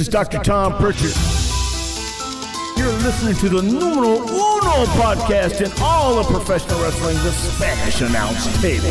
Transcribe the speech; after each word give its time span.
is 0.00 0.08
Dr. 0.08 0.38
Tom 0.38 0.72
Pritchard. 0.78 1.12
You're 2.78 2.90
listening 3.02 3.34
to 3.36 3.48
the 3.50 3.60
numero 3.60 4.16
uno 4.16 4.86
podcast 4.96 5.60
in 5.60 5.70
all 5.82 6.18
of 6.18 6.26
professional 6.26 6.80
wrestling, 6.80 7.16
the 7.16 7.30
Spanish 7.32 8.00
Announce 8.00 8.62
Table. 8.62 8.90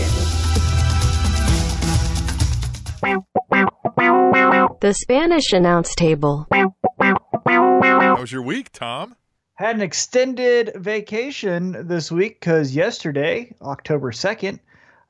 The 4.81 4.93
Spanish 4.93 5.51
Announce 5.51 5.95
Table. 5.95 6.47
How 6.51 8.17
was 8.19 8.31
your 8.31 8.43
week, 8.43 8.71
Tom? 8.71 9.15
Had 9.55 9.77
an 9.77 9.81
extended 9.81 10.73
vacation 10.75 11.87
this 11.87 12.11
week 12.11 12.39
because 12.39 12.75
yesterday, 12.75 13.55
October 13.61 14.11
2nd, 14.11 14.59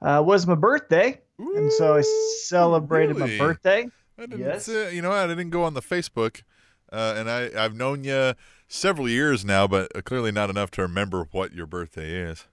uh, 0.02 0.24
was 0.26 0.48
my 0.48 0.56
birthday. 0.56 1.20
and 1.38 1.72
so 1.74 1.98
I 1.98 2.04
celebrated 2.46 3.18
really? 3.18 3.38
my 3.38 3.46
birthday. 3.46 3.88
I 4.20 4.26
didn't 4.26 4.40
Yes. 4.40 4.66
say- 4.66 4.94
you 4.96 5.02
know? 5.02 5.12
I 5.12 5.26
didn't 5.28 5.50
go 5.50 5.64
on 5.64 5.74
the 5.74 5.82
Facebook, 5.82 6.44
uh, 6.92 7.14
and 7.18 7.30
I 7.30 7.50
I've 7.56 7.76
known 7.76 8.04
you 8.04 8.34
several 8.68 9.07
years 9.10 9.46
now, 9.46 9.68
but 9.68 9.96
uh, 9.96 10.02
clearly 10.02 10.32
not 10.32 10.50
enough 10.50 10.71
to 10.71 10.82
remember 10.82 11.28
what 11.32 11.54
your 11.54 11.66
birthday 11.66 12.12
is. 12.21 12.46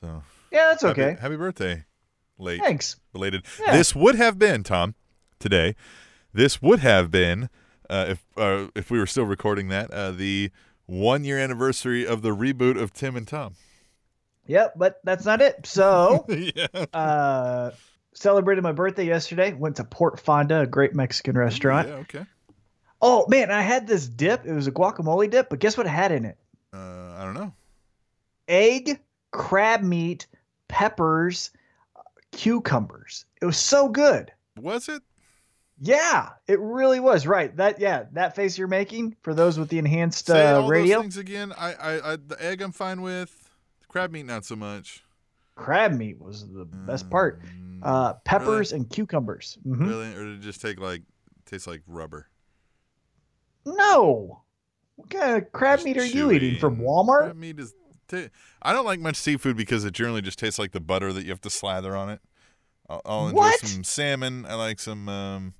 So 0.00 0.22
Yeah, 0.50 0.68
that's 0.68 0.84
okay. 0.84 1.16
Happy, 1.20 1.36
birthday, 1.36 1.84
late 2.38 2.60
Thanks. 2.60 2.96
Related. 3.12 3.44
Yeah. 3.60 3.76
This 3.76 3.94
would 3.94 4.14
have 4.14 4.38
been 4.38 4.62
Tom 4.62 4.94
today. 5.40 5.74
This 6.32 6.62
would 6.62 6.80
have 6.80 7.10
been 7.10 7.48
uh, 7.90 8.06
if 8.10 8.24
uh, 8.36 8.68
if 8.74 8.90
we 8.90 8.98
were 8.98 9.06
still 9.06 9.24
recording 9.26 9.68
that 9.68 9.90
uh, 9.90 10.10
the 10.12 10.50
one 10.86 11.24
year 11.24 11.38
anniversary 11.38 12.06
of 12.06 12.22
the 12.22 12.30
reboot 12.30 12.80
of 12.80 12.92
Tim 12.92 13.16
and 13.16 13.26
Tom. 13.26 13.54
Yep, 14.46 14.74
but 14.76 15.00
that's 15.04 15.24
not 15.24 15.40
it. 15.40 15.66
So, 15.66 16.26
yeah. 16.28 17.70
Celebrated 18.14 18.62
my 18.62 18.72
birthday 18.72 19.06
yesterday. 19.06 19.52
Went 19.52 19.76
to 19.76 19.84
Port 19.84 20.18
Fonda, 20.18 20.60
a 20.60 20.66
great 20.66 20.94
Mexican 20.94 21.36
restaurant. 21.36 21.88
Yeah. 21.88 21.94
Okay. 21.94 22.26
Oh, 23.02 23.26
man, 23.28 23.50
I 23.50 23.60
had 23.60 23.86
this 23.86 24.08
dip. 24.08 24.46
It 24.46 24.52
was 24.54 24.66
a 24.66 24.72
guacamole 24.72 25.30
dip, 25.30 25.50
but 25.50 25.58
guess 25.58 25.76
what 25.76 25.86
it 25.86 25.90
had 25.90 26.10
in 26.10 26.24
it? 26.24 26.38
Uh, 26.72 27.12
I 27.16 27.24
don't 27.24 27.34
know. 27.34 27.52
Egg, 28.48 28.98
crab 29.30 29.82
meat, 29.82 30.26
peppers, 30.68 31.50
cucumbers. 32.32 33.26
It 33.42 33.44
was 33.44 33.58
so 33.58 33.88
good. 33.88 34.32
Was 34.58 34.88
it? 34.88 35.02
Yeah, 35.80 36.30
it 36.46 36.58
really 36.60 37.00
was. 37.00 37.26
Right. 37.26 37.54
That 37.56 37.80
yeah, 37.80 38.04
that 38.12 38.36
face 38.36 38.56
you're 38.56 38.68
making 38.68 39.16
for 39.22 39.34
those 39.34 39.58
with 39.58 39.68
the 39.68 39.78
enhanced 39.78 40.26
Say 40.26 40.46
uh, 40.46 40.60
all 40.60 40.68
radio. 40.68 40.96
those 40.96 41.02
things 41.02 41.16
again. 41.16 41.52
I, 41.58 41.74
I, 41.74 42.12
I, 42.12 42.16
the 42.16 42.36
egg 42.38 42.62
I'm 42.62 42.72
fine 42.72 43.02
with. 43.02 43.50
The 43.80 43.86
crab 43.88 44.12
meat 44.12 44.24
not 44.24 44.44
so 44.44 44.56
much. 44.56 45.03
Crab 45.56 45.92
meat 45.92 46.20
was 46.20 46.46
the 46.52 46.64
best 46.86 47.10
part. 47.10 47.42
Mm, 47.42 47.82
Uh, 47.82 48.14
peppers 48.24 48.72
and 48.72 48.88
cucumbers. 48.88 49.58
hmm 49.64 49.84
really, 49.86 50.14
or 50.14 50.24
did 50.24 50.38
it 50.38 50.40
just 50.40 50.60
take 50.60 50.80
like 50.80 51.02
taste 51.46 51.66
like 51.66 51.82
rubber? 51.86 52.28
No. 53.66 54.42
What 54.96 55.10
kind 55.10 55.36
of 55.42 55.52
crab 55.52 55.78
Just 55.78 55.86
meat 55.86 55.98
are 55.98 56.04
you 56.04 56.30
eating 56.30 56.56
from 56.56 56.78
Walmart? 56.78 57.24
Crab 57.24 57.36
meat 57.36 57.58
is. 57.58 57.74
ta- 58.08 58.28
I 58.62 58.72
don't 58.72 58.84
like 58.84 59.00
much 59.00 59.16
seafood 59.16 59.56
because 59.56 59.84
it 59.84 59.92
generally 59.92 60.22
just 60.22 60.38
tastes 60.38 60.58
like 60.58 60.72
the 60.72 60.80
butter 60.80 61.12
that 61.12 61.24
you 61.24 61.30
have 61.30 61.40
to 61.42 61.50
slather 61.50 61.96
on 61.96 62.10
it. 62.10 62.20
I'll, 62.88 63.02
I'll 63.04 63.28
enjoy 63.28 63.36
What? 63.40 63.60
some 63.60 63.84
salmon. 63.84 64.46
I 64.46 64.54
like 64.54 64.80
some. 64.80 65.08
Um, 65.08 65.54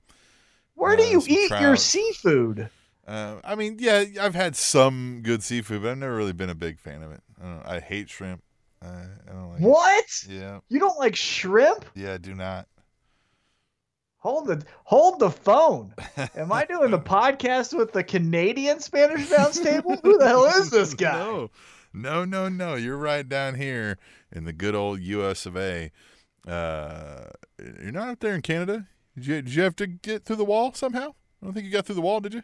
Where 0.76 0.96
do 0.96 1.02
uh, 1.02 1.06
you 1.10 1.20
some 1.20 1.28
eat 1.28 1.50
your 1.58 1.76
seafood? 1.76 2.70
uh, 3.06 3.36
I 3.44 3.54
mean, 3.54 3.76
yeah, 3.78 4.04
I've 4.20 4.34
had 4.34 4.56
some 4.56 5.20
good 5.22 5.42
seafood, 5.42 5.82
but 5.82 5.90
I've 5.90 5.98
never 5.98 6.16
really 6.16 6.32
been 6.32 6.50
a 6.50 6.54
big 6.54 6.78
fan 6.80 7.02
of 7.02 7.12
it. 7.12 7.20
I, 7.40 7.44
don't 7.44 7.56
know, 7.56 7.62
I 7.66 7.80
hate 7.80 8.08
shrimp. 8.08 8.42
I, 8.84 9.30
I 9.30 9.32
don't 9.32 9.50
like. 9.52 9.60
it. 9.60 9.64
What? 9.64 10.04
Yeah, 10.28 10.60
You 10.68 10.78
don't 10.78 10.98
like 10.98 11.16
shrimp? 11.16 11.84
yeah, 11.94 12.14
I 12.14 12.18
do 12.18 12.34
not. 12.34 12.68
Hold 14.18 14.46
the 14.46 14.62
hold 14.84 15.18
the 15.20 15.30
phone. 15.30 15.94
Am 16.36 16.50
I 16.50 16.64
doing 16.64 16.90
the 16.90 16.98
podcast 16.98 17.76
with 17.76 17.92
the 17.92 18.02
Canadian 18.02 18.80
Spanish 18.80 19.28
Bounce 19.28 19.60
table? 19.60 19.96
Who 20.02 20.16
the 20.18 20.26
hell 20.26 20.44
is 20.46 20.70
this 20.70 20.94
guy? 20.94 21.18
No, 21.18 21.50
no, 21.92 22.24
no, 22.24 22.48
no. 22.48 22.74
You're 22.74 22.96
right 22.96 23.28
down 23.28 23.54
here 23.56 23.98
in 24.32 24.44
the 24.44 24.52
good 24.54 24.74
old 24.74 25.00
U.S. 25.00 25.44
of 25.44 25.56
A. 25.58 25.90
Uh, 26.48 27.24
you're 27.58 27.92
not 27.92 28.08
up 28.08 28.20
there 28.20 28.34
in 28.34 28.40
Canada. 28.40 28.86
Did 29.14 29.26
you, 29.26 29.42
did 29.42 29.54
you 29.54 29.62
have 29.62 29.76
to 29.76 29.86
get 29.86 30.24
through 30.24 30.36
the 30.36 30.44
wall 30.44 30.72
somehow? 30.72 31.10
I 31.42 31.46
don't 31.46 31.52
think 31.52 31.66
you 31.66 31.70
got 31.72 31.84
through 31.86 31.94
the 31.96 32.00
wall, 32.00 32.20
did 32.20 32.32
you? 32.34 32.42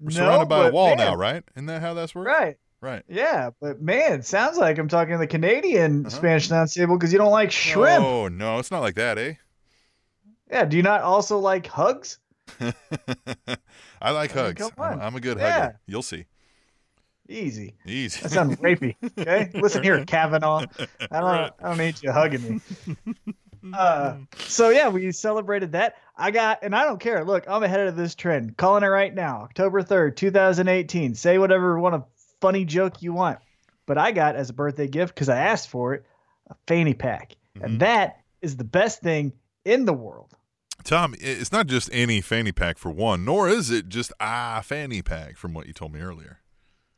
We're 0.00 0.08
No, 0.08 0.12
surrounded 0.16 0.48
by 0.48 0.68
a 0.68 0.72
wall 0.72 0.88
man, 0.88 0.96
now, 0.96 1.14
right? 1.14 1.44
Isn't 1.54 1.66
that 1.66 1.82
how 1.82 1.92
that's 1.94 2.14
works? 2.14 2.26
Right. 2.26 2.56
Right. 2.82 3.02
Yeah, 3.08 3.50
but 3.60 3.82
man, 3.82 4.22
sounds 4.22 4.56
like 4.56 4.78
I'm 4.78 4.88
talking 4.88 5.12
to 5.12 5.18
the 5.18 5.26
Canadian 5.26 6.06
Uh-huh. 6.06 6.16
Spanish 6.16 6.48
Bounce 6.48 6.72
table 6.74 6.96
because 6.96 7.12
you 7.12 7.18
don't 7.18 7.30
like 7.30 7.50
shrimp. 7.50 8.04
Oh 8.04 8.28
no, 8.28 8.58
it's 8.58 8.70
not 8.70 8.80
like 8.80 8.94
that, 8.94 9.18
eh? 9.18 9.34
Yeah. 10.50 10.64
Do 10.64 10.76
you 10.76 10.82
not 10.82 11.02
also 11.02 11.38
like 11.38 11.66
hugs? 11.66 12.18
I 14.02 14.10
like 14.10 14.34
I 14.36 14.40
hugs. 14.40 14.62
come 14.62 14.72
I'm, 14.78 14.92
on. 14.94 15.00
I'm 15.02 15.14
a 15.16 15.20
good 15.20 15.38
Yeah. 15.38 15.60
hugger. 15.60 15.80
You'll 15.86 16.02
see. 16.02 16.24
Easy. 17.28 17.74
Easy. 17.86 18.20
That 18.22 18.30
sounds 18.30 18.56
rapey. 18.56 18.96
Okay, 19.18 19.50
listen 19.54 19.82
here, 19.84 20.04
Kavanaugh. 20.04 20.64
I 21.12 21.20
don't. 21.20 21.52
I 21.62 21.68
don't 21.68 21.78
need 21.78 22.02
you 22.02 22.12
hugging 22.12 22.60
me. 22.86 23.14
Uh, 23.74 24.16
so 24.46 24.70
yeah, 24.70 24.88
we 24.88 25.12
celebrated 25.12 25.72
that. 25.72 25.96
I 26.16 26.30
got, 26.30 26.60
and 26.62 26.74
I 26.74 26.84
don't 26.84 26.98
care. 26.98 27.26
Look, 27.26 27.44
I'm 27.46 27.62
ahead 27.62 27.88
of 27.88 27.94
this 27.94 28.14
trend. 28.14 28.56
Calling 28.56 28.82
it 28.82 28.86
right 28.86 29.14
now, 29.14 29.42
October 29.42 29.82
third, 29.82 30.16
2018. 30.16 31.14
Say 31.14 31.36
whatever 31.36 31.76
you 31.76 31.82
want 31.82 31.94
a 31.96 32.04
funny 32.40 32.64
joke 32.64 33.02
you 33.02 33.12
want, 33.12 33.38
but 33.86 33.98
I 33.98 34.12
got 34.12 34.36
as 34.36 34.50
a 34.50 34.54
birthday 34.54 34.88
gift 34.88 35.14
because 35.14 35.28
I 35.28 35.38
asked 35.38 35.68
for 35.68 35.94
it, 35.94 36.04
a 36.48 36.54
fanny 36.66 36.94
pack, 36.94 37.36
Mhm. 37.56 37.62
and 37.64 37.80
that 37.80 38.20
is 38.42 38.56
the 38.56 38.64
best 38.64 39.00
thing 39.02 39.32
in 39.64 39.84
the 39.84 39.92
world. 39.92 40.34
Tom, 40.82 41.14
it's 41.20 41.52
not 41.52 41.66
just 41.66 41.90
any 41.92 42.20
fanny 42.20 42.52
pack 42.52 42.78
for 42.78 42.90
one, 42.90 43.24
nor 43.24 43.48
is 43.48 43.70
it 43.70 43.88
just 43.88 44.12
a 44.18 44.62
fanny 44.62 45.02
pack 45.02 45.36
from 45.36 45.52
what 45.52 45.66
you 45.66 45.72
told 45.74 45.92
me 45.92 46.00
earlier. 46.00 46.38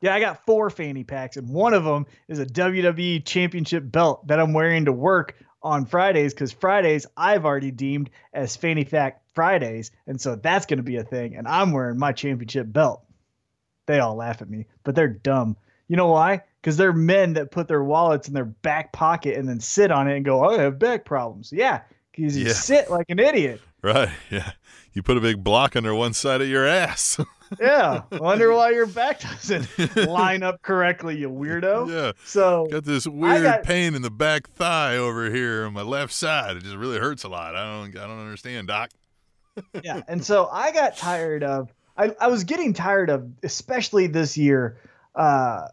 Yeah, 0.01 0.15
I 0.15 0.21
got 0.21 0.45
four 0.47 0.71
fanny 0.71 1.05
packs, 1.05 1.37
and 1.37 1.49
one 1.49 1.75
of 1.75 1.85
them 1.85 2.07
is 2.29 2.39
a 2.39 2.47
WWE 2.47 3.21
Championship 3.21 3.85
belt 3.91 4.27
that 4.29 4.39
I'm 4.41 4.53
wearing 4.53 4.85
to 4.87 4.93
work 4.93 5.35
on 5.63 5.87
Fridays 5.87 6.33
because 6.35 6.53
Fridays 6.53 7.07
I've 7.17 7.45
already 7.45 7.71
deemed 7.71 8.11
as 8.33 8.57
fanny 8.57 8.85
pack 8.85 9.21
Fridays, 9.35 9.91
and 10.07 10.21
so 10.21 10.35
that's 10.37 10.67
going 10.67 10.79
to 10.79 10.83
be 10.83 10.97
a 10.97 11.05
thing. 11.05 11.37
And 11.37 11.47
I'm 11.47 11.73
wearing 11.73 11.99
my 11.99 12.13
championship 12.13 12.73
belt. 12.73 13.05
They 13.87 13.98
all 13.98 14.15
laugh 14.15 14.43
at 14.43 14.48
me, 14.50 14.66
but 14.84 14.94
they're 14.94 15.09
dumb. 15.09 15.56
You 15.88 15.97
know 15.97 16.06
why? 16.09 16.43
Because 16.60 16.76
they're 16.76 16.93
men 16.93 17.32
that 17.34 17.50
put 17.50 17.66
their 17.69 17.82
wallets 17.84 18.28
in 18.28 18.34
their 18.34 18.44
back 18.44 18.93
pocket 18.93 19.37
and 19.37 19.48
then 19.48 19.60
sit 19.60 19.91
on 19.91 20.09
it 20.09 20.16
and 20.16 20.25
go, 20.25 20.44
"I 20.44 20.60
have 20.62 20.78
back 20.78 21.04
problems." 21.04 21.53
Yeah, 21.53 21.81
because 22.12 22.37
you 22.37 22.47
Yeah. 22.47 22.53
sit 22.53 22.91
like 22.91 23.06
an 23.10 23.19
idiot. 23.19 23.60
Right. 23.82 24.10
Yeah. 24.31 24.53
You 24.93 25.03
put 25.03 25.16
a 25.16 25.20
big 25.20 25.43
block 25.43 25.75
under 25.75 25.94
one 25.94 26.12
side 26.12 26.41
of 26.43 26.48
your 26.48 26.66
ass. 26.66 27.19
Yeah, 27.60 28.04
wonder 28.12 28.50
why 28.54 28.70
your 28.70 28.87
back 28.87 29.20
doesn't 29.20 29.69
line 30.09 30.43
up 30.43 30.62
correctly, 30.62 31.19
you 31.19 31.28
weirdo. 31.28 31.87
yeah. 31.93 32.12
So 32.25 32.66
Got 32.70 32.84
this 32.84 33.06
weird 33.06 33.43
got- 33.43 33.62
pain 33.64 33.94
in 33.94 34.00
the 34.00 34.10
back 34.10 34.49
thigh 34.49 34.97
over 34.97 35.28
here 35.31 35.66
on 35.66 35.75
my 35.75 35.82
left 35.82 36.14
side. 36.14 36.56
It 36.56 36.62
just 36.62 36.76
really 36.76 36.99
hurts 36.99 37.25
a 37.25 37.28
lot. 37.28 37.54
I 37.54 37.62
don't 37.64 37.94
I 37.94 38.06
don't 38.06 38.20
understand, 38.20 38.69
doc. 38.69 38.88
yeah 39.84 40.00
and 40.09 40.25
so 40.25 40.49
i 40.50 40.72
got 40.72 40.97
tired 40.97 41.44
of 41.44 41.70
I, 41.97 42.15
I 42.21 42.29
was 42.29 42.45
getting 42.45 42.73
tired 42.73 43.11
of 43.11 43.31
especially 43.43 44.07
this 44.07 44.37
year 44.37 44.79
uh 45.15 45.69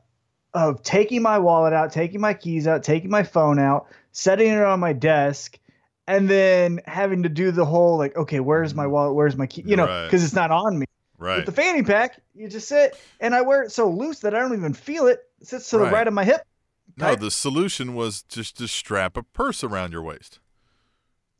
of 0.53 0.81
taking 0.84 1.22
my 1.22 1.38
wallet 1.40 1.74
out 1.74 1.91
taking 1.91 2.19
my 2.19 2.34
keys 2.34 2.68
out 2.68 2.84
taking 2.84 3.09
my 3.09 3.24
phone 3.24 3.59
out 3.59 3.88
setting 4.12 4.47
it 4.52 4.63
on 4.63 4.80
my 4.80 4.94
desk 4.94 5.57
and 6.07 6.28
then 6.30 6.81
having 6.85 7.24
to 7.24 7.30
do 7.30 7.52
the 7.52 7.66
whole 7.66 7.97
like 7.97 8.16
okay 8.18 8.40
where's 8.40 8.74
my 8.75 8.88
wallet 8.88 9.16
where's 9.16 9.38
my 9.38 9.46
key 9.47 9.63
you 9.66 9.75
know 9.75 9.85
Right. 9.85 10.06
because 10.06 10.24
it's 10.24 10.34
not 10.34 10.52
on 10.52 10.78
me 10.80 10.85
Right. 11.18 11.38
with 11.38 11.46
the 11.46 11.52
fanny 11.52 11.84
pack 11.84 12.19
you 12.34 12.47
just 12.50 12.68
sit 12.68 12.97
and 13.19 13.36
i 13.36 13.41
wear 13.41 13.62
it 13.63 13.72
so 13.72 13.90
loose 13.90 14.19
that 14.19 14.34
i 14.34 14.40
don't 14.40 14.53
even 14.53 14.74
feel 14.74 15.07
it 15.07 15.19
it 15.40 15.47
sits 15.47 15.69
to 15.69 15.78
Right. 15.78 15.86
the 15.86 15.91
right 15.91 16.07
of 16.07 16.13
my 16.13 16.24
hip 16.25 16.41
no, 16.97 17.16
the 17.16 17.31
solution 17.31 17.94
was 17.94 18.24
just 18.24 18.57
to 18.57 18.68
strap 18.68 19.16
a 19.16 19.24
purse 19.24 19.63
around 19.63 19.94
your 19.94 20.01
waist. 20.01 20.40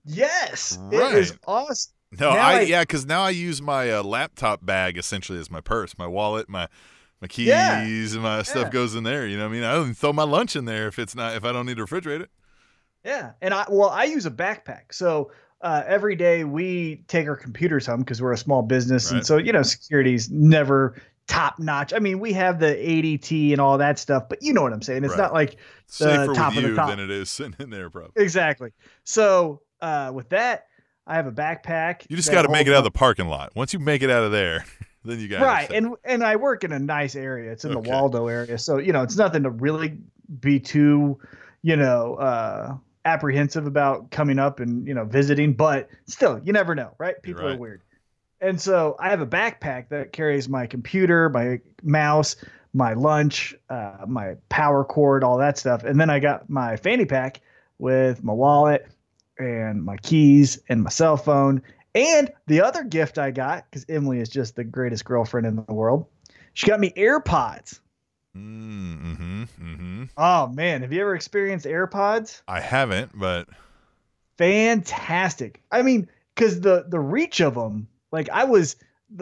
yes 0.06 0.78
it 0.92 1.14
is 1.16 1.34
awesome 1.46 1.92
No, 2.18 2.31
Now 2.34 2.38
I, 2.40 2.53
I- 2.53 2.62
yeah, 2.62 2.81
because 2.81 3.06
now 3.06 3.22
I 3.22 3.30
use 3.30 3.62
my 3.62 3.92
uh, 3.92 4.03
laptop 4.03 4.66
bag 4.66 4.97
essentially 4.97 5.40
as 5.40 5.51
my 5.51 5.62
purse, 5.62 5.98
my 5.98 6.07
wallet, 6.07 6.50
my 6.50 6.68
my 7.22 7.28
keys, 7.28 7.48
Yeah. 7.48 7.81
and 7.84 8.22
my 8.22 8.44
stuff 8.44 8.72
goes 8.72 8.95
in 8.95 9.04
there. 9.04 9.28
You 9.28 9.38
know 9.38 9.44
what 9.44 9.50
I 9.50 9.54
mean? 9.54 9.63
I 9.63 9.74
don't 9.74 9.81
even 9.84 9.94
throw 9.94 10.13
my 10.13 10.24
lunch 10.24 10.56
in 10.56 10.63
there 10.66 10.88
if 10.88 10.98
it's 10.98 11.16
not 11.16 11.36
if 11.36 11.44
I 11.44 11.51
don't 11.51 11.66
need 11.66 11.78
to 11.78 11.86
refrigerate 11.86 12.22
it. 12.22 12.30
Yeah, 13.04 13.31
and 13.42 13.54
I 13.54 13.66
well, 13.69 13.89
I 13.89 14.06
use 14.06 14.25
a 14.25 14.31
backpack. 14.31 14.92
So 14.94 15.31
uh, 15.62 15.84
every 15.86 16.16
day 16.16 16.45
we 16.45 17.04
take 17.07 17.28
our 17.28 17.36
computers 17.36 17.86
home 17.86 18.00
because 18.00 18.22
we're 18.22 18.31
a 18.31 18.38
small 18.38 18.62
business, 18.62 19.12
Right. 19.12 19.18
and 19.18 19.28
so 19.28 19.38
you 19.38 19.51
know 19.51 19.62
security's 19.63 20.31
never 20.31 20.95
top 21.28 21.60
notch. 21.60 21.94
I 21.94 22.00
mean, 22.00 22.19
we 22.19 22.34
have 22.34 22.60
the 22.60 22.74
ADT 22.74 23.51
and 23.51 23.62
all 23.62 23.78
that 23.78 24.00
stuff, 24.00 24.24
but 24.30 24.39
you 24.42 24.51
know 24.54 24.63
what 24.63 24.74
I'm 24.74 24.81
saying. 24.81 25.04
It's 25.04 25.12
Right. 25.12 25.19
not 25.24 25.34
like 25.34 25.57
Safer 25.88 26.34
top 26.34 26.56
of 26.57 26.63
the 26.63 26.74
top. 26.74 26.89
than 26.89 27.00
it 27.00 27.12
is 27.12 27.30
sitting 27.30 27.56
in 27.60 27.69
there, 27.69 27.89
probably. 27.92 28.24
exactly. 28.24 28.72
So 29.04 29.62
uh, 29.81 30.12
with 30.13 30.30
that, 30.30 30.66
I 31.10 31.16
have 31.16 31.28
a 31.28 31.32
backpack. 31.32 32.06
You 32.08 32.16
just 32.16 32.32
got 32.32 32.44
to 32.44 32.50
make 32.50 32.68
it 32.68 32.74
out 32.74 32.80
of 32.80 32.84
the 32.86 32.92
parking 32.92 33.28
lot. 33.28 33.52
Once 33.56 33.74
you 33.74 33.80
make 33.80 34.04
it 34.04 34.10
out 34.10 34.24
of 34.24 34.32
there, 34.32 34.64
then 35.04 35.20
you 35.20 35.28
got 35.28 35.42
right 35.42 35.72
and 35.72 35.96
and 36.04 36.24
i 36.24 36.36
work 36.36 36.64
in 36.66 36.72
a 36.74 36.78
nice 36.78 37.16
area 37.16 37.52
it's 37.52 37.64
in 37.66 37.72
Okay. 37.72 37.82
the 37.90 37.90
waldo 37.90 38.28
area 38.28 38.58
so 38.58 38.78
you 38.78 38.92
know 38.92 39.02
it's 39.02 39.16
nothing 39.16 39.44
to 39.44 39.50
really 39.50 39.98
be 40.42 40.60
too 40.60 41.18
you 41.62 41.76
know 41.78 42.16
uh 42.16 42.76
apprehensive 43.06 43.66
about 43.66 44.12
coming 44.12 44.38
up 44.38 44.60
and 44.60 44.86
you 44.86 44.94
know 44.94 45.06
visiting 45.06 45.54
but 45.54 45.88
still 46.06 46.40
you 46.44 46.52
never 46.52 46.76
know 46.76 46.94
right 46.98 47.16
people 47.24 47.48
are 47.48 47.56
weird 47.58 47.82
And 48.42 48.60
so 48.60 48.96
I 49.00 49.10
have 49.10 49.22
a 49.22 49.26
backpack 49.26 49.90
that 49.90 50.12
carries 50.14 50.48
my 50.50 50.68
computer, 50.68 51.30
my 51.30 51.60
mouse, 51.84 52.36
my 52.74 52.94
lunch, 52.94 53.56
uh, 53.70 54.06
my 54.08 54.36
power 54.50 54.84
cord, 54.86 55.24
all 55.26 55.38
that 55.40 55.58
stuff. 55.58 55.84
And 55.84 56.00
then 56.00 56.10
I 56.10 56.20
got 56.20 56.50
my 56.50 56.78
fanny 56.78 57.06
pack 57.06 57.42
with 57.80 58.24
my 58.24 58.32
wallet 58.34 58.86
and 59.39 59.83
my 59.83 59.97
keys 59.97 60.59
and 60.69 60.83
my 60.83 60.89
cell 60.89 61.18
phone. 61.18 61.62
And 61.95 62.31
the 62.47 62.62
other 62.62 62.83
gift 62.83 63.18
I 63.18 63.31
got, 63.31 63.65
because 63.69 63.86
Emily 63.89 64.19
is 64.19 64.30
just 64.30 64.56
the 64.56 64.63
greatest 64.63 65.06
girlfriend 65.06 65.47
in 65.47 65.56
the 65.56 65.74
world, 65.74 66.06
she 66.53 66.68
got 66.68 66.80
me 66.80 66.91
AirPods. 66.95 67.80
Mm-hmm. 68.38 69.44
Mm-hmm. 69.44 70.03
Oh 70.15 70.47
man, 70.47 70.81
have 70.81 70.94
you 70.94 71.01
ever 71.01 71.15
experienced 71.15 71.65
AirPods? 71.65 72.41
I 72.47 72.59
haven't, 72.59 73.12
but 73.18 73.50
Fantastic. 74.39 75.62
I 75.69 75.81
mean, 75.81 76.09
because 76.33 76.62
the 76.62 76.86
the 76.88 77.00
reach 77.00 77.41
of 77.41 77.56
them, 77.56 77.89
like 78.13 78.30
I 78.30 78.45
was, 78.45 78.77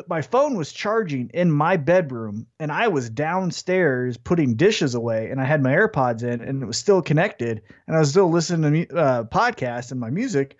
my 0.07 0.22
phone 0.22 0.57
was 0.57 0.72
charging 0.72 1.30
in 1.34 1.51
my 1.51 1.78
bedroom, 1.78 2.48
and 2.60 2.72
I 2.72 2.89
was 2.89 3.10
downstairs 3.10 4.18
putting 4.18 4.56
dishes 4.56 4.95
away, 4.95 5.30
and 5.30 5.39
I 5.39 5.45
had 5.45 5.63
my 5.63 5.72
AirPods 5.72 6.24
in, 6.24 6.42
and 6.42 6.62
it 6.62 6.66
was 6.66 6.78
still 6.78 7.01
connected, 7.01 7.62
and 7.88 7.95
I 7.95 8.00
was 8.00 8.10
still 8.10 8.30
listening 8.30 8.88
to 8.88 8.98
uh, 8.98 9.24
podcasts 9.24 9.92
and 9.92 10.00
my 10.00 10.10
music. 10.10 10.57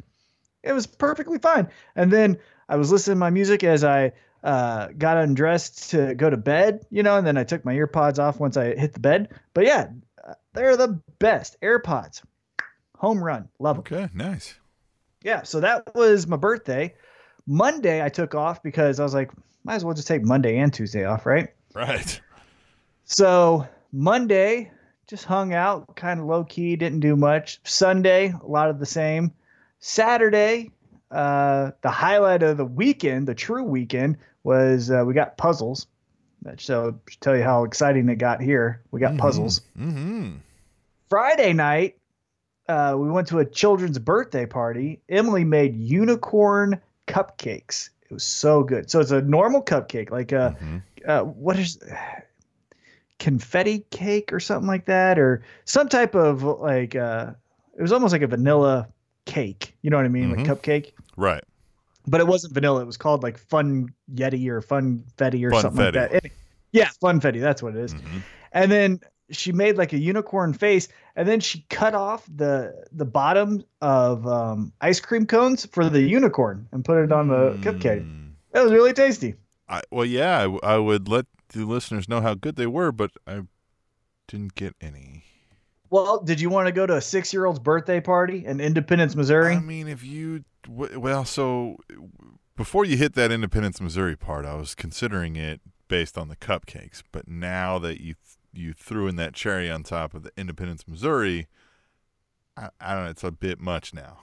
It 0.64 0.72
was 0.72 0.88
perfectly 0.88 1.40
fine. 1.40 1.70
And 1.96 2.12
then 2.12 2.38
I 2.70 2.78
was 2.78 2.92
listening 2.92 3.16
to 3.16 3.20
my 3.20 3.30
music 3.30 3.64
as 3.64 3.84
I 3.84 4.14
uh, 4.44 4.88
got 4.98 5.18
undressed 5.18 5.92
to 5.92 6.16
go 6.16 6.30
to 6.30 6.38
bed, 6.38 6.86
you 6.90 7.04
know, 7.04 7.18
and 7.18 7.28
then 7.28 7.38
I 7.38 7.44
took 7.44 7.66
my 7.66 7.76
earpods 7.76 8.20
off 8.20 8.40
once 8.40 8.58
I 8.58 8.76
hit 8.76 8.94
the 8.94 9.00
bed. 9.00 9.30
But 9.54 9.66
yeah, 9.66 9.90
uh, 10.26 10.34
they're 10.54 10.78
the 10.78 11.00
best 11.20 11.58
AirPods. 11.62 12.22
Home 12.98 13.24
run. 13.24 13.50
Love 13.60 13.84
them. 13.84 14.00
okay, 14.00 14.10
nice. 14.14 14.56
Yeah, 15.24 15.44
so 15.44 15.60
that 15.60 15.96
was 15.96 16.28
my 16.28 16.38
birthday. 16.38 16.94
Monday 17.48 18.04
I 18.04 18.10
took 18.10 18.36
off 18.36 18.62
because 18.62 19.00
I 19.00 19.04
was 19.04 19.14
like, 19.14 19.32
might 19.64 19.76
as 19.76 19.86
well 19.86 19.94
just 19.94 20.08
take 20.08 20.24
Monday 20.24 20.58
and 20.58 20.74
Tuesday 20.74 21.06
off, 21.06 21.26
right? 21.26 21.48
Right. 21.74 22.20
So 23.06 23.68
Monday 23.94 24.72
just 25.08 25.24
hung 25.24 25.54
out, 25.54 25.96
kind 25.96 26.20
of 26.20 26.26
low 26.26 26.44
key, 26.44 26.76
didn't 26.76 27.00
do 27.00 27.16
much. 27.16 27.60
Sunday, 27.64 28.34
a 28.42 28.46
lot 28.46 28.70
of 28.70 28.80
the 28.80 28.86
same. 28.86 29.32
Saturday, 29.80 30.72
uh, 31.12 31.72
the 31.82 31.90
highlight 31.90 32.44
of 32.44 32.58
the 32.58 32.66
weekend, 32.66 33.28
the 33.28 33.36
true 33.36 33.64
weekend, 33.64 34.18
was 34.44 34.92
uh, 34.92 35.04
we 35.06 35.14
got 35.14 35.38
puzzles. 35.38 35.88
That 36.42 36.60
should 36.60 37.00
tell 37.22 37.36
you 37.36 37.44
how 37.44 37.64
exciting 37.64 38.10
it 38.10 38.18
got 38.18 38.42
here. 38.42 38.82
We 38.92 39.00
got 39.00 39.18
puzzles. 39.18 39.62
Mm-hmm. 39.80 40.36
Friday 41.10 41.54
night, 41.54 41.98
uh, 42.68 42.96
we 42.98 43.10
went 43.10 43.28
to 43.30 43.40
a 43.40 43.46
children's 43.46 43.98
birthday 44.00 44.46
party. 44.46 45.02
Emily 45.10 45.46
made 45.46 45.76
unicorn 45.76 46.82
cupcakes. 47.18 47.90
It 48.10 48.14
was 48.14 48.24
so 48.24 48.64
good. 48.64 48.90
So 48.90 49.00
it's 49.00 49.12
a 49.12 49.22
normal 49.22 49.64
cupcake, 49.64 50.12
like 50.12 50.32
a 50.32 50.56
Mhm. 50.62 50.82
uh, 51.08 51.24
what 51.24 51.58
is 51.60 51.78
confetti 53.20 53.80
cake 53.90 54.32
or 54.32 54.40
something 54.40 54.68
like 54.68 54.86
that, 54.86 55.18
or 55.18 55.44
some 55.66 55.90
type 55.90 56.16
of 56.16 56.44
like 56.44 56.96
uh, 56.96 57.32
it 57.78 57.82
was 57.82 57.92
almost 57.92 58.12
like 58.12 58.22
a 58.22 58.28
vanilla 58.28 58.88
cake. 59.26 59.76
You 59.82 59.90
know 59.90 59.98
what 59.98 60.06
I 60.06 60.10
mean, 60.10 60.34
Mhm. 60.34 60.38
like 60.38 60.48
cupcake. 60.62 60.94
Right. 61.16 61.44
But 62.06 62.22
it 62.22 62.28
wasn't 62.28 62.54
vanilla. 62.54 62.82
It 62.82 62.86
was 62.86 62.98
called 62.98 63.24
like 63.24 63.38
Fun 63.38 63.90
Yeti 64.14 64.48
or 64.48 64.62
Fun 64.62 65.04
Fetty 65.18 65.46
or 65.46 65.60
something 65.60 65.84
like 65.84 65.94
that. 65.96 66.14
Any- 66.14 66.32
yeah, 66.72 66.90
Funfetti. 67.02 67.42
That's 67.42 67.62
what 67.64 67.76
it 67.76 67.82
is. 67.82 67.94
Mhm. 67.94 68.22
And 68.54 68.72
then 68.72 69.00
she 69.30 69.52
made 69.52 69.78
like 69.78 69.94
a 69.94 69.98
unicorn 69.98 70.54
face, 70.54 70.88
and 71.16 71.28
then 71.28 71.40
she 71.40 71.66
cut 71.70 71.96
off 71.96 72.28
the 72.34 72.88
the 72.92 73.06
bottom 73.06 73.64
of 73.82 74.28
um, 74.28 74.72
ice 74.82 75.00
cream 75.00 75.26
cones 75.26 75.66
for 75.66 75.90
the 75.90 76.02
unicorn 76.02 76.68
and 76.72 76.86
put 76.86 77.04
it 77.04 77.12
on 77.12 77.28
the 77.28 77.58
cupcake. 77.62 78.04
Mm. 78.04 78.32
That 78.52 78.64
was 78.64 78.72
really 78.72 78.94
tasty. 78.94 79.36
I, 79.70 79.82
well, 79.92 80.06
yeah, 80.06 80.48
I 80.64 80.78
would 80.78 81.10
let 81.10 81.26
the 81.50 81.66
listeners 81.66 82.08
know 82.08 82.22
how 82.22 82.34
good 82.34 82.56
they 82.56 82.68
were, 82.68 82.92
but 82.92 83.12
I 83.26 83.42
didn't 84.28 84.56
get 84.56 84.76
any. 84.80 85.24
Well, 85.90 86.22
did 86.22 86.42
you 86.42 86.50
want 86.50 86.68
to 86.68 86.72
go 86.72 86.86
to 86.86 86.96
a 86.96 87.02
six 87.02 87.34
year 87.34 87.46
old's 87.46 87.60
birthday 87.60 88.00
party 88.00 88.46
in 88.46 88.60
Independence, 88.60 89.16
Missouri? 89.16 89.56
I 89.56 89.60
mean, 89.60 89.88
if 89.88 90.04
you 90.04 90.44
well, 90.68 91.26
so 91.26 91.78
before 92.56 92.86
you 92.86 92.98
hit 92.98 93.14
that 93.14 93.32
Independence, 93.32 93.80
Missouri 93.80 94.16
part, 94.16 94.46
I 94.46 94.56
was 94.56 94.76
considering 94.76 95.36
it 95.36 95.62
based 95.88 96.18
on 96.18 96.28
the 96.28 96.36
cupcakes, 96.36 97.04
but 97.12 97.28
now 97.28 97.80
that 97.80 98.02
you 98.02 98.16
you 98.58 98.74
threw 98.74 99.08
in 99.08 99.16
that 99.18 99.34
cherry 99.34 99.70
on 99.70 99.84
top 99.84 100.14
of 100.14 100.24
the 100.24 100.32
Independence, 100.38 100.88
Missouri, 100.88 101.48
I, 102.56 102.70
I 102.82 102.96
don't 102.96 103.04
know, 103.06 103.10
it's 103.10 103.24
a 103.24 103.32
bit 103.32 103.60
much 103.60 103.94
now. 103.94 104.20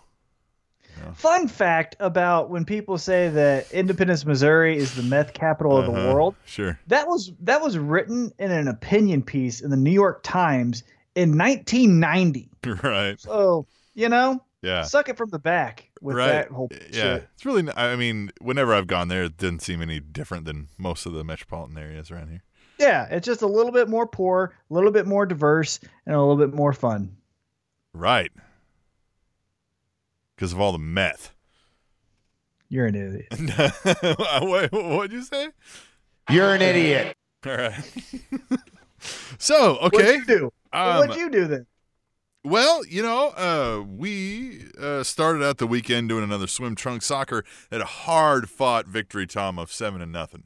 Fun 1.14 1.48
fact 1.48 1.96
about 1.98 2.50
when 2.50 2.64
people 2.64 2.98
say 2.98 3.28
that 3.28 3.70
Independence, 3.72 4.24
Missouri 4.24 4.76
is 4.76 4.94
the 4.94 5.02
meth 5.02 5.32
capital 5.32 5.76
of 5.76 5.86
the 5.86 5.92
Uh-huh. 5.92 6.14
world. 6.14 6.34
Sure. 6.44 6.78
That 6.86 7.08
was 7.08 7.32
that 7.40 7.60
was 7.60 7.76
written 7.76 8.30
in 8.38 8.52
an 8.52 8.68
opinion 8.68 9.22
piece 9.22 9.60
in 9.60 9.70
the 9.70 9.76
New 9.76 9.90
York 9.90 10.22
Times 10.22 10.84
in 11.16 11.36
1990. 11.36 12.48
right. 12.84 13.18
So 13.20 13.66
you 13.94 14.08
know, 14.08 14.44
Yeah. 14.62 14.82
suck 14.84 15.08
it 15.08 15.16
from 15.16 15.30
the 15.30 15.38
back 15.40 15.90
with 16.00 16.16
right. 16.16 16.28
that 16.28 16.50
whole 16.50 16.68
yeah. 16.70 17.16
shit. 17.16 17.28
It's 17.34 17.44
really. 17.44 17.68
I 17.76 17.96
mean, 17.96 18.30
whenever 18.40 18.72
I've 18.72 18.86
gone 18.86 19.08
there, 19.08 19.24
it 19.24 19.36
didn't 19.36 19.62
seem 19.62 19.82
any 19.82 19.98
different 19.98 20.44
than 20.44 20.68
most 20.78 21.06
of 21.06 21.12
the 21.12 21.24
metropolitan 21.24 21.76
areas 21.76 22.12
around 22.12 22.28
here. 22.28 22.44
Yeah, 22.78 23.06
it's 23.10 23.26
just 23.26 23.42
a 23.42 23.46
little 23.46 23.72
bit 23.72 23.88
more 23.88 24.06
poor, 24.06 24.54
a 24.70 24.74
little 24.74 24.90
bit 24.90 25.06
more 25.06 25.26
diverse, 25.26 25.80
and 26.06 26.14
a 26.14 26.20
little 26.20 26.36
bit 26.36 26.54
more 26.54 26.72
fun. 26.72 27.16
Right. 27.92 28.32
Because 30.34 30.52
of 30.52 30.60
all 30.60 30.72
the 30.72 30.78
meth. 30.78 31.32
You're 32.68 32.86
an 32.86 32.94
idiot. 32.94 33.26
Wait, 34.42 34.72
what'd 34.72 35.12
you 35.12 35.22
say? 35.22 35.48
You're 36.30 36.54
an 36.54 36.62
idiot. 36.62 37.16
All 37.46 37.56
right. 37.56 37.92
so, 39.38 39.76
okay. 39.76 39.96
What'd 39.96 40.14
you 40.16 40.24
do? 40.24 40.52
Um, 40.72 40.98
What'd 40.98 41.16
you 41.16 41.30
do 41.30 41.46
then? 41.46 41.66
Well, 42.42 42.84
you 42.84 43.02
know, 43.02 43.28
uh, 43.30 43.84
we 43.86 44.66
uh, 44.78 45.02
started 45.02 45.42
out 45.42 45.58
the 45.58 45.66
weekend 45.66 46.10
doing 46.10 46.24
another 46.24 46.46
swim 46.46 46.74
trunk 46.74 47.02
soccer 47.02 47.42
at 47.70 47.80
a 47.80 47.86
hard 47.86 48.50
fought 48.50 48.86
victory, 48.86 49.26
Tom, 49.26 49.58
of 49.58 49.72
seven 49.72 50.02
and 50.02 50.12
nothing. 50.12 50.44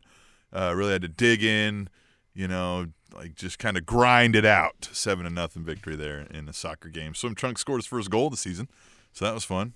Uh, 0.52 0.74
really 0.76 0.92
had 0.92 1.02
to 1.02 1.08
dig 1.08 1.42
in, 1.42 1.88
you 2.38 2.46
know, 2.46 2.86
like 3.12 3.34
just 3.34 3.58
kind 3.58 3.76
of 3.76 3.84
grind 3.84 4.36
it 4.36 4.44
out. 4.44 4.88
Seven 4.92 5.24
to 5.24 5.30
nothing 5.30 5.64
victory 5.64 5.96
there 5.96 6.20
in 6.30 6.48
a 6.48 6.52
soccer 6.52 6.88
game. 6.88 7.12
Swim 7.14 7.34
trunk 7.34 7.58
scored 7.58 7.80
his 7.80 7.86
first 7.86 8.10
goal 8.10 8.26
of 8.26 8.30
the 8.30 8.36
season, 8.36 8.68
so 9.12 9.24
that 9.24 9.34
was 9.34 9.44
fun. 9.44 9.72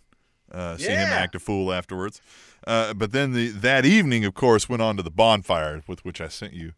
Uh, 0.50 0.76
seeing 0.76 0.92
him 0.92 1.08
act 1.08 1.34
a 1.34 1.40
fool 1.40 1.72
afterwards. 1.72 2.20
Uh, 2.66 2.94
but 2.94 3.10
then 3.10 3.32
the 3.32 3.48
that 3.48 3.84
evening, 3.84 4.24
of 4.24 4.34
course, 4.34 4.68
went 4.68 4.80
on 4.80 4.96
to 4.96 5.02
the 5.02 5.10
bonfire 5.10 5.82
with 5.88 6.04
which 6.04 6.20
I 6.20 6.28
sent 6.28 6.52
you 6.52 6.72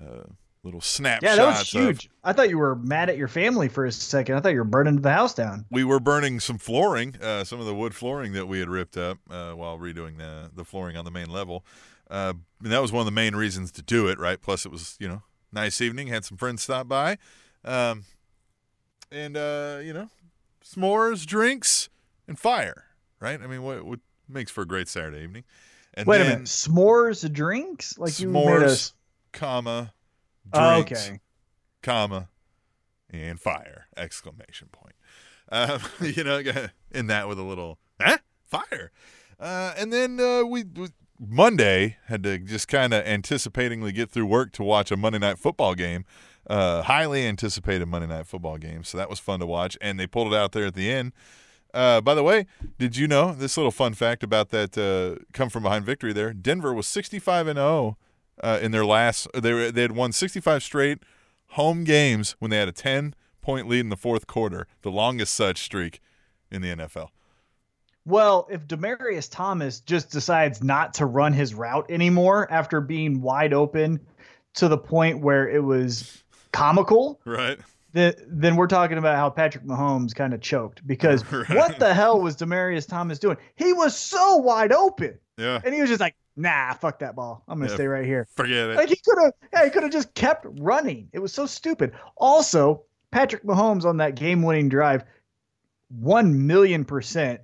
uh, 0.00 0.22
little 0.62 0.80
snapshots. 0.80 1.36
Yeah, 1.36 1.36
that 1.36 1.46
was 1.46 1.74
of- 1.74 1.80
huge. 1.82 2.10
I 2.24 2.32
thought 2.32 2.48
you 2.48 2.56
were 2.58 2.76
mad 2.76 3.10
at 3.10 3.18
your 3.18 3.28
family 3.28 3.68
for 3.68 3.84
a 3.84 3.92
second. 3.92 4.36
I 4.36 4.40
thought 4.40 4.52
you 4.52 4.58
were 4.58 4.64
burning 4.64 5.02
the 5.02 5.12
house 5.12 5.34
down. 5.34 5.66
we 5.70 5.84
were 5.84 6.00
burning 6.00 6.40
some 6.40 6.56
flooring, 6.56 7.16
uh, 7.20 7.44
some 7.44 7.60
of 7.60 7.66
the 7.66 7.74
wood 7.74 7.94
flooring 7.94 8.32
that 8.32 8.46
we 8.46 8.58
had 8.60 8.68
ripped 8.70 8.96
up 8.96 9.18
uh, 9.28 9.52
while 9.52 9.78
redoing 9.78 10.16
the 10.16 10.50
the 10.54 10.64
flooring 10.64 10.96
on 10.96 11.04
the 11.04 11.10
main 11.10 11.28
level. 11.28 11.64
Uh, 12.10 12.34
and 12.62 12.72
that 12.72 12.82
was 12.82 12.90
one 12.92 13.00
of 13.00 13.06
the 13.06 13.12
main 13.12 13.36
reasons 13.36 13.70
to 13.72 13.82
do 13.82 14.08
it, 14.08 14.18
right? 14.18 14.40
Plus, 14.40 14.66
it 14.66 14.72
was 14.72 14.96
you 14.98 15.08
know 15.08 15.22
nice 15.52 15.80
evening. 15.80 16.08
Had 16.08 16.24
some 16.24 16.36
friends 16.36 16.62
stop 16.62 16.88
by, 16.88 17.16
um, 17.64 18.04
and 19.12 19.36
uh, 19.36 19.78
you 19.82 19.92
know 19.92 20.08
s'mores, 20.64 21.24
drinks, 21.24 21.88
and 22.28 22.38
fire. 22.38 22.86
Right? 23.20 23.40
I 23.40 23.46
mean, 23.46 23.62
what 23.62 23.84
what 23.84 24.00
makes 24.28 24.50
for 24.50 24.62
a 24.62 24.66
great 24.66 24.88
Saturday 24.88 25.22
evening? 25.22 25.44
And 25.94 26.06
Wait 26.06 26.20
a 26.20 26.24
minute, 26.24 26.44
s'mores 26.44 27.30
drinks? 27.32 27.98
Like 27.98 28.18
you 28.20 28.28
made 28.28 28.44
s'mores, 28.46 28.62
us? 28.64 28.94
comma, 29.32 29.92
Oh, 30.52 30.82
drinks, 30.82 31.08
okay. 31.08 31.20
comma, 31.82 32.28
and 33.10 33.38
fire! 33.40 33.86
Exclamation 33.96 34.68
point. 34.72 34.94
Um, 35.52 35.80
you 36.00 36.24
know, 36.24 36.42
in 36.90 37.06
that 37.08 37.28
with 37.28 37.38
a 37.38 37.42
little 37.44 37.78
huh? 38.00 38.18
fire, 38.46 38.90
uh, 39.38 39.74
and 39.76 39.92
then 39.92 40.18
uh, 40.20 40.44
we, 40.44 40.64
we 40.64 40.88
Monday 41.20 41.98
had 42.06 42.22
to 42.22 42.38
just 42.38 42.66
kind 42.66 42.94
of 42.94 43.04
anticipatingly 43.04 43.94
get 43.94 44.10
through 44.10 44.26
work 44.26 44.52
to 44.52 44.62
watch 44.62 44.90
a 44.90 44.96
Monday 44.96 45.18
night 45.18 45.38
football 45.38 45.74
game, 45.74 46.06
uh, 46.48 46.82
highly 46.82 47.26
anticipated 47.26 47.86
Monday 47.86 48.08
night 48.08 48.26
football 48.26 48.56
game. 48.56 48.84
So 48.84 48.96
that 48.96 49.10
was 49.10 49.18
fun 49.18 49.40
to 49.40 49.46
watch, 49.46 49.76
and 49.82 50.00
they 50.00 50.06
pulled 50.06 50.32
it 50.32 50.36
out 50.36 50.52
there 50.52 50.66
at 50.66 50.74
the 50.74 50.90
end. 50.90 51.12
Uh, 51.74 52.00
by 52.00 52.14
the 52.14 52.22
way, 52.22 52.46
did 52.78 52.96
you 52.96 53.06
know 53.06 53.32
this 53.34 53.56
little 53.56 53.70
fun 53.70 53.92
fact 53.92 54.24
about 54.24 54.48
that 54.48 54.76
uh, 54.76 55.22
come 55.32 55.50
from 55.50 55.62
behind 55.62 55.84
victory 55.84 56.12
there? 56.12 56.32
Denver 56.32 56.72
was 56.72 56.86
65 56.86 57.46
and 57.46 57.58
0 57.58 57.98
uh, 58.42 58.58
in 58.62 58.72
their 58.72 58.86
last. 58.86 59.28
They 59.34 59.70
they 59.70 59.82
had 59.82 59.92
won 59.92 60.12
65 60.12 60.62
straight 60.62 60.98
home 61.50 61.84
games 61.84 62.34
when 62.38 62.50
they 62.50 62.56
had 62.56 62.68
a 62.68 62.72
10 62.72 63.14
point 63.42 63.68
lead 63.68 63.80
in 63.80 63.88
the 63.88 63.96
fourth 63.96 64.26
quarter, 64.26 64.66
the 64.82 64.90
longest 64.90 65.34
such 65.34 65.62
streak 65.62 66.00
in 66.50 66.62
the 66.62 66.74
NFL. 66.74 67.08
Well, 68.10 68.48
if 68.50 68.66
Demaryius 68.66 69.30
Thomas 69.30 69.80
just 69.80 70.10
decides 70.10 70.62
not 70.62 70.94
to 70.94 71.06
run 71.06 71.32
his 71.32 71.54
route 71.54 71.86
anymore 71.90 72.50
after 72.50 72.80
being 72.80 73.22
wide 73.22 73.52
open 73.52 74.00
to 74.54 74.68
the 74.68 74.76
point 74.78 75.20
where 75.20 75.48
it 75.48 75.62
was 75.62 76.22
comical, 76.52 77.20
Right. 77.24 77.58
then 77.92 78.14
then 78.26 78.56
we're 78.56 78.66
talking 78.66 78.98
about 78.98 79.16
how 79.16 79.30
Patrick 79.30 79.64
Mahomes 79.64 80.14
kind 80.14 80.34
of 80.34 80.40
choked 80.40 80.84
because 80.86 81.24
Right. 81.32 81.48
what 81.50 81.78
the 81.78 81.94
hell 81.94 82.20
was 82.20 82.36
Demaryius 82.36 82.88
Thomas 82.88 83.18
doing? 83.20 83.36
He 83.54 83.72
was 83.72 83.96
so 83.96 84.36
wide 84.38 84.72
open, 84.72 85.18
Yeah. 85.38 85.60
and 85.64 85.72
he 85.72 85.80
was 85.80 85.88
just 85.88 86.00
like, 86.00 86.16
nah, 86.36 86.72
fuck 86.74 86.98
that 86.98 87.14
ball. 87.14 87.44
I'm 87.46 87.58
gonna 87.60 87.70
Yeah. 87.70 87.76
stay 87.76 87.86
right 87.86 88.04
here. 88.04 88.26
Forget 88.34 88.70
it. 88.70 88.76
Like 88.76 88.88
he 88.88 88.96
could 88.96 89.22
have, 89.22 89.32
yeah, 89.52 89.64
he 89.64 89.70
could 89.70 89.84
have 89.84 89.92
just 89.92 90.12
kept 90.14 90.46
running. 90.58 91.08
It 91.12 91.20
was 91.20 91.32
so 91.32 91.46
stupid. 91.46 91.92
Also, 92.16 92.82
Patrick 93.12 93.44
Mahomes 93.44 93.84
on 93.84 93.98
that 93.98 94.16
game-winning 94.16 94.68
drive, 94.68 95.04
one 95.88 96.46
million 96.46 96.84
percent, 96.84 97.40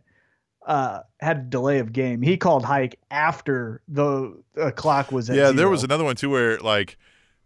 uh, 0.66 1.00
had 1.20 1.36
a 1.38 1.42
delay 1.42 1.78
of 1.78 1.92
game. 1.92 2.20
He 2.22 2.36
called 2.36 2.64
hike 2.64 2.98
after 3.10 3.80
the, 3.88 4.36
the 4.54 4.72
clock 4.72 5.10
was 5.12 5.30
at 5.30 5.36
yeah, 5.36 5.50
there 5.52 5.68
was 5.70 5.84
another 5.84 6.04
one 6.04 6.16
too 6.16 6.28
where 6.30 6.58
like 6.58 6.98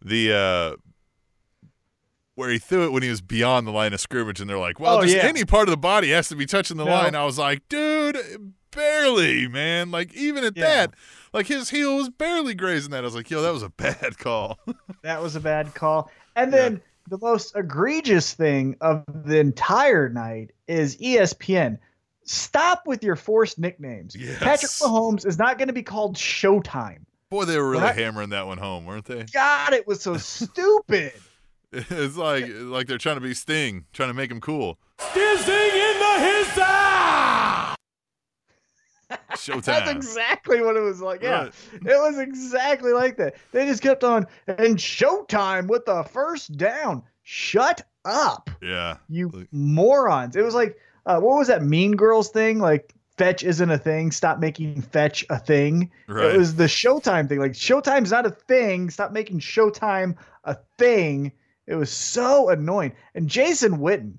the 0.02 0.32
uh 0.32 0.76
where 2.34 2.48
he 2.50 2.58
threw 2.58 2.84
it 2.86 2.92
when 2.92 3.02
he 3.02 3.10
was 3.10 3.20
beyond 3.20 3.66
the 3.66 3.70
line 3.70 3.92
of 3.92 4.00
scrimmage, 4.00 4.40
and 4.40 4.48
they're 4.48 4.58
like, 4.58 4.80
"Well, 4.80 4.98
Oh, 4.98 5.02
just 5.02 5.14
yeah. 5.14 5.22
any 5.24 5.44
part 5.44 5.68
of 5.68 5.70
the 5.72 5.76
body 5.76 6.10
has 6.10 6.28
to 6.30 6.36
be 6.36 6.46
touching 6.46 6.76
the 6.78 6.84
No. 6.84 6.90
line." 6.92 7.14
I 7.14 7.24
was 7.24 7.38
like, 7.38 7.68
"Dude, 7.68 8.16
barely, 8.70 9.46
man. 9.48 9.90
Like 9.90 10.14
even 10.14 10.44
at 10.44 10.56
Yeah. 10.56 10.64
that, 10.64 10.94
like 11.34 11.46
his 11.48 11.68
heel 11.70 11.96
was 11.96 12.08
barely 12.08 12.54
grazing 12.54 12.92
that." 12.92 12.98
I 12.98 13.02
was 13.02 13.14
like, 13.14 13.30
"Yo, 13.30 13.42
that 13.42 13.52
was 13.52 13.62
a 13.62 13.68
bad 13.70 14.18
call." 14.18 14.58
That 15.02 15.22
was 15.22 15.34
a 15.36 15.40
bad 15.40 15.74
call. 15.74 16.10
And 16.36 16.52
then 16.52 16.80
the 17.08 17.18
most 17.18 17.56
egregious 17.56 18.34
thing 18.34 18.76
of 18.82 19.02
the 19.24 19.38
entire 19.38 20.08
night 20.10 20.50
is 20.68 20.96
ESPN. 20.98 21.78
Stop 22.30 22.86
with 22.86 23.02
your 23.02 23.16
forced 23.16 23.58
nicknames. 23.58 24.14
Yes. 24.14 24.38
Patrick 24.38 24.70
Mahomes 24.70 25.26
is 25.26 25.36
not 25.36 25.58
going 25.58 25.66
to 25.66 25.74
be 25.74 25.82
called 25.82 26.14
Showtime. 26.16 26.98
Boy, 27.28 27.44
they 27.44 27.58
were 27.58 27.68
really 27.70 27.82
Right. 27.82 27.96
hammering 27.96 28.30
that 28.30 28.46
one 28.46 28.56
home, 28.58 28.86
weren't 28.86 29.04
they? 29.04 29.24
God, 29.24 29.72
it 29.72 29.84
was 29.86 30.00
so 30.00 30.16
stupid. 30.18 31.12
It's 31.72 32.16
like 32.16 32.46
like 32.48 32.86
they're 32.86 32.98
trying 32.98 33.16
to 33.16 33.20
be 33.20 33.34
Sting, 33.34 33.84
trying 33.92 34.10
to 34.10 34.14
make 34.14 34.30
him 34.30 34.40
cool. 34.40 34.78
Sting 34.98 35.22
in 35.22 35.98
the 35.98 36.44
hizza! 36.54 37.74
Showtime. 39.32 39.64
That's 39.64 39.90
exactly 39.90 40.60
what 40.62 40.76
it 40.76 40.80
was 40.80 41.00
like. 41.00 41.22
Yeah, 41.22 41.44
Right. 41.44 41.52
it 41.72 41.98
was 41.98 42.18
exactly 42.18 42.92
like 42.92 43.16
that. 43.16 43.34
They 43.52 43.66
just 43.66 43.82
kept 43.82 44.04
on 44.04 44.26
and 44.46 44.76
Showtime 44.76 45.66
with 45.68 45.84
the 45.84 46.04
first 46.04 46.56
down. 46.56 47.02
Shut 47.22 47.82
up, 48.04 48.50
yeah. 48.62 48.96
you 49.08 49.28
Look. 49.28 49.48
morons! 49.52 50.34
It 50.36 50.42
was 50.42 50.54
like, 50.54 50.76
uh, 51.06 51.20
what 51.20 51.36
was 51.38 51.48
that 51.48 51.62
Mean 51.62 51.92
Girls 51.92 52.30
thing? 52.30 52.58
Like, 52.58 52.94
fetch 53.16 53.44
isn't 53.44 53.70
a 53.70 53.78
thing. 53.78 54.10
Stop 54.12 54.38
making 54.38 54.82
fetch 54.82 55.24
a 55.30 55.38
thing. 55.38 55.90
Right. 56.08 56.34
It 56.34 56.38
was 56.38 56.54
the 56.56 56.64
Showtime 56.64 57.28
thing. 57.28 57.38
Like, 57.38 57.52
Showtime's 57.52 58.10
not 58.10 58.26
a 58.26 58.30
thing. 58.30 58.90
Stop 58.90 59.12
making 59.12 59.40
Showtime 59.40 60.16
a 60.44 60.56
thing. 60.78 61.32
It 61.66 61.74
was 61.74 61.90
so 61.90 62.48
annoying. 62.48 62.92
And 63.14 63.28
Jason 63.28 63.78
Witten, 63.78 64.14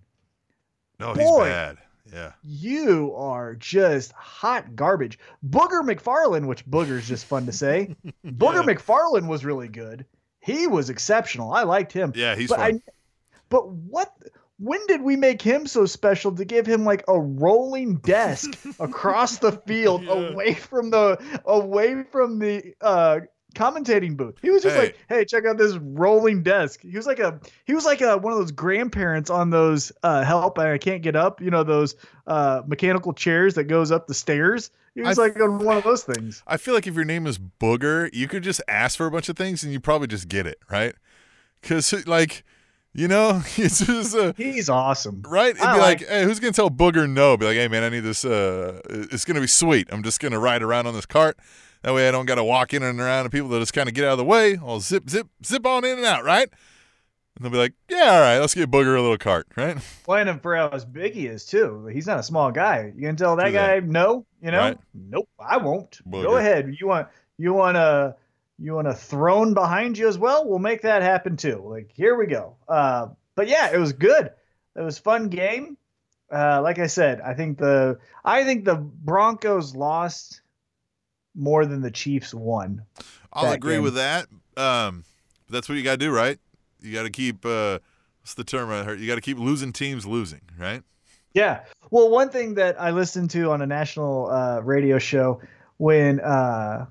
no, 0.99 1.13
he's 1.13 1.23
boy. 1.23 1.45
bad. 1.45 1.77
Yeah. 2.11 2.33
you 2.43 3.13
are 3.15 3.55
just 3.55 4.11
hot 4.11 4.75
garbage. 4.75 5.17
Booger 5.47 5.81
McFarland, 5.81 6.45
which 6.45 6.65
Booger's 6.65 7.07
just 7.07 7.25
fun 7.25 7.45
to 7.45 7.53
say. 7.53 7.95
Booger 8.25 8.65
Yeah. 8.67 8.73
McFarland 8.73 9.27
was 9.27 9.45
really 9.45 9.69
good. 9.69 10.05
He 10.41 10.67
was 10.67 10.89
exceptional. 10.89 11.53
I 11.53 11.63
liked 11.63 11.93
him. 11.93 12.11
Yeah, 12.15 12.35
he's 12.35 12.49
but 12.49 12.57
fun. 12.59 12.81
I 12.85 12.91
but 13.49 13.69
what 13.69 14.13
when 14.61 14.79
did 14.87 15.01
we 15.01 15.15
make 15.15 15.41
him 15.41 15.65
so 15.65 15.85
special 15.87 16.31
to 16.35 16.45
give 16.45 16.67
him 16.67 16.85
like 16.85 17.03
a 17.07 17.19
rolling 17.19 17.95
desk 17.95 18.49
across 18.79 19.39
the 19.39 19.51
field 19.53 20.03
Yeah. 20.03 20.11
away 20.29 20.53
from 20.53 20.91
the 20.91 21.17
away 21.45 22.03
from 22.03 22.39
the 22.39 22.73
uh 22.81 23.21
commentating 23.55 24.15
booth. 24.15 24.35
He 24.41 24.49
was 24.49 24.63
just 24.63 24.75
Hey. 24.75 24.81
like, 24.83 24.97
"Hey, 25.09 25.25
check 25.25 25.45
out 25.45 25.57
this 25.57 25.75
rolling 25.77 26.41
desk." 26.41 26.79
He 26.81 26.95
was 26.95 27.05
like 27.05 27.19
a 27.19 27.39
he 27.65 27.73
was 27.73 27.83
like 27.85 27.99
a 28.01 28.17
one 28.17 28.31
of 28.31 28.39
those 28.39 28.51
grandparents 28.51 29.29
on 29.29 29.49
those 29.49 29.91
uh 30.03 30.23
help 30.23 30.57
I 30.57 30.77
can't 30.77 31.01
get 31.01 31.15
up, 31.17 31.41
you 31.41 31.49
know, 31.51 31.63
those 31.63 31.95
uh 32.27 32.61
mechanical 32.65 33.13
chairs 33.13 33.55
that 33.55 33.65
goes 33.65 33.91
up 33.91 34.07
the 34.07 34.13
stairs. 34.13 34.69
He 34.95 35.01
was 35.01 35.17
I- 35.19 35.23
like 35.23 35.39
on 35.41 35.65
one 35.65 35.77
of 35.77 35.83
those 35.83 36.03
things. 36.03 36.43
I 36.47 36.57
feel 36.57 36.73
like 36.73 36.87
if 36.87 36.95
your 36.95 37.03
name 37.05 37.25
is 37.27 37.37
Booger, 37.39 38.09
you 38.13 38.27
could 38.27 38.43
just 38.43 38.61
ask 38.67 38.95
for 38.97 39.05
a 39.05 39.11
bunch 39.11 39.27
of 39.27 39.35
things 39.37 39.63
and 39.63 39.73
you 39.73 39.79
probably 39.79 40.07
just 40.07 40.27
get 40.29 40.45
it, 40.45 40.59
right? 40.69 40.93
Because, 41.61 41.93
like, 42.07 42.43
you 42.93 43.07
know, 43.07 43.41
it's 43.57 43.85
just 43.85 44.15
uh, 44.15 44.33
He's 44.37 44.69
awesome. 44.69 45.21
right. 45.27 45.51
It'd 45.55 45.61
be 45.61 45.65
like, 45.65 45.79
like- 46.01 46.07
hey, 46.07 46.23
who's 46.23 46.39
gonna 46.39 46.53
tell 46.53 46.69
Booger 46.69 47.09
no? 47.09 47.37
Be 47.37 47.45
like, 47.45 47.55
hey, 47.55 47.67
man, 47.67 47.83
I 47.83 47.89
need 47.89 48.01
this. 48.01 48.25
Uh, 48.25 48.81
it's 48.89 49.25
gonna 49.25 49.41
be 49.41 49.47
sweet. 49.47 49.87
I'm 49.91 50.03
just 50.03 50.19
gonna 50.19 50.39
ride 50.39 50.61
around 50.63 50.87
on 50.87 50.93
this 50.93 51.05
cart. 51.05 51.37
That 51.83 51.93
way, 51.93 52.07
I 52.07 52.11
don't 52.11 52.25
gotta 52.25 52.43
walk 52.43 52.73
in 52.73 52.83
and 52.83 52.99
around 52.99 53.21
and 53.25 53.31
people 53.31 53.49
that 53.49 53.59
just 53.59 53.73
kind 53.73 53.87
of 53.89 53.95
get 53.95 54.05
out 54.05 54.11
of 54.13 54.17
the 54.19 54.25
way. 54.25 54.57
I'll 54.57 54.79
zip, 54.79 55.09
zip, 55.09 55.27
zip 55.43 55.65
on 55.65 55.83
in 55.83 55.97
and 55.97 56.05
out, 56.05 56.23
right? 56.23 56.47
And 57.37 57.45
they'll 57.45 57.51
be 57.51 57.57
like, 57.57 57.73
yeah, 57.89 58.13
all 58.13 58.19
right, 58.21 58.37
let's 58.39 58.53
get 58.53 58.69
Booger 58.69 58.97
a 58.97 59.01
little 59.01 59.17
cart, 59.17 59.47
right? 59.55 59.77
Playing 60.03 60.27
him 60.27 60.39
for 60.41 60.55
how 60.55 60.69
big 60.91 61.13
he 61.13 61.25
is 61.27 61.45
too. 61.45 61.87
He's 61.87 62.05
not 62.05 62.19
a 62.19 62.23
small 62.23 62.51
guy. 62.51 62.91
You 62.95 63.07
can 63.07 63.15
tell 63.15 63.35
that 63.37 63.51
that. 63.53 63.81
guy 63.81 63.87
no. 63.87 64.25
You 64.43 64.51
know, 64.51 64.59
Right. 64.59 64.77
nope. 64.93 65.29
I 65.39 65.57
won't. 65.57 65.99
Go 66.09 66.35
ahead. 66.37 66.75
You 66.79 66.87
want 66.87 67.07
you 67.37 67.53
want 67.53 67.77
a 67.77 68.15
you 68.61 68.73
want 68.73 68.87
a 68.87 68.93
throne 68.93 69.53
behind 69.53 69.97
you 69.97 70.07
as 70.07 70.17
well? 70.17 70.47
We'll 70.47 70.59
make 70.59 70.83
that 70.83 71.01
happen 71.01 71.35
too. 71.35 71.63
Like 71.65 71.91
here 71.93 72.15
we 72.15 72.27
go. 72.27 72.57
Uh, 72.67 73.07
but 73.35 73.47
yeah, 73.47 73.71
it 73.73 73.79
was 73.79 73.93
good. 73.93 74.31
It 74.75 74.81
was 74.81 74.99
fun 74.99 75.29
game. 75.29 75.77
Uh, 76.31 76.61
like 76.61 76.79
I 76.79 76.87
said, 76.87 77.19
I 77.21 77.33
think 77.33 77.57
the 77.57 77.99
I 78.23 78.43
think 78.43 78.65
the 78.65 78.75
Broncos 78.75 79.75
lost 79.75 80.41
more 81.35 81.65
than 81.65 81.81
the 81.81 81.91
Chiefs 81.91 82.33
won. 82.33 82.83
I'll 83.33 83.51
agree 83.51 83.75
game. 83.75 83.83
with 83.83 83.95
that. 83.95 84.27
Um, 84.57 85.03
but 85.47 85.53
that's 85.53 85.69
what 85.69 85.77
you 85.77 85.83
got 85.83 85.91
to 85.91 85.97
do, 85.97 86.11
right? 86.11 86.39
You 86.81 86.93
got 86.93 87.03
to 87.03 87.09
keep. 87.09 87.45
Uh, 87.45 87.79
what's 88.21 88.35
the 88.35 88.43
term 88.43 88.69
I 88.69 88.83
heard? 88.83 88.99
You 88.99 89.07
got 89.07 89.15
to 89.15 89.21
keep 89.21 89.39
losing 89.39 89.73
teams 89.73 90.05
losing, 90.05 90.41
right? 90.57 90.83
Yeah. 91.33 91.63
Well, 91.89 92.09
one 92.09 92.29
thing 92.29 92.55
that 92.55 92.79
I 92.79 92.91
listened 92.91 93.29
to 93.31 93.51
on 93.51 93.61
a 93.61 93.67
national 93.67 94.29
uh, 94.29 94.59
radio 94.61 94.99
show 94.99 95.41
when 95.77 96.19
uh, 96.19 96.85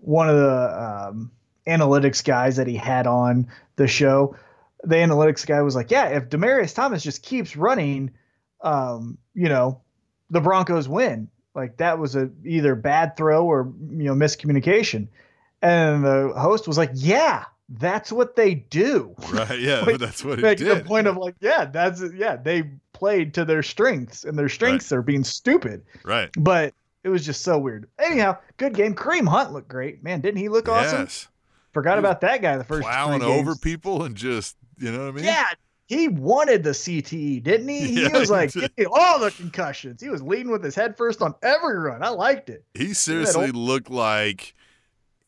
one 0.00 0.28
of 0.28 0.36
the 0.36 1.08
um, 1.08 1.30
analytics 1.66 2.24
guys 2.24 2.56
that 2.56 2.66
he 2.66 2.76
had 2.76 3.06
on 3.06 3.48
the 3.76 3.86
show, 3.86 4.36
the 4.82 4.96
analytics 4.96 5.46
guy 5.46 5.62
was 5.62 5.74
like, 5.74 5.90
"Yeah, 5.90 6.08
if 6.08 6.28
Demaryius 6.28 6.74
Thomas 6.74 7.02
just 7.02 7.22
keeps 7.22 7.56
running, 7.56 8.12
um, 8.62 9.18
you 9.34 9.48
know, 9.48 9.80
the 10.30 10.40
Broncos 10.40 10.88
win." 10.88 11.28
Like 11.54 11.78
that 11.78 11.98
was 11.98 12.16
a 12.16 12.30
either 12.44 12.74
bad 12.74 13.16
throw 13.16 13.44
or 13.44 13.72
you 13.90 14.04
know 14.04 14.14
miscommunication, 14.14 15.08
and 15.60 16.04
the 16.04 16.32
host 16.36 16.66
was 16.66 16.78
like, 16.78 16.90
"Yeah, 16.94 17.44
that's 17.68 18.12
what 18.12 18.36
they 18.36 18.54
do." 18.54 19.14
Right. 19.30 19.60
Yeah. 19.60 19.80
Like, 19.86 19.98
that's 19.98 20.24
what 20.24 20.38
it 20.38 20.42
Making 20.42 20.68
the 20.68 20.84
point 20.84 21.06
of 21.06 21.16
like, 21.16 21.34
yeah, 21.40 21.64
that's 21.66 22.02
yeah, 22.14 22.36
they 22.36 22.70
played 22.92 23.34
to 23.34 23.44
their 23.44 23.62
strengths, 23.62 24.24
and 24.24 24.38
their 24.38 24.48
strengths 24.48 24.92
are 24.92 25.02
being 25.02 25.24
stupid. 25.24 25.82
Right. 26.04 26.30
But 26.38 26.74
it 27.04 27.08
was 27.08 27.24
just 27.24 27.42
so 27.42 27.58
weird. 27.58 27.88
Anyhow, 27.98 28.38
good 28.56 28.74
game. 28.74 28.94
Kareem 28.94 29.28
Hunt 29.28 29.52
looked 29.52 29.68
great, 29.68 30.02
man. 30.02 30.20
Didn't 30.20 30.38
he 30.38 30.48
look 30.48 30.68
awesome? 30.68 31.00
Yes. 31.00 31.28
Forgot 31.72 31.98
about 31.98 32.20
that 32.22 32.42
guy 32.42 32.56
the 32.56 32.64
first 32.64 32.82
Plowing 32.82 33.22
over 33.22 33.54
people 33.54 34.02
and 34.04 34.16
just, 34.16 34.56
you 34.78 34.90
know 34.90 35.04
what 35.04 35.08
I 35.08 35.12
mean? 35.12 35.24
Yeah, 35.24 35.46
he 35.86 36.08
wanted 36.08 36.64
the 36.64 36.70
CTE, 36.70 37.42
didn't 37.42 37.68
he? 37.68 37.88
He 37.88 38.02
Yeah, 38.02 38.18
was 38.18 38.28
he 38.28 38.34
like, 38.34 38.52
did. 38.52 38.62
give 38.62 38.72
me 38.76 38.86
all 38.92 39.20
the 39.20 39.30
concussions. 39.30 40.02
He 40.02 40.08
was 40.08 40.22
leading 40.22 40.50
with 40.50 40.64
his 40.64 40.74
head 40.74 40.96
first 40.96 41.22
on 41.22 41.34
every 41.42 41.78
run. 41.78 42.02
I 42.02 42.08
liked 42.08 42.50
it. 42.50 42.64
He 42.74 42.92
seriously 42.92 43.52
looked 43.52 43.90
like 43.90 44.54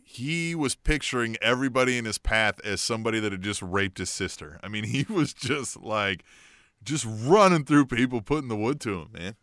he 0.02 0.55
was 0.55 0.75
picturing 0.75 1.37
everybody 1.41 1.97
in 1.97 2.05
his 2.05 2.19
path 2.19 2.61
as 2.64 2.81
somebody 2.81 3.19
that 3.21 3.33
had 3.33 3.43
just 3.43 3.62
raped 3.62 3.99
his 3.99 4.11
sister. 4.11 4.59
I 4.62 4.69
mean, 4.69 4.85
he 4.85 5.07
was 5.12 5.33
just 5.33 5.81
like, 5.81 6.25
just 6.85 7.07
running 7.09 7.64
through 7.64 7.87
people, 7.87 8.21
putting 8.21 8.49
the 8.49 8.57
wood 8.57 8.81
to 8.81 9.00
him, 9.02 9.09
man. 9.12 9.37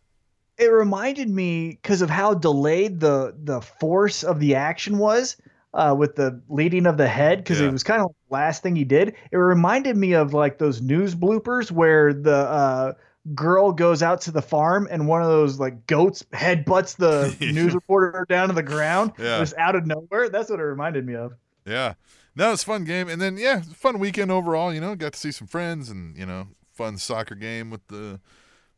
It 0.60 0.68
reminded 0.72 1.30
me 1.30 1.70
because 1.70 2.02
of 2.02 2.10
how 2.10 2.34
delayed 2.34 3.00
the 3.00 3.36
the 3.44 3.62
force 3.62 4.24
of 4.24 4.40
the 4.40 4.56
action 4.56 4.98
was 4.98 5.38
uh, 5.74 5.96
with 5.98 6.16
the 6.16 6.42
leading 6.50 6.86
of 6.86 6.98
the 6.98 7.08
head 7.08 7.40
because 7.40 7.60
Yeah. 7.62 7.68
it 7.68 7.72
was 7.72 7.84
kind 7.84 8.02
of 8.02 8.08
the 8.30 8.34
last 8.34 8.62
thing 8.64 8.76
he 8.76 8.84
did. 8.84 9.16
It 9.32 9.38
reminded 9.38 9.96
me 9.98 10.14
of 10.14 10.34
like 10.34 10.58
those 10.58 10.82
news 10.82 11.16
bloopers 11.16 11.72
where 11.72 12.14
the 12.14 12.36
uh, 12.36 12.94
girl 13.36 13.72
goes 13.72 14.02
out 14.02 14.22
to 14.22 14.32
the 14.32 14.42
farm 14.42 14.88
and 14.90 15.08
one 15.08 15.22
of 15.22 15.28
those 15.28 15.60
like 15.60 15.86
goats 15.86 16.24
headbutts 16.34 16.96
the 16.96 17.36
news 17.54 17.76
reporter 17.76 18.26
down 18.30 18.48
to 18.50 18.54
the 18.56 18.64
ground 18.64 19.12
Yeah. 19.20 19.40
just 19.40 19.56
out 19.58 19.76
of 19.76 19.86
nowhere. 19.86 20.30
That's 20.30 20.50
what 20.50 20.60
it 20.60 20.64
reminded 20.64 21.06
me 21.06 21.16
of. 21.16 21.34
Yeah. 21.66 21.94
No, 22.36 22.54
it's 22.54 22.64
a 22.64 22.66
fun 22.66 22.84
game. 22.86 23.10
And 23.10 23.22
then, 23.22 23.38
yeah, 23.38 23.62
fun 23.62 24.00
weekend 24.00 24.32
overall, 24.32 24.74
you 24.74 24.80
know, 24.82 24.96
got 24.96 25.14
to 25.14 25.20
see 25.20 25.32
some 25.32 25.48
friends 25.48 25.90
and, 25.90 26.18
you 26.18 26.26
know, 26.26 26.48
fun 26.74 26.98
soccer 26.98 27.36
game 27.36 27.70
with 27.70 27.86
the 27.88 28.20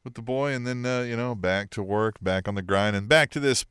with 0.04 0.14
the 0.16 0.22
boy 0.22 0.52
and 0.54 0.66
then 0.66 0.86
uh, 0.86 1.02
you 1.02 1.16
know, 1.16 1.36
back 1.36 1.70
to 1.72 1.84
work, 1.84 2.16
back 2.22 2.48
on 2.48 2.56
the 2.56 2.62
grind 2.62 2.96
and 2.96 3.08
back 3.08 3.30
to 3.32 3.40
this 3.40 3.66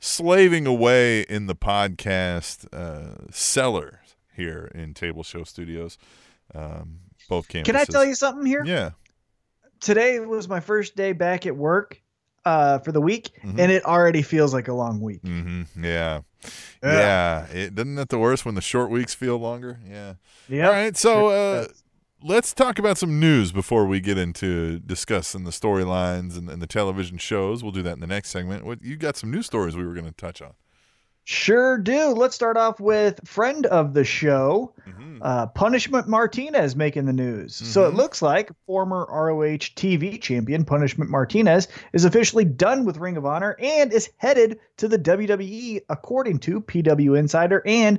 slaving 0.00 0.66
away 0.66 1.22
in 1.22 1.46
the 1.46 1.54
podcast 1.54 2.66
uh 2.74 3.26
cellar 3.30 4.00
here 4.36 4.70
in 4.74 4.92
Table 4.94 5.22
Show 5.22 5.44
Studios. 5.44 5.98
Um 6.54 7.00
both 7.28 7.48
campuses. 7.48 7.64
Can 7.64 7.76
I 7.76 7.84
tell 7.84 8.04
you 8.04 8.14
something 8.14 8.44
here? 8.44 8.62
Yeah. 8.64 8.90
Today 9.80 10.20
was 10.20 10.48
my 10.48 10.60
first 10.60 10.94
day 10.96 11.12
back 11.12 11.46
at 11.46 11.56
work 11.56 12.00
uh, 12.46 12.78
for 12.80 12.92
the 12.92 13.00
week, 13.00 13.30
Mhm. 13.42 13.58
and 13.58 13.72
it 13.72 13.84
already 13.86 14.20
feels 14.20 14.52
like 14.52 14.68
a 14.68 14.74
long 14.74 15.00
week. 15.00 15.22
Mm-hmm. 15.22 15.82
Yeah. 15.82 16.20
Yeah. 16.82 16.92
Yeah. 16.92 17.46
It 17.46 17.74
doesn't 17.74 17.94
that 17.94 18.10
the 18.10 18.18
worst 18.18 18.44
when 18.44 18.54
the 18.54 18.60
short 18.60 18.90
weeks 18.90 19.14
feel 19.14 19.38
longer? 19.38 19.78
Yeah. 19.88 20.14
Yeah. 20.48 20.66
All 20.66 20.72
right. 20.72 20.94
So 20.96 21.28
uh. 21.28 21.66
Let's 22.24 22.52
talk 22.54 22.78
about 22.78 22.96
some 22.98 23.20
news 23.20 23.52
before 23.52 23.84
we 23.86 24.00
get 24.00 24.16
into 24.18 24.78
discussing 24.80 25.44
the 25.44 25.50
storylines 25.50 26.36
and, 26.38 26.48
and 26.48 26.62
the 26.62 26.66
television 26.66 27.18
shows. 27.18 27.62
We'll 27.62 27.72
do 27.72 27.82
that 27.82 27.92
in 27.92 28.00
the 28.00 28.06
next 28.06 28.30
segment. 28.30 28.64
What 28.64 28.82
you 28.82 28.96
got 28.96 29.16
some 29.16 29.30
news 29.30 29.44
stories 29.46 29.76
we 29.76 29.84
were 29.84 29.92
going 29.92 30.06
to 30.06 30.12
touch 30.12 30.40
on? 30.40 30.54
Sure 31.26 31.78
do. 31.78 32.08
Let's 32.08 32.34
start 32.34 32.58
off 32.58 32.78
with 32.80 33.18
friend 33.26 33.64
of 33.66 33.94
the 33.94 34.04
show, 34.04 34.74
Mhm. 34.86 35.20
uh, 35.22 35.46
Punishment 35.48 36.06
Martinez 36.06 36.76
making 36.76 37.06
the 37.06 37.14
news. 37.14 37.56
So 37.56 37.86
it 37.86 37.94
Mhm. 37.94 37.96
looks 37.96 38.20
like 38.20 38.50
former 38.66 39.06
ROH 39.08 39.70
TV 39.74 40.18
champion 40.20 40.66
Punishment 40.66 41.10
Martinez 41.10 41.66
is 41.94 42.04
officially 42.04 42.44
done 42.44 42.84
with 42.84 42.98
Ring 42.98 43.16
of 43.16 43.24
Honor 43.24 43.56
and 43.58 43.90
is 43.90 44.10
headed 44.18 44.58
to 44.76 44.86
the 44.88 44.98
WWE, 44.98 45.80
according 45.88 46.40
to 46.40 46.60
PW 46.60 47.14
Insider 47.18 47.62
and 47.64 47.98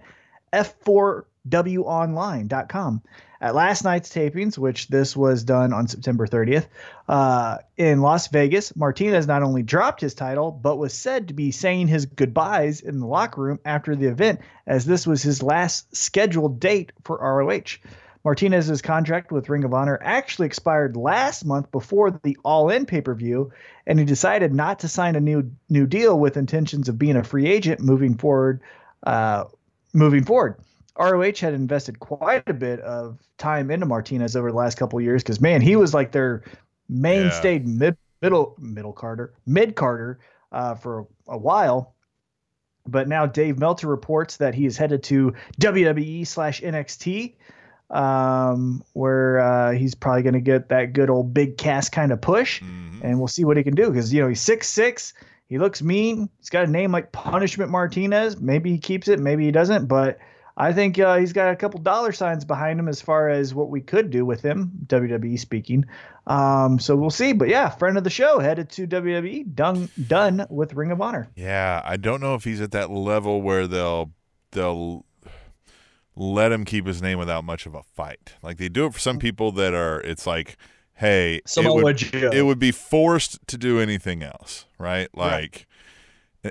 F4WOnline.com. 0.54 3.02
At 3.46 3.54
last 3.54 3.84
night's 3.84 4.10
tapings, 4.10 4.58
which 4.58 4.88
this 4.88 5.16
was 5.16 5.44
done 5.44 5.72
on 5.72 5.88
September 5.88 6.26
30th, 6.26 6.66
uh, 7.08 7.60
in 7.78 8.02
Las 8.02 8.28
Vegas, 8.30 8.76
Martinez 8.76 9.28
not 9.28 9.44
only 9.44 9.62
dropped 9.62 10.02
his 10.02 10.16
title, 10.16 10.50
but 10.50 10.80
was 10.80 10.96
said 10.96 11.28
to 11.28 11.36
be 11.36 11.52
saying 11.52 11.88
his 11.88 12.08
goodbyes 12.08 12.82
in 12.82 13.00
the 13.00 13.06
locker 13.06 13.42
room 13.42 13.60
after 13.64 13.96
the 13.96 14.08
event, 14.08 14.42
as 14.66 14.84
this 14.86 15.06
was 15.06 15.22
his 15.22 15.44
last 15.44 15.96
scheduled 15.96 16.60
date 16.60 16.92
for 17.04 17.20
ROH. 17.20 17.78
Martinez's 18.24 18.82
contract 18.82 19.32
with 19.32 19.48
Ring 19.48 19.64
of 19.64 19.76
Honor 19.76 20.00
actually 20.02 20.48
expired 20.48 20.98
last 20.98 21.46
month 21.46 21.70
before 21.72 22.10
the 22.10 22.40
All 22.44 22.72
In 22.72 22.88
pay 22.88 23.02
per 23.02 23.14
view, 23.14 23.52
and 23.86 24.00
he 24.00 24.06
decided 24.06 24.56
not 24.56 24.80
to 24.80 24.88
sign 24.88 25.16
a 25.16 25.22
new 25.22 25.52
new 25.70 25.86
deal 25.86 26.20
with 26.20 26.36
intentions 26.36 26.90
of 26.90 26.98
being 26.98 27.16
a 27.16 27.24
free 27.24 27.46
agent 27.46 27.80
moving 27.80 28.18
forward. 28.18 28.62
Uh, 29.04 29.44
moving 29.94 30.24
forward, 30.24 30.56
ROH 30.98 31.40
had 31.40 31.54
invested 31.54 32.00
quite 32.00 32.48
a 32.48 32.54
bit 32.54 32.80
of 32.82 33.20
time 33.38 33.70
into 33.72 33.86
Martinez 33.86 34.36
over 34.36 34.50
the 34.52 34.58
last 34.58 34.78
couple 34.78 34.98
of 35.00 35.04
years 35.06 35.24
because 35.24 35.42
man, 35.42 35.62
he 35.62 35.76
was 35.76 35.94
like 35.94 36.12
their 36.12 36.44
mainstay 36.90 37.60
mid 37.60 37.98
middle 38.22 38.56
middle 38.60 38.94
Carter 38.94 39.34
mid 39.46 39.76
carder 39.76 40.20
uh, 40.52 40.76
for 40.76 41.06
a 41.28 41.38
while. 41.38 41.94
But 42.88 43.08
now 43.08 43.26
Dave 43.26 43.58
Meltzer 43.60 43.88
reports 43.88 44.38
that 44.38 44.54
he 44.54 44.66
is 44.68 44.78
headed 44.78 45.02
to 45.04 45.34
WWE 45.60 46.26
slash 46.28 46.62
NXT, 46.62 47.34
um, 47.90 48.84
where 48.94 49.40
uh, 49.40 49.72
he's 49.72 49.96
probably 49.96 50.22
going 50.24 50.34
to 50.34 50.40
get 50.40 50.70
that 50.70 50.94
good 50.94 51.10
old 51.10 51.34
Big 51.34 51.58
Cass 51.58 51.90
kind 51.90 52.12
of 52.12 52.22
push, 52.22 52.62
Mhm. 52.62 53.02
and 53.04 53.18
we'll 53.20 53.28
see 53.28 53.44
what 53.44 53.58
he 53.58 53.64
can 53.64 53.76
do 53.76 53.90
because 53.90 54.14
you 54.14 54.22
know 54.22 54.28
he's 54.28 54.42
six 54.42 54.70
six. 54.70 55.14
He 55.48 55.58
looks 55.60 55.82
mean. 55.82 56.30
He's 56.40 56.50
got 56.50 56.66
a 56.68 56.72
name 56.72 56.92
like 56.92 57.12
Punishment 57.12 57.70
Martinez. 57.70 58.40
Maybe 58.40 58.72
he 58.72 58.78
keeps 58.80 59.08
it, 59.08 59.20
maybe 59.20 59.46
he 59.46 59.52
doesn't. 59.52 59.86
But 59.88 60.18
I 60.58 60.72
think 60.72 60.98
uh, 61.00 61.18
he's 61.18 61.34
got 61.34 61.52
a 61.52 61.56
couple 61.56 61.82
dollar 61.82 62.14
signs 62.14 62.46
behind 62.46 62.80
him 62.80 62.88
as 62.88 63.02
far 63.02 63.30
as 63.30 63.54
what 63.54 63.70
we 63.70 63.82
could 63.82 64.10
do 64.10 64.26
with 64.26 64.42
him, 64.42 64.72
WWE 64.88 65.38
speaking. 65.38 65.86
Um, 66.28 66.80
so 66.80 66.96
we'll 66.96 67.10
see. 67.10 67.34
But 67.34 67.50
yeah, 67.50 67.70
friend 67.70 67.98
of 67.98 68.04
the 68.04 68.10
show 68.10 68.40
headed 68.40 68.70
to 68.72 68.88
WWE, 68.88 69.54
done 69.54 69.90
done 70.08 70.46
with 70.50 70.74
Ring 70.74 70.92
of 70.92 71.02
Honor. 71.02 71.30
Yeah, 71.36 71.82
I 71.84 71.98
don't 71.98 72.22
know 72.22 72.36
if 72.36 72.46
he's 72.46 72.62
at 72.62 72.72
that 72.72 72.90
level 72.90 73.42
where 73.42 73.68
they'll 73.68 74.12
they'll 74.52 75.06
let 76.16 76.54
him 76.54 76.64
keep 76.64 76.88
his 76.88 77.02
name 77.02 77.20
without 77.20 77.44
much 77.44 77.66
of 77.66 77.76
a 77.76 77.84
fight. 77.84 78.36
Like 78.42 78.58
they 78.58 78.70
do 78.70 78.86
it 78.86 78.94
for 78.94 79.00
some 79.00 79.20
people 79.20 79.52
that 79.54 79.74
are. 79.74 80.00
It's 80.02 80.26
like, 80.26 80.58
hey, 80.94 81.36
it 81.36 81.50
Samoa 81.50 81.84
would, 81.84 81.98
Joe. 81.98 82.30
it 82.32 82.44
would 82.44 82.60
be 82.60 82.72
forced 82.72 83.46
to 83.48 83.58
do 83.58 83.80
anything 83.80 84.24
else, 84.24 84.66
right? 84.80 85.10
Right. 85.14 85.42
Like 85.42 85.68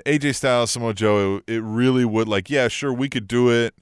AJ 0.05 0.35
Styles, 0.35 0.71
Samoa 0.71 0.93
Joe, 0.93 1.41
it, 1.47 1.55
it 1.55 1.61
really 1.61 2.05
would. 2.05 2.27
Like, 2.27 2.49
yeah, 2.49 2.67
sure, 2.67 2.93
we 2.93 3.09
could 3.09 3.27
do 3.27 3.49
it, 3.49 3.73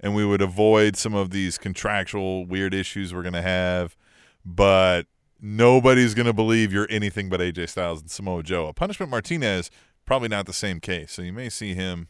and 0.00 0.14
we 0.14 0.24
would 0.24 0.42
avoid 0.42 0.96
some 0.96 1.14
of 1.14 1.30
these 1.30 1.58
contractual 1.58 2.46
weird 2.46 2.74
issues 2.74 3.12
we're 3.12 3.22
gonna 3.22 3.42
have, 3.42 3.96
but 4.44 5.06
nobody's 5.40 6.14
gonna 6.14 6.32
believe 6.32 6.72
you're 6.72 6.86
anything 6.90 7.28
but 7.28 7.40
AJ 7.40 7.68
Styles 7.70 8.00
and 8.00 8.10
Samoa 8.10 8.42
Joe. 8.42 8.68
A 8.68 8.72
Punishment 8.72 9.10
Martinez, 9.10 9.70
probably 10.04 10.28
not 10.28 10.46
the 10.46 10.52
same 10.52 10.80
case. 10.80 11.12
So 11.12 11.22
you 11.22 11.32
may 11.32 11.48
see 11.48 11.74
him 11.74 12.08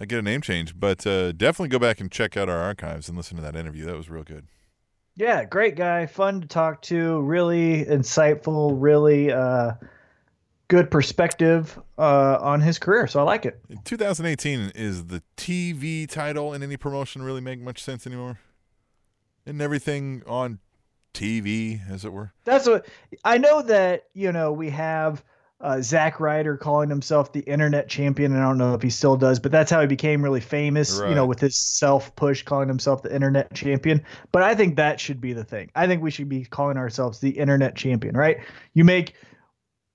uh, 0.00 0.04
get 0.04 0.18
a 0.18 0.22
name 0.22 0.40
change, 0.40 0.78
but 0.78 1.06
uh, 1.06 1.32
definitely 1.32 1.68
go 1.68 1.78
back 1.78 2.00
and 2.00 2.10
check 2.10 2.36
out 2.36 2.48
our 2.48 2.58
archives 2.58 3.08
and 3.08 3.16
listen 3.16 3.36
to 3.36 3.42
that 3.42 3.56
interview. 3.56 3.84
That 3.84 3.96
was 3.96 4.10
real 4.10 4.24
good. 4.24 4.46
Yeah, 5.18 5.44
great 5.46 5.76
guy, 5.76 6.04
fun 6.04 6.42
to 6.42 6.46
talk 6.46 6.82
to, 6.82 7.20
really 7.22 7.86
insightful, 7.86 8.74
really 8.76 9.32
uh, 9.32 9.72
good 10.68 10.90
perspective 10.90 11.78
uh, 11.98 12.38
on 12.40 12.60
his 12.60 12.78
career. 12.78 13.06
So 13.06 13.20
I 13.20 13.22
like 13.22 13.46
it. 13.46 13.60
In 13.68 13.78
2018 13.84 14.72
is 14.74 15.06
the 15.06 15.22
TV 15.36 16.08
title 16.08 16.52
in 16.52 16.62
any 16.62 16.76
promotion 16.76 17.22
really 17.22 17.40
make 17.40 17.60
much 17.60 17.82
sense 17.82 18.06
anymore? 18.06 18.38
Isn't 19.46 19.60
everything 19.60 20.22
on 20.26 20.58
TV, 21.14 21.80
as 21.88 22.04
it 22.04 22.12
were? 22.12 22.32
That's 22.44 22.66
what 22.66 22.86
I 23.24 23.38
know 23.38 23.62
that 23.62 24.04
you 24.12 24.32
know 24.32 24.52
we 24.52 24.70
have 24.70 25.24
uh, 25.60 25.80
Zack 25.80 26.20
Ryder 26.20 26.56
calling 26.56 26.90
himself 26.90 27.32
the 27.32 27.40
internet 27.40 27.88
champion, 27.88 28.32
and 28.32 28.42
I 28.42 28.44
don't 28.46 28.58
know 28.58 28.74
if 28.74 28.82
he 28.82 28.90
still 28.90 29.16
does, 29.16 29.38
but 29.38 29.52
that's 29.52 29.70
how 29.70 29.80
he 29.80 29.86
became 29.86 30.22
really 30.22 30.40
famous. 30.40 30.98
You 30.98 31.14
know, 31.14 31.24
with 31.24 31.40
his 31.40 31.56
self 31.56 32.14
push, 32.16 32.42
calling 32.42 32.68
himself 32.68 33.02
the 33.02 33.14
internet 33.14 33.54
champion. 33.54 34.04
But 34.32 34.42
I 34.42 34.54
think 34.54 34.76
that 34.76 35.00
should 35.00 35.20
be 35.20 35.32
the 35.32 35.44
thing. 35.44 35.70
I 35.74 35.86
think 35.86 36.02
we 36.02 36.10
should 36.10 36.28
be 36.28 36.44
calling 36.44 36.76
ourselves 36.76 37.20
the 37.20 37.30
internet 37.30 37.76
champion, 37.76 38.16
right? 38.16 38.38
You 38.74 38.84
make 38.84 39.14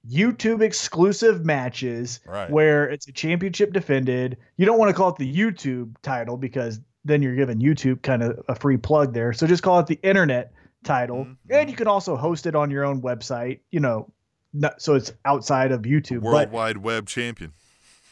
YouTube 0.10 0.62
exclusive 0.62 1.46
matches 1.46 2.20
Right. 2.26 2.50
where 2.50 2.90
it's 2.90 3.08
a 3.08 3.12
championship 3.12 3.74
defended. 3.74 4.38
You 4.58 4.66
don't 4.66 4.80
want 4.80 4.90
to 4.90 4.94
call 4.94 5.10
it 5.10 5.18
the 5.18 5.32
YouTube 5.32 5.96
title 6.02 6.38
because 6.38 6.80
then 7.06 7.22
you're 7.22 7.36
giving 7.36 7.60
YouTube 7.60 8.02
kind 8.02 8.24
of 8.24 8.40
a 8.48 8.56
free 8.56 8.78
plug 8.78 9.14
there. 9.14 9.34
So 9.34 9.46
just 9.48 9.64
call 9.64 9.80
it 9.80 9.88
the 9.88 10.00
internet 10.04 10.54
title. 10.84 11.26
Mhm. 11.26 11.36
And 11.50 11.70
you 11.70 11.76
can 11.76 11.88
also 11.88 12.16
host 12.16 12.46
it 12.46 12.56
on 12.56 12.72
your 12.72 12.84
own 12.84 13.02
website, 13.02 13.60
you 13.72 13.80
know, 13.80 14.12
not, 14.54 14.82
so 14.82 14.96
it's 14.96 15.12
outside 15.26 15.72
of 15.72 15.82
YouTube. 15.84 16.22
World 16.22 16.34
But 16.36 16.52
Wide 16.52 16.78
Web 16.78 17.08
champion. 17.08 17.54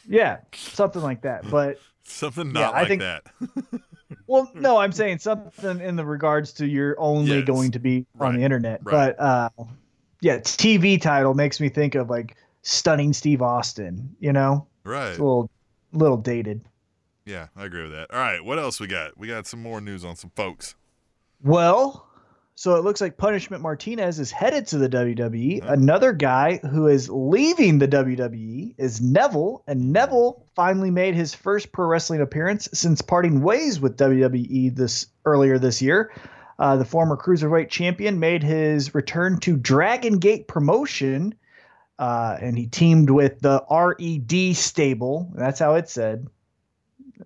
yeah, 0.07 0.37
something 0.55 1.01
like 1.01 1.21
that. 1.23 1.43
But 1.49 1.79
Something 2.03 2.47
Yeah, 2.47 2.61
not 2.61 2.73
I 2.75 2.79
like 2.79 2.87
think- 2.87 3.01
that. 3.01 3.23
well, 4.27 4.49
no, 4.55 4.77
I'm 4.77 4.91
saying 4.91 5.19
something 5.19 5.79
in 5.79 5.95
the 5.95 6.05
regards 6.05 6.53
to 6.53 6.65
you're 6.67 6.99
only 6.99 7.37
Yes. 7.39 7.45
going 7.47 7.71
to 7.71 7.79
be 7.79 8.07
on 8.19 8.31
Right, 8.31 8.37
the 8.37 8.43
internet. 8.43 8.79
right. 8.83 9.15
But 9.17 9.19
uh 9.23 9.49
yeah, 10.21 10.33
it's 10.33 10.55
TV 10.55 11.01
title 11.01 11.33
makes 11.33 11.59
me 11.59 11.69
think 11.69 11.95
of 11.95 12.09
like 12.09 12.35
stunning 12.61 13.13
Steve 13.13 13.41
Austin, 13.41 14.15
you 14.19 14.33
know? 14.33 14.67
right. 14.83 15.09
It's 15.09 15.19
a 15.19 15.23
little 15.23 15.49
little 15.91 16.17
dated. 16.17 16.61
Yeah, 17.25 17.47
I 17.55 17.65
agree 17.65 17.83
with 17.83 17.91
that. 17.91 18.11
All 18.11 18.19
right, 18.19 18.43
what 18.43 18.59
else 18.59 18.79
we 18.79 18.87
got? 18.87 19.17
We 19.17 19.27
got 19.27 19.45
some 19.45 19.61
more 19.61 19.81
news 19.81 20.03
on 20.03 20.15
some 20.15 20.31
folks. 20.35 20.75
Well, 21.43 22.09
so 22.55 22.75
it 22.75 22.83
looks 22.83 22.99
like 22.99 23.17
Punishment 23.17 23.61
Martinez 23.61 24.19
is 24.19 24.31
headed 24.31 24.67
to 24.67 24.77
the 24.77 24.89
WWE. 24.89 25.63
Another 25.63 26.11
guy 26.11 26.57
who 26.57 26.87
is 26.87 27.09
leaving 27.09 27.79
the 27.79 27.87
WWE 27.87 28.75
is 28.77 28.99
Neville, 28.99 29.63
and 29.65 29.93
Neville 29.93 30.45
finally 30.55 30.91
made 30.91 31.15
his 31.15 31.33
first 31.33 31.71
pro 31.71 31.85
wrestling 31.85 32.19
appearance 32.19 32.67
since 32.73 33.01
parting 33.01 33.41
ways 33.41 33.79
with 33.79 33.95
WWE 33.95 34.75
this 34.75 35.07
earlier 35.23 35.57
this 35.57 35.81
year. 35.81 36.11
Uh, 36.59 36.75
the 36.75 36.83
former 36.85 37.15
cruiserweight 37.15 37.69
champion 37.69 38.19
made 38.19 38.43
his 38.43 38.93
return 38.93 39.39
to 39.39 39.55
Dragon 39.55 40.19
Gate 40.19 40.45
promotion, 40.47 41.33
uh, 41.97 42.37
and 42.41 42.57
he 42.57 42.67
teamed 42.67 43.09
with 43.09 43.39
the 43.39 43.63
RED 43.71 44.55
stable. 44.57 45.31
That's 45.33 45.59
how 45.59 45.75
it 45.75 45.87
said. 45.89 46.27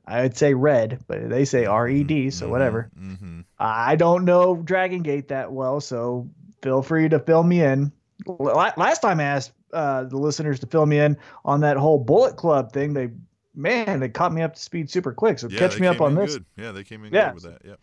I'd 0.06 0.38
say 0.38 0.54
red, 0.54 1.04
but 1.08 1.30
they 1.30 1.46
say 1.46 1.66
RED, 1.68 2.34
so 2.34 2.48
whatever. 2.50 2.90
Mm-hmm. 3.00 3.42
I 3.60 3.96
don't 3.96 4.26
know 4.26 4.56
Dragon 4.56 5.02
Gate 5.02 5.30
that 5.30 5.52
well, 5.52 5.82
so 5.82 6.30
feel 6.62 6.82
free 6.82 7.10
to 7.10 7.20
fill 7.20 7.44
me 7.44 7.62
in. 7.64 7.92
La- 8.28 8.72
Last 8.78 9.02
time 9.02 9.20
I 9.20 9.24
asked 9.24 9.52
uh, 9.72 10.04
the 10.04 10.18
listeners 10.18 10.60
to 10.60 10.68
fill 10.68 10.86
me 10.86 11.00
in 11.00 11.18
on 11.44 11.62
that 11.62 11.78
whole 11.78 11.98
Bullet 12.00 12.36
Club 12.36 12.72
thing, 12.72 12.94
they 12.94 13.10
man, 13.56 14.00
they 14.00 14.10
caught 14.10 14.34
me 14.34 14.42
up 14.42 14.54
to 14.56 14.60
speed 14.62 14.90
super 14.90 15.12
quick. 15.14 15.40
So 15.40 15.48
Yeah, 15.48 15.60
catch 15.60 15.80
me 15.80 15.88
up 15.88 16.02
on 16.02 16.16
this. 16.16 16.34
Good. 16.34 16.46
Yeah, 16.58 16.72
they 16.72 16.84
came 16.84 17.04
in 17.06 17.14
Yeah. 17.14 17.28
good 17.34 17.36
with 17.36 17.44
that. 17.44 17.62
Yep. 17.66 17.80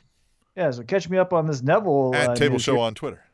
Yeah, 0.60 0.70
so 0.72 0.82
catch 0.82 1.08
me 1.08 1.16
up 1.16 1.32
on 1.32 1.46
this 1.46 1.62
Neville 1.62 2.14
At 2.14 2.28
uh, 2.30 2.34
Table 2.34 2.58
Show 2.58 2.78
on 2.80 2.92
Twitter. 2.92 3.24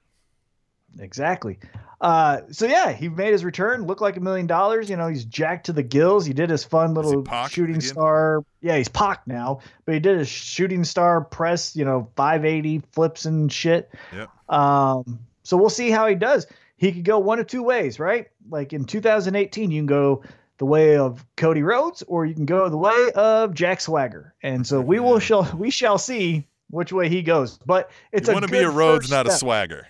Exactly. 1.00 1.58
Uh, 2.00 2.42
so 2.52 2.66
yeah, 2.66 2.92
he 2.92 3.08
made 3.08 3.32
his 3.32 3.44
return. 3.44 3.84
Looked 3.84 4.00
like 4.00 4.16
a 4.16 4.20
million 4.20 4.46
dollars. 4.46 4.88
You 4.88 4.96
know, 4.96 5.08
he's 5.08 5.24
jacked 5.24 5.66
to 5.66 5.72
the 5.72 5.82
gills. 5.82 6.24
He 6.24 6.32
did 6.32 6.50
his 6.50 6.62
fun 6.62 6.94
little 6.94 7.24
shooting 7.48 7.76
again? 7.76 7.88
star. 7.88 8.44
Yeah, 8.60 8.76
he's 8.76 8.86
Pac 8.86 9.26
now, 9.26 9.58
but 9.84 9.94
he 9.94 9.98
did 9.98 10.18
his 10.20 10.28
shooting 10.28 10.84
star 10.84 11.20
press. 11.20 11.74
You 11.74 11.84
know, 11.84 12.08
580 12.14 12.82
flips 12.92 13.24
and 13.24 13.50
shit. 13.50 13.90
Yep. 14.14 14.30
Um, 14.48 15.18
so 15.42 15.56
we'll 15.56 15.68
see 15.68 15.90
how 15.90 16.06
he 16.06 16.14
does. 16.14 16.46
He 16.76 16.92
could 16.92 17.04
go 17.04 17.18
one 17.18 17.40
of 17.40 17.48
two 17.48 17.64
ways, 17.64 17.98
right? 17.98 18.28
Like 18.48 18.72
in 18.72 18.84
2018, 18.84 19.72
you 19.72 19.80
can 19.80 19.86
go 19.86 20.22
the 20.58 20.66
way 20.66 20.96
of 20.96 21.26
Cody 21.36 21.64
Rhodes, 21.64 22.04
or 22.06 22.24
you 22.24 22.34
can 22.34 22.46
go 22.46 22.68
the 22.68 22.76
way 22.76 23.10
of 23.16 23.52
Jack 23.52 23.80
Swagger. 23.80 24.32
And 24.44 24.64
so 24.64 24.80
we 24.80 25.00
will 25.00 25.14
Yeah. 25.14 25.18
shall 25.18 25.56
we 25.56 25.70
shall 25.70 25.98
see 25.98 26.46
which 26.70 26.92
way 26.92 27.08
he 27.08 27.22
goes. 27.22 27.58
But 27.58 27.90
it's 28.12 28.28
you 28.28 28.32
a 28.32 28.34
want 28.34 28.46
to 28.46 28.52
be 28.52 28.58
a 28.58 28.70
Rhodes, 28.70 29.10
not 29.10 29.26
a 29.26 29.32
swagger. 29.32 29.86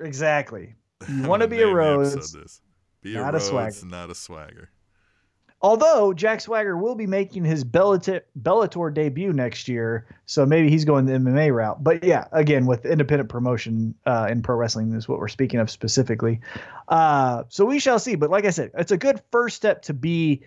Exactly. 0.00 0.74
You 1.08 1.22
want 1.28 1.42
to 1.42 1.48
be 1.48 1.60
a 1.62 1.68
Rhodes. 1.68 2.36
Be 3.02 3.14
not 3.14 3.20
a 3.20 3.28
a 3.28 3.32
Rhodes, 3.32 3.48
swagger. 3.48 3.86
not 3.86 4.10
a 4.10 4.14
swagger. 4.14 4.70
Although 5.64 6.12
Jack 6.12 6.42
Swagger 6.42 6.76
will 6.76 6.94
be 6.94 7.06
making 7.06 7.42
his 7.42 7.64
Bellator, 7.64 8.20
Bellator 8.38 8.92
debut 8.92 9.32
next 9.32 9.66
year, 9.66 10.06
so 10.26 10.44
maybe 10.44 10.68
he's 10.68 10.84
going 10.84 11.06
the 11.06 11.14
MMA 11.14 11.54
route. 11.54 11.82
But 11.82 12.04
yeah, 12.04 12.26
again, 12.32 12.66
with 12.66 12.84
independent 12.84 13.30
promotion 13.30 13.94
uh, 14.04 14.28
in 14.30 14.42
pro 14.42 14.56
wrestling 14.56 14.92
is 14.92 15.08
what 15.08 15.18
we're 15.20 15.28
speaking 15.28 15.60
of 15.60 15.70
specifically. 15.70 16.40
Uh, 16.88 17.44
so 17.48 17.64
we 17.64 17.78
shall 17.78 17.98
see. 17.98 18.14
But 18.14 18.28
like 18.28 18.44
I 18.44 18.50
said, 18.50 18.72
it's 18.74 18.92
a 18.92 18.98
good 18.98 19.22
first 19.32 19.56
step 19.56 19.80
to 19.82 19.94
be 19.94 20.42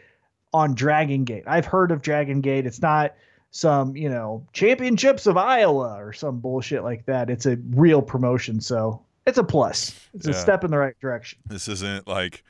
on 0.53 0.75
Dragon 0.75 1.23
Gate. 1.23 1.45
I've 1.47 1.65
heard 1.65 1.89
of 1.89 2.03
Dragon 2.03 2.41
Gate. 2.41 2.67
It's 2.67 2.81
not 2.83 3.15
some, 3.51 3.95
you 3.95 4.09
know, 4.09 4.45
championships 4.53 5.25
of 5.25 5.37
Iowa 5.37 5.95
or 5.97 6.13
some 6.13 6.39
bullshit 6.39 6.83
like 6.83 7.05
that. 7.05 7.29
It's 7.29 7.45
a 7.45 7.57
real 7.71 8.01
promotion. 8.01 8.61
So 8.61 9.01
it's 9.25 9.37
a 9.37 9.43
plus. 9.43 9.99
It's 10.13 10.27
a 10.27 10.33
step 10.33 10.63
in 10.63 10.71
the 10.71 10.77
right 10.77 10.95
direction. 10.99 11.39
This 11.45 11.67
isn't 11.67 12.07
like 12.07 12.43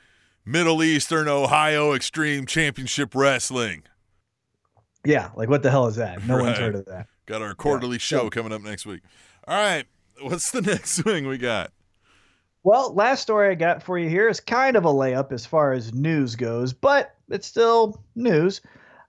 Middle 0.44 0.82
Eastern 0.82 1.28
Ohio 1.28 1.94
Extreme 1.94 2.46
Championship 2.46 3.14
Wrestling. 3.14 3.82
Yeah. 5.04 5.30
Like, 5.34 5.48
what 5.48 5.62
the 5.62 5.70
hell 5.70 5.86
is 5.86 5.96
that? 5.96 6.26
No 6.26 6.42
one's 6.42 6.58
heard 6.58 6.74
of 6.74 6.84
that. 6.86 7.06
Got 7.26 7.42
our 7.42 7.54
quarterly 7.54 7.98
show 7.98 8.30
coming 8.30 8.52
up 8.52 8.62
next 8.62 8.86
week. 8.86 9.02
All 9.46 9.56
right. 9.56 9.84
What's 10.20 10.50
the 10.50 10.62
next 10.62 10.92
swing 10.92 11.28
we 11.28 11.38
got? 11.38 11.72
Well, 12.64 12.92
last 12.94 13.22
story 13.22 13.50
I 13.50 13.54
got 13.54 13.82
for 13.82 13.98
you 13.98 14.08
here 14.08 14.28
is 14.28 14.40
kind 14.40 14.76
of 14.76 14.84
a 14.84 14.92
layup 14.92 15.32
as 15.32 15.46
far 15.46 15.72
as 15.72 15.94
news 15.94 16.34
goes, 16.36 16.72
but 16.72 17.14
it's 17.30 17.46
still 17.46 18.02
news. 18.16 18.60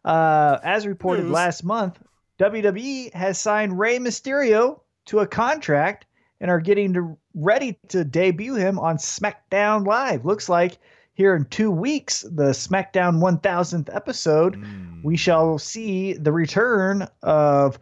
Uh, 0.06 0.58
as 0.64 0.88
reported 0.88 1.24
News. 1.24 1.32
last 1.34 1.64
month, 1.64 2.00
WWE 2.40 3.14
has 3.14 3.38
signed 3.40 3.78
Rey 3.78 4.00
Mysterio 4.00 4.80
to 5.08 5.20
a 5.20 5.28
contract 5.28 6.06
and 6.40 6.50
are 6.50 6.60
getting 6.62 6.94
to, 6.94 7.18
ready 7.36 7.78
to 7.90 8.04
debut 8.06 8.56
him 8.56 8.80
on 8.80 8.98
SmackDown 8.98 9.86
Live. 9.86 10.24
Looks 10.24 10.48
like 10.48 10.78
here 11.14 11.36
in 11.36 11.44
two 11.46 11.70
weeks, 11.70 12.22
the 12.22 12.52
SmackDown 12.52 13.20
1000th 13.20 13.94
episode, 13.94 14.56
Mm, 14.56 15.04
we 15.04 15.18
shall 15.18 15.58
see 15.58 16.14
the 16.14 16.32
return 16.32 17.06
of 17.24 17.78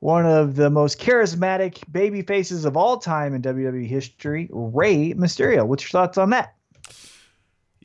one 0.00 0.24
of 0.24 0.56
the 0.56 0.70
most 0.70 0.98
charismatic 0.98 1.82
baby 1.92 2.22
faces 2.22 2.64
of 2.64 2.76
all 2.76 2.96
time 2.98 3.34
in 3.34 3.42
WWE 3.42 3.86
history, 3.86 4.48
Rey 4.50 5.12
Mysterio. 5.12 5.66
What's 5.66 5.82
your 5.82 5.90
thoughts 5.90 6.16
on 6.16 6.30
that? 6.30 6.54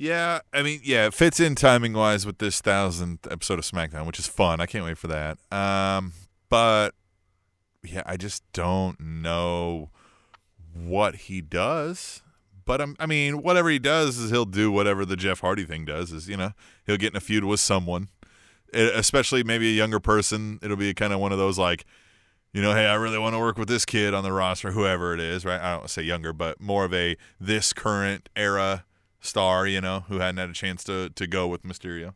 Yeah, 0.03 0.41
I 0.51 0.63
mean, 0.63 0.81
yeah, 0.83 1.05
it 1.05 1.13
fits 1.13 1.39
in 1.39 1.55
timing 1.55 1.93
wise 1.93 2.25
with 2.25 2.39
this 2.39 2.59
thousandth 2.59 3.25
episode 3.31 3.57
of 3.57 3.63
SmackDown, 3.63 4.05
which 4.05 4.19
is 4.19 4.27
fun. 4.27 4.59
I 4.59 4.65
can't 4.65 4.83
wait 4.83 4.97
for 4.97 5.07
that. 5.07 5.37
Um, 5.49 6.11
but 6.49 6.89
yeah, 7.85 8.03
I 8.05 8.17
just 8.17 8.43
don't 8.51 8.99
know 8.99 9.91
what 10.73 11.15
he 11.15 11.39
does. 11.39 12.21
But 12.65 12.81
I'm, 12.81 12.97
I 12.99 13.05
mean, 13.05 13.41
whatever 13.43 13.69
he 13.69 13.79
does 13.79 14.17
is 14.17 14.29
he'll 14.29 14.43
do 14.43 14.73
whatever 14.73 15.05
the 15.05 15.15
Jeff 15.15 15.39
Hardy 15.39 15.63
thing 15.63 15.85
does. 15.85 16.11
Is 16.11 16.27
you 16.27 16.35
know 16.35 16.51
he'll 16.85 16.97
get 16.97 17.13
in 17.13 17.17
a 17.17 17.21
feud 17.21 17.45
with 17.45 17.61
someone, 17.61 18.09
Eh, 18.73 18.89
especially 18.93 19.41
maybe 19.41 19.69
a 19.69 19.73
younger 19.73 20.01
person. 20.01 20.59
It'll 20.61 20.75
be 20.75 20.93
kind 20.93 21.13
of 21.13 21.21
one 21.21 21.31
of 21.31 21.37
those 21.37 21.57
like, 21.57 21.85
you 22.51 22.61
know, 22.61 22.73
hey, 22.73 22.87
I 22.87 22.95
really 22.95 23.19
want 23.19 23.35
to 23.35 23.39
work 23.39 23.57
with 23.57 23.69
this 23.69 23.85
kid 23.85 24.13
on 24.13 24.25
the 24.25 24.33
roster, 24.33 24.71
whoever 24.71 25.13
it 25.13 25.21
is, 25.21 25.45
right? 25.45 25.61
I 25.61 25.77
don't 25.77 25.89
say 25.89 26.01
younger, 26.01 26.33
but 26.33 26.59
more 26.59 26.83
of 26.83 26.93
a 26.93 27.15
this 27.39 27.71
current 27.71 28.27
era 28.35 28.83
star, 29.23 29.65
you 29.65 29.81
know, 29.81 30.01
who 30.07 30.19
hadn't 30.19 30.37
had 30.37 30.49
a 30.49 30.53
chance 30.53 30.83
to 30.83 31.09
to 31.09 31.25
go 31.25 31.47
with 31.47 31.63
Mysterio. 31.63 32.13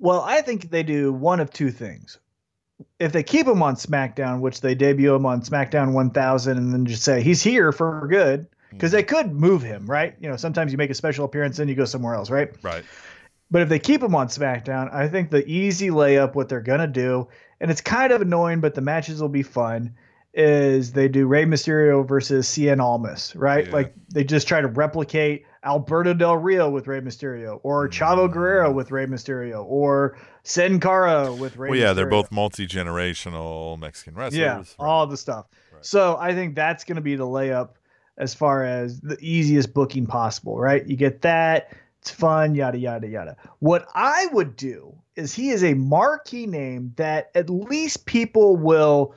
Well, 0.00 0.22
I 0.22 0.40
think 0.40 0.70
they 0.70 0.82
do 0.82 1.12
one 1.12 1.38
of 1.38 1.52
two 1.52 1.70
things. 1.70 2.18
If 2.98 3.12
they 3.12 3.22
keep 3.22 3.46
him 3.46 3.62
on 3.62 3.76
SmackDown, 3.76 4.40
which 4.40 4.60
they 4.60 4.74
debut 4.74 5.14
him 5.14 5.24
on 5.24 5.42
SmackDown 5.42 5.92
1000, 5.92 6.58
and 6.58 6.72
then 6.72 6.86
just 6.86 7.02
say 7.02 7.22
he's 7.22 7.42
here 7.42 7.70
for 7.70 8.06
good, 8.08 8.46
because 8.70 8.90
they 8.90 9.04
mm-hmm. 9.04 9.14
could 9.14 9.32
move 9.32 9.62
him, 9.62 9.86
right? 9.86 10.16
You 10.20 10.28
know, 10.28 10.36
sometimes 10.36 10.72
you 10.72 10.78
make 10.78 10.90
a 10.90 10.94
special 10.94 11.24
appearance 11.24 11.60
and 11.60 11.70
you 11.70 11.76
go 11.76 11.84
somewhere 11.84 12.14
else, 12.14 12.30
right? 12.30 12.50
Right. 12.62 12.84
But 13.50 13.62
if 13.62 13.68
they 13.68 13.78
keep 13.78 14.02
him 14.02 14.16
on 14.16 14.26
SmackDown, 14.26 14.92
I 14.92 15.06
think 15.06 15.30
the 15.30 15.46
easy 15.46 15.90
layup, 15.90 16.34
what 16.34 16.48
they're 16.48 16.60
gonna 16.60 16.88
do, 16.88 17.28
and 17.60 17.70
it's 17.70 17.80
kind 17.80 18.12
of 18.12 18.22
annoying, 18.22 18.60
but 18.60 18.74
the 18.74 18.80
matches 18.80 19.20
will 19.20 19.28
be 19.28 19.44
fun, 19.44 19.94
is 20.34 20.92
they 20.92 21.08
do 21.08 21.26
Rey 21.26 21.44
Mysterio 21.44 22.06
versus 22.06 22.46
Cien 22.48 22.80
Almas, 22.80 23.34
right? 23.36 23.66
Yeah. 23.66 23.72
Like 23.72 23.94
they 24.12 24.24
just 24.24 24.48
try 24.48 24.60
to 24.60 24.66
replicate 24.66 25.46
Alberto 25.64 26.12
Del 26.12 26.36
Rio 26.36 26.68
with 26.68 26.86
Rey 26.86 27.00
Mysterio, 27.00 27.60
or 27.62 27.88
mm. 27.88 27.92
Chavo 27.92 28.30
Guerrero 28.30 28.70
with 28.70 28.90
Rey 28.90 29.06
Mysterio, 29.06 29.64
or 29.66 30.18
Sin 30.42 30.80
Cara 30.80 31.32
with 31.32 31.56
Rey. 31.56 31.70
Well, 31.70 31.78
yeah, 31.78 31.92
they're 31.92 32.06
both 32.06 32.30
multi 32.30 32.66
generational 32.66 33.78
Mexican 33.78 34.14
wrestlers. 34.14 34.38
Yeah, 34.38 34.56
Right. 34.56 34.74
all 34.78 35.06
the 35.06 35.16
stuff. 35.16 35.46
Right. 35.72 35.84
So 35.84 36.16
I 36.18 36.34
think 36.34 36.54
that's 36.54 36.84
going 36.84 36.96
to 36.96 37.02
be 37.02 37.16
the 37.16 37.26
layup 37.26 37.70
as 38.18 38.34
far 38.34 38.64
as 38.64 39.00
the 39.00 39.16
easiest 39.20 39.72
booking 39.72 40.06
possible, 40.06 40.58
right? 40.58 40.86
You 40.86 40.96
get 40.96 41.22
that, 41.22 41.72
it's 42.00 42.10
fun, 42.10 42.54
yada, 42.54 42.78
yada, 42.78 43.08
yada. 43.08 43.36
What 43.60 43.86
I 43.94 44.28
would 44.32 44.56
do 44.56 44.94
is 45.16 45.34
he 45.34 45.50
is 45.50 45.64
a 45.64 45.74
marquee 45.74 46.46
name 46.46 46.92
that 46.96 47.30
at 47.34 47.48
least 47.48 48.06
people 48.06 48.56
will 48.56 49.14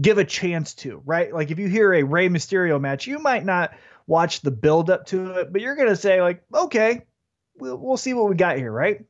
give 0.00 0.18
a 0.18 0.24
chance 0.24 0.74
to, 0.74 1.02
right? 1.04 1.32
Like 1.32 1.50
if 1.50 1.58
you 1.58 1.68
hear 1.68 1.94
a 1.94 2.02
Rey 2.02 2.28
Mysterio 2.28 2.80
match, 2.80 3.06
you 3.06 3.18
might 3.18 3.44
not 3.44 3.74
watch 4.06 4.40
the 4.40 4.50
build 4.50 4.90
up 4.90 5.06
to 5.06 5.32
it, 5.38 5.52
but 5.52 5.60
you're 5.62 5.76
going 5.76 5.88
to 5.88 5.96
say, 5.96 6.20
like, 6.20 6.42
okay, 6.52 7.02
we'll, 7.56 7.76
we'll 7.76 7.96
see 7.96 8.14
what 8.14 8.28
we 8.28 8.34
got 8.34 8.58
here, 8.58 8.72
right? 8.72 9.04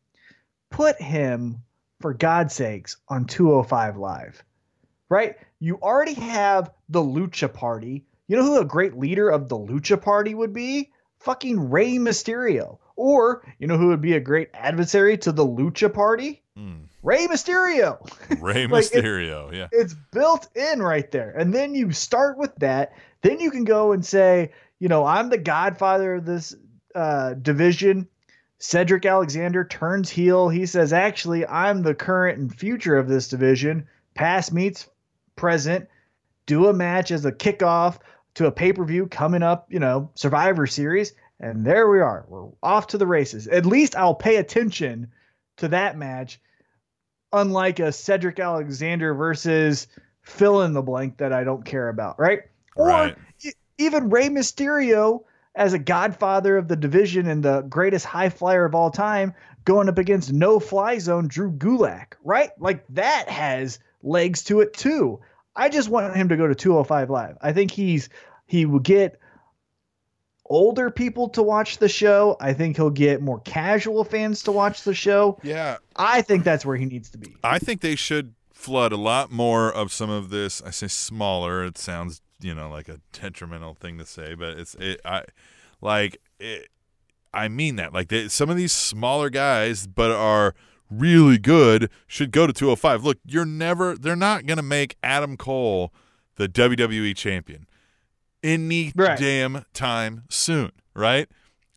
Put 0.70 1.00
him, 1.00 1.62
for 2.00 2.14
God's 2.14 2.54
sakes, 2.54 2.96
on 3.08 3.24
205 3.26 3.96
Live 3.96 4.44
right? 5.08 5.36
You 5.60 5.78
already 5.80 6.14
have 6.14 6.72
the 6.88 7.00
Lucha 7.00 7.52
Party. 7.52 8.04
You 8.26 8.36
know 8.36 8.42
who 8.42 8.58
a 8.58 8.64
great 8.64 8.96
leader 8.96 9.28
of 9.28 9.48
the 9.48 9.56
Lucha 9.56 10.00
Party 10.00 10.34
would 10.34 10.52
be? 10.52 10.90
Fucking 11.20 11.70
Rey 11.70 11.92
Mysterio. 11.92 12.78
Or, 12.96 13.46
you 13.58 13.66
know 13.66 13.76
who 13.76 13.88
would 13.88 14.00
be 14.00 14.14
a 14.14 14.20
great 14.20 14.50
adversary 14.54 15.18
to 15.18 15.32
the 15.32 15.46
Lucha 15.46 15.92
Party? 15.92 16.42
Mm. 16.58 16.86
Rey 17.04 17.26
Mysterio. 17.26 17.98
Rey 18.40 18.66
Like, 18.66 18.84
Mysterio. 18.84 19.52
yeah. 19.52 19.68
It's 19.70 19.94
built 20.10 20.48
in 20.56 20.82
right 20.82 21.10
there. 21.10 21.30
And 21.36 21.52
then 21.52 21.74
you 21.74 21.92
start 21.92 22.38
with 22.38 22.54
that. 22.56 22.94
Then 23.20 23.38
you 23.40 23.50
can 23.50 23.64
go 23.64 23.92
and 23.92 24.04
say, 24.04 24.52
you 24.80 24.88
know, 24.88 25.04
I'm 25.04 25.28
the 25.28 25.38
godfather 25.38 26.14
of 26.14 26.24
this 26.24 26.56
uh, 26.94 27.34
division. 27.34 28.08
Cedric 28.58 29.04
Alexander 29.04 29.64
turns 29.64 30.08
heel. 30.08 30.48
He 30.48 30.64
says, 30.64 30.92
actually, 30.94 31.46
I'm 31.46 31.82
the 31.82 31.94
current 31.94 32.38
and 32.38 32.54
future 32.54 32.96
of 32.96 33.08
this 33.08 33.28
division. 33.28 33.86
Past 34.14 34.52
meets 34.52 34.88
present. 35.36 35.88
Do 36.46 36.68
a 36.68 36.72
match 36.72 37.10
as 37.10 37.24
a 37.26 37.32
kickoff 37.32 37.98
to 38.34 38.46
a 38.46 38.52
pay 38.52 38.72
per 38.72 38.84
view 38.84 39.06
coming 39.06 39.42
up, 39.42 39.66
you 39.70 39.78
know, 39.78 40.10
Survivor 40.14 40.66
Series. 40.66 41.12
And 41.40 41.66
there 41.66 41.90
we 41.90 42.00
are. 42.00 42.24
We're 42.28 42.48
off 42.62 42.86
to 42.88 42.98
the 42.98 43.06
races. 43.06 43.46
At 43.48 43.66
least 43.66 43.96
I'll 43.96 44.14
pay 44.14 44.36
attention 44.36 45.10
to 45.58 45.68
that 45.68 45.98
match 45.98 46.40
unlike 47.34 47.80
a 47.80 47.92
Cedric 47.92 48.38
Alexander 48.38 49.12
versus 49.14 49.86
fill 50.22 50.62
in 50.62 50.72
the 50.72 50.82
blank 50.82 51.18
that 51.18 51.32
I 51.32 51.44
don't 51.44 51.64
care 51.64 51.88
about, 51.88 52.18
right? 52.18 52.40
Or 52.76 52.88
Right. 52.88 53.16
e- 53.44 53.50
even 53.78 54.08
Rey 54.08 54.28
Mysterio 54.28 55.24
as 55.54 55.72
a 55.72 55.78
godfather 55.78 56.56
of 56.56 56.68
the 56.68 56.76
division 56.76 57.26
and 57.26 57.42
the 57.42 57.60
greatest 57.62 58.06
high 58.06 58.28
flyer 58.28 58.64
of 58.64 58.74
all 58.74 58.90
time 58.90 59.34
going 59.64 59.88
up 59.88 59.98
against 59.98 60.32
no 60.32 60.58
fly 60.58 60.98
zone 60.98 61.28
Drew 61.28 61.50
Gulak, 61.52 62.14
right? 62.24 62.50
Like 62.58 62.84
that 62.90 63.28
has 63.28 63.78
legs 64.02 64.42
to 64.44 64.60
it 64.60 64.72
too. 64.72 65.20
I 65.56 65.68
just 65.68 65.88
want 65.88 66.16
him 66.16 66.28
to 66.30 66.36
go 66.36 66.46
to 66.46 66.54
205 66.54 67.10
live. 67.10 67.36
I 67.40 67.52
think 67.52 67.70
he's 67.70 68.08
he 68.46 68.66
will 68.66 68.80
get 68.80 69.18
older 70.46 70.90
people 70.90 71.28
to 71.30 71.42
watch 71.42 71.78
the 71.78 71.88
show. 71.88 72.36
I 72.40 72.52
think 72.52 72.76
he'll 72.76 72.90
get 72.90 73.22
more 73.22 73.40
casual 73.40 74.04
fans 74.04 74.42
to 74.44 74.52
watch 74.52 74.82
the 74.82 74.94
show. 74.94 75.38
Yeah. 75.42 75.78
I 75.96 76.22
think 76.22 76.44
that's 76.44 76.66
where 76.66 76.76
he 76.76 76.84
needs 76.84 77.10
to 77.10 77.18
be. 77.18 77.36
I 77.42 77.58
think 77.58 77.80
they 77.80 77.96
should 77.96 78.34
flood 78.52 78.92
a 78.92 78.96
lot 78.96 79.30
more 79.30 79.72
of 79.72 79.92
some 79.92 80.10
of 80.10 80.30
this. 80.30 80.62
I 80.62 80.70
say 80.70 80.88
smaller. 80.88 81.64
It 81.64 81.78
sounds, 81.78 82.22
you 82.40 82.54
know, 82.54 82.68
like 82.70 82.88
a 82.88 83.00
detrimental 83.12 83.74
thing 83.74 83.98
to 83.98 84.06
say, 84.06 84.34
but 84.34 84.58
it's 84.58 84.74
it. 84.76 85.00
I 85.04 85.24
like 85.80 86.20
it. 86.38 86.68
I 87.32 87.48
mean 87.48 87.76
that. 87.76 87.92
Like 87.92 88.08
they, 88.08 88.28
some 88.28 88.50
of 88.50 88.56
these 88.56 88.72
smaller 88.72 89.30
guys, 89.30 89.86
but 89.86 90.10
are 90.10 90.54
really 90.90 91.38
good, 91.38 91.90
should 92.06 92.30
go 92.30 92.46
to 92.46 92.52
205. 92.52 93.04
Look, 93.04 93.18
you're 93.24 93.44
never. 93.44 93.96
They're 93.96 94.16
not 94.16 94.46
gonna 94.46 94.62
make 94.62 94.96
Adam 95.02 95.36
Cole 95.36 95.92
the 96.36 96.48
WWE 96.48 97.16
champion 97.16 97.66
any 98.44 98.92
Right. 98.94 99.18
damn 99.18 99.64
time 99.74 100.22
soon, 100.28 100.70
right? 100.94 101.28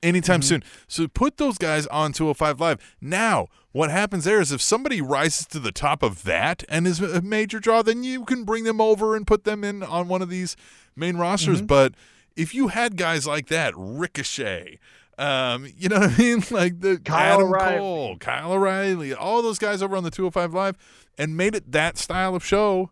Anytime 0.04 0.44
soon. 0.44 0.64
So 0.88 1.08
put 1.08 1.38
those 1.38 1.58
guys 1.58 1.88
on 1.88 2.14
205 2.14 2.60
Live. 2.60 2.96
Now, 3.02 3.48
what 3.72 3.90
happens 3.90 4.26
there 4.26 4.40
is 4.40 4.52
if 4.52 4.62
somebody 4.62 5.02
rises 5.02 5.48
to 5.48 5.60
the 5.60 5.72
top 5.72 6.04
of 6.04 6.24
that 6.24 6.64
and 6.70 6.86
is 6.86 7.00
a 7.02 7.22
major 7.22 7.60
draw, 7.60 7.82
then 7.82 8.04
you 8.04 8.24
can 8.26 8.44
bring 8.44 8.64
them 8.64 8.80
over 8.80 9.16
and 9.16 9.26
put 9.26 9.44
them 9.44 9.64
in 9.64 9.82
on 9.82 10.08
one 10.08 10.22
of 10.22 10.30
these 10.30 10.56
main 10.96 11.18
rosters. 11.18 11.64
But 11.64 11.96
if 12.36 12.54
you 12.54 12.68
had 12.68 12.96
guys 12.96 13.26
like 13.26 13.48
that, 13.48 13.74
Ricochet, 13.76 14.78
um, 15.18 15.68
you 15.78 15.90
know 15.90 16.00
what 16.00 16.12
I 16.12 16.18
mean? 16.18 16.44
Like 16.52 16.80
the 16.82 17.00
Kyle 17.00 17.40
Adam 17.40 17.48
O'Reilly. 17.48 17.78
Cole, 17.80 18.18
Kyle 18.20 18.52
O'Reilly, 18.54 19.14
all 19.16 19.42
those 19.42 19.58
guys 19.60 19.82
over 19.82 19.98
on 19.98 20.04
the 20.04 20.12
205 20.12 20.54
Live 20.54 20.78
and 21.18 21.36
made 21.36 21.56
it 21.56 21.72
that 21.72 21.98
style 21.98 22.36
of 22.36 22.46
show. 22.46 22.92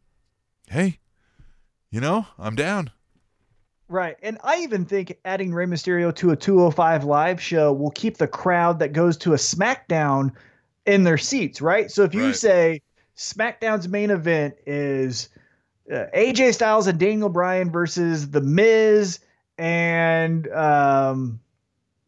Hey, 0.70 1.00
you 1.92 2.02
know, 2.02 2.26
I'm 2.40 2.56
down. 2.56 2.90
Right. 3.88 4.17
And 4.24 4.38
I 4.43 4.60
even 4.62 4.86
think 4.86 5.17
adding 5.26 5.54
Rey 5.54 5.65
Mysterio 5.65 6.13
to 6.15 6.32
a 6.32 6.36
205 6.36 7.04
live 7.04 7.41
show 7.41 7.71
will 7.71 7.91
keep 7.91 8.17
the 8.17 8.28
crowd 8.28 8.80
that 8.80 8.93
goes 8.93 9.15
to 9.17 9.34
a 9.34 9.38
SmackDown 9.38 10.32
in 10.86 11.04
their 11.04 11.17
seats, 11.17 11.62
right? 11.62 11.91
So 11.91 12.04
if 12.04 12.13
you 12.13 12.26
Right. 12.26 12.36
say 12.36 12.82
SmackDown's 13.15 13.88
main 13.88 14.10
event 14.10 14.56
is 14.65 15.30
uh, 15.91 16.06
AJ 16.15 16.56
Styles 16.56 16.88
and 16.88 17.00
Daniel 17.00 17.30
Bryan 17.30 17.71
versus 17.71 18.32
The 18.32 18.41
Miz 18.41 19.19
and 19.60 20.48
um, 20.50 21.39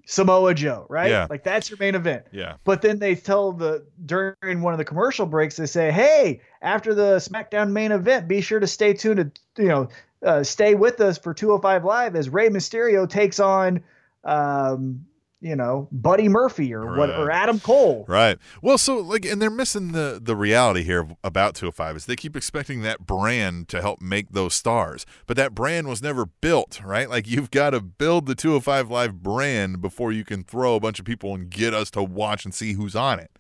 Samoa 0.06 0.54
Joe, 0.56 0.86
right? 0.90 1.12
Yeah. 1.12 1.28
Like 1.30 1.44
that's 1.44 1.70
your 1.70 1.78
main 1.80 1.94
event. 1.94 2.26
Yeah. 2.32 2.56
But 2.64 2.82
then 2.82 2.98
they 2.98 3.14
tell 3.14 3.52
the 3.52 3.86
during 4.06 4.62
one 4.62 4.74
of 4.74 4.80
the 4.80 4.86
commercial 4.86 5.26
breaks, 5.26 5.58
they 5.58 5.66
say, 5.66 5.92
"Hey, 5.92 6.42
after 6.62 6.94
the 6.96 7.18
SmackDown 7.18 7.72
main 7.72 7.92
event, 7.92 8.28
be 8.28 8.42
sure 8.42 8.60
to 8.60 8.68
stay 8.68 8.94
tuned 8.94 9.40
to 9.56 9.62
you 9.62 9.70
know 9.70 9.90
uh, 10.24 10.44
stay 10.44 10.76
with 10.76 11.00
us 11.02 11.18
for 11.18 11.34
205 11.34 11.86
Live 11.86 12.16
as 12.16 12.30
Rey 12.30 12.50
Mysterio 12.50 13.10
takes 13.10 13.40
on, 13.40 13.84
um, 14.24 15.06
you 15.40 15.56
know, 15.56 15.88
Buddy 15.92 16.28
Murphy 16.28 16.74
or 16.74 16.98
what 16.98 17.12
or 17.12 17.30
Adam 17.30 17.60
Cole." 17.60 18.06
Right. 18.08 18.40
Well, 18.62 18.80
so 18.80 18.98
like, 18.98 19.26
and 19.26 19.40
they're 19.40 19.52
missing 19.52 19.92
the 19.92 20.20
the 20.22 20.36
reality 20.36 20.82
here 20.84 21.08
about 21.24 21.54
205 21.54 21.98
is 21.98 22.06
they 22.08 22.16
keep 22.16 22.36
expecting 22.36 22.82
that 22.82 23.06
brand 23.06 23.68
to 23.70 23.82
help 23.82 24.02
make 24.02 24.32
those 24.32 24.56
stars, 24.56 25.06
but 25.28 25.38
that 25.38 25.54
brand 25.54 25.88
was 25.88 26.02
never 26.02 26.26
built, 26.26 26.82
right? 26.84 27.10
Like 27.10 27.28
you've 27.28 27.52
got 27.52 27.72
to 27.72 27.80
build 27.80 28.26
the 28.26 28.36
205 28.36 28.90
Live 28.90 29.22
brand 29.22 29.82
before 29.82 30.12
you 30.12 30.26
can 30.26 30.44
throw 30.44 30.76
a 30.76 30.80
bunch 30.80 30.98
of 30.98 31.06
people 31.06 31.36
and 31.36 31.50
get 31.50 31.74
us 31.74 31.92
to 31.92 32.02
watch 32.02 32.44
and 32.44 32.54
see 32.54 32.74
who's 32.74 32.96
on 32.96 33.20
it. 33.20 33.32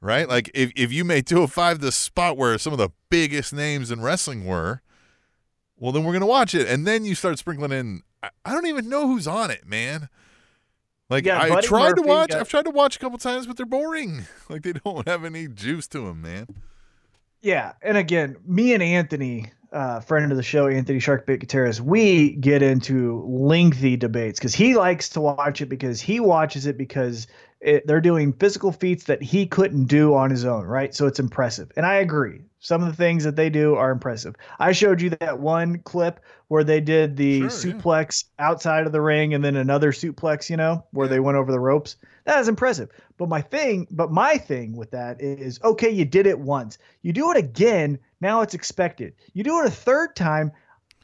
Right? 0.00 0.28
Like 0.28 0.50
if 0.54 0.72
if 0.76 0.92
you 0.92 1.04
made 1.04 1.26
205 1.26 1.80
the 1.80 1.92
spot 1.92 2.38
where 2.38 2.56
some 2.56 2.72
of 2.72 2.78
the 2.78 2.90
biggest 3.10 3.52
names 3.52 3.90
in 3.90 4.00
wrestling 4.00 4.46
were, 4.46 4.80
well 5.78 5.92
then 5.92 6.04
we're 6.04 6.12
going 6.12 6.20
to 6.20 6.26
watch 6.26 6.54
it. 6.54 6.68
And 6.68 6.86
then 6.86 7.04
you 7.04 7.14
start 7.14 7.38
sprinkling 7.38 7.72
in 7.72 8.02
I, 8.22 8.30
I 8.44 8.52
don't 8.52 8.66
even 8.66 8.88
know 8.88 9.06
who's 9.06 9.26
on 9.26 9.50
it, 9.50 9.66
man. 9.66 10.08
Like 11.10 11.24
Yeah, 11.24 11.40
I 11.40 11.48
Buddy 11.48 11.66
tried 11.66 11.96
to 11.96 12.02
watch, 12.02 12.30
got- 12.30 12.40
I've 12.40 12.48
tried 12.48 12.64
to 12.66 12.70
watch 12.70 12.96
a 12.96 12.98
couple 12.98 13.18
times, 13.18 13.46
but 13.46 13.56
they're 13.56 13.66
boring. 13.66 14.26
Like 14.48 14.62
they 14.62 14.72
don't 14.72 15.06
have 15.06 15.24
any 15.24 15.46
juice 15.46 15.86
to 15.88 16.06
them, 16.06 16.22
man. 16.22 16.46
Yeah, 17.42 17.72
and 17.82 17.96
again, 17.96 18.36
me 18.46 18.72
and 18.74 18.82
Anthony, 18.82 19.52
uh, 19.72 20.00
friend 20.00 20.30
of 20.32 20.36
the 20.36 20.42
show, 20.42 20.66
Anthony 20.66 20.98
Sharkbait 20.98 21.38
Gutierrez, 21.40 21.80
we 21.80 22.30
get 22.36 22.62
into 22.62 23.22
lengthy 23.28 23.96
debates 23.96 24.38
because 24.40 24.54
he 24.54 24.74
likes 24.74 25.10
to 25.10 25.20
watch 25.20 25.60
it 25.60 25.66
because 25.68 26.00
he 26.00 26.18
watches 26.18 26.66
it 26.66 26.76
because 26.78 27.26
it, 27.60 27.86
they're 27.86 28.00
doing 28.00 28.32
physical 28.32 28.72
feats 28.72 29.04
that 29.04 29.22
he 29.22 29.46
couldn't 29.46 29.84
do 29.84 30.14
on 30.14 30.30
his 30.30 30.44
own, 30.44 30.64
right? 30.64 30.94
So 30.94 31.06
it's 31.06 31.20
impressive, 31.20 31.70
and 31.76 31.84
I 31.84 31.96
agree. 31.96 32.42
Some 32.60 32.82
of 32.82 32.88
the 32.88 32.96
things 32.96 33.22
that 33.22 33.36
they 33.36 33.50
do 33.50 33.76
are 33.76 33.92
impressive. 33.92 34.34
I 34.58 34.72
showed 34.72 35.00
you 35.00 35.10
that 35.10 35.38
one 35.38 35.78
clip 35.78 36.20
where 36.48 36.64
they 36.64 36.80
did 36.80 37.16
the 37.16 37.48
Sure, 37.48 37.70
yeah. 37.70 37.76
suplex 37.76 38.24
outside 38.38 38.86
of 38.86 38.92
the 38.92 39.00
ring 39.00 39.32
and 39.34 39.44
then 39.44 39.54
another 39.54 39.92
suplex, 39.92 40.50
you 40.50 40.56
know, 40.56 40.84
where 40.90 41.06
they 41.06 41.20
went 41.20 41.38
over 41.38 41.52
the 41.52 41.60
ropes. 41.60 41.96
That 42.24 42.40
is 42.40 42.48
impressive. 42.48 42.90
But 43.16 43.28
my 43.28 43.42
thing, 43.42 43.86
but 43.90 44.10
my 44.10 44.38
thing 44.38 44.76
with 44.76 44.90
that 44.90 45.20
is 45.20 45.60
okay, 45.62 45.90
you 45.90 46.04
did 46.04 46.26
it 46.26 46.38
once. 46.38 46.78
You 47.02 47.12
do 47.12 47.30
it 47.30 47.36
again, 47.36 47.98
now 48.20 48.40
it's 48.40 48.54
expected. 48.54 49.14
You 49.34 49.44
do 49.44 49.60
it 49.60 49.66
a 49.66 49.70
third 49.70 50.16
time, 50.16 50.50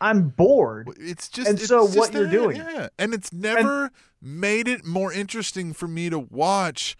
I'm 0.04 0.28
bored. 0.28 0.88
It's 0.98 1.28
just 1.28 1.48
And 1.48 1.58
it's 1.58 1.68
so 1.68 1.86
just 1.86 1.96
what 1.98 2.12
you're 2.12 2.28
doing- 2.28 2.56
yeah. 2.56 2.88
And 2.98 3.14
it's 3.14 3.32
never 3.32 3.90
made 4.20 4.68
it 4.68 4.84
more 4.84 5.12
interesting 5.12 5.72
for 5.72 5.88
me 5.88 6.10
to 6.10 6.18
watch 6.18 6.96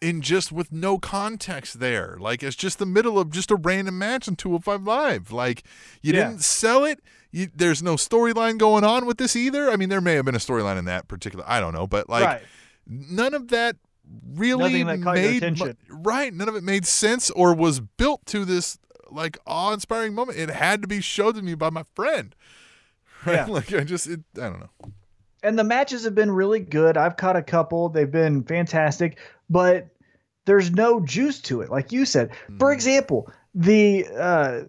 in 0.00 0.20
just 0.20 0.52
with 0.52 0.70
no 0.72 0.98
context 0.98 1.80
there. 1.80 2.16
Like 2.20 2.42
it's 2.42 2.56
just 2.56 2.78
the 2.78 2.86
middle 2.86 3.18
of 3.18 3.30
just 3.30 3.50
a 3.50 3.56
random 3.56 3.98
match 3.98 4.28
on 4.28 4.36
205 4.36 4.82
Live. 4.86 5.32
Like 5.32 5.62
you 6.02 6.12
Yeah. 6.12 6.28
didn't 6.28 6.42
sell 6.42 6.84
it. 6.84 7.00
You, 7.32 7.48
there's 7.54 7.82
no 7.82 7.94
storyline 7.96 8.58
going 8.58 8.84
on 8.84 9.06
with 9.06 9.18
this 9.18 9.34
either. 9.34 9.70
I 9.70 9.76
mean, 9.76 9.88
there 9.88 10.00
may 10.00 10.14
have 10.14 10.24
been 10.24 10.34
a 10.36 10.38
storyline 10.38 10.78
in 10.78 10.84
that 10.84 11.08
particular. 11.08 11.44
I 11.48 11.58
don't 11.60 11.74
know, 11.74 11.86
but 11.86 12.08
like 12.08 12.24
right. 12.24 12.42
none 12.86 13.34
of 13.34 13.48
that 13.48 13.76
really 14.34 14.82
that 14.82 14.98
made 15.00 15.38
attention. 15.38 15.76
right. 15.88 16.32
None 16.34 16.48
of 16.48 16.54
it 16.56 16.62
made 16.62 16.86
sense 16.86 17.30
or 17.30 17.54
was 17.54 17.80
built 17.80 18.24
to 18.26 18.44
this 18.44 18.78
like 19.10 19.38
awe-inspiring 19.46 20.14
moment. 20.14 20.38
It 20.38 20.50
had 20.50 20.82
to 20.82 20.88
be 20.88 21.00
showed 21.00 21.34
to 21.36 21.42
me 21.42 21.54
by 21.54 21.70
my 21.70 21.84
friend. 21.94 22.34
Right? 23.26 23.36
Yeah. 23.36 23.46
Like 23.46 23.72
I 23.72 23.84
just, 23.84 24.06
it, 24.06 24.20
I 24.36 24.40
don't 24.50 24.60
know. 24.60 24.68
and 25.42 25.58
the 25.58 25.64
matches 25.64 26.04
have 26.04 26.14
been 26.14 26.30
really 26.30 26.60
good. 26.60 26.98
I've 26.98 27.16
caught 27.16 27.36
a 27.36 27.42
couple. 27.42 27.88
They've 27.88 28.10
been 28.10 28.42
fantastic, 28.44 29.18
but 29.48 29.86
there's 30.44 30.70
no 30.72 31.00
juice 31.00 31.40
to 31.42 31.62
it. 31.62 31.70
Like 31.70 31.90
you 31.90 32.04
said, 32.04 32.32
for 32.58 32.68
Mm. 32.70 32.74
example, 32.74 33.32
the 33.54 34.06
uh, 34.18 34.60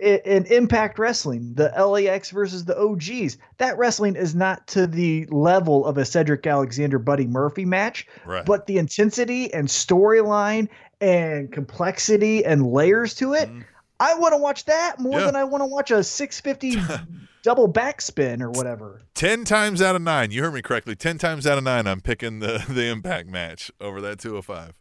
in 0.00 0.46
Impact 0.46 0.98
Wrestling, 0.98 1.54
the 1.54 1.68
LAX 1.68 2.30
versus 2.30 2.64
the 2.64 2.76
OGs, 2.76 3.38
that 3.58 3.78
wrestling 3.78 4.16
is 4.16 4.34
not 4.34 4.66
to 4.68 4.88
the 4.88 5.26
level 5.26 5.86
of 5.86 5.96
a 5.96 6.04
Cedric 6.04 6.44
Alexander 6.44 6.98
Buddy 6.98 7.28
Murphy 7.28 7.64
match, 7.64 8.08
Right. 8.26 8.44
but 8.44 8.66
the 8.66 8.78
intensity 8.78 9.54
and 9.54 9.68
storyline 9.68 10.68
and 11.00 11.52
complexity 11.52 12.44
and 12.44 12.66
layers 12.66 13.14
to 13.14 13.34
it. 13.34 13.48
Mhm. 13.48 13.62
I 14.02 14.14
want 14.14 14.32
to 14.32 14.38
watch 14.38 14.64
that 14.66 14.98
more 14.98 15.20
Yeah. 15.20 15.26
than 15.26 15.36
I 15.36 15.44
want 15.44 15.62
to 15.62 15.66
watch 15.66 15.90
a 15.90 16.02
650 16.02 16.82
double 17.42 17.72
backspin 17.72 18.40
or 18.40 18.50
whatever. 18.50 19.00
Ten 19.14 19.44
times 19.44 19.80
out 19.80 19.94
of 19.96 20.02
nine, 20.02 20.30
you 20.30 20.42
heard 20.42 20.54
me 20.54 20.62
correctly. 20.62 20.96
Ten 20.96 21.18
times 21.18 21.46
out 21.46 21.56
of 21.58 21.64
nine, 21.64 21.86
I'm 21.86 22.00
picking 22.00 22.40
the 22.40 22.64
the 22.68 22.86
Impact 22.86 23.28
match 23.28 23.70
over 23.80 24.00
that 24.00 24.18
205. 24.18 24.74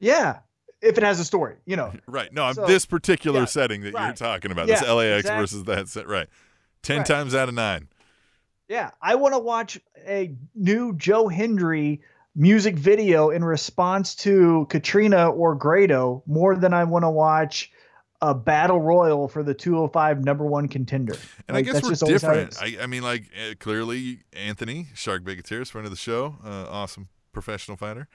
Yeah, 0.00 0.38
if 0.80 0.96
it 0.96 1.02
has 1.02 1.20
a 1.20 1.24
story, 1.24 1.56
you 1.66 1.76
know. 1.76 1.92
Right. 2.06 2.32
No, 2.32 2.44
I'm 2.44 2.54
So- 2.54 2.66
this 2.66 2.86
particular 2.86 3.40
yeah, 3.40 3.46
setting 3.46 3.82
that 3.82 3.92
you're 3.92 4.12
talking 4.12 4.50
about. 4.50 4.68
Yeah, 4.68 4.80
this 4.80 4.88
LAX 4.88 5.18
exactly. 5.20 5.42
versus 5.42 5.64
that 5.64 5.88
set. 5.88 6.08
Right. 6.08 6.28
Ten 6.82 6.98
Right. 6.98 7.06
times 7.06 7.34
out 7.34 7.48
of 7.48 7.54
nine. 7.54 7.88
Yeah, 8.68 8.90
I 9.00 9.14
want 9.16 9.34
to 9.34 9.38
watch 9.38 9.80
a 10.06 10.34
new 10.54 10.94
Joe 10.94 11.26
Hendry 11.28 12.02
music 12.36 12.76
video 12.76 13.30
in 13.30 13.42
response 13.42 14.14
to 14.14 14.66
Katrina 14.70 15.30
or 15.30 15.54
Grado 15.54 16.22
more 16.26 16.54
than 16.54 16.72
I 16.74 16.84
want 16.84 17.02
to 17.04 17.10
watch 17.10 17.72
a 18.20 18.34
battle 18.34 18.80
royal 18.80 19.28
for 19.28 19.42
the 19.42 19.54
205 19.54 20.24
number 20.24 20.44
one 20.44 20.66
contender. 20.68 21.14
And 21.46 21.54
Like, 21.56 21.68
I 21.68 21.72
guess 21.72 21.82
we're 21.82 21.90
just 21.90 22.02
always 22.02 22.22
how 22.22 22.32
it 22.32 22.50
different. 22.50 22.80
I, 22.80 22.82
I 22.82 22.86
mean, 22.86 23.02
like 23.02 23.24
uh, 23.34 23.54
clearly 23.60 24.20
Anthony 24.32 24.88
Sharkbait 24.94 25.36
Gutierrez, 25.36 25.70
friend 25.70 25.84
of 25.84 25.90
the 25.92 25.96
show, 25.96 26.36
uh, 26.44 26.66
awesome 26.68 27.08
professional 27.32 27.76
fighter, 27.76 28.08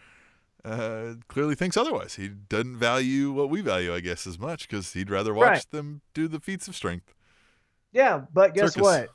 uh, 0.65 1.13
clearly 1.29 1.55
thinks 1.55 1.77
otherwise. 1.77 2.15
He 2.15 2.27
doesn't 2.27 2.75
value 2.77 3.31
what 3.31 3.49
we 3.49 3.61
value, 3.61 3.93
I 3.93 4.01
guess, 4.01 4.27
as 4.27 4.37
much 4.37 4.67
because 4.67 4.91
he'd 4.93 5.09
rather 5.09 5.33
watch 5.33 5.47
Right. 5.49 5.65
them 5.71 6.01
do 6.13 6.27
the 6.27 6.39
feats 6.41 6.67
of 6.67 6.75
strength. 6.75 7.13
yeah, 7.93 8.21
but 8.33 8.53
guess 8.53 8.73
Circus. 8.73 8.81
what? 8.81 9.09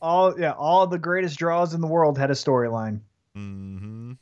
All 0.00 0.40
yeah, 0.40 0.52
all 0.52 0.86
the 0.86 0.98
greatest 0.98 1.38
draws 1.38 1.74
in 1.74 1.80
the 1.80 1.86
world 1.86 2.16
had 2.18 2.30
a 2.30 2.34
storyline. 2.34 3.00
Mm-hmm. 3.36 4.12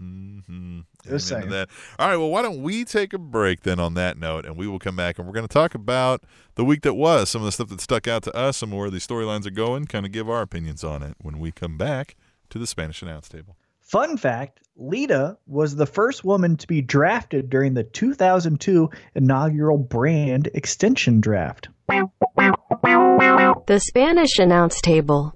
Mm-hmm. 0.00 0.80
Just 1.04 1.28
saying. 1.28 1.48
that. 1.50 1.68
All 1.98 2.08
right. 2.08 2.16
Well, 2.16 2.30
why 2.30 2.42
don't 2.42 2.62
we 2.62 2.84
take 2.84 3.12
a 3.12 3.18
break 3.18 3.62
then 3.62 3.80
on 3.80 3.94
that 3.94 4.18
note, 4.18 4.44
and 4.44 4.56
we 4.56 4.66
will 4.66 4.78
come 4.78 4.96
back 4.96 5.18
and 5.18 5.26
we're 5.26 5.32
going 5.32 5.46
to 5.46 5.52
talk 5.52 5.74
about 5.74 6.24
the 6.54 6.64
week 6.64 6.82
that 6.82 6.94
was, 6.94 7.30
some 7.30 7.42
of 7.42 7.46
the 7.46 7.52
stuff 7.52 7.68
that 7.68 7.80
stuck 7.80 8.06
out 8.06 8.22
to 8.24 8.36
us, 8.36 8.62
and 8.62 8.76
where 8.76 8.90
the 8.90 8.98
storylines 8.98 9.46
are 9.46 9.50
going, 9.50 9.86
kind 9.86 10.04
of 10.04 10.12
give 10.12 10.28
our 10.28 10.42
opinions 10.42 10.84
on 10.84 11.02
it 11.02 11.14
when 11.18 11.38
we 11.38 11.50
come 11.50 11.78
back 11.78 12.16
to 12.50 12.58
the 12.58 12.66
Spanish 12.66 13.02
announce 13.02 13.28
table. 13.28 13.56
Fun 13.80 14.16
fact 14.16 14.60
Lita 14.76 15.38
was 15.46 15.76
the 15.76 15.86
first 15.86 16.24
woman 16.24 16.56
to 16.56 16.66
be 16.66 16.82
drafted 16.82 17.48
during 17.48 17.74
the 17.74 17.84
2002 17.84 18.90
inaugural 19.14 19.78
brand 19.78 20.50
extension 20.54 21.20
draft. 21.20 21.68
The 21.88 23.80
Spanish 23.80 24.38
announce 24.38 24.80
table. 24.80 25.32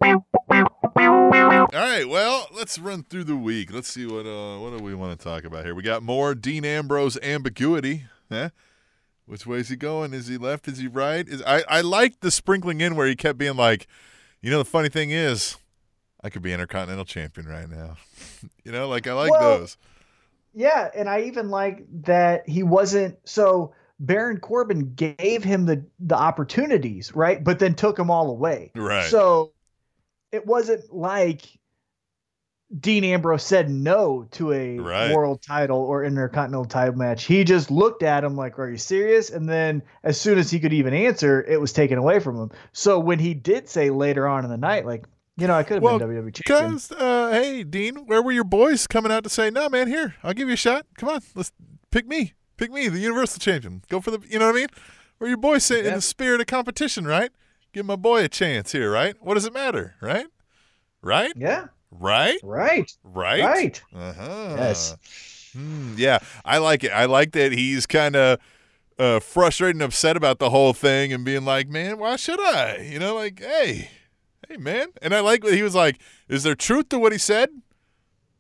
All 1.33 1.67
right, 1.73 2.09
well, 2.09 2.49
let's 2.53 2.79
run 2.79 3.05
through 3.05 3.25
the 3.25 3.37
week. 3.37 3.73
Let's 3.73 3.89
see 3.89 4.07
what 4.07 4.27
uh, 4.27 4.59
what 4.59 4.77
do 4.77 4.83
we 4.83 4.95
want 4.95 5.19
to 5.19 5.25
talk 5.25 5.45
about 5.45 5.65
here. 5.65 5.75
We 5.75 5.83
got 5.83 6.03
more 6.03 6.35
Dean 6.35 6.65
Ambrose 6.65 7.19
ambiguity. 7.23 8.05
Huh? 8.29 8.51
Which 9.27 9.47
way 9.47 9.59
is 9.59 9.69
he 9.69 9.77
going? 9.77 10.13
Is 10.13 10.27
he 10.27 10.37
left? 10.37 10.67
Is 10.67 10.79
he 10.79 10.89
right? 10.89 11.27
Is 11.29 11.43
I 11.47 11.63
I 11.69 11.81
liked 11.83 12.21
the 12.21 12.33
sprinkling 12.33 12.81
in 12.81 12.97
where 12.97 13.07
he 13.07 13.15
kept 13.15 13.39
being 13.39 13.57
like, 13.57 13.87
you 14.43 14.51
know, 14.51 14.59
the 14.59 14.65
funny 14.65 14.89
thing 14.89 15.11
is, 15.11 15.57
I 16.23 16.31
could 16.31 16.43
be 16.43 16.53
Intercontinental 16.53 17.05
Champion 17.05 17.47
right 17.47 17.69
now. 17.71 17.97
you 18.65 18.73
know, 18.73 18.89
like 18.89 19.07
I 19.07 19.13
like 19.13 19.31
Well, 19.31 19.59
those. 19.59 19.77
Yeah, 20.53 20.91
and 20.97 21.09
I 21.09 21.23
even 21.23 21.49
like 21.49 21.85
that 22.03 22.49
he 22.49 22.65
wasn't 22.65 23.17
so 23.25 23.73
Baron 24.01 24.41
Corbin 24.41 24.95
gave 24.95 25.45
him 25.45 25.67
the 25.67 25.85
the 26.01 26.17
opportunities, 26.17 27.15
right? 27.15 27.45
But 27.45 27.61
then 27.61 27.75
took 27.75 27.97
them 27.97 28.11
all 28.11 28.31
away. 28.31 28.73
Right. 28.75 29.09
So 29.09 29.53
it 30.33 30.47
wasn't 30.47 30.93
like 30.93 31.43
Dean 32.79 33.03
Ambrose 33.03 33.43
said 33.43 33.69
no 33.69 34.29
to 34.31 34.53
a 34.53 34.79
Right. 34.79 35.13
world 35.13 35.43
title 35.43 35.79
or 35.79 36.05
intercontinental 36.05 36.67
title 36.67 36.95
match. 36.95 37.25
He 37.25 37.43
just 37.43 37.69
looked 37.71 38.05
at 38.05 38.23
him 38.23 38.37
like, 38.37 38.59
"Are 38.61 38.71
you 38.71 38.77
serious?" 38.77 39.29
And 39.31 39.49
then 39.49 39.83
as 40.05 40.21
soon 40.21 40.39
as 40.39 40.51
he 40.53 40.61
could 40.61 40.73
even 40.73 40.95
answer, 40.95 41.45
it 41.49 41.61
was 41.61 41.73
taken 41.73 41.99
away 41.99 42.21
from 42.21 42.37
him. 42.37 42.51
So 42.73 43.01
when 43.01 43.19
he 43.19 43.35
did 43.35 43.69
say 43.69 43.91
later 43.91 44.29
on 44.29 44.45
in 44.45 44.51
the 44.51 44.57
night, 44.57 44.87
like, 44.87 45.05
you 45.37 45.49
know, 45.49 45.55
I 45.55 45.65
could 45.65 45.75
have 45.75 45.83
Well, 45.83 45.99
been 45.99 46.09
WWE 46.09 46.31
champion. 46.33 46.75
Because, 46.75 46.93
uh, 46.93 47.31
hey, 47.33 47.65
Dean, 47.65 48.07
where 48.07 48.23
were 48.23 48.31
your 48.31 48.45
boys 48.45 48.87
coming 48.87 49.11
out 49.11 49.25
to 49.25 49.31
say, 49.31 49.51
no, 49.51 49.69
man, 49.69 49.89
here, 49.89 50.15
I'll 50.23 50.35
give 50.35 50.47
you 50.47 50.55
a 50.55 50.57
shot. 50.57 50.87
Come 50.97 51.09
on, 51.09 51.23
let's 51.35 51.51
pick 51.91 52.07
me. 52.07 52.35
Pick 52.57 52.71
me, 52.71 52.89
the 52.89 52.99
Universal 53.01 53.41
Champion. 53.41 53.83
Go 53.89 54.01
for 54.01 54.11
the, 54.13 54.21
you 54.29 54.39
know 54.39 54.47
what 54.47 54.55
I 54.55 54.59
mean? 54.59 54.69
Where 55.19 55.29
your 55.29 55.39
boys 55.39 55.65
say 55.65 55.85
in 55.85 55.95
the 55.95 56.01
spirit 56.01 56.41
of 56.41 56.47
competition, 56.47 57.05
right? 57.07 57.31
Give 57.73 57.87
my 57.87 57.97
boy 57.97 58.25
a 58.25 58.29
chance 58.29 58.73
here, 58.73 58.91
right? 58.91 59.15
What 59.21 59.35
does 59.35 59.45
it 59.45 59.53
matter, 59.53 59.95
right? 60.01 60.27
Right? 61.03 61.33
Yeah, 61.37 61.67
Right? 61.91 62.39
right, 62.43 62.93
Right? 63.03 63.43
right. 63.43 63.83
Uh-huh. 63.95 64.55
Yes. 64.59 65.51
Hmm, 65.57 65.95
yeah, 65.97 66.19
I 66.45 66.59
like 66.59 66.85
it. 66.85 66.91
I 66.93 67.07
like 67.07 67.33
that 67.33 67.53
he's 67.53 67.87
kind 67.87 68.15
of 68.17 68.39
uh, 68.99 69.19
frustrated 69.21 69.77
and 69.77 69.83
upset 69.83 70.17
about 70.17 70.39
the 70.39 70.51
whole 70.51 70.73
thing 70.73 71.13
and 71.13 71.25
being 71.25 71.45
like, 71.45 71.69
man, 71.69 71.99
why 71.99 72.17
should 72.17 72.39
I? 72.41 72.79
You 72.79 72.99
know, 72.99 73.15
like, 73.15 73.41
hey, 73.41 73.91
hey, 74.49 74.57
man. 74.59 74.89
And 75.03 75.15
I 75.15 75.21
like 75.21 75.43
what 75.43 75.55
he 75.55 75.63
was 75.63 75.75
like, 75.75 76.01
is 76.29 76.43
there 76.43 76.55
truth 76.55 76.89
to 76.91 76.99
what 76.99 77.13
he 77.13 77.19
said? 77.19 77.49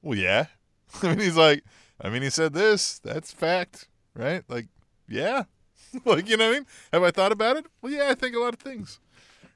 Well, 0.02 0.18
yeah. 0.18 0.46
I 1.02 1.08
mean, 1.08 1.18
he's 1.20 1.36
like, 1.36 1.64
I 2.00 2.08
mean, 2.10 2.22
he 2.22 2.30
said 2.30 2.52
this. 2.52 2.98
That's 3.00 3.32
fact, 3.32 3.88
right? 4.14 4.42
Like, 4.48 4.66
yeah. 5.08 5.44
like, 6.04 6.28
you 6.28 6.36
know 6.36 6.46
what 6.48 6.54
I 6.56 6.58
mean? 6.60 6.66
Have 6.92 7.02
I 7.02 7.10
thought 7.10 7.32
about 7.32 7.56
it? 7.56 7.66
Well, 7.82 7.92
yeah, 7.92 8.08
I 8.10 8.14
think 8.14 8.36
a 8.36 8.38
lot 8.40 8.54
of 8.54 8.60
things, 8.60 9.00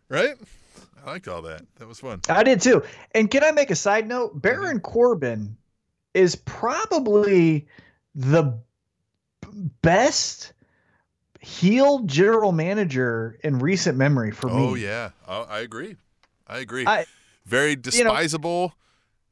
right? 0.09 0.35
I 1.05 1.11
liked 1.11 1.29
all 1.29 1.43
that. 1.43 1.63
That 1.79 1.87
was 1.89 2.01
fun. 2.01 2.21
I 2.29 2.43
did 2.43 2.61
too. 2.61 2.83
And 3.15 3.31
can 3.31 3.45
I 3.45 3.51
make 3.51 3.71
a 3.71 3.77
side 3.77 4.09
note? 4.09 4.41
Baron 4.41 4.81
Corbin 4.81 5.57
is 6.15 6.35
probably 6.37 7.67
the 8.15 8.59
best 9.83 10.53
heel 11.41 12.01
general 12.01 12.53
manager 12.53 13.39
in 13.45 13.59
recent 13.59 13.99
memory 13.99 14.31
for 14.31 14.47
me. 14.49 14.55
Oh, 14.55 14.75
yeah. 14.75 15.11
Oh, 15.29 15.43
I 15.49 15.61
agree. 15.61 15.97
I 16.47 16.59
agree. 16.59 16.87
I- 16.87 17.07
Very 17.45 17.77
despisable. 17.77 18.73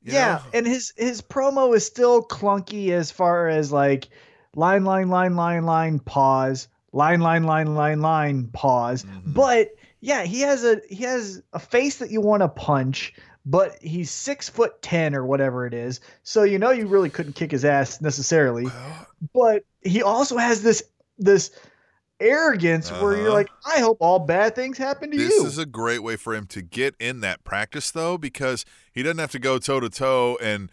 you 0.02 0.12
yeah, 0.12 0.40
know? 0.44 0.58
and 0.58 0.66
his 0.66 0.92
his 0.96 1.22
promo 1.22 1.74
is 1.74 1.86
still 1.86 2.22
clunky 2.22 2.90
as 2.90 3.10
far 3.10 3.48
as 3.48 3.72
like 3.72 4.08
line 4.54 4.84
line 4.84 5.08
line 5.08 5.36
line 5.36 5.64
line 5.64 5.98
pause 6.00 6.68
line 6.92 7.20
line 7.20 7.44
line 7.44 7.74
line 7.74 8.00
line 8.00 8.48
pause. 8.52 9.04
Mhm. 9.04 9.32
But 9.32 9.68
yeah, 10.02 10.24
he 10.24 10.40
has 10.42 10.64
a 10.64 10.80
he 10.90 11.04
has 11.04 11.42
a 11.54 11.58
face 11.58 11.96
that 11.98 12.10
you 12.10 12.20
want 12.20 12.42
to 12.42 12.48
punch, 12.48 13.14
but 13.46 13.76
he's 13.80 14.10
six 14.10 14.48
foot 14.50 14.82
ten 14.82 15.14
or 15.14 15.24
whatever 15.24 15.64
it 15.66 15.72
is. 15.72 16.00
So 16.24 16.42
you 16.42 16.58
know 16.58 16.70
you 16.70 16.86
really 16.86 17.08
couldn't 17.08 17.32
kick 17.34 17.50
his 17.52 17.64
ass 17.64 18.00
necessarily. 18.02 18.64
Well, 18.64 19.06
But 19.34 19.64
he 19.82 20.02
also 20.02 20.36
has 20.36 20.62
this 20.62 20.82
this 21.18 21.50
arrogance 22.20 22.90
where 22.90 23.16
you're 23.16 23.28
Uh-huh. 23.28 23.32
like, 23.32 23.50
I 23.64 23.80
hope 23.80 23.96
all 24.00 24.18
bad 24.20 24.54
things 24.54 24.78
happen 24.78 25.10
to 25.10 25.16
This 25.16 25.32
you. 25.34 25.42
This 25.44 25.52
is 25.52 25.58
a 25.58 25.66
great 25.66 26.02
way 26.02 26.16
for 26.16 26.34
him 26.34 26.46
to 26.48 26.62
get 26.62 26.94
in 27.00 27.20
that 27.20 27.42
practice, 27.44 27.90
though, 27.90 28.16
because 28.18 28.64
he 28.92 29.02
doesn't 29.02 29.18
have 29.18 29.32
to 29.32 29.38
go 29.38 29.58
toe 29.58 29.80
to 29.80 29.88
toe 29.90 30.38
and 30.40 30.70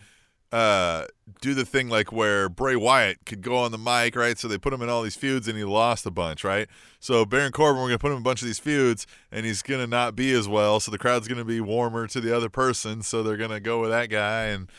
uh, 0.52 1.06
do 1.42 1.54
the 1.54 1.66
thing 1.66 1.90
like 1.90 2.12
where 2.12 2.50
Bray 2.50 2.76
Wyatt 2.76 3.26
could 3.26 3.42
go 3.42 3.58
on 3.58 3.72
the 3.72 3.78
mic, 3.78 4.16
right? 4.16 4.38
So 4.38 4.48
they 4.48 4.58
put 4.58 4.74
him 4.74 4.82
in 4.82 4.90
all 4.90 5.04
these 5.04 5.16
feuds 5.16 5.48
and 5.48 5.58
he 5.58 5.64
lost 5.64 6.06
a 6.06 6.12
bunch, 6.12 6.44
right? 6.44 6.68
So 7.00 7.24
Baron 7.26 7.52
Corbin, 7.52 7.82
we're 7.82 7.90
going 7.90 8.00
to 8.00 8.02
put 8.02 8.08
him 8.08 8.18
in 8.18 8.22
a 8.22 8.24
bunch 8.24 8.42
of 8.42 8.48
these 8.48 8.60
feuds 8.60 9.06
and 9.32 9.46
he's 9.46 9.62
going 9.62 9.80
to 9.80 9.88
not 9.88 10.16
be 10.16 10.32
as 10.34 10.48
well. 10.48 10.80
So 10.80 10.90
the 10.90 10.98
crowd's 10.98 11.28
going 11.28 11.38
to 11.38 11.46
be 11.46 11.62
warmer 11.62 12.08
to 12.08 12.20
the 12.20 12.36
other 12.36 12.50
person. 12.50 13.04
So 13.04 13.22
they're 13.22 13.38
going 13.38 13.52
to 13.52 13.60
go 13.60 13.80
with 13.82 13.92
that 13.92 14.10
guy. 14.10 14.46
And, 14.46 14.72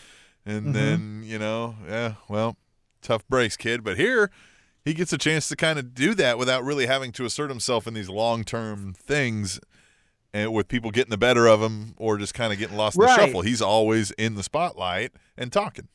and 0.45 0.69
Mhm. 0.69 0.73
then, 0.73 1.23
you 1.25 1.39
know, 1.39 1.77
yeah, 1.87 2.15
well, 2.29 2.57
tough 3.01 3.27
breaks, 3.29 3.57
kid. 3.57 3.85
But 3.85 3.97
here, 3.97 4.31
he 4.85 4.93
gets 4.95 5.13
a 5.13 5.19
chance 5.19 5.47
to 5.49 5.57
kind 5.57 5.79
of 5.79 5.95
do 5.95 6.15
that 6.15 6.37
without 6.39 6.65
really 6.65 6.87
having 6.87 7.13
to 7.13 7.25
assert 7.25 7.49
himself 7.51 7.87
in 7.87 7.95
these 7.95 8.09
long 8.09 8.43
term 8.45 8.93
things 8.95 9.61
and 10.33 10.53
with 10.53 10.69
people 10.69 10.91
getting 10.91 11.11
the 11.11 11.19
better 11.19 11.47
of 11.47 11.61
him 11.61 11.95
or 11.97 12.19
just 12.19 12.35
kind 12.35 12.53
of 12.53 12.59
getting 12.59 12.77
lost 12.77 12.97
in 12.97 13.03
Right. 13.03 13.19
the 13.19 13.27
shuffle. 13.27 13.41
He's 13.43 13.63
always 13.63 14.11
in 14.13 14.35
the 14.35 14.43
spotlight 14.43 15.13
and 15.37 15.53
talking. 15.53 15.89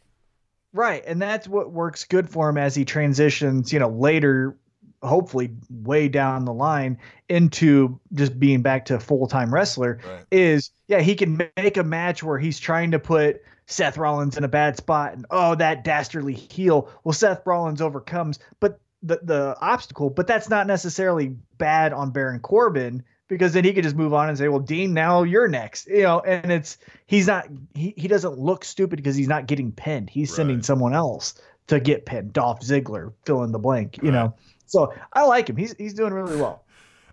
Right, 0.74 1.04
and 1.08 1.21
that's 1.21 1.48
what 1.48 1.71
works 1.71 2.04
good 2.04 2.30
for 2.30 2.50
him 2.50 2.58
as 2.58 2.76
he 2.76 2.84
transitions, 2.84 3.71
you 3.71 3.80
know, 3.80 3.88
later, 3.88 4.58
hopefully 5.02 5.52
way 5.69 6.10
down 6.10 6.43
the 6.45 6.54
line 6.54 6.98
into 7.30 8.00
just 8.13 8.38
being 8.39 8.62
back 8.62 8.86
to 8.86 9.00
full 9.00 9.28
time 9.28 9.54
wrestler. 9.54 10.00
Right. 10.06 10.26
Is 10.32 10.71
yeah, 10.88 11.00
he 11.00 11.15
can 11.15 11.38
make 11.56 11.78
a 11.78 11.84
match 11.84 12.24
where 12.24 12.38
he's 12.38 12.60
trying 12.60 12.91
to 12.91 13.00
put 13.00 13.41
Seth 13.67 13.98
Rollins 13.98 14.38
in 14.38 14.43
a 14.43 14.48
bad 14.50 14.76
spot, 14.76 15.13
and 15.13 15.26
oh, 15.32 15.56
that 15.56 15.84
dastardly 15.86 16.34
heel. 16.34 16.89
Well, 17.04 17.13
Seth 17.13 17.45
Rollins 17.45 17.82
overcomes, 17.82 18.39
but 18.60 18.80
the 19.02 19.19
the 19.24 19.56
obstacle, 19.62 20.10
but 20.10 20.28
that's 20.28 20.50
not 20.50 20.67
necessarily 20.67 21.38
bad 21.58 21.93
on 21.93 22.12
Baron 22.12 22.39
Corbin 22.41 23.02
because 23.27 23.53
then 23.53 23.63
he 23.63 23.73
could 23.73 23.83
just 23.83 23.95
move 23.95 24.13
on 24.13 24.29
and 24.29 24.38
say, 24.38 24.47
"Well, 24.47 24.59
Dean, 24.59 24.93
now 24.93 25.23
you're 25.23 25.47
next," 25.47 25.88
you 25.88 26.03
know. 26.03 26.19
And 26.21 26.51
it's 26.51 26.77
he's 27.07 27.27
not 27.27 27.47
he 27.73 27.93
he 27.97 28.07
doesn't 28.07 28.38
look 28.38 28.63
stupid 28.63 28.97
because 28.97 29.15
he's 29.15 29.27
not 29.27 29.47
getting 29.47 29.71
pinned. 29.71 30.09
He's 30.09 30.33
sending 30.33 30.61
someone 30.61 30.93
else 30.93 31.35
to 31.67 31.79
get 31.79 32.05
pinned. 32.05 32.33
Dolph 32.33 32.61
Ziggler, 32.61 33.11
fill 33.25 33.43
in 33.43 33.51
the 33.51 33.59
blank, 33.59 33.97
you 33.97 34.09
Right. 34.09 34.13
know. 34.13 34.35
So 34.67 34.93
I 35.13 35.23
like 35.25 35.49
him. 35.49 35.55
He's 35.57 35.75
he's 35.77 35.93
doing 35.93 36.13
really 36.13 36.38
well. 36.38 36.63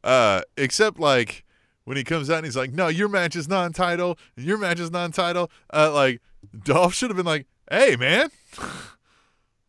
Uh, 0.04 0.42
except 0.56 0.98
like 0.98 1.44
when 1.84 1.96
he 1.96 2.04
comes 2.04 2.28
out 2.30 2.38
and 2.38 2.44
he's 2.44 2.56
like, 2.56 2.72
"No, 2.72 2.88
your 2.88 3.08
match 3.08 3.36
is 3.36 3.48
non-title. 3.48 4.18
Your 4.36 4.58
match 4.58 4.80
is 4.80 4.90
non-title." 4.90 5.50
Uh, 5.72 5.92
like 5.92 6.20
Dolph 6.64 6.94
should 6.94 7.10
have 7.10 7.16
been 7.16 7.26
like, 7.26 7.46
"Hey, 7.70 7.96
man, 7.96 8.30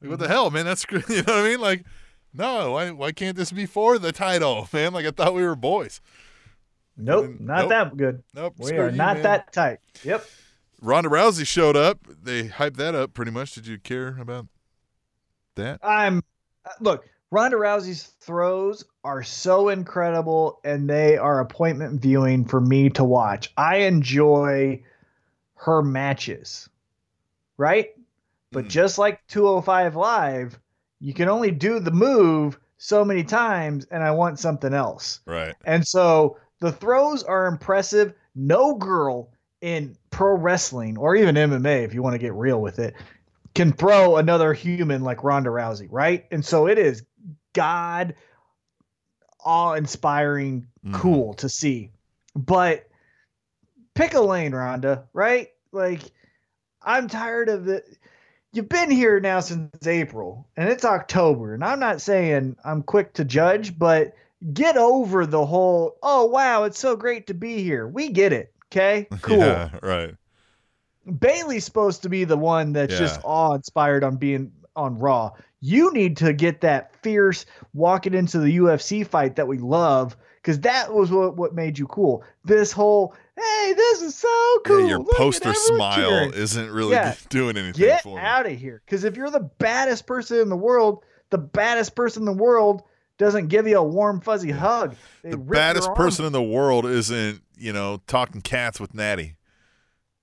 like, 0.01 0.09
what 0.09 0.19
the 0.19 0.27
hell, 0.27 0.49
man? 0.49 0.65
That's 0.65 0.85
you 0.91 0.97
know 0.99 1.05
what 1.07 1.29
I 1.29 1.43
mean? 1.43 1.59
Like, 1.61 1.85
no, 2.33 2.71
why 2.73 2.91
why 2.91 3.11
can't 3.11 3.37
this 3.37 3.51
be 3.51 3.65
for 3.65 3.97
the 3.99 4.11
title, 4.11 4.67
man? 4.73 4.93
Like 4.93 5.05
I 5.05 5.11
thought 5.11 5.33
we 5.33 5.43
were 5.43 5.55
boys. 5.55 6.01
Nope, 6.97 7.25
then- 7.25 7.37
not 7.45 7.59
nope. 7.61 7.69
that 7.69 7.97
good. 7.97 8.23
Nope, 8.33 8.53
We 8.59 8.71
are 8.77 8.89
you, 8.89 8.95
not 8.95 9.15
man. 9.17 9.23
that 9.23 9.53
tight. 9.53 9.79
Yep. 10.03 10.25
Ronda 10.81 11.09
Rousey 11.09 11.45
showed 11.47 11.75
up. 11.77 11.99
They 12.23 12.49
hyped 12.49 12.75
that 12.75 12.93
up 12.93 13.13
pretty 13.13 13.31
much. 13.31 13.53
Did 13.55 13.67
you 13.67 13.77
care 13.79 14.17
about 14.19 14.47
that? 15.55 15.79
I'm 15.83 16.23
uh, 16.65 16.69
look, 16.81 17.07
Ronda 17.31 17.57
Rousey's 17.57 18.03
throws 18.19 18.83
are 19.03 19.23
so 19.23 19.69
incredible 19.69 20.59
and 20.63 20.89
they 20.89 21.17
are 21.17 21.39
appointment 21.39 22.01
viewing 22.01 22.45
for 22.45 22.61
me 22.61 22.89
to 22.91 23.03
watch. 23.03 23.51
I 23.57 23.77
enjoy 23.77 24.83
her 25.55 25.81
matches. 25.81 26.69
Right? 27.57 27.91
But 28.51 28.65
Mm. 28.65 28.69
just 28.69 28.97
like 28.97 29.25
205 29.27 29.95
live, 29.95 30.59
you 30.99 31.13
can 31.13 31.27
only 31.29 31.51
do 31.51 31.79
the 31.79 31.91
move 31.91 32.59
so 32.77 33.03
many 33.05 33.23
times 33.23 33.85
and 33.89 34.03
I 34.03 34.11
want 34.11 34.37
something 34.39 34.73
else. 34.73 35.21
Right. 35.25 35.55
And 35.65 35.87
so 35.87 36.37
the 36.63 36.71
throws 36.71 37.23
are 37.23 37.47
impressive. 37.47 38.13
No 38.35 38.75
girl 38.75 39.33
in 39.59 39.97
pro 40.11 40.33
wrestling 40.37 40.97
or 40.97 41.13
even 41.13 41.35
MMA, 41.35 41.83
if 41.83 41.93
you 41.93 42.01
want 42.01 42.13
to 42.13 42.19
get 42.19 42.33
real 42.33 42.61
with 42.61 42.79
it, 42.79 42.95
can 43.53 43.73
throw 43.73 44.15
another 44.15 44.53
human 44.53 45.03
like 45.03 45.25
Ronda 45.25 45.49
Rousey, 45.49 45.89
right? 45.91 46.25
And 46.31 46.43
so 46.43 46.67
it 46.67 46.77
is 46.77 47.03
God 47.51 48.15
awe 49.43 49.73
inspiring, 49.73 50.65
Mhm. 50.85 50.93
cool 50.93 51.33
to 51.33 51.49
see. 51.49 51.91
But 52.33 52.87
pick 53.93 54.13
a 54.13 54.21
lane, 54.21 54.55
Ronda, 54.55 55.03
right? 55.11 55.49
Like, 55.73 55.99
I'm 56.81 57.09
tired 57.09 57.49
of 57.49 57.65
the. 57.65 57.83
You've 58.53 58.69
been 58.69 58.89
here 58.89 59.19
now 59.19 59.41
since 59.41 59.85
April, 59.85 60.47
and 60.55 60.69
it's 60.69 60.85
October, 60.85 61.53
and 61.55 61.63
I'm 61.63 61.81
not 61.81 61.99
saying 61.99 62.55
I'm 62.63 62.83
quick 62.83 63.11
to 63.15 63.25
judge, 63.25 63.77
but 63.77 64.15
get 64.53 64.77
over 64.77 65.25
the 65.25 65.45
whole. 65.45 65.97
Oh 66.03 66.25
wow, 66.25 66.63
it's 66.63 66.79
so 66.79 66.95
great 66.95 67.27
to 67.27 67.33
be 67.33 67.63
here. 67.63 67.87
We 67.87 68.09
get 68.09 68.33
it. 68.33 68.53
Okay, 68.71 69.07
cool. 69.21 69.37
Yeah. 69.37 69.69
Right. 69.81 70.15
Bayley's 71.19 71.65
supposed 71.65 72.01
to 72.03 72.09
be 72.09 72.23
the 72.23 72.37
one 72.37 72.73
that's 72.73 72.97
just 72.97 73.19
awe 73.23 73.53
inspired 73.53 74.03
on 74.03 74.15
being 74.15 74.51
on 74.75 74.97
Raw. 74.97 75.31
You 75.59 75.91
need 75.93 76.17
to 76.17 76.33
get 76.33 76.61
that 76.61 76.95
fierce 77.01 77.45
walking 77.73 78.13
into 78.13 78.39
the 78.39 78.57
UFC 78.57 79.05
fight 79.05 79.35
that 79.35 79.47
we 79.47 79.57
love 79.57 80.15
because 80.41 80.59
that 80.61 80.93
was 80.93 81.11
what, 81.11 81.35
what 81.35 81.53
made 81.53 81.77
you 81.77 81.87
cool. 81.87 82.23
This 82.45 82.71
whole 82.71 83.15
hey, 83.35 83.73
this 83.75 84.01
is 84.01 84.15
so 84.15 84.59
cool. 84.65 84.81
Yeah, 84.81 84.87
your 84.87 84.99
Look 84.99 85.17
poster 85.17 85.53
smile 85.53 85.95
cheering." 85.95 86.33
isn't 86.33 86.71
really 86.71 86.91
Yeah. 86.91 87.15
doing 87.29 87.57
anything 87.57 87.81
Get 87.81 88.05
out 88.05 88.45
of 88.45 88.57
here. 88.57 88.81
Because 88.85 89.03
if 89.03 89.17
you're 89.17 89.31
the 89.31 89.49
baddest 89.59 90.05
person 90.07 90.39
in 90.39 90.49
the 90.49 90.57
world, 90.57 91.03
the 91.31 91.37
baddest 91.37 91.95
person 91.95 92.21
in 92.21 92.25
the 92.25 92.33
world 92.33 92.83
doesn't 93.23 93.47
give 93.47 93.67
you 93.67 93.77
a 93.77 93.83
warm, 93.83 94.21
fuzzy 94.21 94.51
hug. 94.51 94.95
They 95.23 95.31
the 95.31 95.37
baddest 95.37 95.93
person 95.95 96.25
in 96.25 96.33
the 96.33 96.43
world 96.43 96.85
isn't, 96.85 97.41
you 97.57 97.73
know, 97.73 98.01
talking 98.07 98.41
cats 98.41 98.79
with 98.79 98.93
Nattie. 98.93 99.35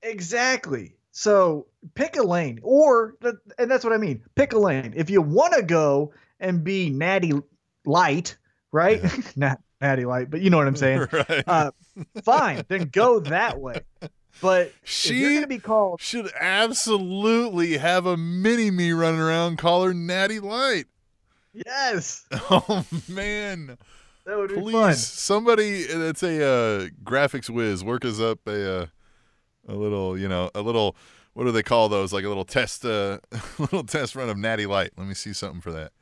Exactly. 0.02 0.96
So 1.10 1.66
pick 1.94 2.16
a 2.16 2.22
lane, 2.22 2.60
or 2.62 3.16
and 3.58 3.70
that's 3.70 3.84
what 3.84 3.92
I 3.92 3.96
mean. 3.96 4.22
Pick 4.36 4.52
a 4.52 4.58
lane. 4.58 4.94
If 4.96 5.10
you 5.10 5.20
want 5.22 5.54
to 5.54 5.62
go 5.62 6.12
and 6.38 6.62
be 6.62 6.90
natty 6.90 7.32
light, 7.84 8.36
right? 8.72 9.02
Not 9.36 9.60
natty 9.80 10.04
light, 10.04 10.30
but 10.30 10.40
you 10.40 10.50
know 10.50 10.56
what 10.56 10.68
I'm 10.68 10.76
saying. 10.76 11.08
right. 11.12 11.44
Uh, 11.46 11.70
fine, 12.22 12.62
then 12.68 12.88
go 12.92 13.20
that 13.20 13.60
way. 13.60 13.80
But 14.40 14.72
she 14.84 15.34
gonna 15.34 15.46
be 15.46 15.58
called, 15.58 16.00
should 16.00 16.30
absolutely 16.38 17.78
have 17.78 18.06
a 18.06 18.16
mini 18.16 18.70
me 18.70 18.92
running 18.92 19.20
around 19.20 19.58
call 19.58 19.84
her 19.84 19.92
Natty 19.92 20.40
Light. 20.40 20.86
Yes, 21.52 22.24
Oh 22.32 22.84
man. 23.08 23.76
that 24.24 24.36
would 24.38 24.50
be 24.50 24.60
Please, 24.60 24.72
fun. 24.72 24.94
somebody 24.94 25.84
that's 25.84 26.22
a 26.22 26.36
uh, 26.44 26.88
graphics 27.02 27.50
whiz, 27.50 27.82
work 27.82 28.04
us 28.04 28.20
up 28.20 28.38
a 28.46 28.82
uh, 28.82 28.86
a 29.68 29.74
little, 29.74 30.18
you 30.18 30.28
know, 30.28 30.50
a 30.54 30.62
little. 30.62 30.96
What 31.34 31.44
do 31.44 31.52
they 31.52 31.62
call 31.62 31.88
those? 31.88 32.12
Like 32.12 32.24
a 32.24 32.28
little 32.28 32.44
test, 32.44 32.84
uh, 32.84 33.18
little 33.58 33.84
test 33.84 34.16
run 34.16 34.28
of 34.28 34.36
Natty 34.36 34.66
Light. 34.66 34.90
Let 34.96 35.06
me 35.06 35.14
see 35.14 35.32
something 35.32 35.60
for 35.60 35.70
that. 35.72 35.92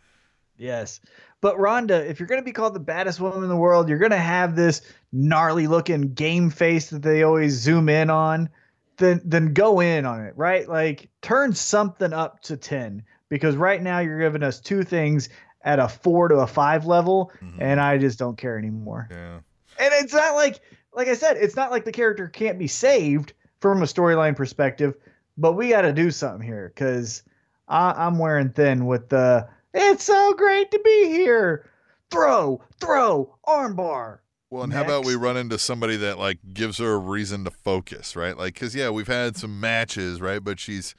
Yes. 0.56 1.00
But 1.40 1.58
Ronda, 1.58 2.08
if 2.08 2.18
you're 2.18 2.26
going 2.26 2.40
to 2.40 2.44
be 2.44 2.50
called 2.52 2.74
the 2.74 2.80
baddest 2.80 3.20
woman 3.20 3.42
in 3.42 3.48
the 3.48 3.56
world, 3.56 3.88
you're 3.88 3.98
going 3.98 4.10
to 4.10 4.16
have 4.16 4.56
this 4.56 4.80
gnarly 5.12 5.66
looking 5.66 6.14
game 6.14 6.50
face 6.50 6.90
that 6.90 7.02
they 7.02 7.22
always 7.22 7.52
zoom 7.52 7.88
in 7.88 8.10
on, 8.10 8.48
then 8.96 9.20
then 9.24 9.52
go 9.52 9.80
in 9.80 10.04
on 10.06 10.24
it, 10.24 10.32
right? 10.36 10.68
Like 10.68 11.08
turn 11.22 11.52
something 11.54 12.12
up 12.12 12.40
to 12.44 12.56
10 12.56 13.04
because 13.28 13.56
right 13.56 13.82
now 13.82 13.98
you're 13.98 14.18
giving 14.20 14.42
us 14.42 14.60
two 14.60 14.82
things 14.82 15.28
at 15.62 15.78
a 15.78 15.88
4 15.88 16.28
to 16.28 16.36
a 16.36 16.46
5 16.46 16.86
level 16.86 17.32
Mhm. 17.42 17.56
and 17.60 17.80
I 17.80 17.98
just 17.98 18.18
don't 18.18 18.36
care 18.38 18.56
anymore. 18.58 19.08
Yeah. 19.10 19.36
And 19.80 19.92
it's 19.94 20.12
not 20.14 20.34
like 20.34 20.60
like 20.94 21.08
I 21.08 21.14
said, 21.14 21.36
it's 21.36 21.54
not 21.54 21.70
like 21.70 21.84
the 21.84 21.92
character 21.92 22.26
can't 22.28 22.58
be 22.58 22.66
saved 22.66 23.32
from 23.60 23.82
a 23.82 23.86
storyline 23.86 24.34
perspective, 24.34 24.94
but 25.36 25.52
we 25.52 25.68
got 25.68 25.82
to 25.82 25.92
do 25.92 26.10
something 26.10 26.44
here 26.46 26.72
because 26.74 27.22
I'm 27.68 28.18
wearing 28.18 28.50
thin 28.50 28.86
with 28.86 29.08
the. 29.10 29.46
It's 29.74 30.02
so 30.04 30.32
great 30.34 30.70
to 30.70 30.80
be 30.82 31.04
here. 31.08 31.66
Throw, 32.10 32.62
throw, 32.80 33.36
armbar. 33.46 34.18
Well, 34.50 34.62
and 34.62 34.72
how 34.72 34.82
about 34.82 35.04
we 35.04 35.14
run 35.14 35.36
into 35.36 35.58
somebody 35.58 35.96
that 35.98 36.18
like 36.18 36.38
gives 36.54 36.78
her 36.78 36.94
a 36.94 36.98
reason 36.98 37.44
to 37.44 37.50
focus, 37.50 38.16
right? 38.16 38.36
Like, 38.36 38.54
because 38.54 38.74
yeah, 38.74 38.88
we've 38.88 39.06
had 39.06 39.36
some 39.36 39.60
matches, 39.60 40.20
right? 40.20 40.42
But 40.42 40.58
she's 40.58 40.94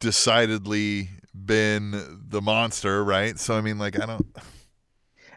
decidedly 0.00 1.08
been 1.34 2.20
the 2.28 2.40
monster, 2.40 3.04
right? 3.04 3.38
So 3.38 3.56
I 3.56 3.60
mean, 3.60 3.78
like, 3.78 4.00
I 4.00 4.06
don't. 4.06 4.26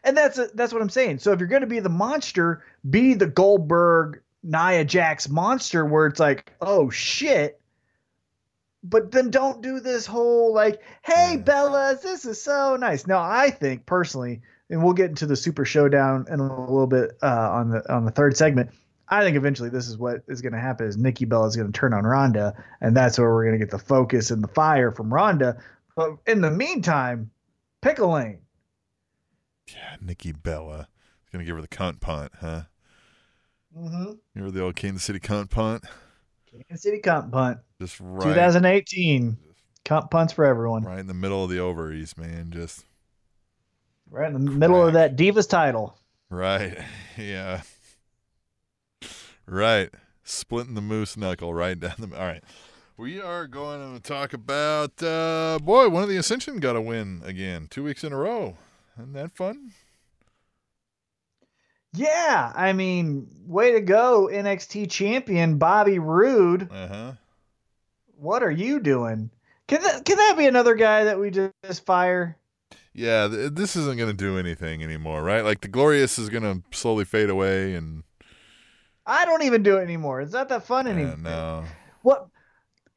And 0.04 0.16
that's 0.16 0.40
that's 0.54 0.72
what 0.72 0.82
I'm 0.82 0.90
saying. 0.90 1.20
So 1.20 1.32
if 1.34 1.40
you're 1.40 1.50
going 1.50 1.62
to 1.62 1.68
be 1.68 1.80
the 1.80 1.90
monster, 1.90 2.64
be 2.90 3.14
the 3.14 3.28
Goldberg 3.28 4.22
Nia 4.44 4.86
Jax 4.86 5.28
monster, 5.28 5.86
where 5.86 6.08
it's 6.08 6.20
like, 6.20 6.54
oh 6.62 6.90
shit. 6.90 7.60
But 8.84 9.12
then 9.12 9.32
don't 9.32 9.62
do 9.62 9.82
this 9.82 10.06
whole 10.06 10.54
like, 10.54 10.82
hey 11.02 11.34
Yeah. 11.34 11.44
Bellas, 11.44 12.02
this 12.02 12.26
is 12.26 12.42
so 12.42 12.78
nice. 12.78 13.06
Now 13.06 13.22
I 13.22 13.50
think 13.50 13.86
personally, 13.86 14.42
and 14.70 14.82
we'll 14.84 14.94
get 14.94 15.10
into 15.10 15.26
the 15.26 15.36
Super 15.36 15.66
Showdown 15.66 16.26
in 16.30 16.40
a 16.40 16.62
little 16.62 16.88
bit 16.88 17.18
uh, 17.22 17.50
on 17.52 17.70
the 17.72 17.94
on 17.94 18.06
the 18.06 18.12
third 18.12 18.38
segment. 18.38 18.70
I 19.10 19.24
think 19.24 19.38
eventually 19.38 19.70
this 19.70 19.88
is 19.88 19.98
what 19.98 20.22
is 20.28 20.42
going 20.42 20.54
to 20.54 20.60
happen: 20.60 20.88
is 20.88 20.98
Nikki 20.98 21.26
Bella 21.26 21.48
is 21.48 21.56
going 21.56 21.72
to 21.72 21.78
turn 21.78 21.94
on 21.94 22.04
Ronda, 22.04 22.54
and 22.82 22.96
that's 22.96 23.18
where 23.18 23.34
we're 23.34 23.46
going 23.46 23.60
to 23.60 23.66
get 23.66 23.72
the 23.72 23.80
focus 23.80 24.32
and 24.32 24.44
the 24.44 24.50
fire 24.50 24.92
from 24.92 25.14
Ronda. 25.14 25.58
But 25.96 26.18
in 26.28 26.42
the 26.42 26.52
meantime, 26.52 27.32
pick 27.82 28.00
a 28.00 28.06
lane. 28.06 28.40
Yeah, 29.68 29.96
Nikki 30.02 30.32
Bella 30.32 30.88
is 31.26 31.30
gonna 31.32 31.44
give 31.44 31.56
her 31.56 31.62
the 31.62 31.68
cunt 31.68 32.00
punt, 32.00 32.32
huh? 32.40 32.64
Mm-hmm. 33.78 34.14
Remember 34.34 34.58
the 34.58 34.64
old 34.64 34.76
Kansas 34.76 35.04
City 35.04 35.20
cunt 35.20 35.50
punt? 35.50 35.84
Kansas 36.68 36.84
City 36.84 37.00
Cunt 37.04 37.32
Punt, 37.32 37.60
Just 37.80 38.00
right, 38.00 38.24
2018. 38.24 39.38
Cunt 39.86 40.12
punts 40.12 40.34
for 40.34 40.46
everyone. 40.46 40.84
Right, 40.84 40.94
right 40.94 41.00
in 41.00 41.08
the 41.08 41.14
middle 41.14 41.44
of 41.44 41.50
the 41.50 41.60
ovaries, 41.60 42.18
man. 42.18 42.52
Just 42.52 42.86
right 44.10 44.28
in 44.28 44.34
the 44.34 44.52
middle 44.52 44.86
of 44.86 44.94
that 44.94 45.16
Divas 45.16 45.50
title. 45.50 45.98
right, 46.30 46.78
yeah, 47.18 47.62
right. 49.48 49.90
Splitting 50.24 50.74
the 50.74 50.82
moose 50.82 51.16
knuckle 51.16 51.54
right 51.54 51.80
down 51.80 51.96
the. 52.00 52.20
All 52.20 52.26
right, 52.26 52.44
we 52.98 53.22
are 53.22 53.48
going 53.48 53.96
to 53.96 54.02
talk 54.02 54.34
about. 54.34 55.02
uh 55.02 55.58
Boy, 55.62 55.88
one 55.90 56.04
of 56.04 56.10
the 56.10 56.18
Ascension 56.18 56.60
got 56.60 56.76
a 56.76 56.82
win 56.82 57.22
again, 57.26 57.68
two 57.70 57.84
weeks 57.84 58.04
in 58.04 58.12
a 58.12 58.18
row. 58.18 58.58
Isn't 58.98 59.14
that 59.14 59.36
fun? 59.36 59.72
Yeah, 61.94 62.52
I 62.56 62.74
mean, 62.74 63.28
way 63.46 63.72
to 63.72 63.82
go, 63.82 64.30
NXT 64.32 64.92
champion 64.92 65.58
Bobby 65.58 66.00
Roode. 66.00 66.70
Uh 66.72 66.88
huh. 66.88 67.12
What 68.18 68.44
are 68.44 68.52
you 68.52 68.80
doing? 68.80 69.30
Can 69.68 69.82
that 69.84 70.06
can 70.06 70.18
that 70.18 70.36
be 70.38 70.46
another 70.46 70.76
guy 70.76 71.06
that 71.06 71.20
we 71.20 71.32
just 71.32 71.86
fire? 71.86 72.38
Yeah, 72.94 73.28
th- 73.28 73.52
this 73.54 73.76
isn't 73.76 73.98
going 73.98 74.10
to 74.10 74.16
do 74.16 74.38
anything 74.38 74.84
anymore, 74.84 75.22
right? 75.24 75.44
Like 75.44 75.62
the 75.62 75.68
Glorious 75.68 76.18
is 76.18 76.30
going 76.30 76.44
to 76.44 76.64
slowly 76.76 77.06
fade 77.06 77.30
away, 77.30 77.76
and 77.76 78.04
I 79.08 79.26
don't 79.26 79.44
even 79.44 79.64
do 79.64 79.78
it 79.78 79.82
anymore. 79.82 80.22
It's 80.22 80.34
not 80.34 80.50
that 80.50 80.64
fun 80.64 80.86
anymore. 80.86 81.18
no, 81.18 81.64
What? 82.02 82.28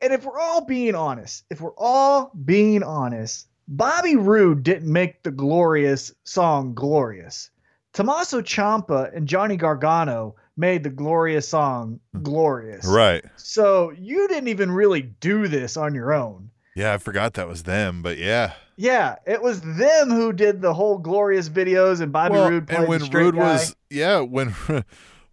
And 0.02 0.12
if 0.12 0.24
we're 0.24 0.40
all 0.40 0.62
being 0.62 0.94
honest, 0.94 1.44
if 1.50 1.60
we're 1.60 1.76
all 1.76 2.32
being 2.44 2.82
honest, 2.82 3.46
Bobby 3.68 4.16
Roode 4.16 4.62
didn't 4.62 4.92
make 4.92 5.22
the 5.22 5.30
glorious 5.30 6.12
song 6.24 6.74
glorious. 6.74 7.50
Tommaso 7.92 8.40
Ciampa 8.40 9.14
and 9.14 9.28
Johnny 9.28 9.56
Gargano 9.56 10.34
made 10.56 10.82
the 10.82 10.90
glorious 10.90 11.48
song 11.48 12.00
hmm. 12.12 12.22
glorious. 12.22 12.84
right? 12.86 13.24
So 13.36 13.92
you 13.96 14.26
didn't 14.28 14.48
even 14.48 14.70
really 14.70 15.02
do 15.02 15.48
this 15.48 15.76
on 15.76 15.94
your 15.94 16.12
own. 16.12 16.50
Yeah, 16.74 16.94
I 16.94 16.98
forgot 16.98 17.34
that 17.34 17.48
was 17.48 17.64
them, 17.64 18.02
but 18.02 18.16
yeah. 18.18 18.54
Yeah, 18.76 19.16
it 19.26 19.42
was 19.42 19.60
them 19.60 20.10
who 20.10 20.32
did 20.32 20.62
the 20.62 20.72
whole 20.72 20.98
glorious 20.98 21.48
videos, 21.48 22.00
and 22.00 22.12
Bobby 22.12 22.34
Well, 22.34 22.50
Roode 22.50 22.68
played 22.68 22.78
and 22.78 22.88
when 22.88 23.00
the 23.00 23.06
straight 23.06 23.24
Roode 23.24 23.34
guy. 23.36 23.52
was 23.52 23.76
yeah, 23.90 24.20
when 24.20 24.54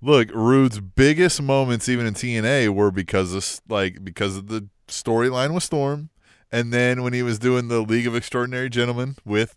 look, 0.02 0.30
Roode's 0.34 0.80
biggest 0.80 1.42
moments 1.42 1.88
even 1.90 2.06
in 2.06 2.14
TNA 2.14 2.70
were 2.70 2.92
because 2.92 3.34
of 3.34 3.62
like 3.70 4.04
because 4.04 4.38
of 4.38 4.48
the 4.48 4.68
storyline 4.88 5.54
with 5.54 5.64
Storm, 5.64 6.10
and 6.52 6.72
then 6.74 7.04
when 7.04 7.14
he 7.14 7.24
was 7.24 7.40
doing 7.40 7.68
the 7.68 7.82
League 7.82 8.08
of 8.08 8.16
Extraordinary 8.16 8.70
Gentlemen 8.70 9.16
with 9.26 9.56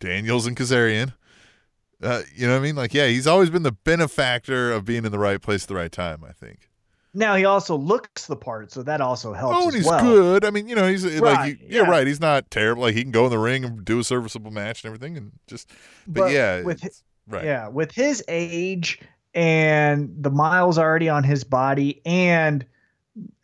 Daniels 0.00 0.46
and 0.46 0.56
Kazarian. 0.56 1.14
Uh, 2.02 2.22
you 2.34 2.48
know 2.48 2.54
what 2.54 2.58
I 2.58 2.62
mean? 2.62 2.74
Like, 2.74 2.92
yeah, 2.92 3.06
he's 3.06 3.28
always 3.28 3.48
been 3.48 3.62
the 3.62 3.70
benefactor 3.70 4.72
of 4.72 4.84
being 4.84 5.04
in 5.04 5.12
the 5.12 5.20
right 5.20 5.40
place 5.40 5.62
at 5.62 5.68
the 5.68 5.76
right 5.76 5.92
time. 5.92 6.24
I 6.28 6.32
think. 6.32 6.68
now 7.14 7.36
he 7.36 7.44
also 7.44 7.76
looks 7.76 8.26
the 8.26 8.34
part, 8.34 8.72
so 8.72 8.82
that 8.82 9.00
also 9.00 9.32
helps. 9.32 9.56
Oh, 9.56 9.66
and 9.68 9.74
he's 9.76 9.86
well. 9.86 10.02
good. 10.02 10.44
I 10.44 10.50
mean, 10.50 10.68
you 10.68 10.74
know, 10.74 10.88
he's 10.88 11.04
like, 11.04 11.22
Right, 11.36 11.56
he, 11.60 11.66
yeah, 11.76 11.82
yeah. 11.82 11.88
right. 11.88 12.04
He's 12.04 12.20
not 12.20 12.50
terrible. 12.50 12.82
Like, 12.82 12.96
he 12.96 13.02
can 13.02 13.12
go 13.12 13.26
in 13.26 13.30
the 13.30 13.38
ring 13.38 13.64
and 13.64 13.84
do 13.84 14.00
a 14.00 14.04
serviceable 14.04 14.50
match 14.50 14.82
and 14.82 14.92
everything, 14.92 15.16
and 15.16 15.30
just. 15.46 15.70
But, 16.08 16.32
yeah, 16.32 16.62
with 16.62 16.78
it's- 16.78 17.04
right. 17.28 17.44
Yeah, 17.44 17.68
with 17.68 17.92
his 17.92 18.24
age 18.26 18.98
and 19.34 20.14
the 20.18 20.30
miles 20.30 20.78
already 20.78 21.08
on 21.08 21.24
his 21.24 21.44
body, 21.44 22.00
and 22.04 22.64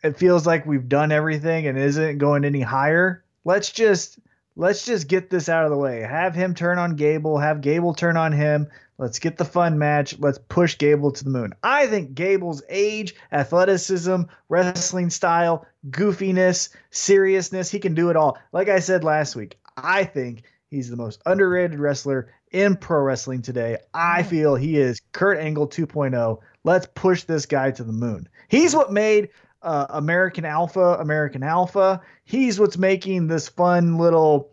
it 0.03 0.17
feels 0.17 0.45
like 0.45 0.65
we've 0.65 0.89
done 0.89 1.11
everything 1.11 1.67
and 1.67 1.77
isn't 1.77 2.17
going 2.17 2.45
any 2.45 2.61
higher. 2.61 3.23
Let's 3.45 3.71
just 3.71 4.19
let's 4.55 4.85
just 4.85 5.07
get 5.07 5.29
this 5.29 5.49
out 5.49 5.65
of 5.65 5.71
the 5.71 5.77
way. 5.77 6.01
Have 6.01 6.35
him 6.35 6.53
turn 6.53 6.77
on 6.77 6.95
Gable, 6.95 7.37
have 7.37 7.61
Gable 7.61 7.93
turn 7.93 8.17
on 8.17 8.31
him. 8.31 8.67
Let's 8.97 9.19
get 9.19 9.37
the 9.37 9.45
fun 9.45 9.79
match. 9.79 10.19
Let's 10.19 10.39
push 10.49 10.77
Gable 10.77 11.11
to 11.11 11.23
the 11.23 11.29
moon. 11.29 11.53
I 11.63 11.87
think 11.87 12.15
Gable's 12.15 12.61
age, 12.67 13.15
athleticism, 13.31 14.23
wrestling 14.49 15.09
style, 15.09 15.65
goofiness, 15.89 16.69
seriousness, 16.91 17.71
he 17.71 17.79
can 17.79 17.93
do 17.93 18.09
it 18.09 18.17
all. 18.17 18.37
Like 18.51 18.67
I 18.67 18.79
said 18.79 19.05
last 19.05 19.37
week, 19.37 19.57
I 19.77 20.03
think 20.03 20.43
he's 20.67 20.89
the 20.89 20.97
most 20.97 21.21
underrated 21.25 21.79
wrestler 21.79 22.29
in 22.51 22.75
pro 22.75 23.01
wrestling 23.01 23.41
today. 23.41 23.77
I 23.93 24.23
feel 24.23 24.55
he 24.55 24.77
is 24.77 25.01
Kurt 25.11 25.37
Angle 25.37 25.67
2.0. 25.67 26.39
Let's 26.63 26.87
push 26.93 27.23
this 27.23 27.45
guy 27.45 27.71
to 27.71 27.83
the 27.83 27.93
moon. 27.93 28.27
He's 28.47 28.75
what 28.75 28.91
made 28.91 29.29
uh, 29.61 29.87
American 29.89 30.45
Alpha 30.45 30.95
American 30.95 31.43
Alpha. 31.43 32.01
He's 32.23 32.59
what's 32.59 32.77
making 32.77 33.27
this 33.27 33.49
fun 33.49 33.97
little, 33.97 34.51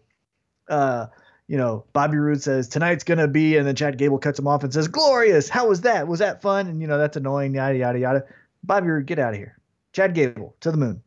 uh, 0.69 1.07
you 1.49 1.57
know, 1.57 1.85
Bobby 1.93 2.17
Roode 2.17 2.43
says 2.43 2.69
tonight's 2.69 3.05
gonna 3.05 3.29
be, 3.29 3.57
and 3.57 3.67
then 3.67 3.77
Chad 3.77 3.99
Gable 3.99 4.19
cuts 4.19 4.39
him 4.39 4.47
off 4.47 4.65
and 4.65 4.73
says, 4.73 4.89
"Glorious! 4.89 5.49
How 5.49 5.69
was 5.69 5.83
that? 5.83 6.09
Was 6.09 6.19
that 6.19 6.43
fun?" 6.43 6.67
And 6.67 6.81
you 6.81 6.87
know 6.87 6.99
that's 6.99 7.17
annoying. 7.17 7.55
Yada 7.55 7.77
yada 7.77 7.99
yada. 7.99 8.25
Bobby 8.65 8.89
Roode, 8.89 9.07
get 9.07 9.19
out 9.19 9.33
of 9.33 9.39
here. 9.39 9.59
Chad 9.93 10.15
Gable 10.15 10.57
to 10.61 10.71
the 10.71 10.77
moon. 10.77 11.03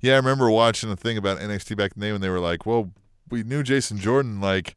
Yeah, 0.00 0.14
I 0.14 0.16
remember 0.16 0.50
watching 0.50 0.90
a 0.90 0.96
thing 0.96 1.16
about 1.16 1.38
NXT 1.38 1.76
back 1.76 1.92
in 1.94 2.00
the 2.00 2.06
day 2.06 2.12
when 2.12 2.20
they 2.20 2.28
were 2.28 2.40
like, 2.40 2.66
"Well, 2.66 2.92
we 3.30 3.42
knew 3.42 3.62
Jason 3.62 3.98
Jordan 3.98 4.40
like 4.40 4.76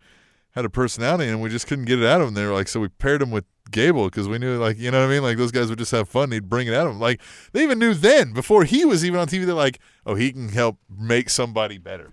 had 0.60 0.66
a 0.66 0.70
personality, 0.70 1.30
and 1.30 1.41
we 1.41 1.49
just 1.49 1.68
couldn't 1.68 1.86
get 1.86 1.99
it 1.99 2.05
out 2.05 2.22
of 2.22 2.28
him." 2.28 2.34
They 2.34 2.45
were 2.45 2.53
like, 2.53 2.68
"So 2.68 2.80
we 2.80 2.89
paired 2.89 3.22
him 3.22 3.32
with 3.32 3.45
Gable 3.72 4.05
because 4.05 4.28
we 4.28 4.38
knew, 4.39 4.57
like, 4.57 4.78
you 4.78 4.91
know 4.91 4.99
what 4.99 5.10
I 5.10 5.14
mean? 5.14 5.24
Like 5.24 5.38
those 5.38 5.51
guys 5.51 5.70
would 5.70 5.80
just 5.80 5.91
have 5.91 6.10
fun. 6.10 6.32
He'd 6.32 6.49
bring 6.49 6.68
it 6.68 6.74
out 6.74 6.88
of 6.88 6.93
him. 6.93 6.99
Like 6.99 7.22
they 7.53 7.64
even 7.64 7.80
knew 7.80 7.93
then 7.93 8.34
before 8.34 8.64
he 8.64 8.86
was 8.86 9.05
even 9.05 9.20
on 9.20 9.28
TV. 9.28 9.45
They're 9.45 9.55
like, 9.55 9.80
"Oh, 10.05 10.16
he 10.16 10.32
can 10.32 10.49
help 10.49 10.78
make 10.89 11.30
somebody 11.30 11.78
better." 11.78 12.12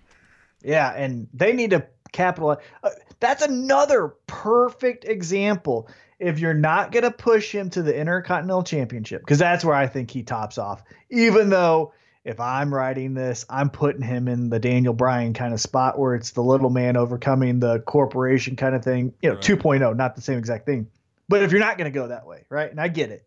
Yeah, 0.62 0.92
and 0.94 1.28
they 1.32 1.52
need 1.52 1.70
to 1.70 1.86
capitalize. 2.12 2.58
Uh, 2.82 2.90
that's 3.20 3.42
another 3.42 4.14
perfect 4.26 5.04
example. 5.04 5.88
If 6.18 6.38
you're 6.38 6.54
not 6.54 6.92
going 6.92 7.02
to 7.02 7.10
push 7.10 7.52
him 7.52 7.68
to 7.70 7.82
the 7.82 7.94
Intercontinental 7.94 8.62
Championship, 8.62 9.20
because 9.20 9.38
that's 9.38 9.64
where 9.64 9.74
I 9.74 9.86
think 9.86 10.10
he 10.10 10.22
tops 10.22 10.56
off, 10.56 10.82
even 11.10 11.50
though 11.50 11.92
if 12.26 12.40
I'm 12.40 12.74
writing 12.74 13.14
this, 13.14 13.46
I'm 13.48 13.70
putting 13.70 14.02
him 14.02 14.26
in 14.26 14.50
the 14.50 14.58
Daniel 14.58 14.92
Bryan 14.92 15.32
kind 15.32 15.54
of 15.54 15.60
spot 15.60 15.96
where 15.96 16.16
it's 16.16 16.32
the 16.32 16.42
little 16.42 16.70
man 16.70 16.96
overcoming 16.96 17.60
the 17.60 17.78
corporation 17.80 18.56
kind 18.56 18.74
of 18.74 18.82
thing, 18.82 19.14
you 19.22 19.28
know, 19.30 19.36
Right. 19.36 19.44
2.0, 19.44 19.96
not 19.96 20.16
the 20.16 20.22
same 20.22 20.36
exact 20.36 20.66
thing. 20.66 20.88
But 21.28 21.44
if 21.44 21.52
you're 21.52 21.60
not 21.60 21.78
going 21.78 21.90
to 21.90 21.94
go 21.96 22.08
that 22.08 22.26
way, 22.26 22.44
right? 22.50 22.68
And 22.68 22.80
I 22.80 22.88
get 22.88 23.10
it, 23.10 23.26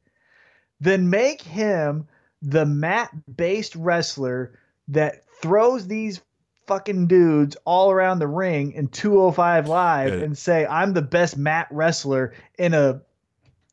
then 0.81 1.09
make 1.09 1.41
him 1.41 2.07
the 2.41 2.65
mat 2.65 3.09
based 3.37 3.75
wrestler 3.77 4.59
that 4.89 5.23
throws 5.41 5.87
these 5.87 6.19
fucking 6.67 7.07
dudes 7.07 7.55
all 7.63 7.91
around 7.91 8.19
the 8.19 8.27
ring 8.27 8.73
in 8.73 8.89
205 8.89 9.67
live 9.69 10.13
Yeah. 10.13 10.25
and 10.25 10.37
say 10.37 10.65
I'm 10.65 10.91
the 10.91 11.01
best 11.01 11.37
mat 11.37 11.67
wrestler 11.71 12.33
in 12.57 12.73
a 12.73 13.01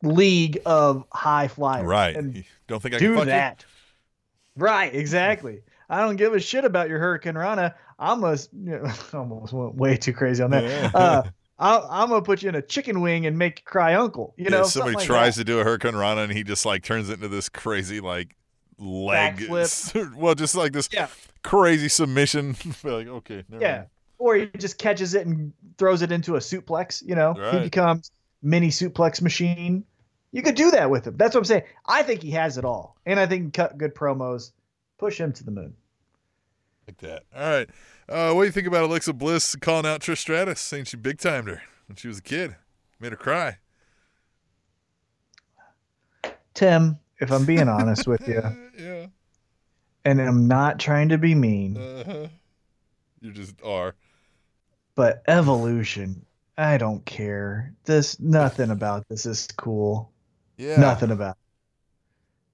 league 0.02 0.58
of 0.64 1.04
high 1.12 1.48
flyers. 1.48 1.84
Right? 1.86 2.14
And 2.14 2.44
don't 2.68 2.80
think 2.80 2.94
I 2.94 2.98
can 2.98 3.08
do 3.08 3.16
fuck 3.16 3.26
you? 3.26 3.30
Right, 4.56 4.94
exactly. 4.94 5.60
I 5.88 6.00
don't 6.00 6.16
give 6.16 6.34
a 6.34 6.40
shit 6.40 6.64
about 6.64 6.88
your 6.88 6.98
hurricanrana. 6.98 7.74
I'm 7.98 8.24
a, 8.24 8.32
you 8.32 8.38
know, 8.78 8.90
almost 9.14 9.52
went 9.52 9.74
way 9.76 9.96
too 9.96 10.12
crazy 10.12 10.42
on 10.42 10.50
that. 10.50 10.64
Yeah. 10.64 10.90
Uh, 10.94 11.22
I, 11.58 12.02
I'm 12.02 12.10
gonna 12.10 12.20
put 12.22 12.42
you 12.42 12.50
in 12.50 12.54
a 12.54 12.60
chicken 12.62 13.00
wing 13.00 13.24
and 13.24 13.38
make 13.38 13.60
you 13.60 13.64
cry 13.64 13.94
uncle. 13.94 14.34
You 14.36 14.44
Yeah, 14.44 14.50
know, 14.50 14.62
somebody 14.64 14.96
like 14.96 15.06
tries 15.06 15.36
that. 15.36 15.42
to 15.42 15.44
do 15.44 15.58
a 15.60 15.64
hurricanrana 15.64 16.24
and 16.24 16.32
he 16.32 16.42
just 16.44 16.66
like 16.66 16.82
turns 16.82 17.08
it 17.08 17.14
into 17.14 17.28
this 17.28 17.48
crazy 17.48 18.00
like 18.00 18.36
leg 18.78 19.36
Backflip. 19.38 20.14
well 20.16 20.34
just 20.34 20.54
like 20.54 20.72
this 20.72 20.88
Yeah. 20.92 21.08
crazy 21.42 21.88
submission 21.88 22.56
like 22.84 23.06
okay 23.06 23.44
Yeah. 23.58 23.76
mind. 23.76 23.86
Or 24.18 24.34
he 24.36 24.46
just 24.58 24.76
catches 24.78 25.14
it 25.14 25.26
and 25.26 25.52
throws 25.78 26.02
it 26.02 26.10
into 26.12 26.36
a 26.36 26.40
suplex. 26.40 27.02
You 27.06 27.14
know, 27.14 27.32
he 27.52 27.60
becomes 27.60 28.10
mini 28.42 28.68
suplex 28.68 29.22
machine. 29.22 29.84
You 30.36 30.42
could 30.42 30.54
do 30.54 30.70
that 30.72 30.90
with 30.90 31.06
him. 31.06 31.16
That's 31.16 31.34
what 31.34 31.40
I'm 31.40 31.44
saying. 31.46 31.62
I 31.86 32.02
think 32.02 32.22
he 32.22 32.30
has 32.32 32.58
it 32.58 32.64
all, 32.66 32.98
and 33.06 33.18
I 33.18 33.24
think 33.24 33.44
he 33.46 33.50
cut 33.52 33.78
good 33.78 33.94
promos. 33.94 34.50
Push 34.98 35.18
him 35.18 35.32
to 35.32 35.42
the 35.42 35.50
moon. 35.50 35.72
Like 36.86 36.98
that. 36.98 37.22
All 37.34 37.48
right. 37.48 37.70
Uh, 38.06 38.34
what 38.34 38.42
do 38.42 38.44
you 38.44 38.52
think 38.52 38.66
about 38.66 38.84
Alexa 38.84 39.14
Bliss 39.14 39.56
calling 39.56 39.86
out 39.86 40.02
Trish 40.02 40.18
Stratus, 40.18 40.60
saying 40.60 40.84
she 40.84 40.98
big 40.98 41.18
timed 41.18 41.48
her 41.48 41.62
when 41.88 41.96
she 41.96 42.06
was 42.06 42.18
a 42.18 42.22
kid, 42.22 42.54
made 43.00 43.12
her 43.12 43.16
cry? 43.16 43.56
Tim, 46.52 46.98
if 47.18 47.32
I'm 47.32 47.46
being 47.46 47.68
honest 47.70 48.06
with 48.06 48.28
you, 48.28 48.42
yeah. 48.78 49.06
and 50.04 50.20
I'm 50.20 50.46
not 50.46 50.78
trying 50.78 51.08
to 51.08 51.16
be 51.16 51.34
mean, 51.34 51.78
Uh-huh. 51.78 52.26
You 53.22 53.32
just 53.32 53.54
are. 53.64 53.94
but 54.96 55.22
evolution, 55.28 56.26
I 56.58 56.76
don't 56.76 57.06
care. 57.06 57.72
This 57.86 58.20
nothing 58.20 58.68
about 58.70 59.08
this 59.08 59.24
is 59.24 59.48
cool. 59.56 60.12
Yeah. 60.56 60.80
Nothing 60.80 61.10
about. 61.10 61.36
it. 61.36 61.42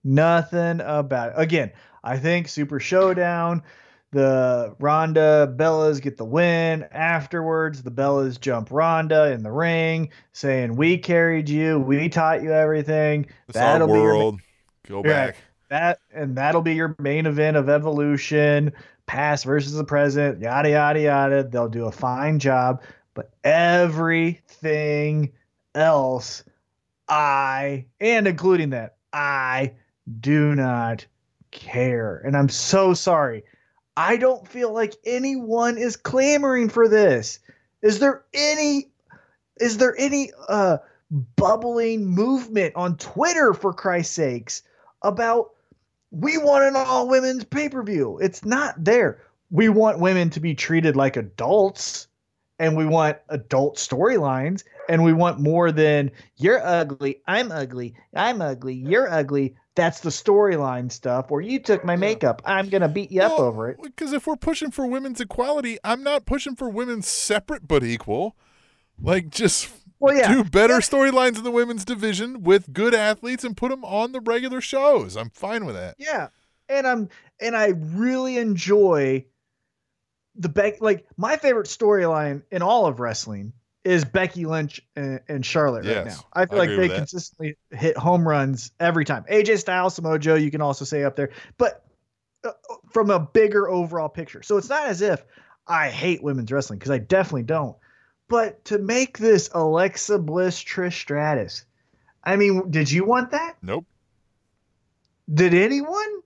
Nothing 0.04 0.80
about. 0.80 1.30
It. 1.30 1.34
Again, 1.36 1.72
I 2.02 2.18
think 2.18 2.48
Super 2.48 2.80
Showdown, 2.80 3.62
the 4.10 4.74
Ronda 4.80 5.52
Bellas 5.56 6.00
get 6.00 6.16
the 6.16 6.24
win. 6.24 6.84
Afterwards, 6.90 7.82
the 7.82 7.90
Bellas 7.90 8.40
jump 8.40 8.68
Ronda 8.70 9.30
in 9.32 9.42
the 9.42 9.52
ring, 9.52 10.10
saying, 10.32 10.76
"We 10.76 10.98
carried 10.98 11.48
you. 11.48 11.78
We 11.78 12.08
taught 12.08 12.42
you 12.42 12.52
everything." 12.52 13.26
It's 13.48 13.56
our 13.56 13.86
be 13.86 13.92
your 13.92 14.02
world. 14.02 14.40
Go 14.88 15.02
back. 15.02 15.36
that 15.68 16.00
and 16.12 16.36
that'll 16.36 16.60
be 16.60 16.74
your 16.74 16.94
main 16.98 17.24
event 17.24 17.56
of 17.56 17.68
evolution 17.68 18.72
past 19.06 19.44
versus 19.44 19.72
the 19.72 19.84
present 19.84 20.40
yada 20.40 20.70
yada 20.70 21.00
yada 21.00 21.42
they'll 21.44 21.68
do 21.68 21.86
a 21.86 21.92
fine 21.92 22.38
job 22.38 22.82
but 23.14 23.30
everything 23.42 25.32
else 25.74 26.44
i 27.12 27.84
and 28.00 28.26
including 28.26 28.70
that 28.70 28.96
i 29.12 29.72
do 30.20 30.54
not 30.54 31.04
care 31.50 32.22
and 32.24 32.36
i'm 32.36 32.48
so 32.48 32.94
sorry 32.94 33.44
i 33.96 34.16
don't 34.16 34.48
feel 34.48 34.72
like 34.72 34.94
anyone 35.04 35.76
is 35.76 35.96
clamoring 35.96 36.68
for 36.68 36.88
this 36.88 37.38
is 37.82 37.98
there 37.98 38.24
any 38.32 38.90
is 39.60 39.76
there 39.78 39.94
any 39.98 40.30
uh 40.48 40.78
bubbling 41.36 42.06
movement 42.06 42.74
on 42.74 42.96
twitter 42.96 43.52
for 43.52 43.74
christ's 43.74 44.14
sakes 44.14 44.62
about 45.02 45.50
we 46.12 46.36
want 46.36 46.64
an 46.64 46.76
all 46.76 47.08
women's 47.08 47.44
pay 47.44 47.68
per 47.68 47.82
view. 47.82 48.18
It's 48.18 48.44
not 48.44 48.84
there. 48.84 49.20
We 49.50 49.68
want 49.68 49.98
women 49.98 50.30
to 50.30 50.40
be 50.40 50.54
treated 50.54 50.94
like 50.94 51.16
adults 51.16 52.06
and 52.62 52.76
we 52.76 52.86
want 52.86 53.18
adult 53.28 53.76
storylines 53.76 54.62
and 54.88 55.02
we 55.02 55.12
want 55.12 55.40
more 55.40 55.72
than 55.72 56.12
you're 56.36 56.64
ugly, 56.64 57.20
I'm 57.26 57.50
ugly, 57.50 57.96
I'm 58.14 58.40
ugly, 58.40 58.74
you're 58.74 59.10
ugly. 59.10 59.56
That's 59.74 59.98
the 59.98 60.10
storyline 60.10 60.92
stuff. 60.92 61.32
Or 61.32 61.40
you 61.40 61.58
took 61.58 61.84
my 61.84 61.96
makeup, 61.96 62.40
I'm 62.44 62.68
going 62.68 62.82
to 62.82 62.88
beat 62.88 63.10
you 63.10 63.22
up 63.22 63.40
over 63.40 63.68
it. 63.68 63.78
Because 63.82 64.12
if 64.12 64.28
we're 64.28 64.36
pushing 64.36 64.70
for 64.70 64.86
women's 64.86 65.20
equality, 65.20 65.78
I'm 65.82 66.04
not 66.04 66.24
pushing 66.24 66.54
for 66.54 66.68
women's 66.68 67.08
separate 67.08 67.66
but 67.66 67.82
equal. 67.82 68.36
Like, 69.00 69.30
just 69.30 69.68
Well, 69.98 70.14
yeah. 70.14 70.32
do 70.32 70.44
better 70.44 70.74
storylines 70.74 71.38
in 71.38 71.42
the 71.42 71.50
women's 71.50 71.84
division 71.84 72.44
with 72.44 72.72
good 72.72 72.94
athletes 72.94 73.42
and 73.42 73.56
put 73.56 73.70
them 73.70 73.84
on 73.84 74.12
the 74.12 74.20
regular 74.20 74.60
shows. 74.60 75.16
I'm 75.16 75.30
fine 75.30 75.64
with 75.64 75.74
that. 75.74 75.96
Yeah. 75.98 76.28
And 76.68 76.86
I'm 76.86 77.08
and 77.40 77.56
I 77.56 77.72
really 77.76 78.38
enjoy 78.38 79.24
the 80.36 80.48
Beck 80.48 80.80
like 80.80 81.06
my 81.16 81.36
favorite 81.36 81.66
storyline 81.66 82.42
in 82.50 82.62
all 82.62 82.86
of 82.86 83.00
wrestling 83.00 83.52
is 83.84 84.04
Becky 84.04 84.46
Lynch 84.46 84.80
and, 84.94 85.20
and 85.28 85.44
Charlotte 85.44 85.84
right 85.84 86.06
now. 86.06 86.20
I 86.32 86.46
feel 86.46 86.56
I 86.56 86.58
like 86.58 86.68
they 86.70 86.76
with 86.76 86.90
that. 86.90 86.96
consistently 86.98 87.56
hit 87.70 87.96
home 87.96 88.26
runs 88.26 88.70
every 88.78 89.04
time. 89.04 89.24
AJ 89.30 89.58
Styles, 89.58 89.94
Samoa 89.94 90.18
Joe, 90.18 90.36
you 90.36 90.50
can 90.50 90.60
also 90.60 90.84
say 90.84 91.02
up 91.02 91.16
there, 91.16 91.30
but 91.58 91.84
uh, 92.44 92.52
from 92.92 93.10
a 93.10 93.18
bigger 93.18 93.68
overall 93.68 94.08
picture. 94.08 94.42
So 94.42 94.56
it's 94.56 94.68
not 94.68 94.86
as 94.86 95.02
if 95.02 95.24
I 95.66 95.90
hate 95.90 96.22
women's 96.22 96.50
wrestling 96.52 96.78
because 96.78 96.92
I 96.92 96.98
definitely 96.98 97.44
don't. 97.44 97.76
But 98.28 98.64
to 98.66 98.78
make 98.78 99.18
this 99.18 99.50
Alexa 99.52 100.18
Bliss 100.18 100.62
Trish 100.62 100.94
Stratus, 100.94 101.64
I 102.24 102.36
mean, 102.36 102.70
did 102.70 102.90
you 102.90 103.04
want 103.04 103.32
that? 103.32 103.56
Nope. 103.62 103.84
Did 105.32 105.54
anyone? 105.54 106.22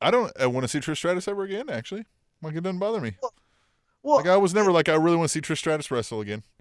I 0.00 0.10
don't 0.10 0.32
I 0.38 0.46
want 0.46 0.64
to 0.64 0.68
see 0.68 0.78
Trish 0.78 0.98
Stratus 0.98 1.28
ever 1.28 1.42
again, 1.42 1.70
actually. 1.70 2.04
Like, 2.42 2.54
it 2.54 2.62
doesn't 2.62 2.78
bother 2.78 3.00
me. 3.00 3.16
Well, 4.02 4.16
Like, 4.18 4.28
I 4.28 4.36
was 4.36 4.54
never 4.54 4.72
like, 4.72 4.88
I 4.88 4.94
really 4.94 5.16
want 5.16 5.28
to 5.28 5.32
see 5.32 5.40
Trish 5.40 5.58
Stratus 5.58 5.90
wrestle 5.90 6.20
again. 6.20 6.42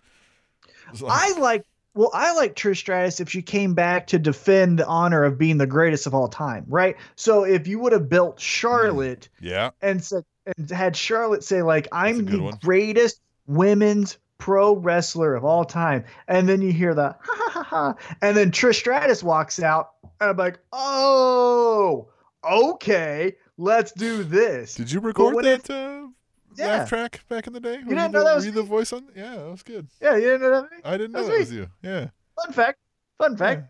Like- 1.02 1.12
I 1.12 1.40
like 1.40 1.66
well, 1.98 2.12
I 2.14 2.34
like 2.34 2.56
Trish 2.56 2.78
Stratus 2.78 3.20
if 3.20 3.30
she 3.30 3.42
came 3.42 3.74
back 3.74 4.08
to 4.08 4.20
defend 4.20 4.78
the 4.78 4.86
honor 4.86 5.24
of 5.24 5.38
being 5.38 5.58
the 5.58 5.66
greatest 5.66 6.06
of 6.06 6.14
all 6.14 6.28
time, 6.28 6.64
right? 6.68 6.96
So 7.16 7.44
if 7.44 7.68
you 7.68 7.80
would 7.80 7.92
have 7.92 8.08
built 8.08 8.38
mm. 8.38 8.40
Charlotte 8.40 9.28
yeah. 9.42 9.72
and 9.82 10.04
said 10.04 10.24
and 10.56 10.70
had 10.70 10.96
Charlotte 10.96 11.44
say 11.44 11.62
like 11.62 11.88
I'm 11.92 12.26
the 12.26 12.40
one. 12.40 12.58
greatest 12.62 13.20
women's 13.48 14.18
pro 14.38 14.76
wrestler 14.76 15.34
of 15.36 15.44
all 15.44 15.66
time, 15.66 16.06
and 16.28 16.48
then 16.48 16.62
you 16.62 16.72
hear 16.72 16.94
the 16.94 17.10
ha 17.20 17.36
ha 17.36 17.50
ha 17.50 17.64
ha, 17.64 17.96
and 18.22 18.38
then 18.38 18.52
Trish 18.52 18.76
Stratus 18.76 19.24
walks 19.24 19.62
out, 19.62 19.94
and 20.22 20.30
I'm 20.30 20.38
like, 20.38 20.60
oh, 20.72 22.08
okay, 22.44 23.36
let's 23.58 23.92
do 23.92 24.24
this. 24.24 24.76
Did 24.76 24.92
you 24.92 25.00
record 25.00 25.44
that 25.44 25.70
uh, 25.70 26.08
Yeah. 26.56 26.68
laugh 26.68 26.90
track 26.90 27.22
back 27.30 27.48
in 27.48 27.54
the 27.54 27.60
day? 27.60 27.78
Were 27.78 27.84
didn't 27.96 28.12
the, 28.12 28.20
know 28.20 28.24
that 28.26 28.36
was 28.36 28.46
you 28.46 28.52
the 28.52 28.64
voice 28.64 28.94
on? 28.94 29.08
Yeah, 29.16 29.36
that 29.36 29.50
was 29.52 29.64
good. 29.64 29.88
Yeah, 30.02 30.16
you 30.16 30.22
didn't 30.22 30.42
know 30.42 30.62
that? 30.62 30.70
I 30.84 30.98
didn't 30.98 31.12
know 31.12 31.20
That's 31.20 31.28
that 31.28 31.34
me. 31.34 31.40
was 31.40 31.52
you. 31.54 31.68
Yeah. 31.82 32.08
Fun 32.44 32.54
fact. 32.54 32.80
Fun 33.18 33.38
fact. 33.38 33.62
Yeah. 33.62 33.68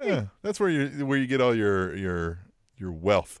Yeah, 0.00 0.24
that's 0.42 0.60
where 0.60 0.68
you 0.70 1.04
where 1.06 1.18
you 1.18 1.26
get 1.26 1.40
all 1.40 1.54
your 1.54 1.96
your 1.96 2.38
your 2.76 2.92
wealth. 2.92 3.40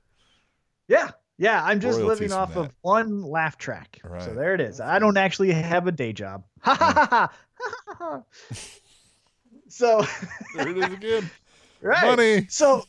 Yeah. 0.88 1.10
Yeah, 1.40 1.62
I'm 1.64 1.78
just 1.78 2.00
living 2.00 2.32
off 2.32 2.56
of 2.56 2.70
one 2.80 3.22
laugh 3.22 3.56
track. 3.58 4.00
So 4.24 4.34
there 4.34 4.54
it 4.54 4.60
is. 4.60 4.80
I 4.80 4.98
don't 4.98 5.16
actually 5.16 5.52
have 5.52 5.86
a 5.86 5.92
day 5.92 6.12
job. 6.12 6.42
Ha 6.62 6.74
ha 6.74 6.92
ha 6.92 7.06
ha. 7.08 7.30
Ha, 7.60 7.72
ha, 7.86 7.94
ha. 7.98 8.22
So 9.68 10.04
There 10.56 10.68
it 10.68 10.78
is 10.78 10.84
again. 10.92 11.30
right. 11.80 12.04
Money. 12.04 12.46
So 12.48 12.82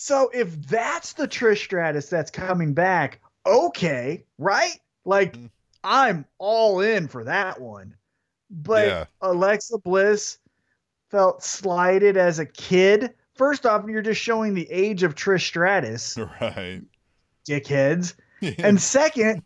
so 0.00 0.30
if 0.32 0.66
that's 0.68 1.12
the 1.12 1.28
Trish 1.28 1.58
Stratus 1.64 2.08
that's 2.08 2.30
coming 2.30 2.72
back, 2.74 3.20
okay, 3.46 4.24
right? 4.38 4.78
Like 5.04 5.36
Mm. 5.36 5.50
I'm 5.82 6.24
all 6.38 6.80
in 6.80 7.08
for 7.08 7.24
that 7.24 7.60
one. 7.60 7.94
But 8.50 8.86
Yeah. 8.86 9.04
Alexa 9.22 9.78
Bliss 9.78 10.38
felt 11.10 11.42
slighted 11.42 12.16
as 12.16 12.38
a 12.38 12.46
kid. 12.46 13.14
First 13.34 13.64
off, 13.64 13.84
you're 13.88 14.02
just 14.02 14.20
showing 14.20 14.54
the 14.54 14.70
age 14.70 15.02
of 15.02 15.14
Trish 15.14 15.46
Stratus, 15.46 16.16
Right. 16.40 16.82
dickheads. 17.48 18.14
And 18.58 18.80
second, 18.80 19.42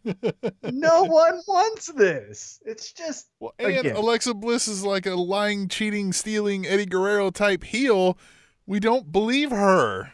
no 0.62 1.02
one 1.04 1.40
wants 1.48 1.86
this. 1.92 2.60
It's 2.64 2.92
just 2.92 3.26
well, 3.40 3.52
and 3.58 3.76
again. 3.76 3.96
Alexa 3.96 4.34
Bliss 4.34 4.68
is 4.68 4.84
like 4.84 5.04
a 5.06 5.14
lying, 5.16 5.66
cheating, 5.68 6.12
stealing 6.12 6.64
Eddie 6.64 6.86
Guerrero 6.86 7.30
type 7.30 7.64
heel. 7.64 8.16
We 8.66 8.78
don't 8.80 9.10
believe 9.10 9.50
her. 9.50 10.12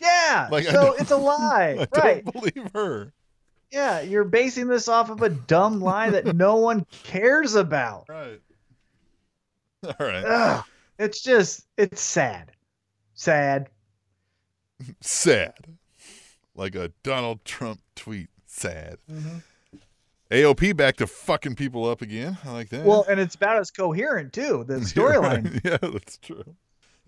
Yeah. 0.00 0.48
Like, 0.50 0.64
so 0.64 0.94
it's 0.94 1.10
a 1.10 1.16
lie, 1.16 1.86
I 1.94 1.98
right? 2.00 2.24
don't 2.24 2.32
believe 2.32 2.70
her. 2.74 3.12
Yeah, 3.70 4.00
you're 4.00 4.24
basing 4.24 4.66
this 4.66 4.88
off 4.88 5.10
of 5.10 5.22
a 5.22 5.28
dumb 5.28 5.80
lie 5.80 6.10
that 6.10 6.34
no 6.34 6.56
one 6.56 6.86
cares 7.04 7.54
about. 7.54 8.06
Right. 8.08 8.40
All 9.84 10.06
right. 10.06 10.24
Ugh, 10.24 10.64
it's 10.98 11.22
just 11.22 11.66
it's 11.78 12.02
sad, 12.02 12.52
sad. 13.14 13.70
Sad. 15.00 15.54
Like 16.54 16.74
a 16.74 16.92
Donald 17.02 17.44
Trump 17.46 17.80
tweet. 17.96 18.28
Sad. 18.46 18.98
AOP 20.30 20.76
back 20.76 20.96
to 20.96 21.06
fucking 21.06 21.54
people 21.54 21.88
up 21.88 22.02
again. 22.02 22.36
I 22.44 22.52
like 22.52 22.68
that. 22.70 22.84
Well, 22.84 23.06
and 23.08 23.18
it's 23.18 23.34
about 23.36 23.56
as 23.56 23.70
coherent 23.70 24.32
too. 24.34 24.64
The 24.68 24.74
storyline. 24.80 25.44
right. 25.44 25.60
Yeah, 25.64 25.78
that's 25.90 26.18
true. 26.18 26.44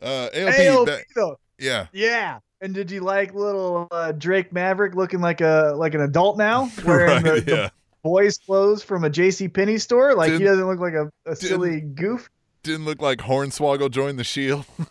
Uh, 0.01 0.28
AOP, 0.34 0.55
AOP 0.55 0.86
back- 0.86 1.09
though, 1.14 1.38
yeah. 1.59 1.86
yeah. 1.93 2.38
And 2.62 2.72
did 2.72 2.90
you 2.90 3.00
like 3.00 3.34
little 3.34 3.88
uh, 3.90 4.12
Drake 4.12 4.52
Maverick 4.52 4.94
looking 4.94 5.20
like 5.20 5.40
a 5.40 5.74
like 5.76 5.94
an 5.94 6.00
adult 6.00 6.38
now, 6.38 6.70
wearing 6.86 7.22
right, 7.24 7.44
the, 7.44 7.50
yeah. 7.50 7.62
the 7.64 7.72
boys' 8.04 8.38
clothes 8.38 8.82
from 8.84 9.04
a 9.04 9.10
J.C. 9.10 9.48
Penney 9.48 9.78
store? 9.78 10.14
Like 10.14 10.32
he 10.32 10.38
Didn't- 10.38 10.46
doesn't 10.52 10.68
look 10.68 10.78
like 10.80 10.94
a, 10.94 11.10
a 11.30 11.36
silly 11.36 11.80
goof. 11.80 12.30
Didn't 12.62 12.84
look 12.84 13.02
like 13.02 13.18
Hornswoggle 13.18 13.90
joined 13.90 14.18
the 14.18 14.24
Shield. 14.24 14.64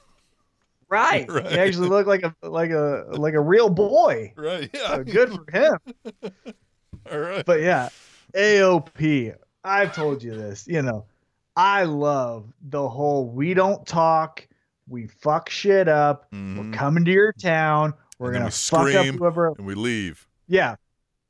Right. 0.90 1.26
Right. 1.32 1.50
He 1.50 1.58
actually 1.58 1.88
looked 1.88 2.10
like 2.10 2.24
a 2.24 2.36
like 2.44 2.72
a 2.72 3.06
like 3.12 3.34
a 3.34 3.40
real 3.40 3.70
boy. 3.70 4.34
right. 4.36 4.70
Yeah. 4.74 4.88
So 4.96 5.04
good 5.06 5.32
for 5.32 5.46
him. 5.50 5.78
All 7.10 7.18
right. 7.18 7.46
But 7.46 7.62
yeah, 7.62 7.88
AOP. 8.34 9.34
I've 9.64 9.96
told 9.96 10.22
you 10.22 10.36
this. 10.36 10.68
You 10.68 10.82
know, 10.82 11.06
I 11.56 11.84
love 11.86 12.52
the 12.62 12.90
whole 12.90 13.26
we 13.30 13.54
don't 13.54 13.88
talk, 13.88 14.46
we 14.88 15.08
fuck 15.08 15.50
shit 15.50 15.88
up. 15.88 16.30
Mhm. 16.32 16.58
We're 16.58 16.78
coming 16.78 17.06
to 17.06 17.12
your 17.12 17.34
town. 17.34 17.94
We're 18.20 18.32
gonna 18.32 18.46
we 18.46 18.52
fuck 18.52 18.88
scream. 18.88 19.16
up 19.16 19.20
whoever. 19.20 19.54
And 19.58 19.66
we 19.66 19.76
leave. 19.76 20.28
Yeah, 20.48 20.76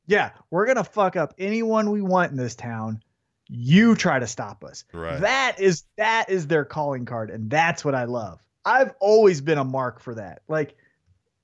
yeah. 0.06 0.30
We're 0.50 0.66
gonna 0.66 0.84
fuck 0.84 1.16
up 1.16 1.34
anyone 1.38 1.90
we 1.90 2.02
want 2.02 2.30
in 2.32 2.36
this 2.36 2.54
town. 2.54 3.02
You 3.48 3.94
try 3.94 4.18
to 4.18 4.26
stop 4.26 4.64
us. 4.64 4.84
Right. 4.92 5.20
That 5.20 5.60
is 5.60 5.84
that 5.96 6.28
is 6.28 6.46
their 6.46 6.64
calling 6.64 7.04
card, 7.04 7.30
and 7.30 7.50
that's 7.50 7.84
what 7.84 7.94
I 7.94 8.04
love. 8.04 8.40
I've 8.64 8.94
always 9.00 9.40
been 9.40 9.58
a 9.58 9.64
mark 9.64 10.00
for 10.00 10.14
that. 10.14 10.42
Like 10.48 10.76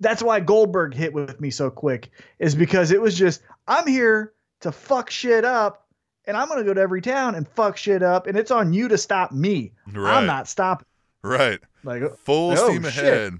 that's 0.00 0.22
why 0.22 0.40
Goldberg 0.40 0.94
hit 0.94 1.12
with 1.12 1.40
me 1.40 1.50
so 1.50 1.70
quick 1.70 2.10
is 2.38 2.54
because 2.54 2.92
it 2.92 3.00
was 3.00 3.16
just 3.18 3.42
I'm 3.66 3.86
here 3.86 4.32
to 4.60 4.70
fuck 4.72 5.10
shit 5.10 5.44
up 5.44 5.86
and 6.24 6.36
I'm 6.36 6.46
going 6.48 6.60
to 6.60 6.64
go 6.64 6.74
to 6.74 6.80
every 6.80 7.00
town 7.00 7.34
and 7.34 7.48
fuck 7.48 7.76
shit 7.76 8.02
up 8.02 8.26
and 8.26 8.36
it's 8.36 8.50
on 8.50 8.72
you 8.72 8.88
to 8.88 8.98
stop 8.98 9.32
me. 9.32 9.72
Right. 9.92 10.18
I'm 10.18 10.26
not 10.26 10.46
stopping. 10.46 10.86
Right. 11.22 11.58
Like 11.84 12.02
Full 12.24 12.52
Oh, 12.52 12.68
steam 12.68 12.82
shit. 12.84 13.04
ahead. 13.04 13.34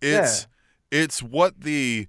It's 0.00 0.46
it's 0.90 1.22
what 1.22 1.60
the 1.62 2.08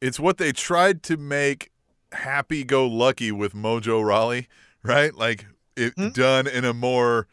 it's 0.00 0.20
what 0.20 0.38
they 0.38 0.52
tried 0.52 1.02
to 1.04 1.16
make 1.16 1.70
happy 2.12 2.64
go 2.64 2.86
lucky 2.86 3.32
with 3.32 3.54
Mojo 3.54 4.04
Rawley, 4.04 4.48
right? 4.82 5.14
Like 5.14 5.46
it 5.76 5.94
Hmm? 5.96 6.10
done 6.10 6.46
in 6.46 6.64
a 6.64 6.72
more 6.74 7.26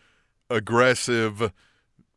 aggressive 0.50 1.52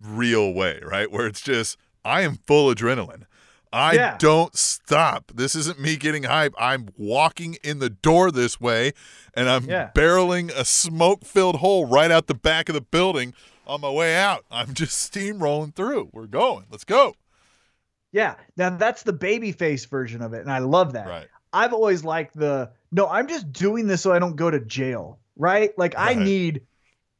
real 0.00 0.52
way, 0.54 0.80
right? 0.82 1.10
Where 1.10 1.26
it's 1.26 1.40
just 1.40 1.76
I 2.04 2.22
am 2.22 2.36
full 2.46 2.72
adrenaline. 2.74 3.24
I 3.72 3.94
Yeah. 3.94 4.16
don't 4.18 4.56
stop. 4.56 5.32
This 5.34 5.56
isn't 5.56 5.80
me 5.80 5.96
getting 5.96 6.24
hype. 6.24 6.54
I'm 6.58 6.90
walking 6.96 7.54
in 7.64 7.80
the 7.80 7.90
door 7.90 8.30
this 8.30 8.60
way 8.60 8.92
and 9.34 9.48
I'm 9.48 9.64
Yeah. 9.68 9.90
barreling 9.94 10.50
a 10.54 10.64
smoke 10.64 11.24
filled 11.24 11.56
hole 11.56 11.84
right 11.86 12.10
out 12.12 12.28
the 12.28 12.34
back 12.34 12.68
of 12.68 12.74
the 12.74 12.80
building 12.80 13.34
on 13.66 13.80
my 13.80 13.90
way 13.90 14.16
out. 14.16 14.44
I'm 14.50 14.74
just 14.74 15.12
steamrolling 15.12 15.74
through. 15.74 16.10
We're 16.12 16.26
going. 16.26 16.66
Let's 16.70 16.84
go. 16.84 17.14
yeah. 18.12 18.34
Now 18.56 18.70
that's 18.70 19.02
the 19.02 19.12
babyface 19.12 19.88
version 19.88 20.22
of 20.22 20.32
it 20.34 20.40
and 20.40 20.50
I 20.52 20.58
love 20.58 20.92
that. 20.94 21.06
Right. 21.08 21.26
I've 21.52 21.72
always 21.72 22.04
liked 22.04 22.36
the 22.36 22.70
no, 22.92 23.06
I'm 23.08 23.28
just 23.28 23.52
doing 23.52 23.86
this 23.86 24.02
so 24.02 24.12
I 24.12 24.18
don't 24.18 24.36
go 24.36 24.50
to 24.50 24.60
jail, 24.60 25.18
right? 25.36 25.76
Like 25.78 25.94
I 25.96 26.14
need 26.14 26.62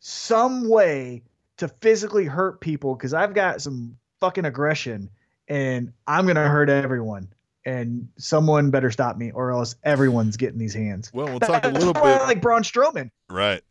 some 0.00 0.68
way 0.68 1.22
to 1.56 1.68
physically 1.68 2.24
hurt 2.24 2.60
people 2.60 2.94
because 2.94 3.14
I've 3.14 3.32
got 3.34 3.62
some 3.62 3.96
fucking 4.20 4.44
aggression 4.44 5.08
and 5.48 5.92
I'm 6.06 6.26
gonna 6.26 6.48
hurt 6.48 6.68
everyone. 6.68 7.28
And 7.66 8.08
someone 8.18 8.70
better 8.70 8.90
stop 8.90 9.16
me, 9.16 9.30
or 9.30 9.50
else 9.50 9.74
everyone's 9.84 10.36
getting 10.36 10.58
these 10.58 10.74
hands. 10.74 11.10
Well, 11.14 11.28
we'll 11.28 11.40
talk 11.40 11.64
a 11.64 11.68
little 11.68 11.94
bit. 11.94 12.02
like 12.02 12.42
Braun 12.42 12.62
Strowman. 12.62 13.10
Right. 13.30 13.62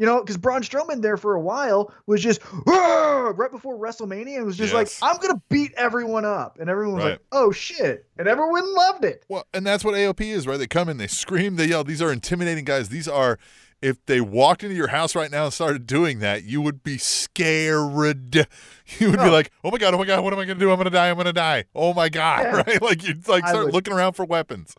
You 0.00 0.06
know, 0.06 0.20
because 0.20 0.38
Braun 0.38 0.62
Strowman 0.62 1.02
there 1.02 1.18
for 1.18 1.34
a 1.34 1.40
while 1.40 1.92
was 2.06 2.22
just 2.22 2.40
right 2.66 3.50
before 3.50 3.76
WrestleMania 3.78 4.38
and 4.38 4.46
was 4.46 4.56
just 4.56 4.72
Yes. 4.72 5.02
like, 5.02 5.10
I'm 5.14 5.20
gonna 5.20 5.42
beat 5.50 5.74
everyone 5.76 6.24
up. 6.24 6.58
And 6.58 6.70
everyone 6.70 6.94
was 6.94 7.04
Right. 7.04 7.10
like, 7.10 7.20
oh 7.32 7.52
shit. 7.52 8.06
And 8.16 8.26
everyone 8.26 8.74
loved 8.74 9.04
it. 9.04 9.26
Well, 9.28 9.44
and 9.52 9.66
that's 9.66 9.84
what 9.84 9.94
AOP 9.94 10.22
is, 10.30 10.46
right? 10.46 10.58
They 10.58 10.66
come 10.66 10.88
in, 10.88 10.96
they 10.96 11.06
scream, 11.06 11.56
they 11.56 11.66
yell. 11.66 11.84
These 11.84 12.00
are 12.00 12.10
intimidating 12.10 12.64
guys. 12.64 12.88
These 12.88 13.08
are, 13.08 13.38
if 13.82 14.02
they 14.06 14.22
walked 14.22 14.62
into 14.64 14.74
your 14.74 14.86
house 14.88 15.14
right 15.14 15.30
now 15.30 15.44
and 15.44 15.52
started 15.52 15.86
doing 15.86 16.20
that, 16.20 16.44
you 16.44 16.62
would 16.62 16.82
be 16.82 16.96
scared. 16.98 18.46
You 18.98 19.10
would 19.10 19.20
be 19.20 19.26
Oh. 19.26 19.30
like, 19.30 19.50
oh 19.62 19.70
my 19.70 19.78
God, 19.78 19.94
oh 19.94 19.98
my 19.98 20.04
God, 20.06 20.24
what 20.24 20.32
am 20.32 20.38
I 20.40 20.46
going 20.46 20.58
to 20.58 20.64
do? 20.64 20.70
I'm 20.70 20.76
going 20.76 20.84
to 20.86 20.90
die. 20.90 21.10
I'm 21.10 21.14
going 21.16 21.26
to 21.26 21.32
die. 21.32 21.64
Oh 21.74 21.92
my 21.94 22.08
God, 22.08 22.40
Yeah. 22.42 22.62
right? 22.66 22.82
Like 22.82 23.06
you'd 23.06 23.28
like 23.28 23.46
start 23.46 23.66
would- 23.66 23.74
looking 23.74 23.92
around 23.92 24.14
for 24.14 24.24
weapons, 24.24 24.74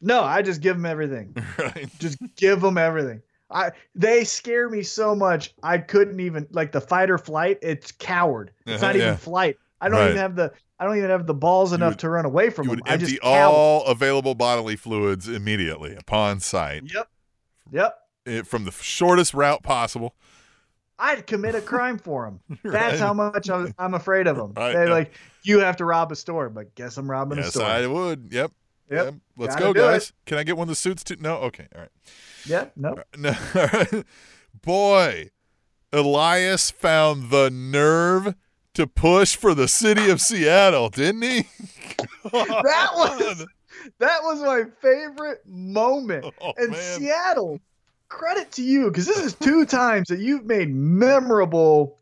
No, 0.00 0.22
I 0.22 0.42
just 0.42 0.60
give 0.60 0.76
them 0.76 0.84
everything. 0.86 1.34
right? 1.58 1.88
just 1.98 2.18
give 2.36 2.60
them 2.60 2.76
everything. 2.78 3.22
I 3.52 3.72
they 3.94 4.24
scare 4.24 4.68
me 4.68 4.82
so 4.82 5.14
much 5.14 5.54
I 5.62 5.78
couldn't 5.78 6.20
even 6.20 6.46
like 6.50 6.72
the 6.72 6.80
fight 6.80 7.10
or 7.10 7.18
flight. 7.18 7.58
It's 7.62 7.92
coward. 7.92 8.50
It's 8.66 8.82
Uh-huh, 8.82 8.92
not 8.92 8.96
even 8.96 9.16
flight. 9.16 9.56
I 9.80 9.88
don't 9.88 9.98
Right. 9.98 10.06
even 10.10 10.16
have 10.18 10.36
the 10.36 10.52
I 10.78 10.84
don't 10.84 10.96
even 10.96 11.10
have 11.10 11.26
the 11.26 11.34
balls 11.34 11.72
enough 11.72 11.92
would- 11.92 11.98
to 12.00 12.08
run 12.10 12.24
away 12.24 12.50
from 12.50 12.64
You 12.64 12.70
them. 12.70 12.80
would 12.84 12.90
I 12.90 12.94
empty 12.94 13.20
all 13.20 13.84
available 13.86 14.34
bodily 14.34 14.74
fluids 14.76 15.28
immediately 15.28 15.94
upon 15.94 16.40
sight 16.40 16.82
Yep. 16.92 17.08
Yep. 17.70 17.98
eh, 18.26 18.42
from 18.42 18.64
the 18.64 18.72
shortest 18.72 19.32
route 19.34 19.62
possible. 19.62 20.14
I'd 20.98 21.26
commit 21.26 21.54
a 21.56 21.60
crime 21.60 21.98
for 21.98 22.24
them. 22.26 22.40
Right. 22.64 22.72
That's 22.72 23.00
how 23.00 23.12
much 23.12 23.50
I'm, 23.50 23.74
I'm 23.78 23.94
afraid 23.94 24.26
of 24.28 24.36
them. 24.36 24.52
Right, 24.56 24.72
They're 24.72 24.86
yeah. 24.86 24.92
like, 24.92 25.12
you 25.42 25.58
have 25.60 25.76
to 25.78 25.84
rob 25.84 26.12
a 26.12 26.16
store, 26.16 26.48
but 26.48 26.74
guess 26.76 26.96
I'm 26.96 27.10
robbing 27.10 27.38
a 27.38 27.42
Yes, 27.42 27.54
store. 27.54 27.64
I 27.66 27.86
would. 27.86 28.28
Yep. 28.30 28.52
Yep. 28.90 29.14
Let's 29.36 29.54
Gotta 29.54 29.64
go, 29.66 29.72
do 29.72 29.80
it. 29.80 29.92
guys. 29.92 30.12
Can 30.26 30.38
I 30.38 30.42
get 30.44 30.56
one 30.56 30.64
of 30.64 30.68
the 30.68 30.74
suits 30.76 31.02
too? 31.04 31.16
No. 31.20 31.36
Okay. 31.36 31.66
All 31.74 31.80
right. 31.82 31.90
Yeah. 32.46 32.66
No. 32.76 32.96
No, 33.16 33.34
boy, 34.62 35.30
Elias 35.92 36.70
found 36.70 37.30
the 37.30 37.50
nerve 37.50 38.34
to 38.74 38.86
push 38.86 39.36
for 39.36 39.54
the 39.54 39.68
city 39.68 40.08
of 40.10 40.20
Seattle, 40.20 40.88
didn't 40.88 41.22
he? 41.22 41.44
That 42.32 42.90
was 42.94 43.46
that 43.98 44.22
was 44.22 44.40
my 44.42 44.64
favorite 44.80 45.42
moment. 45.46 46.24
Oh, 46.40 46.52
and 46.56 46.70
man. 46.70 47.00
Seattle, 47.00 47.58
credit 48.08 48.52
to 48.52 48.62
you 48.62 48.88
because 48.88 49.06
this 49.06 49.18
is 49.18 49.34
two 49.34 49.64
times 49.66 50.08
that 50.08 50.20
you've 50.20 50.44
made 50.44 50.72
memorable 50.72 51.98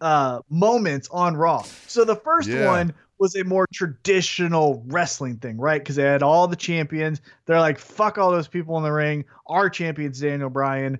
uh, 0.00 0.40
moments 0.48 1.08
on 1.10 1.36
Raw. 1.36 1.62
So 1.88 2.04
the 2.04 2.16
first 2.16 2.48
Yeah. 2.48 2.66
one 2.66 2.94
was 3.20 3.36
a 3.36 3.44
more 3.44 3.66
traditional 3.72 4.82
wrestling 4.88 5.36
thing, 5.36 5.58
right? 5.58 5.80
Because 5.80 5.96
they 5.96 6.02
had 6.02 6.22
all 6.22 6.48
the 6.48 6.56
champions. 6.56 7.20
They're 7.46 7.60
like, 7.60 7.78
fuck 7.78 8.18
all 8.18 8.30
those 8.30 8.48
people 8.48 8.76
in 8.78 8.82
the 8.82 8.90
ring. 8.92 9.24
Our 9.46 9.70
champion's 9.70 10.18
Daniel 10.20 10.50
Bryan. 10.50 10.98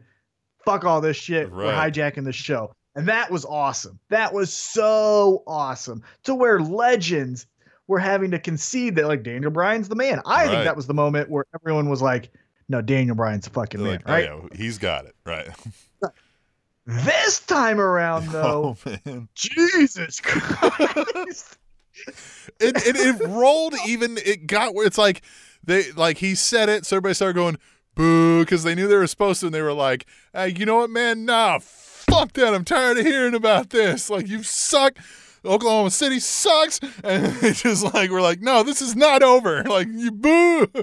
Fuck 0.64 0.85
all 0.85 1.01
this 1.01 1.16
shit. 1.16 1.51
We're 1.51 1.73
hijacking 1.73 2.25
the 2.25 2.33
show. 2.33 2.75
And 2.95 3.09
that 3.09 3.31
was 3.31 3.45
awesome. 3.45 3.99
That 4.11 4.35
was 4.35 4.53
so 4.53 5.43
awesome. 5.47 6.03
To 6.25 6.35
where 6.35 6.61
legends 6.61 7.47
were 7.87 7.99
having 7.99 8.31
to 8.33 8.39
concede 8.39 8.95
that 8.97 9.07
like 9.09 9.23
Daniel 9.23 9.51
Bryan's 9.51 9.89
the 9.89 9.97
man. 9.97 10.21
I 10.27 10.43
Right. 10.45 10.51
think 10.51 10.64
that 10.64 10.77
was 10.77 10.87
the 10.87 10.95
moment 10.95 11.31
where 11.31 11.45
everyone 11.55 11.89
was 11.89 12.03
like, 12.03 12.31
no, 12.68 12.83
Daniel 12.83 13.16
Bryan's 13.16 13.45
the 13.47 13.51
fucking 13.51 13.83
They're 13.83 13.93
man, 13.99 14.03
like, 14.07 14.29
oh, 14.29 14.37
right? 14.43 14.49
yeah, 14.53 14.57
he's 14.59 14.79
got 14.79 15.07
it. 15.07 15.14
Right. 15.25 15.49
This 16.87 17.41
time 17.41 17.81
around 17.81 18.29
oh, 18.29 18.33
though, 18.33 18.77
Oh, 18.87 18.97
man. 19.07 19.29
Jesus 19.35 20.21
Christ. 20.23 21.59
It, 22.59 22.86
it, 22.86 22.97
it 22.97 23.28
rolled 23.28 23.74
even, 23.86 24.18
it 24.18 24.47
got 24.47 24.74
where 24.74 24.86
it's 24.86 24.99
like, 24.99 25.22
they 25.62 25.93
like 25.93 26.18
he 26.18 26.34
said 26.34 26.68
it, 26.68 26.86
so 26.86 26.97
everybody 26.97 27.14
started 27.14 27.34
going, 27.34 27.59
boo, 27.95 28.41
because 28.41 28.62
they 28.62 28.74
knew 28.74 28.88
they 28.88 28.97
were 28.97 29.07
supposed 29.07 29.41
to, 29.41 29.47
and 29.47 29.55
they 29.55 29.62
were 29.62 29.72
like, 29.72 30.07
hey, 30.32 30.49
you 30.57 30.64
know 30.66 30.76
what, 30.76 30.91
man? 30.91 31.24
Nah, 31.24 31.59
fuck 31.61 32.32
that. 32.34 32.55
I'm 32.55 32.64
tired 32.64 32.99
of 32.99 33.07
hearing 33.07 33.34
about 33.34 33.70
this. 33.70 34.11
Like, 34.11 34.28
you 34.28 34.43
suck. 34.43 34.97
Oklahoma 35.45 35.91
City 35.91 36.20
sucks. 36.20 36.80
And 37.03 37.26
they 37.41 37.53
just 37.53 37.95
like, 37.95 38.11
we're 38.11 38.20
like, 38.20 38.41
no, 38.41 38.62
this 38.62 38.82
is 38.82 38.97
not 38.97 39.22
over. 39.22 39.64
Like, 39.70 39.88
you 39.88 40.11
boo. 40.11 40.66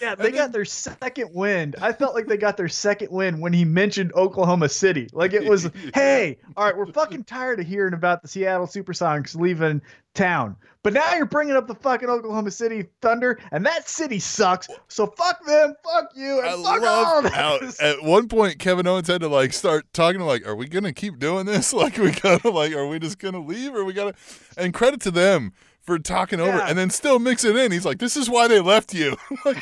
Yeah, 0.00 0.14
they 0.14 0.30
got 0.30 0.52
their 0.52 0.64
second 0.64 1.30
win. 1.32 1.74
I 1.80 1.92
felt 1.92 2.14
like 2.14 2.26
they 2.26 2.36
got 2.36 2.56
their 2.56 2.68
second 2.68 3.10
win 3.10 3.40
when 3.40 3.52
he 3.52 3.64
mentioned 3.64 4.12
Oklahoma 4.14 4.68
City. 4.68 5.08
Like 5.12 5.32
it 5.32 5.44
was, 5.44 5.70
hey, 5.94 6.38
all 6.56 6.64
right, 6.64 6.76
we're 6.76 6.92
fucking 6.92 7.24
tired 7.24 7.60
of 7.60 7.66
hearing 7.66 7.94
about 7.94 8.22
the 8.22 8.28
Seattle 8.28 8.66
Supersonics 8.66 9.36
leaving 9.36 9.80
town. 10.14 10.56
But 10.82 10.92
now 10.92 11.14
you're 11.14 11.24
bringing 11.24 11.56
up 11.56 11.66
the 11.66 11.74
fucking 11.74 12.10
Oklahoma 12.10 12.50
City 12.50 12.84
Thunder, 13.00 13.40
and 13.52 13.64
that 13.64 13.88
city 13.88 14.18
sucks. 14.18 14.68
So 14.88 15.06
fuck 15.06 15.44
them, 15.46 15.74
fuck 15.82 16.10
you, 16.14 16.40
and 16.40 16.48
I 16.48 16.62
fuck 16.62 16.82
all 16.82 17.22
love 17.22 17.32
how 17.32 17.58
at 17.80 18.02
one 18.02 18.28
point 18.28 18.58
Kevin 18.58 18.86
Owens 18.86 19.08
had 19.08 19.22
to 19.22 19.28
like 19.28 19.54
start 19.54 19.86
talking 19.94 20.18
to 20.18 20.26
like, 20.26 20.46
are 20.46 20.54
we 20.54 20.68
gonna 20.68 20.92
keep 20.92 21.18
doing 21.18 21.46
this? 21.46 21.72
Like 21.84 21.98
we 21.98 22.12
gotta 22.12 22.50
like, 22.50 22.72
are 22.72 22.86
we 22.86 22.98
just 22.98 23.18
gonna 23.18 23.40
leave 23.40 23.74
or 23.74 23.84
we 23.84 23.92
gotta? 23.92 24.14
And 24.56 24.72
credit 24.72 25.00
to 25.02 25.10
them 25.10 25.52
for 25.84 25.98
talking 25.98 26.40
over 26.40 26.58
Yeah. 26.58 26.66
and 26.68 26.76
then 26.78 26.90
still 26.90 27.18
mix 27.18 27.44
it 27.44 27.56
in. 27.56 27.70
He's 27.72 27.84
like, 27.84 27.98
this 27.98 28.16
is 28.16 28.28
why 28.28 28.48
they 28.48 28.60
left 28.60 28.92
you. 28.94 29.16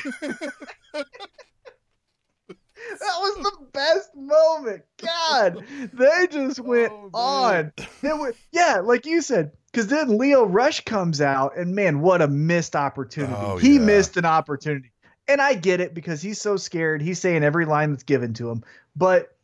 That 3.01 3.17
was 3.21 3.37
the 3.45 3.67
best 3.73 4.11
moment. 4.17 4.83
God, 4.99 5.65
they 5.93 6.27
just 6.31 6.61
oh, 6.61 6.65
went 6.65 6.93
Oh, 6.93 7.11
on. 7.15 7.53
man. 7.55 7.73
They 8.03 8.13
were, 8.13 8.35
yeah, 8.51 8.81
like 8.83 9.07
you 9.07 9.23
said, 9.23 9.53
because 9.71 9.87
then 9.87 10.19
Lio 10.19 10.45
Rush 10.45 10.85
comes 10.85 11.21
out, 11.21 11.57
and 11.57 11.75
man, 11.75 12.01
what 12.01 12.21
a 12.21 12.29
missed 12.29 12.77
opportunity. 12.77 13.35
Oh, 13.37 13.57
he 13.57 13.75
yeah. 13.75 13.81
missed 13.81 14.17
an 14.17 14.25
opportunity. 14.25 14.91
And 15.29 15.41
I 15.41 15.55
get 15.55 15.81
it 15.81 15.95
because 15.95 16.21
he's 16.21 16.41
so 16.41 16.57
scared. 16.57 17.01
He's 17.01 17.21
saying 17.21 17.45
every 17.45 17.65
line 17.65 17.93
that's 17.93 18.03
given 18.03 18.35
to 18.35 18.51
him. 18.51 18.65
But 18.97 19.37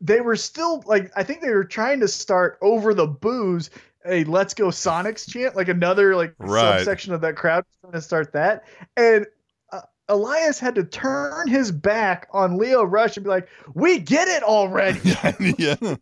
they 0.00 0.20
were 0.20 0.36
still 0.36 0.82
like, 0.86 1.12
I 1.14 1.22
think 1.22 1.42
they 1.42 1.50
were 1.52 1.64
trying 1.64 2.00
to 2.00 2.08
start 2.08 2.58
over 2.62 2.94
the 2.94 3.06
booze 3.06 3.70
a 4.06 4.24
let's 4.24 4.54
go 4.54 4.68
Sonics 4.68 5.28
chant, 5.30 5.56
like 5.56 5.68
another 5.68 6.16
like 6.16 6.34
Right. 6.38 6.78
subsection 6.78 7.12
of 7.12 7.20
that 7.22 7.36
crowd 7.36 7.64
trying 7.80 7.92
to 7.94 8.00
start 8.02 8.32
that. 8.32 8.64
And 8.96 9.26
uh, 9.72 9.80
Elias 10.08 10.58
had 10.58 10.74
to 10.76 10.84
turn 10.84 11.48
his 11.48 11.72
back 11.72 12.28
on 12.32 12.56
Lio 12.58 12.82
Rush 12.84 13.16
and 13.16 13.24
be 13.24 13.30
like, 13.30 13.48
"We 13.74 13.98
get 13.98 14.28
it 14.28 14.42
already." 14.42 15.00
yeah. 15.58 15.76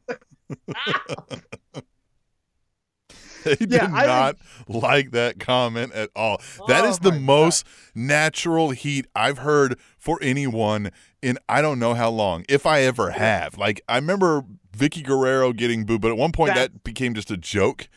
They 3.44 3.54
did 3.56 3.70
Yeah, 3.70 3.88
I 3.92 4.06
not 4.06 4.36
like 4.68 5.12
that 5.12 5.40
comment 5.40 5.92
at 5.94 6.10
all. 6.14 6.42
That 6.66 6.84
Oh 6.84 6.90
is 6.90 6.98
the 6.98 7.10
my 7.10 7.18
God. 7.18 7.20
most 7.24 7.66
natural 7.94 8.70
heat 8.70 9.06
I've 9.14 9.38
heard 9.38 9.78
for 9.98 10.18
anyone 10.20 10.90
in 11.22 11.38
I 11.48 11.62
don't 11.62 11.78
know 11.78 11.94
how 11.94 12.10
long, 12.10 12.44
if 12.50 12.66
I 12.66 12.82
ever 12.82 13.12
have. 13.12 13.56
Like 13.56 13.80
I 13.88 13.96
remember 13.96 14.44
Vickie 14.76 15.04
Guerrero 15.04 15.52
getting 15.52 15.84
booed, 15.84 16.00
but 16.00 16.10
at 16.10 16.16
one 16.16 16.32
point 16.32 16.54
That- 16.54 16.72
that 16.72 16.84
became 16.84 17.14
just 17.14 17.30
a 17.30 17.36
joke. 17.36 17.88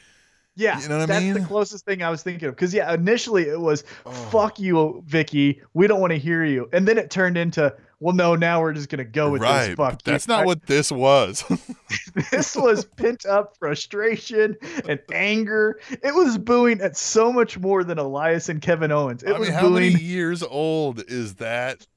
Yeah, 0.56 0.80
You 0.80 0.88
know 0.88 1.00
what 1.00 1.10
I 1.10 1.20
mean? 1.20 1.26
that's 1.30 1.36
mean? 1.36 1.44
the 1.44 1.48
closest 1.48 1.84
thing 1.84 2.04
I 2.04 2.12
was 2.12 2.22
thinking 2.22 2.48
of. 2.48 2.56
Because 2.56 2.76
yeah, 2.76 2.94
initially 2.94 3.44
it 3.50 3.60
was 3.60 3.84
Oh. 4.06 4.12
"fuck 4.12 4.60
you, 4.60 5.04
Vicky, 5.08 5.60
we 5.74 5.88
don't 5.88 6.00
want 6.00 6.12
to 6.12 6.20
hear 6.20 6.46
you," 6.46 6.70
and 6.72 6.88
then 6.88 7.00
it 7.00 7.10
turned 7.10 7.38
into 7.38 7.74
well, 8.00 8.14
no, 8.14 8.36
now 8.36 8.60
we're 8.62 8.74
just 8.74 8.90
gonna 8.90 9.04
go 9.06 9.32
with 9.32 9.42
right. 9.42 9.68
this. 9.70 9.76
Fuck 9.78 9.94
you. 10.06 10.12
that's 10.12 10.28
not 10.28 10.42
I- 10.42 10.46
what 10.46 10.66
this 10.68 10.92
was. 10.92 11.44
this 12.32 12.56
was 12.56 12.84
pent 12.86 13.26
up 13.26 13.56
frustration 13.58 14.58
and 14.88 15.00
anger. 15.12 15.80
It 15.90 16.14
was 16.14 16.38
booing 16.38 16.82
at 16.82 16.98
so 16.98 17.32
much 17.34 17.58
more 17.58 17.84
than 17.84 17.98
Elias 17.98 18.48
and 18.50 18.62
Kevin 18.62 18.92
Owens. 18.92 19.24
It 19.24 19.30
I 19.32 19.40
was 19.40 19.50
how 19.50 19.62
booing. 19.62 19.94
many 19.94 20.04
years 20.04 20.44
old 20.44 21.02
is 21.10 21.36
that 21.36 21.88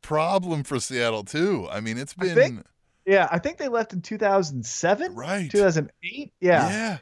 problem 0.00 0.62
for 0.62 0.78
Seattle 0.80 1.24
too? 1.24 1.66
I 1.70 1.80
mean, 1.80 1.98
it's 1.98 2.14
been 2.14 2.62
Yeah, 3.08 3.26
I 3.32 3.38
think 3.38 3.56
they 3.56 3.68
left 3.68 3.94
in 3.94 4.02
2007, 4.02 5.14
right. 5.14 5.50
2008. 5.50 6.32
Yeah. 6.40 6.68
yeah. 6.68 6.98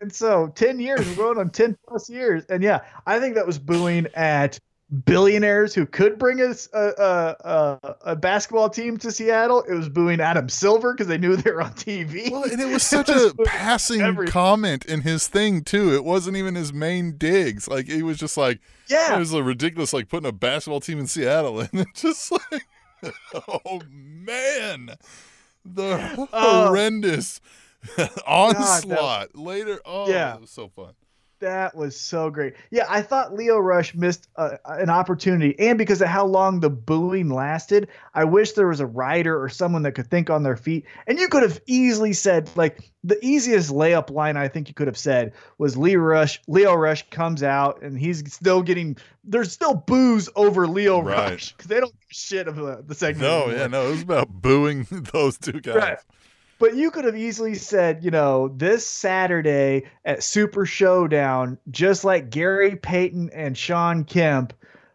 And 0.00 0.10
so 0.10 0.48
10 0.54 0.80
years, 0.80 1.06
we're 1.06 1.14
going 1.14 1.38
on 1.38 1.50
10 1.50 1.76
plus 1.86 2.08
years. 2.08 2.44
And 2.46 2.62
yeah, 2.62 2.80
I 3.06 3.20
think 3.20 3.34
that 3.34 3.46
was 3.46 3.58
booing 3.58 4.06
at 4.14 4.58
billionaires 5.04 5.74
who 5.74 5.84
could 5.84 6.18
bring 6.18 6.40
us 6.40 6.70
a, 6.72 6.78
a, 6.98 7.48
a, 7.48 7.96
a 8.12 8.16
basketball 8.16 8.70
team 8.70 8.96
to 8.96 9.12
Seattle. 9.12 9.62
It 9.64 9.74
was 9.74 9.90
booing 9.90 10.20
Adam 10.20 10.48
Silver 10.48 10.94
because 10.94 11.08
they 11.08 11.18
knew 11.18 11.36
they 11.36 11.50
were 11.50 11.62
on 11.62 11.72
TV. 11.72 12.30
Well, 12.30 12.44
and 12.44 12.58
it 12.58 12.72
was 12.72 12.82
such 12.84 13.08
was 13.08 13.32
a 13.32 13.34
passing 13.44 14.00
everything. 14.00 14.32
comment 14.32 14.86
in 14.86 15.02
his 15.02 15.28
thing 15.28 15.64
too. 15.64 15.94
It 15.94 16.04
wasn't 16.04 16.38
even 16.38 16.54
his 16.54 16.72
main 16.72 17.18
digs. 17.18 17.68
Like 17.68 17.88
he 17.88 18.02
was 18.02 18.16
just 18.16 18.38
like, 18.38 18.60
yeah. 18.88 19.14
it 19.14 19.18
was 19.18 19.34
a 19.34 19.42
ridiculous, 19.42 19.92
like 19.92 20.08
putting 20.08 20.28
a 20.28 20.32
basketball 20.32 20.80
team 20.80 20.98
in 20.98 21.06
Seattle, 21.06 21.60
and 21.72 21.80
it 21.80 21.88
just 21.94 22.32
like, 22.32 22.66
oh 23.48 23.80
man, 23.90 24.96
the 25.64 26.28
Oh. 26.32 26.66
horrendous 26.66 27.40
onslaught 28.26 29.36
later. 29.36 29.80
Oh, 29.84 30.08
Yeah. 30.08 30.34
it 30.36 30.40
was 30.40 30.50
so 30.50 30.68
fun. 30.68 30.94
That 31.40 31.76
was 31.76 32.00
so 32.00 32.30
great. 32.30 32.54
Yeah, 32.70 32.86
I 32.88 33.02
thought 33.02 33.34
Lio 33.34 33.58
Rush 33.58 33.94
missed 33.94 34.28
uh, 34.36 34.56
an 34.64 34.88
opportunity, 34.88 35.54
and 35.58 35.76
because 35.76 36.00
of 36.00 36.08
how 36.08 36.24
long 36.24 36.60
the 36.60 36.70
booing 36.70 37.28
lasted, 37.28 37.88
I 38.14 38.24
wish 38.24 38.52
there 38.52 38.68
was 38.68 38.80
a 38.80 38.86
writer 38.86 39.40
or 39.40 39.50
someone 39.50 39.82
that 39.82 39.92
could 39.92 40.08
think 40.08 40.30
on 40.30 40.42
their 40.42 40.56
feet. 40.56 40.86
And 41.06 41.18
you 41.18 41.28
could 41.28 41.42
have 41.42 41.60
easily 41.66 42.14
said, 42.14 42.50
like, 42.56 42.90
the 43.04 43.18
easiest 43.24 43.70
layup 43.70 44.10
line 44.10 44.36
I 44.38 44.48
think 44.48 44.68
you 44.68 44.74
could 44.74 44.86
have 44.86 44.96
said 44.96 45.34
was 45.58 45.76
Lio 45.76 45.98
Rush. 46.00 46.40
Lio 46.48 46.74
Rush 46.74 47.08
comes 47.10 47.42
out, 47.42 47.82
and 47.82 47.98
he's 47.98 48.32
still 48.32 48.62
getting. 48.62 48.96
There's 49.22 49.52
still 49.52 49.74
boos 49.74 50.28
over 50.36 50.66
Lio 50.66 51.00
Right. 51.02 51.32
Rush 51.32 51.52
because 51.52 51.66
they 51.68 51.80
don't 51.80 51.92
give 51.92 52.10
a 52.10 52.14
shit 52.14 52.48
of 52.48 52.56
the, 52.56 52.82
the 52.86 52.94
segment. 52.94 53.22
No, 53.22 53.42
anymore. 53.42 53.58
yeah, 53.58 53.66
no, 53.66 53.86
it 53.88 53.90
was 53.90 54.02
about 54.02 54.28
booing 54.30 54.86
those 55.12 55.36
two 55.36 55.60
guys. 55.60 55.76
Right. 55.76 55.98
But 56.58 56.74
you 56.74 56.90
could 56.90 57.04
have 57.04 57.16
easily 57.16 57.54
said, 57.54 58.02
you 58.02 58.10
know, 58.10 58.48
this 58.48 58.86
Saturday 58.86 59.84
at 60.04 60.22
Super 60.22 60.64
Showdown, 60.64 61.58
just 61.70 62.04
like 62.04 62.30
Gary 62.30 62.76
Payton 62.76 63.30
and 63.34 63.56
Shawn 63.58 64.04
Kemp, 64.04 64.54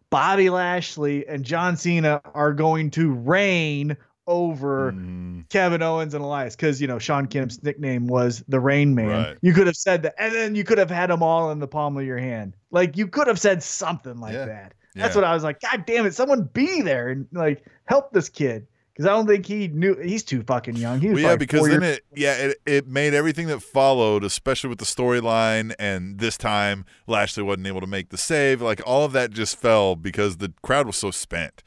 Bobby 0.10 0.50
Lashley 0.50 1.28
and 1.28 1.46
John 1.46 1.78
Cena 1.78 2.20
are 2.34 2.54
going 2.54 2.90
to 2.92 3.12
reign 3.12 3.96
over 4.28 4.92
Mm, 4.94 5.50
Kevin 5.50 5.82
Owens 5.82 6.14
and 6.14 6.24
Elias 6.24 6.56
because, 6.56 6.80
you 6.82 6.88
know, 6.88 7.00
Shawn 7.00 7.26
Kemp's 7.28 7.62
nickname 7.64 8.08
was 8.08 8.44
the 8.48 8.60
Reign 8.60 8.96
Man. 8.96 9.08
Right. 9.08 9.38
You 9.42 9.54
could 9.54 9.68
have 9.68 9.76
said 9.76 10.04
that. 10.04 10.16
And 10.18 10.34
then 10.34 10.56
you 10.56 10.64
could 10.64 10.78
have 10.78 10.92
had 10.92 11.10
them 11.10 11.22
all 11.24 11.52
in 11.52 11.60
the 11.60 11.68
palm 11.68 11.98
of 11.98 12.06
your 12.06 12.18
hand. 12.18 12.56
Like 12.72 12.98
you 12.98 13.08
could 13.08 13.28
have 13.28 13.40
said 13.40 13.62
something 13.64 14.20
like 14.20 14.34
Yeah. 14.34 14.46
that. 14.46 14.74
That's 14.96 15.16
yeah. 15.16 15.22
what 15.22 15.28
I 15.30 15.34
was 15.34 15.44
like, 15.44 15.62
God 15.62 15.86
damn 15.86 16.06
it, 16.06 16.14
someone 16.14 16.50
be 16.54 16.82
there 16.82 17.10
and 17.10 17.28
like 17.32 17.66
help 17.86 18.12
this 18.12 18.30
kid. 18.30 18.68
Because 19.02 19.10
I 19.10 19.16
don't 19.16 19.26
think 19.28 19.46
he 19.48 19.68
knew 19.68 19.96
he's 19.96 20.22
too 20.22 20.44
fucking 20.44 20.76
young. 20.76 21.00
He 21.02 21.10
was 21.10 21.24
Well, 21.24 21.32
yeah, 21.32 21.36
because 21.38 21.68
then 21.68 21.82
years- 21.82 21.98
it, 21.98 22.04
yeah, 22.16 22.34
it, 22.36 22.58
it 22.68 22.88
made 22.88 23.16
everything 23.16 23.48
that 23.48 23.62
followed, 23.64 24.24
especially 24.24 24.70
with 24.70 24.78
the 24.78 24.86
storyline, 24.86 25.74
and 25.80 26.20
this 26.20 26.38
time 26.38 26.86
Lashley 27.08 27.42
wasn't 27.42 27.66
able 27.66 27.82
to 27.82 27.88
make 27.88 28.10
the 28.10 28.18
save. 28.18 28.62
Like 28.62 28.80
all 28.86 29.04
of 29.04 29.12
that 29.14 29.32
just 29.32 29.58
fell 29.58 29.96
because 29.96 30.38
the 30.38 30.54
crowd 30.62 30.86
was 30.86 30.98
so 30.98 31.10
spent. 31.10 31.64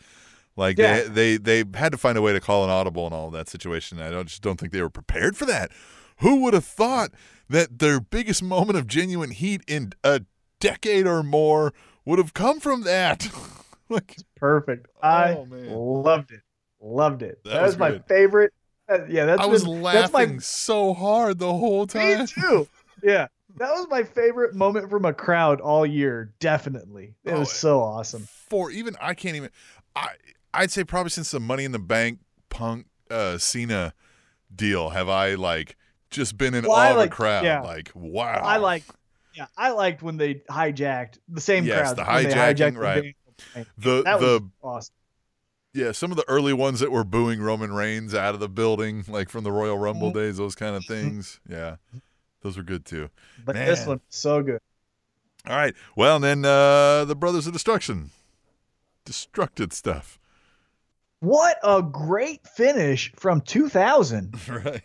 Like 0.56 0.78
Yeah. 0.78 1.02
they, 1.08 1.36
they 1.36 1.62
they 1.62 1.78
had 1.78 1.90
to 1.90 1.98
find 1.98 2.16
a 2.16 2.22
way 2.22 2.32
to 2.32 2.38
call 2.40 2.62
an 2.62 2.70
audible 2.70 3.04
and 3.06 3.14
all 3.14 3.26
of 3.26 3.32
that 3.32 3.48
situation. 3.48 4.00
I 4.00 4.10
don't, 4.10 4.28
just 4.28 4.40
don't 4.42 4.60
think 4.60 4.72
they 4.72 4.80
were 4.82 4.88
prepared 4.88 5.36
for 5.36 5.44
that. 5.46 5.72
Who 6.18 6.36
would 6.42 6.54
have 6.54 6.64
thought 6.64 7.10
that 7.48 7.80
their 7.80 7.98
biggest 7.98 8.40
moment 8.44 8.78
of 8.78 8.86
genuine 8.86 9.32
heat 9.32 9.62
in 9.66 9.92
a 10.04 10.20
decade 10.60 11.08
or 11.08 11.24
more 11.24 11.74
would 12.04 12.20
have 12.20 12.32
come 12.32 12.60
from 12.60 12.82
that? 12.82 13.28
like 13.88 14.16
perfect. 14.36 14.86
I 15.02 15.32
Oh, 15.32 16.00
loved 16.04 16.30
it. 16.30 16.42
Loved 16.86 17.22
it. 17.22 17.40
That 17.44 17.50
That, 17.54 17.62
was 17.62 17.72
was, 17.72 17.78
my 17.78 17.90
good. 17.92 18.04
favorite. 18.06 18.52
uh, 18.88 19.06
yeah, 19.08 19.24
that's 19.24 19.40
I 19.40 19.46
was 19.46 19.64
been- 19.64 19.82
that's 19.82 20.12
my- 20.12 20.20
laughing 20.24 20.40
so 20.40 20.92
hard 20.92 21.38
the 21.38 21.52
whole 21.52 21.86
time. 21.86 22.20
Me 22.20 22.26
too. 22.26 22.68
Yeah. 23.02 23.28
That 23.56 23.70
was 23.72 23.86
my 23.88 24.02
favorite 24.02 24.54
moment 24.54 24.90
from 24.90 25.04
a 25.04 25.12
crowd 25.14 25.60
all 25.60 25.86
year. 25.86 26.34
Definitely. 26.40 27.14
It 27.24 27.32
Oh, 27.32 27.38
was 27.40 27.52
so 27.52 27.80
awesome. 27.80 28.26
for 28.48 28.70
even 28.70 28.96
I 29.00 29.14
can't 29.14 29.36
even 29.36 29.50
I 29.96 30.08
I'd 30.52 30.70
say 30.70 30.84
probably 30.84 31.10
since 31.10 31.30
the 31.30 31.40
Money 31.40 31.64
in 31.64 31.72
the 31.72 31.78
Bank 31.78 32.18
Punk 32.50 32.86
uh 33.10 33.38
Cena 33.38 33.94
deal 34.54 34.90
have 34.90 35.08
I 35.08 35.34
like 35.36 35.76
just 36.10 36.36
been 36.36 36.52
in 36.54 36.64
Well, 36.64 36.72
awe 36.72 36.80
I 36.80 36.90
of 36.90 36.96
like- 36.96 37.10
a 37.12 37.14
crowd. 37.14 37.44
yeah. 37.44 37.60
Like 37.62 37.90
wow. 37.94 38.40
I 38.44 38.56
like 38.58 38.82
yeah, 39.34 39.46
I 39.56 39.70
liked 39.70 40.02
when 40.02 40.16
they 40.16 40.34
hijacked 40.50 41.18
the 41.28 41.40
same 41.40 41.64
Yes, 41.64 41.94
crowd. 41.94 41.96
the 41.96 42.02
hijacking, 42.02 42.34
hijacked 42.56 42.74
the 42.74 42.78
right. 42.80 43.14
the 43.78 44.02
the 44.02 44.50
awesome. 44.62 44.94
Yeah, 45.74 45.92
some 45.92 46.10
of 46.10 46.16
the 46.16 46.24
early 46.28 46.52
ones 46.54 46.80
that 46.80 46.90
were 46.92 47.04
booing 47.04 47.42
Roman 47.42 47.72
Reigns 47.72 48.14
out 48.14 48.32
of 48.34 48.40
the 48.40 48.48
building, 48.48 49.04
like 49.08 49.28
from 49.28 49.44
the 49.44 49.52
Royal 49.52 49.76
Rumble 49.76 50.10
Mhm. 50.10 50.14
days, 50.14 50.36
those 50.38 50.54
kind 50.54 50.74
of 50.76 50.84
things. 50.86 51.40
Yeah. 51.48 51.76
Those 52.42 52.56
were 52.56 52.62
good 52.62 52.84
too. 52.84 53.10
But 53.44 53.56
this 53.56 53.80
Man. 53.80 53.88
one 53.88 54.00
so 54.08 54.42
good. 54.42 54.60
All 55.46 55.56
right. 55.56 55.74
Well, 55.96 56.16
and 56.16 56.24
then 56.24 56.44
uh 56.44 57.04
the 57.04 57.16
Brothers 57.16 57.46
of 57.46 57.52
Destruction. 57.52 58.10
Destructed 59.04 59.72
stuff. 59.72 60.18
What 61.20 61.58
a 61.62 61.82
great 61.82 62.46
finish 62.46 63.12
from 63.16 63.40
2000. 63.40 64.34
right. 64.48 64.82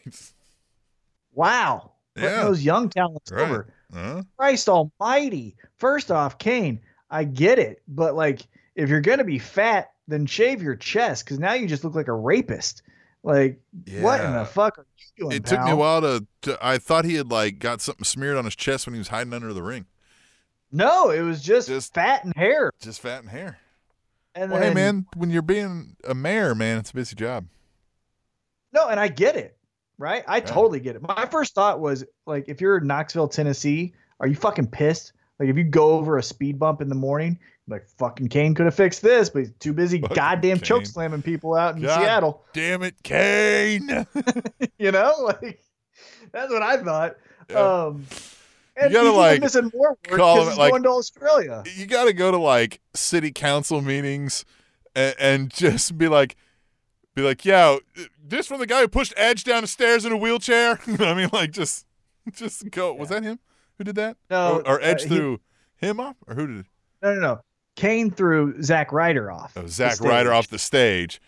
Wow. 1.33 1.91
Putting 2.15 2.29
Yeah. 2.29 2.43
those 2.43 2.63
young 2.63 2.89
talents 2.89 3.31
Right. 3.31 3.41
over. 3.43 3.73
Huh? 3.93 4.23
Christ 4.37 4.69
almighty. 4.69 5.55
First 5.77 6.11
off, 6.11 6.37
Kane, 6.37 6.79
I 7.09 7.23
get 7.23 7.59
it, 7.59 7.81
but 7.87 8.15
like 8.15 8.41
if 8.75 8.89
you're 8.89 9.01
gonna 9.01 9.23
be 9.23 9.39
fat, 9.39 9.91
then 10.09 10.25
shave 10.25 10.61
your 10.61 10.75
chest 10.75 11.25
because 11.25 11.39
now 11.39 11.53
you 11.53 11.67
just 11.67 11.83
look 11.83 11.95
like 11.95 12.07
a 12.07 12.13
rapist. 12.13 12.81
Like 13.23 13.59
what 13.99 14.21
in 14.21 14.33
the 14.33 14.45
fuck 14.45 14.77
are 14.79 14.85
you 14.97 15.25
doing? 15.25 15.35
It 15.37 15.45
took 15.45 15.61
me 15.63 15.71
a 15.71 15.75
while 15.75 16.01
to, 16.01 16.25
to. 16.43 16.57
I 16.61 16.77
thought 16.77 17.05
he 17.05 17.15
had 17.15 17.29
like 17.29 17.59
got 17.59 17.81
something 17.81 18.05
smeared 18.05 18.37
on 18.37 18.45
his 18.45 18.55
chest 18.55 18.87
when 18.87 18.93
he 18.93 18.99
was 18.99 19.09
hiding 19.09 19.33
under 19.33 19.53
the 19.53 19.63
ring. 19.63 19.85
No, 20.71 21.09
it 21.09 21.21
was 21.21 21.41
just, 21.41 21.67
Just- 21.67 21.93
fat 21.93 22.23
and 22.23 22.33
hair. 22.35 22.71
Just 22.81 23.01
fat 23.01 23.21
and 23.21 23.29
hair. 23.29 23.59
And 24.35 24.51
Well, 24.51 24.61
then, 24.61 24.69
hey 24.69 24.73
man, 24.73 25.05
when 25.15 25.31
you're 25.31 25.41
being 25.41 25.95
a 26.07 26.13
mayor, 26.13 26.53
man, 26.55 26.77
it's 26.77 26.91
a 26.91 26.93
busy 26.93 27.15
job. 27.15 27.47
No, 28.71 28.87
and 28.87 28.99
I 28.99 29.07
get 29.07 29.35
it. 29.35 29.57
Right? 29.97 30.23
I 30.27 30.39
totally 30.39 30.79
get 30.79 30.95
it. 30.95 31.01
My 31.01 31.25
first 31.25 31.53
thought 31.53 31.81
was 31.81 32.05
like 32.25 32.45
if 32.47 32.61
you're 32.61 32.77
in 32.77 32.87
Knoxville, 32.87 33.27
Tennessee, 33.27 33.93
are 34.21 34.27
you 34.27 34.35
fucking 34.35 34.67
pissed? 34.67 35.11
Like 35.39 35.49
if 35.49 35.57
you 35.57 35.63
go 35.63 35.91
over 35.91 36.17
a 36.17 36.23
speed 36.23 36.59
bump 36.59 36.81
in 36.81 36.89
the 36.89 36.95
morning, 36.95 37.39
like 37.67 37.87
fucking 37.97 38.27
Kane 38.29 38.53
could 38.53 38.65
have 38.65 38.75
fixed 38.75 39.01
this, 39.01 39.29
but 39.29 39.39
he's 39.39 39.51
too 39.59 39.73
busy 39.73 40.01
Fucking 40.01 40.15
goddamn 40.15 40.57
Kane. 40.57 40.63
choke 40.63 40.85
slamming 40.85 41.21
people 41.21 41.55
out 41.55 41.75
in 41.75 41.81
God 41.81 41.99
Seattle. 42.01 42.43
Damn 42.53 42.83
it, 42.83 43.01
Kane! 43.03 43.87
you 44.77 44.91
know, 44.91 45.13
like 45.23 45.63
that's 46.31 46.51
what 46.51 46.61
I 46.61 46.77
thought. 46.83 47.17
Yeah. 47.49 47.57
Um, 47.85 48.05
and 48.75 48.93
gotta, 48.93 49.05
he's 49.05 49.07
even 49.07 49.19
like, 49.19 49.41
missing 49.41 49.71
more 49.73 49.89
work 49.89 50.17
call 50.17 50.35
because 50.35 50.47
him, 50.47 50.51
he's 50.51 50.57
like- 50.57 50.71
going 50.71 50.83
to 50.83 50.89
Australia. 50.89 51.63
you 51.75 51.85
got 51.85 52.05
to 52.05 52.13
go 52.13 52.31
to 52.31 52.37
like 52.37 52.81
city 52.93 53.31
council 53.31 53.81
meetings 53.81 54.45
and, 54.95 55.15
and 55.19 55.49
just 55.49 55.97
be 55.97 56.07
like, 56.07 56.35
be 57.15 57.21
like, 57.21 57.43
yeah, 57.43 57.77
this 58.23 58.47
from 58.47 58.59
the 58.59 58.67
guy 58.67 58.81
who 58.81 58.87
pushed 58.87 59.13
Edge 59.17 59.43
down 59.43 59.61
the 59.61 59.67
stairs 59.67 60.05
in 60.05 60.11
a 60.11 60.17
wheelchair. 60.17 60.79
I 60.99 61.13
mean, 61.13 61.29
like, 61.33 61.51
just, 61.51 61.85
just 62.31 62.69
go. 62.71 62.93
Was 62.93 63.09
that 63.09 63.23
him 63.23 63.39
who 63.79 63.83
did 63.85 63.95
that? 63.95 64.17
No, 64.29 64.57
or, 64.57 64.67
or 64.75 64.81
Edge 64.81 65.05
uh, 65.05 65.09
he- 65.09 65.15
threw 65.15 65.39
him 65.77 65.99
off, 65.99 66.15
or 66.27 66.35
who 66.35 66.45
did? 66.45 66.65
No, 67.01 67.15
no, 67.15 67.19
no. 67.21 67.39
Kane 67.75 68.11
threw 68.11 68.61
Zack 68.61 68.91
Ryder 68.91 69.31
off. 69.31 69.53
Oh, 69.55 69.65
Zack 69.65 69.99
Ryder 70.01 70.31
off 70.33 70.49
the 70.49 70.59
stage. 70.59 71.19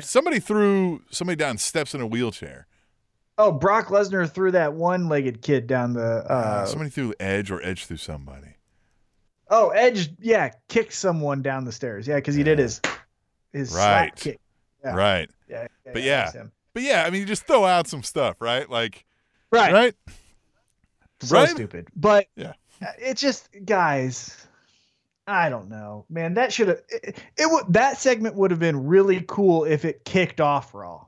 Somebody 0.00 0.38
threw 0.40 1.02
somebody 1.10 1.36
down 1.36 1.58
steps 1.58 1.94
in 1.94 2.00
a 2.00 2.06
wheelchair. 2.06 2.66
Oh, 3.36 3.52
Brock 3.52 3.88
Lesnar 3.88 4.28
threw 4.30 4.50
that 4.52 4.72
one-legged 4.74 5.42
kid 5.42 5.66
down 5.66 5.92
the. 5.92 6.24
Uh, 6.30 6.66
somebody 6.66 6.90
threw 6.90 7.12
Edge 7.20 7.50
or 7.50 7.60
Edge 7.62 7.84
threw 7.86 7.96
somebody. 7.96 8.54
oh, 9.50 9.68
Edge, 9.70 10.10
yeah, 10.20 10.50
kicked 10.68 10.92
someone 10.92 11.42
down 11.42 11.64
the 11.64 11.72
stairs. 11.72 12.06
Yeah, 12.08 12.16
because 12.16 12.34
he 12.34 12.42
did 12.42 12.58
his 12.58 12.80
his 13.52 13.72
Right. 13.72 14.12
slap 14.12 14.16
kick. 14.16 14.40
Yeah. 14.84 14.94
Right. 14.94 15.30
Yeah, 15.48 15.66
But 15.84 15.94
that 15.94 16.02
yeah. 16.04 16.32
But 16.74 16.82
yeah, 16.84 17.04
I 17.04 17.10
mean, 17.10 17.20
you 17.20 17.26
just 17.26 17.44
throw 17.46 17.64
out 17.64 17.86
some 17.88 18.02
stuff, 18.04 18.40
right? 18.40 18.68
Like, 18.70 19.04
right, 19.50 19.72
right? 19.72 19.94
So 21.20 21.36
right? 21.36 21.48
stupid. 21.48 21.88
But 21.96 22.26
Yeah. 22.36 22.52
it's 22.98 23.20
just 23.20 23.48
guys. 23.64 24.34
I 25.26 25.50
don't 25.50 25.68
know, 25.68 26.06
man. 26.08 26.34
That 26.34 26.52
should 26.52 26.68
have 26.68 26.80
it, 26.88 27.18
it 27.36 27.50
would 27.50 27.72
that 27.74 27.98
segment 27.98 28.34
would 28.36 28.50
have 28.50 28.60
been 28.60 28.86
really 28.86 29.22
cool 29.26 29.64
if 29.64 29.84
it 29.84 30.04
kicked 30.04 30.40
off 30.40 30.74
Raw. 30.74 31.04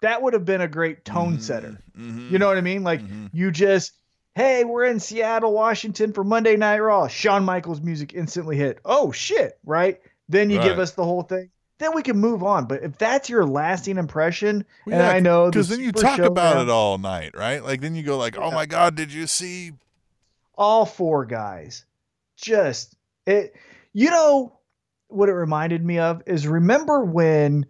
That 0.00 0.22
would 0.22 0.32
have 0.32 0.44
been 0.44 0.60
a 0.60 0.68
great 0.68 1.04
tone 1.04 1.40
setter. 1.40 1.78
Mhm. 1.96 2.30
You 2.30 2.38
know 2.38 2.46
what 2.48 2.56
I 2.58 2.62
mean? 2.62 2.82
Like 2.82 3.00
Mhm. 3.02 3.30
you 3.32 3.50
just, 3.50 3.92
hey, 4.34 4.64
we're 4.64 4.84
in 4.86 4.98
Seattle, 4.98 5.52
Washington 5.52 6.12
for 6.12 6.24
Monday 6.24 6.56
Night 6.56 6.78
Raw. 6.80 7.06
Shawn 7.06 7.44
Michaels 7.44 7.80
music 7.80 8.12
instantly 8.14 8.56
hit. 8.56 8.80
Oh 8.84 9.12
shit, 9.12 9.58
right? 9.64 10.00
Then 10.28 10.48
you 10.50 10.60
give 10.60 10.78
us 10.78 10.92
the 10.92 11.04
whole 11.04 11.22
thing. 11.22 11.50
Then 11.80 11.94
we 11.94 12.02
can 12.02 12.16
move 12.16 12.44
on. 12.44 12.66
But 12.66 12.84
if 12.84 12.96
that's 12.96 13.28
your 13.28 13.44
lasting 13.44 13.98
impression, 13.98 14.64
Well, 14.86 14.94
and 14.94 15.02
yeah, 15.02 15.10
I 15.10 15.18
know 15.18 15.46
the 15.46 15.50
because 15.50 15.68
then 15.68 15.80
you 15.80 15.90
talk 15.90 16.20
about 16.20 16.62
it 16.62 16.70
all 16.70 16.98
night, 16.98 17.36
right? 17.36 17.64
Like 17.64 17.80
then 17.80 17.96
you 17.96 18.04
go 18.04 18.16
like, 18.16 18.38
"Oh 18.38 18.52
my 18.52 18.66
god, 18.66 18.94
did 18.94 19.12
you 19.12 19.26
see?" 19.26 19.72
all 20.60 20.84
four 20.84 21.24
guys 21.24 21.86
just 22.36 22.94
it 23.26 23.54
you 23.94 24.10
know 24.10 24.52
what 25.08 25.30
it 25.30 25.32
reminded 25.32 25.82
me 25.82 25.98
of 25.98 26.22
is 26.26 26.46
remember 26.46 27.02
when 27.02 27.64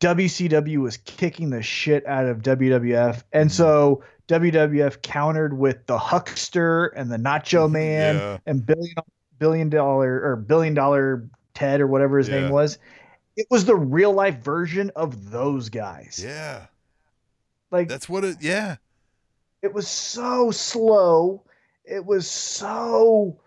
WCW 0.00 0.78
was 0.78 0.98
kicking 0.98 1.50
the 1.50 1.62
shit 1.62 2.06
out 2.06 2.26
of 2.26 2.38
WWF 2.38 3.24
and 3.32 3.50
mm-hmm. 3.50 3.56
so 3.56 4.04
WWF 4.28 5.02
countered 5.02 5.58
with 5.58 5.84
the 5.86 5.98
Huckster 5.98 6.86
and 6.86 7.10
the 7.10 7.16
Nacho 7.16 7.64
mm-hmm, 7.64 7.72
Man 7.72 8.14
Yeah. 8.14 8.38
and 8.46 8.64
billion 8.64 8.94
billion 9.40 9.68
dollar 9.68 10.22
or 10.22 10.36
billion 10.36 10.74
dollar 10.74 11.28
Ted 11.54 11.80
or 11.80 11.88
whatever 11.88 12.18
his 12.18 12.28
Yeah. 12.28 12.42
name 12.42 12.50
was 12.50 12.78
it 13.38 13.46
was 13.50 13.64
the 13.64 13.76
real 13.76 14.12
life 14.12 14.38
version 14.38 14.90
of 14.96 15.30
those 15.30 15.68
guys 15.68 16.20
Yeah, 16.22 16.66
like 17.70 17.88
that's 17.88 18.08
what 18.08 18.24
it. 18.24 18.38
Yeah, 18.40 18.76
it 19.62 19.72
was 19.72 19.88
so 19.88 20.50
slow. 20.50 21.44
It 21.84 22.04
was 22.04 22.28
so 22.28 23.38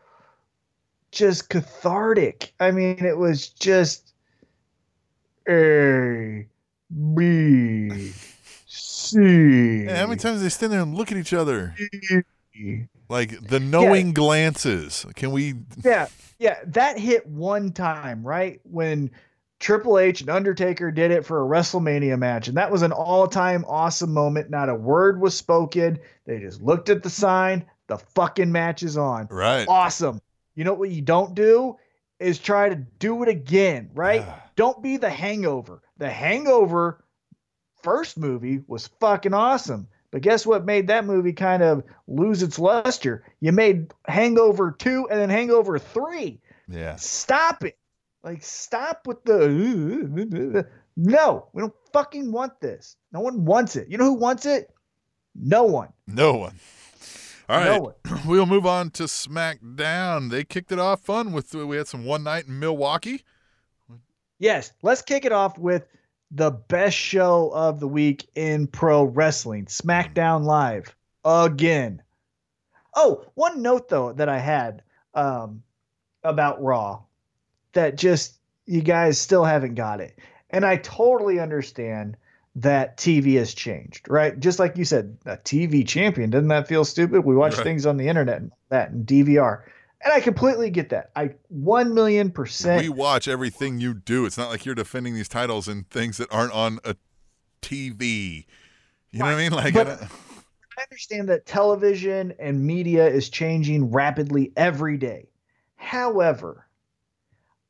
just 1.11 1.49
cathartic. 1.49 2.53
I 2.59 2.71
mean, 2.71 3.05
it 3.05 3.17
was 3.17 3.49
just 3.49 4.13
A 5.47 6.47
B 7.13 8.13
C. 8.65 9.83
Yeah, 9.83 9.97
how 9.97 10.07
many 10.07 10.19
times 10.19 10.41
they 10.41 10.49
stand 10.49 10.71
there 10.71 10.79
and 10.79 10.95
look 10.95 11.11
at 11.11 11.17
each 11.17 11.33
other 11.33 11.75
like 13.09 13.47
the 13.47 13.59
knowing 13.59 14.13
glances? 14.13 15.05
Can 15.15 15.31
we? 15.31 15.55
Yeah, 15.83 16.07
yeah, 16.39 16.59
that 16.67 16.97
hit 16.97 17.27
one 17.27 17.73
time, 17.73 18.23
right? 18.23 18.61
When 18.63 19.11
Triple 19.62 19.99
H 19.99 20.22
and 20.22 20.30
Undertaker 20.30 20.89
did 20.89 21.12
it 21.12 21.24
for 21.24 21.41
a 21.41 21.47
WrestleMania 21.47 22.18
match, 22.18 22.47
and 22.47 22.57
that 22.57 22.72
was 22.72 22.82
an 22.82 22.91
all-time 22.91 23.64
awesome 23.68 24.12
moment. 24.12 24.49
Not 24.49 24.70
a 24.70 24.76
word 24.76 25.22
was 25.22 25.38
spoken. 25.38 25.99
They 26.26 26.39
just 26.39 26.64
looked 26.64 26.89
at 26.89 27.03
the 27.03 27.12
sign. 27.12 27.66
The 27.86 27.99
fucking 27.99 28.51
match 28.51 28.82
is 28.82 28.97
on. 28.97 29.28
Right. 29.30 29.68
Awesome. 29.68 30.20
You 30.55 30.64
know 30.64 30.74
what 30.74 30.89
you 30.89 31.03
don't 31.03 31.36
do 31.36 31.78
is 32.20 32.39
try 32.39 32.70
to 32.70 32.76
do 32.76 33.22
it 33.22 33.30
again, 33.30 33.91
right? 33.93 34.26
Don't 34.55 34.82
be 34.82 34.97
the 34.97 35.12
hangover. 35.12 35.84
The 35.97 36.09
hangover 36.09 37.05
first 37.84 38.18
movie 38.18 38.64
was 38.68 38.88
fucking 38.99 39.36
awesome. 39.36 39.88
But 40.09 40.24
guess 40.24 40.43
what 40.43 40.66
made 40.66 40.88
that 40.88 41.05
movie 41.05 41.34
kind 41.34 41.62
of 41.62 41.84
lose 42.07 42.41
its 42.41 42.57
luster? 42.57 43.24
You 43.39 43.51
made 43.51 43.93
Hangover 44.07 44.72
2 44.72 45.07
and 45.09 45.20
then 45.20 45.30
Hangover 45.30 45.78
3. 45.78 46.41
Yeah. 46.68 46.95
Stop 46.95 47.64
it. 47.64 47.78
Like, 48.24 48.43
stop 48.43 49.07
with 49.07 49.24
the. 49.24 50.67
No, 50.97 51.47
we 51.53 51.61
don't 51.61 51.74
fucking 51.93 52.32
want 52.34 52.59
this. 52.59 52.97
No 53.13 53.22
one 53.22 53.45
wants 53.45 53.78
it. 53.78 53.88
You 53.89 53.97
know 53.97 54.03
who 54.03 54.15
wants 54.15 54.45
it? 54.45 54.69
No 55.34 55.63
one. 55.63 55.88
No 56.05 56.34
one. 56.34 56.59
All 57.47 57.57
right. 57.57 57.65
No 57.65 57.80
one. 57.80 57.93
We'll 58.28 58.45
move 58.45 58.65
on 58.65 58.91
to 58.91 59.03
SmackDown. 59.03 60.30
They 60.30 60.43
kicked 60.43 60.72
it 60.72 60.80
off 60.80 61.01
fun 61.01 61.32
with 61.32 61.55
we 61.55 61.78
had 61.78 61.88
some 61.88 62.03
one 62.03 62.24
night 62.24 62.47
in 62.47 62.59
Milwaukee. 62.59 63.24
Yes, 64.38 64.74
let's 64.82 65.01
kick 65.01 65.24
it 65.24 65.32
off 65.32 65.57
with 65.57 65.88
the 66.30 66.51
best 66.51 66.97
show 66.97 67.51
of 67.53 67.80
the 67.80 67.88
week 67.88 68.28
in 68.36 68.67
pro 68.67 69.03
wrestling 69.03 69.65
SmackDown 69.65 70.43
Live 70.43 70.95
again. 71.24 72.01
Oh, 72.95 73.26
one 73.36 73.61
note 73.61 73.88
though 73.89 74.13
that 74.13 74.30
I 74.30 74.39
had 74.39 74.84
um, 75.13 75.63
about 76.24 76.61
Raw 76.61 77.03
that 77.74 77.95
just 77.95 78.36
you 78.65 78.82
guys 78.82 79.19
still 79.19 79.43
haven't 79.43 79.76
got 79.76 79.99
it. 80.01 80.17
And 80.49 80.65
I 80.65 80.78
totally 80.78 81.39
understand 81.39 82.17
that 82.55 82.97
TV 82.97 83.38
has 83.38 83.53
changed, 83.53 84.09
right? 84.09 84.38
Just 84.39 84.59
like 84.59 84.78
you 84.78 84.84
said, 84.86 85.17
a 85.26 85.38
TV 85.38 85.88
champion. 85.88 86.30
Doesn't 86.30 86.49
that 86.49 86.67
feel 86.67 86.84
stupid? 86.84 87.22
We 87.24 87.36
watch 87.36 87.55
Right. 87.55 87.63
things 87.63 87.86
on 87.86 87.95
the 87.97 88.07
internet 88.09 88.38
and 88.38 88.51
that 88.69 88.91
and 88.91 89.05
DVR. 89.05 89.63
And 90.03 90.11
I 90.13 90.19
completely 90.19 90.69
get 90.69 90.89
that. 90.89 91.11
I 91.15 91.36
1 91.49 91.93
million 91.93 92.32
percent 92.32 92.82
We 92.82 92.89
watch 92.89 93.28
everything 93.28 93.80
you 93.80 93.93
do. 93.93 94.26
It's 94.26 94.38
not 94.38 94.49
like 94.49 94.65
you're 94.65 94.76
defending 94.76 95.13
these 95.15 95.30
titles 95.30 95.67
and 95.67 95.89
things 95.89 96.17
that 96.17 96.28
aren't 96.34 96.53
on 96.53 96.80
a 96.84 96.95
TV. 97.61 98.45
You 99.11 99.19
know 99.19 99.26
what 99.26 99.34
I 99.36 99.38
mean? 99.38 99.51
Like, 99.51 99.74
But- 99.74 99.88
I 99.88 100.07
I 100.78 100.84
understand 100.84 101.30
that 101.30 101.45
television 101.45 102.34
and 102.39 102.65
media 102.65 103.05
is 103.07 103.30
changing 103.30 103.91
rapidly 103.91 104.51
every 104.57 104.97
day. 104.97 105.30
However, 105.76 106.65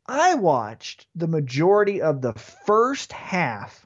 I 0.06 0.36
watched 0.36 1.08
the 1.16 1.28
majority 1.28 2.02
of 2.02 2.22
the 2.22 2.34
first 2.34 3.12
half 3.12 3.86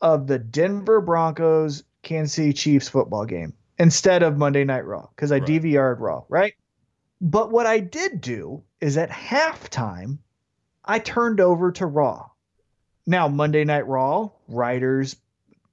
of 0.00 0.26
the 0.26 0.38
Denver 0.38 1.00
Broncos 1.00 1.82
Kansas 2.02 2.34
City 2.34 2.52
Chiefs 2.52 2.88
football 2.88 3.26
game 3.26 3.54
instead 3.78 4.22
of 4.22 4.38
Monday 4.38 4.64
Night 4.64 4.86
Raw 4.86 5.06
because 5.14 5.32
I 5.32 5.38
Right. 5.38 5.46
DVR'd 5.46 6.00
Raw, 6.00 6.24
right? 6.28 6.54
But 7.20 7.50
what 7.50 7.66
I 7.66 7.80
did 7.80 8.20
do 8.20 8.62
is 8.80 8.96
at 8.96 9.10
halftime, 9.10 10.18
I 10.84 10.98
turned 10.98 11.40
over 11.40 11.72
to 11.72 11.86
Raw. 11.86 12.30
Now, 13.06 13.28
Monday 13.28 13.64
Night 13.64 13.86
Raw, 13.86 14.30
writers, 14.48 15.16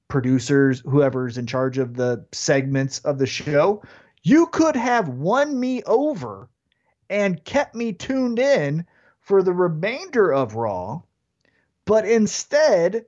producers, 0.07 0.81
whoever's 0.81 1.37
in 1.37 1.47
charge 1.47 1.77
of 1.77 1.95
the 1.95 2.25
segments 2.31 2.99
of 2.99 3.17
the 3.17 3.27
show, 3.27 3.83
you 4.23 4.47
could 4.47 4.75
have 4.75 5.07
won 5.07 5.57
me 5.57 5.83
over 5.83 6.49
and 7.09 7.43
kept 7.45 7.75
me 7.75 7.93
tuned 7.93 8.39
in 8.39 8.85
for 9.27 9.43
the 9.43 9.53
remainder 9.53 10.33
of 10.33 10.55
Raw. 10.55 11.01
But 11.83 12.07
instead, 12.07 13.05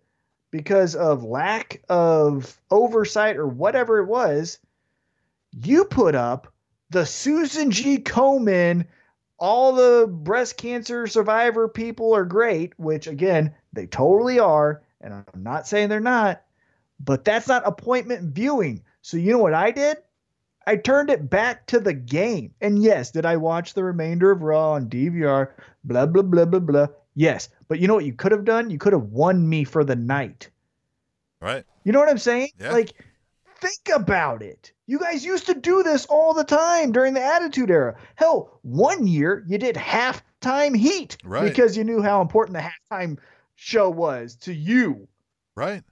because 0.51 0.93
of 0.93 1.24
lack 1.24 1.82
of 1.88 2.59
oversight 2.70 3.38
or 3.38 3.47
whatever 3.47 3.99
it 3.99 4.05
was, 4.05 4.59
you 5.63 5.86
put 5.86 6.15
up 6.15 6.51
the 6.89 7.05
Susan 7.05 7.72
G. 7.72 7.99
Komen, 7.99 8.86
all 9.39 9.72
the 9.72 10.07
breast 10.07 10.57
cancer 10.57 11.07
survivor 11.07 11.70
people 11.70 12.13
are 12.13 12.26
great, 12.26 12.78
which 12.78 13.07
again, 13.07 13.55
they 13.72 13.88
totally 13.88 14.39
are. 14.39 14.84
And 14.99 15.13
I'm 15.13 15.24
not 15.43 15.67
saying 15.67 15.88
they're 15.88 16.01
not, 16.01 16.41
but 16.99 17.24
that's 17.24 17.47
not 17.47 17.65
appointment 17.65 18.36
viewing. 18.36 18.84
So 19.01 19.15
you 19.15 19.32
know 19.32 19.38
what 19.38 19.53
I 19.53 19.72
did? 19.72 19.97
I 20.67 20.76
turned 20.76 21.09
it 21.09 21.30
back 21.30 21.65
to 21.67 21.80
the 21.80 21.93
game. 21.93 22.53
And 22.59 22.84
yes, 22.84 23.11
did 23.11 23.26
I 23.26 23.38
watch 23.38 23.74
the 23.74 23.86
remainder 23.86 24.32
of 24.32 24.43
Raw 24.43 24.74
on 24.74 24.89
DVR? 24.89 25.51
Blah, 25.84 26.05
blah, 26.07 26.21
blah, 26.23 26.45
blah, 26.45 26.59
blah. 26.59 26.88
Yes. 27.15 27.49
But 27.67 27.80
you 27.80 27.88
know 27.88 27.95
what 27.95 28.05
you 28.05 28.13
could 28.13 28.32
have 28.32 28.45
done? 28.45 28.69
You 28.69 28.77
could 28.77 28.93
have 28.93 29.03
won 29.03 29.47
me 29.47 29.63
for 29.63 29.84
the 29.84 29.95
night. 29.95 30.49
right? 31.41 31.63
You 31.84 31.91
know 31.91 31.99
what 31.99 32.09
I'm 32.09 32.17
saying? 32.17 32.49
Yeah. 32.59 32.71
Like, 32.71 32.93
think 33.59 33.89
about 33.95 34.41
it. 34.41 34.71
You 34.88 34.99
guys 34.99 35.23
used 35.23 35.45
to 35.47 35.53
do 35.53 35.84
this 35.84 36.05
all 36.07 36.34
the 36.34 36.43
time 36.43 36.91
during 36.91 37.13
the 37.13 37.23
Attitude 37.23 37.69
Era. 37.71 37.95
Hell, 38.15 38.59
one 38.63 39.07
year 39.07 39.43
you 39.47 39.57
did 39.57 39.75
halftime 39.75 40.75
heat 40.75 41.17
Right. 41.23 41.43
because 41.47 41.77
you 41.77 41.84
knew 41.84 42.01
how 42.01 42.21
important 42.21 42.57
the 42.57 42.69
halftime 42.95 43.17
show 43.55 43.89
was 43.89 44.36
to 44.38 44.53
you. 44.53 45.07
Right? 45.55 45.84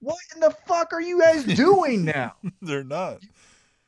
What 0.00 0.18
in 0.34 0.40
the 0.40 0.50
fuck 0.66 0.92
are 0.92 1.00
you 1.00 1.20
guys 1.20 1.44
doing 1.44 2.04
now? 2.16 2.34
They're 2.60 2.84
not. 2.84 3.22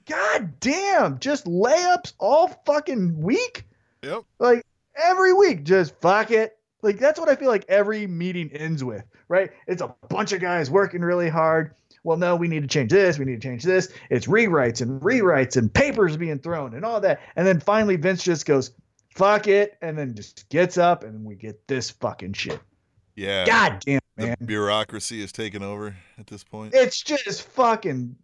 God 0.06 0.58
damn, 0.60 1.18
just 1.18 1.44
layups 1.44 2.14
all 2.18 2.48
fucking 2.64 3.20
week? 3.20 3.64
Yep. 4.02 4.22
Like 4.38 4.64
every 5.02 5.32
week, 5.32 5.64
just 5.64 5.98
fuck 6.00 6.30
it. 6.30 6.56
Like 6.82 6.98
that's 6.98 7.18
what 7.18 7.28
I 7.28 7.34
feel 7.34 7.48
like 7.48 7.64
every 7.68 8.06
meeting 8.06 8.50
ends 8.52 8.84
with, 8.84 9.04
right? 9.28 9.50
It's 9.66 9.82
a 9.82 9.94
bunch 10.08 10.32
of 10.32 10.40
guys 10.40 10.70
working 10.70 11.00
really 11.00 11.28
hard. 11.28 11.74
Well, 12.04 12.16
no, 12.16 12.36
we 12.36 12.48
need 12.48 12.62
to 12.62 12.68
change 12.68 12.90
this. 12.90 13.18
We 13.18 13.24
need 13.24 13.42
to 13.42 13.48
change 13.48 13.64
this. 13.64 13.92
It's 14.10 14.26
rewrites 14.26 14.80
and 14.80 15.00
rewrites 15.00 15.56
and 15.56 15.72
papers 15.72 16.16
being 16.16 16.38
thrown 16.38 16.74
and 16.74 16.84
all 16.84 17.00
that. 17.00 17.20
And 17.36 17.46
then 17.46 17.60
finally, 17.60 17.96
Vince 17.96 18.22
just 18.22 18.46
goes, 18.46 18.70
fuck 19.10 19.48
it. 19.48 19.76
And 19.82 19.98
then 19.98 20.14
just 20.14 20.48
gets 20.48 20.78
up 20.78 21.02
and 21.02 21.24
we 21.24 21.34
get 21.34 21.66
this 21.66 21.90
fucking 21.90 22.34
shit. 22.34 22.60
Yeah. 23.16 23.44
God 23.44 23.82
damn, 23.84 24.00
the 24.16 24.26
man. 24.26 24.36
bureaucracy 24.44 25.20
is 25.20 25.32
taking 25.32 25.62
over 25.62 25.96
at 26.18 26.28
this 26.28 26.44
point. 26.44 26.72
It's 26.74 27.02
just 27.02 27.42
fucking. 27.48 28.14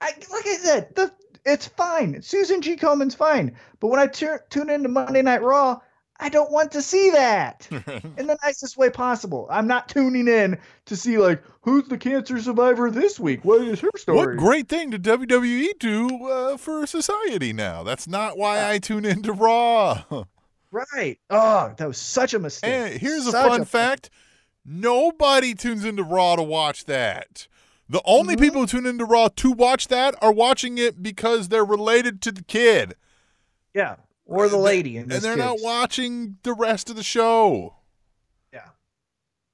I 0.00 0.06
like 0.06 0.46
I 0.46 0.56
said, 0.60 0.94
the 0.94 1.10
it's 1.44 1.66
fine. 1.68 2.20
Susan 2.22 2.62
G. 2.62 2.76
Komen's 2.76 3.14
fine, 3.14 3.56
but 3.80 3.88
when 3.88 4.00
I 4.00 4.06
tu- 4.06 4.38
tune 4.50 4.70
into 4.70 4.88
Monday 4.88 5.22
Night 5.22 5.42
Raw, 5.42 5.80
I 6.20 6.28
don't 6.28 6.50
want 6.52 6.72
to 6.72 6.82
see 6.82 7.10
that 7.10 7.66
in 7.70 8.26
the 8.28 8.38
nicest 8.42 8.76
way 8.76 8.88
possible. 8.88 9.48
I'm 9.50 9.66
not 9.66 9.88
tuning 9.88 10.28
in 10.28 10.58
to 10.86 10.96
see 10.96 11.18
like 11.18 11.42
who's 11.62 11.88
the 11.88 11.98
cancer 11.98 12.40
survivor 12.40 12.90
this 12.90 13.18
week. 13.18 13.44
What 13.44 13.62
is 13.62 13.80
her 13.80 13.90
story? 13.96 14.18
What 14.18 14.36
great 14.36 14.68
thing 14.68 14.90
did 14.90 15.02
WWE 15.02 15.78
do 15.80 16.28
uh, 16.28 16.56
for 16.56 16.86
society 16.86 17.52
now? 17.52 17.82
That's 17.82 18.06
not 18.06 18.38
why 18.38 18.70
I 18.70 18.78
tune 18.78 19.04
into 19.04 19.32
Raw. 19.32 20.04
right? 20.70 21.18
Oh, 21.30 21.74
that 21.76 21.88
was 21.88 21.98
such 21.98 22.32
a 22.32 22.38
mistake. 22.38 22.70
and 22.70 23.00
here's 23.00 23.26
a 23.26 23.32
Such 23.32 23.48
fun 23.48 23.64
fact 23.64 24.10
nobody 24.64 25.54
tunes 25.54 25.84
into 25.84 26.02
Raw 26.02 26.36
to 26.36 26.42
watch 26.42 26.84
that. 26.84 27.48
The 27.88 28.00
only 28.04 28.34
Mhm. 28.36 28.40
people 28.40 28.60
who 28.62 28.66
tune 28.66 28.86
into 28.86 29.04
Raw 29.04 29.28
to 29.28 29.52
watch 29.52 29.88
that 29.88 30.14
are 30.22 30.32
watching 30.32 30.78
it 30.78 31.02
because 31.02 31.48
they're 31.48 31.64
related 31.64 32.22
to 32.22 32.32
the 32.32 32.42
kid. 32.42 32.94
Yeah, 33.74 33.96
or 34.24 34.48
the 34.48 34.56
lady, 34.56 34.96
And 34.96 35.10
they're 35.10 35.36
not 35.36 35.60
watching 35.60 36.38
the 36.44 36.54
rest 36.54 36.88
of 36.88 36.96
the 36.96 37.02
show. 37.02 37.74
Yeah. 38.52 38.68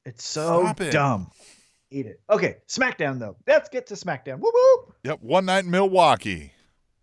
It's 0.05 0.25
so 0.25 0.69
it. 0.69 0.91
dumb. 0.93 1.31
Eat 1.91 2.07
it. 2.07 2.21
Okay, 2.31 2.59
SmackDown 2.69 3.19
though. 3.19 3.37
Let's 3.49 3.69
get 3.69 3.87
to 3.89 3.95
SmackDown. 3.95 4.39
Whoop 4.39 4.55
whoop. 4.55 4.95
Yep, 5.03 5.23
one 5.23 5.47
night 5.47 5.65
in 5.65 5.71
Milwaukee. 5.73 6.53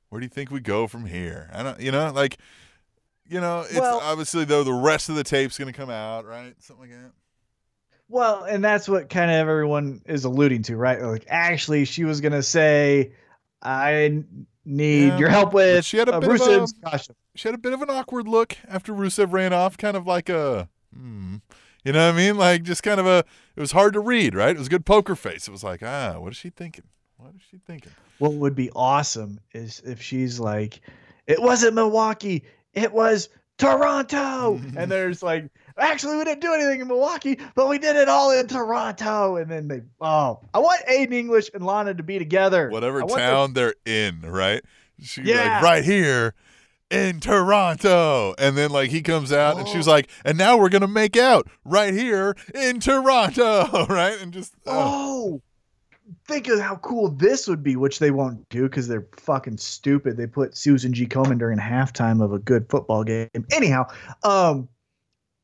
Where 0.10 0.22
do 0.22 0.26
you 0.26 0.30
think 0.30 0.50
we 0.50 0.62
go 0.62 0.88
from 0.88 1.06
here? 1.08 1.50
I 1.54 1.62
don't, 1.64 1.80
you 1.82 1.92
know, 1.92 2.10
like, 2.14 2.38
you 3.28 3.42
know, 3.42 3.62
it's 3.62 3.78
Well- 3.78 4.00
obviously 4.02 4.46
though 4.46 4.64
the 4.64 4.72
rest 4.74 5.10
of 5.10 5.16
the 5.16 5.26
tape's 5.26 5.58
gonna 5.58 5.74
come 5.74 5.90
out, 5.90 6.26
right? 6.26 6.56
Something 6.64 6.90
like 6.90 6.98
that. 7.02 7.12
Well, 8.10 8.44
and 8.46 8.64
that's 8.64 8.88
what 8.88 9.10
kind 9.10 9.30
of 9.30 9.36
everyone 9.36 10.02
is 10.06 10.24
alluding 10.24 10.64
to, 10.64 10.78
right? 10.78 11.02
Like, 11.02 11.26
actually, 11.28 11.86
she 11.86 12.04
was 12.06 12.22
gonna 12.22 12.44
say, 12.44 13.12
"I 13.62 14.24
need 14.66 15.08
Yeah, 15.08 15.18
your 15.18 15.30
help 15.30 15.54
with 15.54 15.84
she 15.86 15.98
had 15.98 16.08
a 16.10 16.16
uh, 16.16 16.20
bit 16.20 16.30
of 16.30 16.42
a- 16.42 16.68
costume." 16.84 17.16
She 17.36 17.48
had 17.48 17.56
a 17.56 17.60
bit 17.60 17.74
of 17.74 17.82
an 17.82 17.90
awkward 17.90 18.28
look 18.28 18.58
after 18.68 18.92
Rusev 18.94 19.32
ran 19.32 19.54
off, 19.54 19.78
kind 19.78 19.96
of 19.96 20.08
like 20.08 20.28
a, 20.28 20.70
hmm, 20.92 21.36
you 21.84 21.92
know 21.92 22.08
what 22.08 22.16
I 22.16 22.18
mean? 22.18 22.38
Like 22.38 22.64
just 22.64 22.82
kind 22.82 23.00
of 23.00 23.06
a. 23.06 23.24
It 23.56 23.60
was 23.60 23.74
hard 23.74 23.94
to 23.94 24.00
read, 24.00 24.34
right? 24.36 24.56
It 24.56 24.58
was 24.58 24.68
a 24.68 24.72
good 24.72 24.86
poker 24.86 25.16
face. 25.16 25.48
It 25.48 25.52
was 25.52 25.64
like, 25.64 25.84
ah, 25.84 26.16
what 26.20 26.32
is 26.32 26.38
she 26.38 26.50
thinking? 26.50 26.86
What 27.18 27.34
is 27.36 27.42
she 27.52 27.58
thinking? 27.58 27.92
What 28.20 28.34
would 28.34 28.56
be 28.56 28.72
awesome 28.76 29.40
is 29.54 29.82
if 29.86 30.02
she's 30.02 30.40
like, 30.40 30.80
"It 31.28 31.42
wasn't 31.42 31.76
Milwaukee, 31.76 32.44
it 32.74 32.92
was 32.94 33.30
Toronto," 33.58 34.60
and 34.78 34.90
there's 34.92 35.22
like, 35.22 35.50
"Actually, 35.80 36.18
we 36.18 36.24
didn't 36.26 36.42
do 36.42 36.54
anything 36.54 36.82
in 36.82 36.88
Milwaukee, 36.88 37.38
but 37.56 37.68
we 37.68 37.78
did 37.80 37.96
it 37.96 38.10
all 38.10 38.32
in 38.32 38.48
Toronto." 38.48 39.36
And 39.38 39.50
then 39.50 39.68
they, 39.68 39.82
oh, 40.02 40.40
I 40.54 40.60
want 40.60 40.82
Aiden 40.90 41.14
English 41.14 41.50
and 41.54 41.66
Lana 41.66 41.94
to 41.94 42.04
be 42.04 42.20
together. 42.20 42.70
Whatever 42.70 43.02
I 43.02 43.06
want 43.06 43.16
them- 43.18 43.32
town 43.34 43.54
they're 43.54 43.76
in, 43.86 44.22
right? 44.22 44.64
She's 45.02 45.26
Yeah. 45.26 45.56
like, 45.56 45.64
right 45.64 45.84
here 45.84 46.34
in 46.90 47.20
Toronto. 47.20 48.34
And 48.38 48.58
then 48.58 48.72
like 48.72 48.90
he 48.90 49.02
comes 49.02 49.32
out 49.34 49.58
and 49.58 49.68
Oh. 49.68 49.72
she's 49.74 49.88
like, 49.88 50.10
and 50.26 50.38
now 50.38 50.58
we're 50.58 50.70
gonna 50.70 50.88
make 50.88 51.18
out 51.18 51.48
right 51.66 51.94
here 51.94 52.36
in 52.56 52.80
Toronto, 52.80 53.86
right? 53.90 54.20
And 54.22 54.32
just 54.34 54.54
oh, 54.66 54.74
Oh, 55.30 55.42
think 56.26 56.48
of 56.48 56.60
how 56.62 56.78
cool 56.78 57.10
this 57.10 57.48
would 57.48 57.62
be, 57.64 57.76
which 57.76 58.00
they 58.00 58.12
won't 58.12 58.48
do 58.50 58.64
because 58.64 58.88
they're 58.88 59.08
fucking 59.18 59.58
stupid. 59.58 60.16
They 60.16 60.26
put 60.28 60.56
Susan 60.58 60.94
G. 60.94 61.06
Komen 61.06 61.38
during 61.38 61.60
halftime 61.60 62.24
of 62.24 62.32
a 62.32 62.40
good 62.40 62.70
football 62.70 63.04
game. 63.04 63.28
Anyhow, 63.52 63.88
um, 64.24 64.70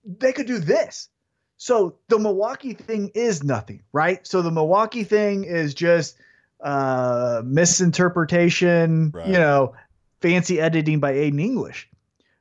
they 0.06 0.34
could 0.34 0.48
do 0.48 0.60
this. 0.60 1.10
So 1.58 1.96
the 2.10 2.20
Milwaukee 2.20 2.74
thing 2.74 3.12
is 3.16 3.44
nothing, 3.44 3.84
right? 3.94 4.26
So 4.28 4.42
the 4.42 4.52
Milwaukee 4.52 5.04
thing 5.04 5.44
is 5.46 5.74
just 5.74 6.18
uh 6.62 7.42
misinterpretation, 7.46 9.12
Right. 9.14 9.28
you 9.28 9.34
know, 9.34 9.76
fancy 10.22 10.60
editing 10.60 11.00
by 11.00 11.14
Aiden 11.14 11.42
English. 11.42 11.90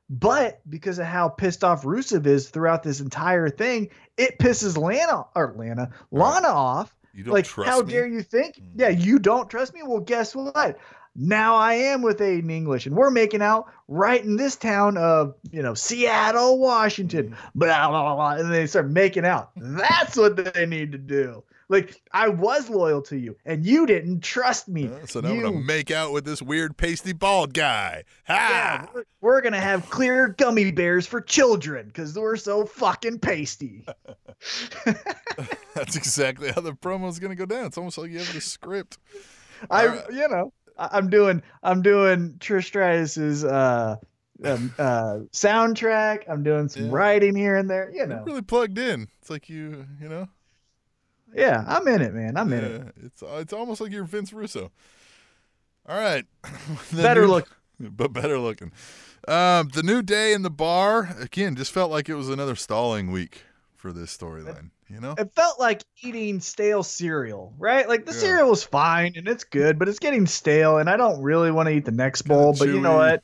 But 0.09 0.61
because 0.69 0.99
of 0.99 1.05
how 1.05 1.29
pissed 1.29 1.63
off 1.63 1.83
Rusev 1.83 2.25
is 2.25 2.49
throughout 2.49 2.83
this 2.83 2.99
entire 2.99 3.49
thing, 3.49 3.89
it 4.17 4.37
pisses 4.39 4.77
Lana 4.77 5.25
or 5.35 5.55
Lana 5.57 5.89
Lana 6.11 6.47
off. 6.49 6.95
you 7.13 7.23
don't 7.23 7.33
like, 7.33 7.45
trust 7.45 7.69
how 7.69 7.81
me? 7.81 7.91
dare 7.91 8.07
you 8.07 8.21
think? 8.21 8.57
Mm. 8.57 8.69
Yeah, 8.75 8.89
you 8.89 9.19
don't 9.19 9.49
trust 9.49 9.73
me. 9.73 9.81
Well, 9.83 10.01
guess 10.01 10.35
what? 10.35 10.77
Now 11.15 11.55
I 11.55 11.75
am 11.75 12.01
with 12.01 12.19
Aiden 12.19 12.51
English, 12.51 12.87
and 12.87 12.95
we're 12.95 13.11
making 13.11 13.41
out 13.41 13.71
right 13.87 14.23
in 14.23 14.35
this 14.35 14.55
town 14.55 14.97
of 14.97 15.35
you 15.51 15.61
know 15.61 15.73
Seattle, 15.73 16.57
Washington. 16.57 17.29
Mm. 17.29 17.37
Blah 17.55 17.89
blah 17.89 18.01
blah, 18.03 18.15
blah 18.15 18.43
and 18.43 18.51
they 18.51 18.65
start 18.65 18.89
making 18.89 19.25
out. 19.25 19.51
That's 19.55 20.17
what 20.17 20.53
they 20.53 20.65
need 20.65 20.91
to 20.91 20.97
do. 20.97 21.43
Like 21.69 22.01
I 22.11 22.29
was 22.29 22.69
loyal 22.69 23.01
to 23.03 23.17
you, 23.17 23.35
and 23.45 23.65
you 23.65 23.85
didn't 23.85 24.21
trust 24.21 24.67
me. 24.67 24.87
Uh, 24.87 25.05
so 25.05 25.19
now 25.21 25.29
I'm 25.29 25.41
gonna 25.41 25.59
make 25.59 25.91
out 25.91 26.13
with 26.13 26.25
this 26.25 26.41
weird 26.41 26.77
pasty 26.77 27.13
bald 27.13 27.53
guy. 27.53 28.03
yeah, 28.27 28.85
we're, 28.93 29.03
we're 29.21 29.41
gonna 29.41 29.61
have 29.61 29.89
clear 29.89 30.29
gummy 30.29 30.71
bears 30.71 31.05
for 31.05 31.21
children 31.21 31.87
because 31.87 32.17
we're 32.17 32.37
so 32.37 32.65
fucking 32.65 33.19
pasty. 33.19 33.85
That's 35.73 35.95
exactly 35.95 36.51
how 36.51 36.61
the 36.61 36.73
promo 36.73 37.07
is 37.07 37.19
gonna 37.19 37.35
go 37.35 37.45
down. 37.45 37.67
It's 37.67 37.77
almost 37.77 37.97
like 37.97 38.11
you 38.11 38.19
have 38.19 38.33
the 38.33 38.41
script. 38.41 38.97
I, 39.71 40.03
you 40.09 40.27
know, 40.27 40.51
I'm 40.77 41.09
doing, 41.09 41.41
I'm 41.61 41.81
doing 41.81 42.33
Trish 42.39 42.71
Stratus's 42.71 43.43
uh, 43.43 43.97
um, 44.43 44.73
uh, 44.77 45.19
soundtrack. 45.31 46.23
I'm 46.27 46.43
doing 46.43 46.67
some 46.69 46.85
Yeah. 46.85 46.91
writing 46.91 47.35
here 47.35 47.55
and 47.55 47.69
there. 47.69 47.89
You 47.91 47.97
You're 47.99 48.07
know, 48.07 48.23
really 48.25 48.41
plugged 48.41 48.77
in. 48.77 49.07
It's 49.21 49.29
like 49.29 49.49
you, 49.49 49.85
you 50.01 50.09
know. 50.09 50.27
yeah, 51.35 51.63
I'm 51.67 51.87
in 51.87 52.01
it, 52.01 52.13
man. 52.13 52.37
I'm 52.37 52.51
in 52.53 52.63
it. 52.63 52.93
It's 53.03 53.23
it's 53.25 53.53
almost 53.53 53.81
like 53.81 53.91
you're 53.91 54.03
Vince 54.03 54.33
Russo. 54.33 54.71
All 55.87 55.97
right, 55.99 56.25
Better 56.93 57.21
new- 57.21 57.27
look. 57.27 57.49
but 57.79 58.13
better 58.13 58.39
looking. 58.39 58.71
Um, 59.27 59.69
the 59.73 59.81
new 59.83 60.01
day 60.01 60.33
in 60.33 60.41
the 60.43 60.49
bar 60.51 61.15
again 61.19 61.55
just 61.55 61.71
felt 61.71 61.89
like 61.91 62.07
it 62.07 62.15
was 62.15 62.29
another 62.29 62.55
stalling 62.55 63.11
week 63.11 63.43
for 63.75 63.91
this 63.91 64.15
storyline. 64.15 64.69
You 64.93 65.01
know, 65.01 65.15
It 65.17 65.31
felt 65.33 65.59
like 65.59 65.83
eating 66.03 66.39
stale 66.39 66.83
cereal, 66.83 67.51
right? 67.57 67.89
Like 67.89 68.05
the 68.05 68.13
Yeah. 68.13 68.19
cereal 68.19 68.49
was 68.51 68.63
fine 68.63 69.13
and 69.15 69.27
it's 69.27 69.43
good, 69.43 69.79
but 69.79 69.89
it's 69.89 69.97
getting 69.97 70.27
stale, 70.27 70.77
and 70.77 70.87
I 70.87 70.97
don't 70.97 71.19
really 71.23 71.49
want 71.49 71.67
to 71.67 71.73
eat 71.73 71.85
the 71.85 71.91
next 71.91 72.21
bowl. 72.23 72.53
But 72.53 72.67
you 72.67 72.79
know 72.79 72.93
what? 72.97 73.23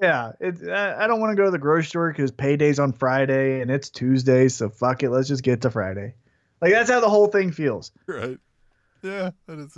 Yeah, 0.00 0.32
it, 0.38 0.68
I 0.68 1.08
don't 1.08 1.20
want 1.20 1.32
to 1.32 1.36
go 1.36 1.46
to 1.46 1.50
the 1.50 1.58
grocery 1.58 1.86
store 1.86 2.12
because 2.12 2.30
payday's 2.30 2.78
on 2.78 2.92
Friday 2.92 3.60
and 3.60 3.72
it's 3.72 3.90
Tuesday, 3.90 4.48
so 4.48 4.68
fuck 4.68 5.02
it. 5.02 5.10
Let's 5.10 5.26
just 5.26 5.42
get 5.42 5.62
to 5.62 5.70
Friday. 5.70 6.14
Like 6.60 6.70
that's 6.72 6.90
how 6.90 7.00
the 7.00 7.08
whole 7.08 7.26
thing 7.26 7.50
feels. 7.50 7.90
right? 8.06 8.38
Yeah, 9.02 9.30
that 9.48 9.58
is. 9.58 9.76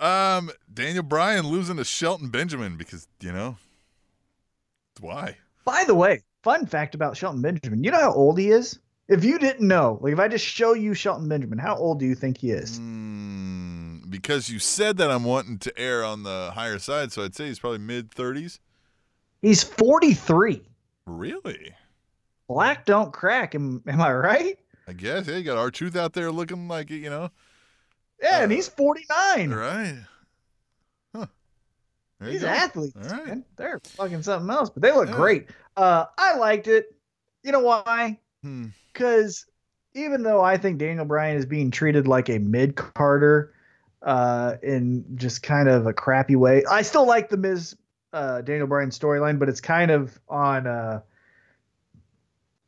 Um, 0.00 0.50
Daniel 0.72 1.04
Bryan 1.04 1.46
losing 1.46 1.76
to 1.76 1.84
Shelton 1.84 2.28
Benjamin 2.28 2.76
because 2.76 3.06
you 3.20 3.32
know 3.32 3.56
why? 5.00 5.36
By 5.64 5.84
the 5.86 5.94
way, 5.94 6.22
fun 6.42 6.66
fact 6.66 6.96
about 6.96 7.16
Shelton 7.16 7.40
Benjamin. 7.40 7.84
You 7.84 7.92
know 7.92 8.00
how 8.00 8.12
old 8.12 8.38
he 8.38 8.50
is? 8.50 8.80
If 9.08 9.24
you 9.24 9.38
didn't 9.38 9.66
know, 9.66 9.98
like 10.02 10.12
if 10.12 10.18
I 10.18 10.28
just 10.28 10.44
show 10.44 10.74
you 10.74 10.92
Shelton 10.94 11.28
Benjamin, 11.28 11.58
how 11.58 11.76
old 11.76 11.98
do 11.98 12.06
you 12.06 12.14
think 12.14 12.38
he 12.38 12.50
is? 12.50 12.78
Mm, 12.78 14.10
because 14.10 14.50
you 14.50 14.58
said 14.58 14.98
that 14.98 15.10
I'm 15.10 15.24
wanting 15.24 15.58
to 15.60 15.78
err 15.78 16.04
on 16.04 16.22
the 16.24 16.50
higher 16.54 16.78
side, 16.78 17.10
so 17.12 17.24
I'd 17.24 17.34
say 17.34 17.46
he's 17.46 17.58
probably 17.58 17.78
mid 17.78 18.10
thirties. 18.10 18.60
He's 19.40 19.62
43. 19.62 20.62
Really? 21.06 21.72
Black 22.48 22.84
don't 22.84 23.12
crack. 23.12 23.54
Am, 23.54 23.82
am 23.86 24.00
I 24.02 24.12
right? 24.12 24.58
I 24.88 24.92
guess. 24.94 25.28
Yeah, 25.28 25.36
you 25.36 25.44
got 25.44 25.58
R-Truth 25.58 25.94
out 25.96 26.12
there 26.12 26.32
looking 26.32 26.66
like 26.66 26.90
it, 26.90 26.96
you 26.98 27.08
know. 27.10 27.30
Yeah, 28.20 28.42
and 28.42 28.50
Uh, 28.50 28.54
he's 28.56 28.68
49. 28.68 29.50
Right. 29.50 29.98
Huh. 31.14 31.26
These 32.20 32.40
go. 32.40 32.48
athletes, 32.48 32.96
right. 32.96 33.26
man, 33.26 33.44
they're 33.56 33.78
fucking 33.84 34.22
something 34.22 34.50
else, 34.50 34.70
but 34.70 34.82
they 34.82 34.90
look 34.92 35.08
Yeah. 35.08 35.14
great. 35.14 35.50
Uh, 35.76 36.06
I 36.18 36.36
liked 36.36 36.66
it. 36.66 36.94
You 37.44 37.52
know 37.52 37.60
why? 37.60 38.18
Hmm. 38.42 38.66
Because 38.98 39.46
even 39.94 40.24
though 40.24 40.40
I 40.40 40.56
think 40.56 40.78
Daniel 40.78 41.04
Bryan 41.04 41.36
is 41.36 41.46
being 41.46 41.70
treated 41.70 42.08
like 42.08 42.28
a 42.28 42.38
mid 42.38 42.74
carder, 42.74 43.54
uh, 44.02 44.56
in 44.60 45.04
just 45.14 45.40
kind 45.40 45.68
of 45.68 45.86
a 45.86 45.92
crappy 45.92 46.34
way, 46.34 46.64
I 46.68 46.82
still 46.82 47.06
like 47.06 47.28
the 47.28 47.36
Miz 47.36 47.76
uh, 48.12 48.40
Daniel 48.40 48.66
Bryan 48.66 48.90
storyline, 48.90 49.38
but 49.38 49.48
it's 49.48 49.60
kind 49.60 49.92
of 49.92 50.18
on 50.28 50.66
uh, 50.66 51.02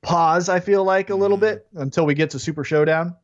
pause. 0.03 0.49
I 0.49 0.61
feel 0.61 0.85
like 0.85 1.11
a 1.11 1.17
little 1.17 1.37
Mhm. 1.37 1.41
bit 1.41 1.67
until 1.75 2.07
we 2.07 2.15
get 2.15 2.31
to 2.31 2.39
Super 2.39 2.63
Showdown. 2.63 3.17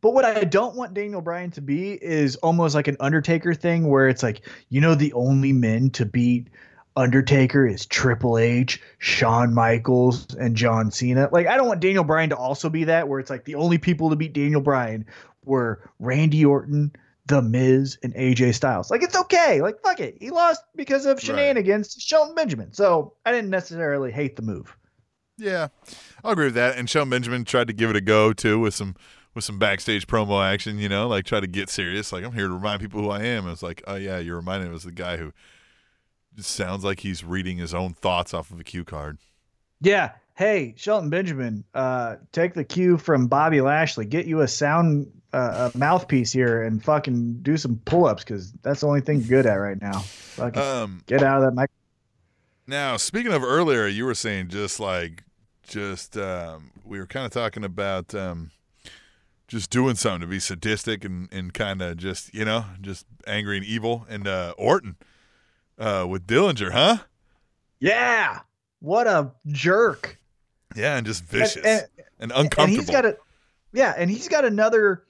But 0.00 0.14
what 0.14 0.24
I 0.24 0.44
don't 0.44 0.74
want 0.74 0.94
Daniel 0.94 1.20
Bryan 1.20 1.50
to 1.52 1.60
be 1.60 1.92
is 1.92 2.36
almost 2.36 2.74
like 2.74 2.88
an 2.88 2.96
Undertaker 2.98 3.54
thing 3.54 3.88
where 3.88 4.08
it's 4.08 4.22
like, 4.22 4.40
you 4.70 4.80
know, 4.80 4.94
the 4.94 5.12
only 5.12 5.52
men 5.52 5.90
to 5.90 6.06
beat 6.06 6.48
Undertaker 6.96 7.66
is 7.66 7.86
Triple 7.86 8.38
H, 8.38 8.80
Shawn 8.98 9.54
Michaels, 9.54 10.34
and 10.34 10.54
John 10.56 10.90
Cena. 10.90 11.28
Like, 11.32 11.46
I 11.46 11.56
don't 11.56 11.66
want 11.68 11.80
Daniel 11.80 12.04
Bryan 12.04 12.30
to 12.30 12.36
also 12.36 12.68
be 12.68 12.84
that 12.84 13.08
where 13.08 13.18
it's 13.20 13.30
like 13.30 13.44
the 13.44 13.54
only 13.54 13.78
people 13.78 14.10
to 14.10 14.16
beat 14.16 14.32
Daniel 14.32 14.60
Bryan 14.60 15.06
were 15.44 15.88
Randy 15.98 16.44
Orton, 16.44 16.92
The 17.26 17.40
Miz, 17.42 17.98
and 18.02 18.14
AJ 18.14 18.54
Styles. 18.54 18.90
Like, 18.90 19.02
it's 19.02 19.16
okay. 19.16 19.62
Like, 19.62 19.80
fuck 19.82 20.00
it. 20.00 20.16
He 20.20 20.30
lost 20.30 20.62
because 20.76 21.06
of 21.06 21.16
Right. 21.16 21.22
shenanigans 21.24 21.94
to 21.94 22.00
Shelton 22.00 22.34
Benjamin. 22.34 22.72
So 22.72 23.14
I 23.24 23.32
didn't 23.32 23.50
necessarily 23.50 24.12
hate 24.12 24.36
the 24.36 24.42
move. 24.42 24.76
Yeah, 25.38 25.68
I'll 26.22 26.32
agree 26.32 26.44
with 26.46 26.54
that. 26.54 26.76
And 26.76 26.88
Shelton 26.88 27.10
Benjamin 27.10 27.44
tried 27.44 27.66
to 27.68 27.72
give 27.72 27.90
it 27.90 27.96
a 27.96 28.00
go 28.00 28.32
too 28.32 28.60
with 28.60 28.74
some 28.74 28.94
with 29.34 29.44
some 29.44 29.58
backstage 29.58 30.06
promo 30.06 30.44
action. 30.44 30.78
You 30.78 30.90
know, 30.90 31.08
like 31.08 31.24
try 31.24 31.40
to 31.40 31.46
get 31.46 31.70
serious. 31.70 32.12
Like 32.12 32.22
I'm 32.22 32.32
here 32.34 32.46
to 32.46 32.54
remind 32.54 32.80
people 32.80 33.00
who 33.00 33.08
I 33.08 33.22
am. 33.22 33.48
It's 33.48 33.62
like, 33.62 33.82
oh 33.86 33.94
yeah, 33.96 34.18
you're 34.18 34.36
reminding 34.36 34.72
us 34.74 34.84
of 34.84 34.94
the 34.94 35.02
guy 35.02 35.16
who 35.16 35.32
sounds 36.38 36.84
like 36.84 37.00
he's 37.00 37.24
reading 37.24 37.58
his 37.58 37.74
own 37.74 37.92
thoughts 37.94 38.32
off 38.34 38.50
of 38.50 38.60
a 38.60 38.64
cue 38.64 38.84
card. 38.84 39.18
Yeah. 39.80 40.12
Hey, 40.34 40.74
Shelton 40.76 41.10
Benjamin, 41.10 41.64
uh, 41.74 42.16
take 42.32 42.54
the 42.54 42.64
cue 42.64 42.96
from 42.96 43.26
Bobby 43.26 43.60
Lashley. 43.60 44.06
Get 44.06 44.26
you 44.26 44.40
a 44.40 44.48
sound 44.48 45.12
uh, 45.32 45.70
a 45.72 45.78
mouthpiece 45.78 46.32
here 46.32 46.62
and 46.62 46.82
fucking 46.82 47.40
do 47.42 47.56
some 47.56 47.80
pull 47.84 48.06
ups 48.06 48.24
because 48.24 48.52
that's 48.62 48.80
the 48.80 48.86
only 48.86 49.00
thing 49.00 49.18
you're 49.20 49.42
good 49.42 49.46
at 49.46 49.54
right 49.54 49.80
now. 49.80 49.98
Fucking 50.00 50.62
Um, 50.62 51.02
get 51.06 51.22
out 51.22 51.42
of 51.42 51.44
that 51.44 51.60
mic. 51.60 51.70
Now, 52.66 52.96
speaking 52.96 53.32
of 53.32 53.42
earlier, 53.42 53.86
you 53.86 54.04
were 54.04 54.14
saying 54.14 54.48
just 54.48 54.78
like, 54.78 55.24
just 55.62 56.16
um, 56.16 56.70
we 56.84 56.98
were 56.98 57.06
kind 57.06 57.26
of 57.26 57.32
talking 57.32 57.64
about 57.64 58.14
um, 58.14 58.50
just 59.48 59.70
doing 59.70 59.94
something 59.94 60.20
to 60.22 60.26
be 60.26 60.38
sadistic 60.38 61.04
and, 61.04 61.28
and 61.32 61.52
kind 61.54 61.82
of 61.82 61.96
just 61.96 62.34
you 62.34 62.44
know 62.44 62.64
just 62.80 63.06
angry 63.26 63.56
and 63.56 63.66
evil. 63.66 64.06
And 64.08 64.28
uh, 64.28 64.54
Orton 64.58 64.96
uh, 65.82 66.06
with 66.06 66.26
Dillinger, 66.26 66.70
huh? 66.72 66.98
Yeah. 67.80 68.40
What 68.80 69.06
a 69.06 69.32
jerk. 69.48 70.18
Yeah, 70.74 70.96
and 70.96 71.06
just 71.06 71.24
vicious. 71.24 71.56
And, 71.64 71.66
and 71.66 71.86
and 72.20 72.32
uncomfortable. 72.32 72.66
he's 72.80 72.90
got 72.90 73.04
a 73.04 73.16
yeah, 73.72 73.92
and 73.96 74.10
he's 74.10 74.28
got 74.28 74.44
another 74.44 75.04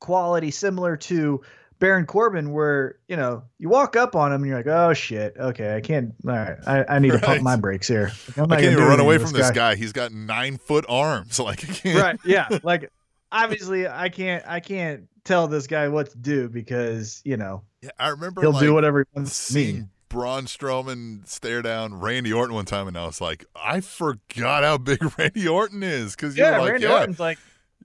quality 0.00 0.50
similar 0.50 0.96
to 0.96 1.42
Baron 1.78 2.06
Corbin, 2.06 2.52
where 2.52 2.96
you 3.08 3.16
know 3.16 3.44
you 3.58 3.68
walk 3.68 3.96
up 3.96 4.16
on 4.16 4.32
him 4.32 4.42
and 4.42 4.46
you're 4.48 4.56
like, 4.56 4.66
oh 4.66 4.94
shit, 4.94 5.36
okay, 5.38 5.76
I 5.76 5.80
can't. 5.80 6.14
All 6.26 6.32
right, 6.32 6.56
I, 6.66 6.84
I 6.88 6.98
need 6.98 7.08
to 7.08 7.14
Right. 7.16 7.24
pump 7.24 7.42
my 7.42 7.56
brakes 7.56 7.86
here. 7.88 8.12
I'm 8.36 8.50
I 8.50 8.60
can't 8.60 8.72
even 8.72 8.84
run 8.84 9.00
away 9.00 9.18
from 9.18 9.32
this 9.32 9.50
guy. 9.50 9.74
He's 9.74 9.92
got 9.92 10.12
nine 10.12 10.58
foot 10.58 10.86
arms. 10.88 11.38
Like 11.46 11.68
I 11.68 11.72
can't. 11.72 11.98
right? 12.02 12.18
Yeah, 12.24 12.48
like 12.62 12.90
obviously 13.30 13.86
I 13.86 14.08
can't 14.08 14.44
I 14.46 14.60
can't 14.60 15.08
tell 15.26 15.48
this 15.48 15.66
guy 15.66 15.88
what 15.88 16.10
to 16.10 16.18
do 16.18 16.48
because 16.48 17.20
you 17.24 17.36
know 17.36 17.62
Yeah, 17.82 17.90
I 17.98 18.08
remember 18.08 18.40
he'll 18.40 18.52
like, 18.52 18.62
do 18.62 18.72
whatever 18.74 19.00
he 19.00 19.04
wants 19.14 19.32
seeing 19.32 19.76
me. 19.80 19.86
Braun 20.08 20.46
Strowman 20.46 21.26
stare 21.28 21.62
down 21.62 21.98
Randy 22.00 22.32
Orton 22.32 22.54
one 22.54 22.64
time, 22.64 22.86
and 22.88 22.96
I 22.96 23.06
was 23.06 23.20
like, 23.20 23.44
I 23.56 23.80
forgot 23.80 24.62
how 24.62 24.78
big 24.78 25.00
Randy 25.18 25.46
Orton 25.48 25.82
is 25.82 26.14
because 26.14 26.36
you're 26.36 26.46
Yeah, 26.46 26.58
like, 26.58 26.70
Randy 26.72 26.86
yeah, 26.86 27.00
Orton's 27.00 27.20
like, 27.20 27.38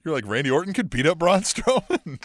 you're 0.05 0.13
like 0.13 0.25
Randy 0.27 0.51
Orton 0.51 0.73
could 0.73 0.89
beat 0.89 1.05
up 1.07 1.17
Braun 1.17 1.41
Strowman. 1.41 2.21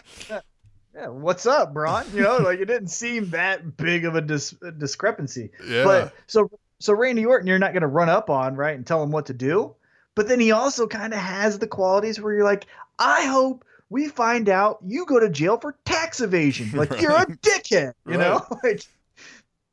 yeah, 0.95 1.09
what's 1.09 1.47
up, 1.47 1.73
Braun? 1.75 2.05
You 2.12 2.23
know, 2.23 2.39
like 2.39 2.59
it 2.61 2.67
didn't 2.67 2.89
seem 2.89 3.31
that 3.31 3.77
big 3.77 4.05
of 4.05 4.14
a, 4.17 4.21
dis- 4.21 4.55
a 4.62 4.71
discrepancy. 4.71 5.51
yeah, 5.67 5.85
But 5.85 6.14
so 6.27 6.51
so 6.79 6.93
Randy 6.95 7.25
Orton, 7.25 7.47
you're 7.49 7.59
not 7.59 7.73
going 7.73 7.81
to 7.83 7.87
run 7.87 8.09
up 8.09 8.29
on 8.31 8.55
right 8.55 8.77
and 8.77 8.87
tell 8.87 9.03
him 9.03 9.11
what 9.11 9.27
to 9.27 9.35
do. 9.35 9.75
But 10.14 10.29
then 10.29 10.41
he 10.41 10.53
also 10.53 10.87
kind 10.87 11.12
of 11.12 11.21
has 11.21 11.59
the 11.59 11.67
qualities 11.67 12.21
where 12.21 12.33
you're 12.35 12.45
like, 12.45 12.67
I 12.99 13.25
hope 13.27 13.64
we 13.91 14.09
find 14.09 14.49
out 14.49 14.78
you 14.87 15.07
go 15.07 15.20
to 15.20 15.28
jail 15.30 15.59
for 15.59 15.76
tax 15.84 16.20
evasion. 16.20 16.70
Like 16.72 16.91
you're 17.01 17.12
a 17.16 17.26
dickhead, 17.26 17.93
you 18.07 18.16
know? 18.18 18.45
Like 18.64 18.82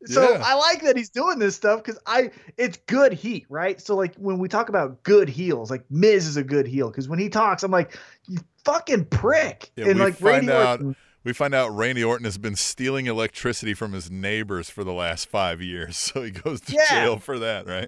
so 0.05 0.31
Yeah. 0.33 0.41
I 0.45 0.55
like 0.55 0.81
that 0.83 0.97
he's 0.97 1.09
doing 1.09 1.39
this 1.39 1.55
stuff 1.55 1.81
because 1.83 1.99
I 2.05 2.31
it's 2.57 2.77
good 2.87 3.13
heat, 3.13 3.45
right? 3.49 3.79
So 3.79 3.95
like 3.95 4.15
when 4.15 4.37
we 4.37 4.49
talk 4.49 4.67
about 4.69 5.01
good 5.03 5.29
heels, 5.29 5.71
like 5.71 5.85
Miz 5.89 6.27
is 6.27 6.35
a 6.37 6.43
good 6.43 6.67
heel 6.67 6.89
because 6.89 7.07
when 7.07 7.19
he 7.19 7.29
talks, 7.29 7.63
I'm 7.63 7.71
like, 7.71 7.97
you 8.27 8.39
fucking 8.65 9.05
prick. 9.05 9.71
Yeah, 9.77 9.85
and 9.87 9.95
we 9.99 10.05
like 10.05 10.15
find 10.15 10.47
Randy 10.47 10.51
out- 10.51 10.69
Orton, 10.79 10.95
we 11.23 11.31
find 11.31 11.55
out 11.55 11.69
Randy 11.69 12.03
Orton 12.03 12.25
has 12.25 12.37
been 12.37 12.57
stealing 12.57 13.05
electricity 13.05 13.73
from 13.73 13.93
his 13.93 14.11
neighbors 14.11 14.69
for 14.69 14.83
the 14.83 14.91
last 14.91 15.29
five 15.29 15.61
years, 15.61 15.95
so 15.97 16.21
he 16.21 16.31
goes 16.31 16.59
to 16.61 16.73
Yeah. 16.73 16.89
jail 17.05 17.17
for 17.17 17.39
that, 17.39 17.65
right? 17.65 17.87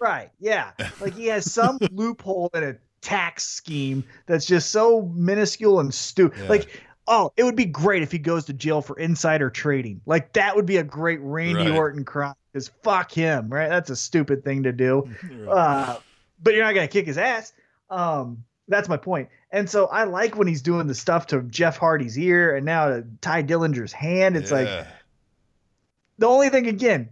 Right. 0.00 0.30
Yeah. 0.40 0.72
Like 1.00 1.14
he 1.14 1.26
has 1.28 1.50
some 1.50 1.78
loophole 1.92 2.50
in 2.52 2.64
a 2.64 2.76
tax 3.04 3.44
scheme 3.44 4.02
that's 4.26 4.46
just 4.46 4.70
so 4.70 5.02
minuscule 5.14 5.78
and 5.78 5.94
stupid. 5.94 6.40
Yeah. 6.42 6.48
Like, 6.48 6.82
oh, 7.06 7.32
it 7.36 7.44
would 7.44 7.54
be 7.54 7.66
great 7.66 8.02
if 8.02 8.10
he 8.10 8.18
goes 8.18 8.46
to 8.46 8.52
jail 8.52 8.80
for 8.80 8.98
insider 8.98 9.50
trading. 9.50 10.00
Like 10.06 10.32
that 10.32 10.56
would 10.56 10.66
be 10.66 10.78
a 10.78 10.82
great 10.82 11.20
Randy 11.22 11.70
Right. 11.70 11.76
Orton 11.76 12.04
crime. 12.04 12.34
Because 12.52 12.68
fuck 12.82 13.12
him, 13.12 13.52
right? 13.52 13.68
That's 13.68 13.90
a 13.90 13.96
stupid 13.96 14.42
thing 14.44 14.64
to 14.64 14.72
do. 14.72 15.08
Uh, 15.48 15.98
but 16.42 16.54
you're 16.54 16.64
not 16.64 16.74
gonna 16.74 16.88
kick 16.88 17.06
his 17.06 17.18
ass. 17.18 17.52
Um, 17.90 18.44
that's 18.66 18.88
my 18.88 18.96
point. 18.96 19.28
And 19.50 19.68
so 19.68 19.86
I 19.86 20.04
like 20.04 20.36
when 20.36 20.46
he's 20.48 20.62
doing 20.62 20.86
the 20.86 20.94
stuff 20.94 21.26
to 21.28 21.42
Jeff 21.42 21.76
Hardy's 21.76 22.18
ear 22.18 22.56
and 22.56 22.64
now 22.66 22.88
to 22.88 23.04
Tye 23.20 23.42
Dillinger's 23.42 23.92
hand. 23.92 24.36
It's 24.36 24.50
like 24.50 24.86
the 26.18 26.26
only 26.26 26.48
thing 26.48 26.66
again, 26.66 27.10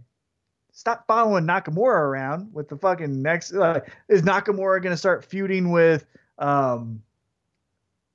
stop 0.73 1.05
following 1.07 1.45
Nakamura 1.45 2.01
around 2.01 2.53
with 2.53 2.67
the 2.67 2.77
fucking 2.77 3.21
next. 3.21 3.53
Uh, 3.53 3.79
is 4.09 4.23
Nakamura 4.23 4.81
going 4.81 4.93
to 4.93 4.97
start 4.97 5.23
feuding 5.23 5.71
with 5.71 6.05
um, 6.39 7.01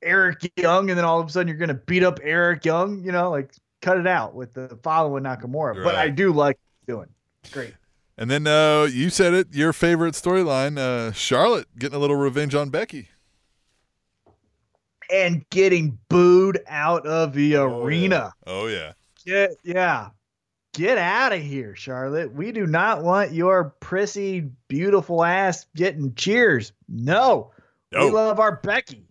Eric 0.03 0.53
Young, 0.57 0.91
and 0.91 0.99
then 0.99 1.05
all 1.05 1.19
of 1.19 1.29
a 1.29 1.31
sudden 1.31 1.49
you're 1.49 1.57
going 1.57 1.69
to 1.69 1.75
beat 1.75 2.03
up 2.03 2.21
Eric 2.23 2.65
Young? 2.65 3.03
You 3.03 3.13
know, 3.13 3.31
like 3.31 3.55
cut 3.81 3.97
it 3.97 4.07
out 4.07 4.35
with 4.35 4.53
the 4.53 4.79
following 4.83 5.25
Nakamura. 5.25 5.83
But 5.83 5.95
I 5.95 6.11
do 6.11 6.33
like 6.33 6.59
doing. 6.87 7.09
Great. 7.51 7.75
And 8.19 8.29
then 8.29 8.49
uh, 8.49 8.89
you 8.91 9.11
said 9.11 9.33
it, 9.33 9.55
your 9.55 9.73
favorite 9.73 10.15
storyline, 10.15 10.77
uh, 10.77 11.13
Charlotte 11.13 11.69
getting 11.79 11.97
a 11.97 12.01
little 12.01 12.17
revenge 12.17 12.55
on 12.55 12.69
Becky. 12.69 13.09
And 15.11 15.49
getting 15.51 15.99
booed 16.09 16.61
out 16.67 17.07
of 17.07 17.33
the 17.33 17.55
arena. 17.57 18.35
Oh 18.47 18.67
yeah. 18.67 18.93
Get 19.25 19.53
yeah. 19.63 20.09
Get 20.75 20.99
out 20.99 21.33
of 21.33 21.41
here, 21.41 21.75
Charlotte. 21.75 22.33
We 22.33 22.53
do 22.53 22.67
not 22.67 23.03
want 23.03 23.33
your 23.33 23.75
prissy, 23.81 24.51
beautiful 24.69 25.25
ass 25.25 25.67
getting 25.75 26.15
cheers. 26.15 26.73
No. 26.89 27.53
We 27.91 28.11
love 28.11 28.39
our 28.39 28.57
Becky. 28.57 29.09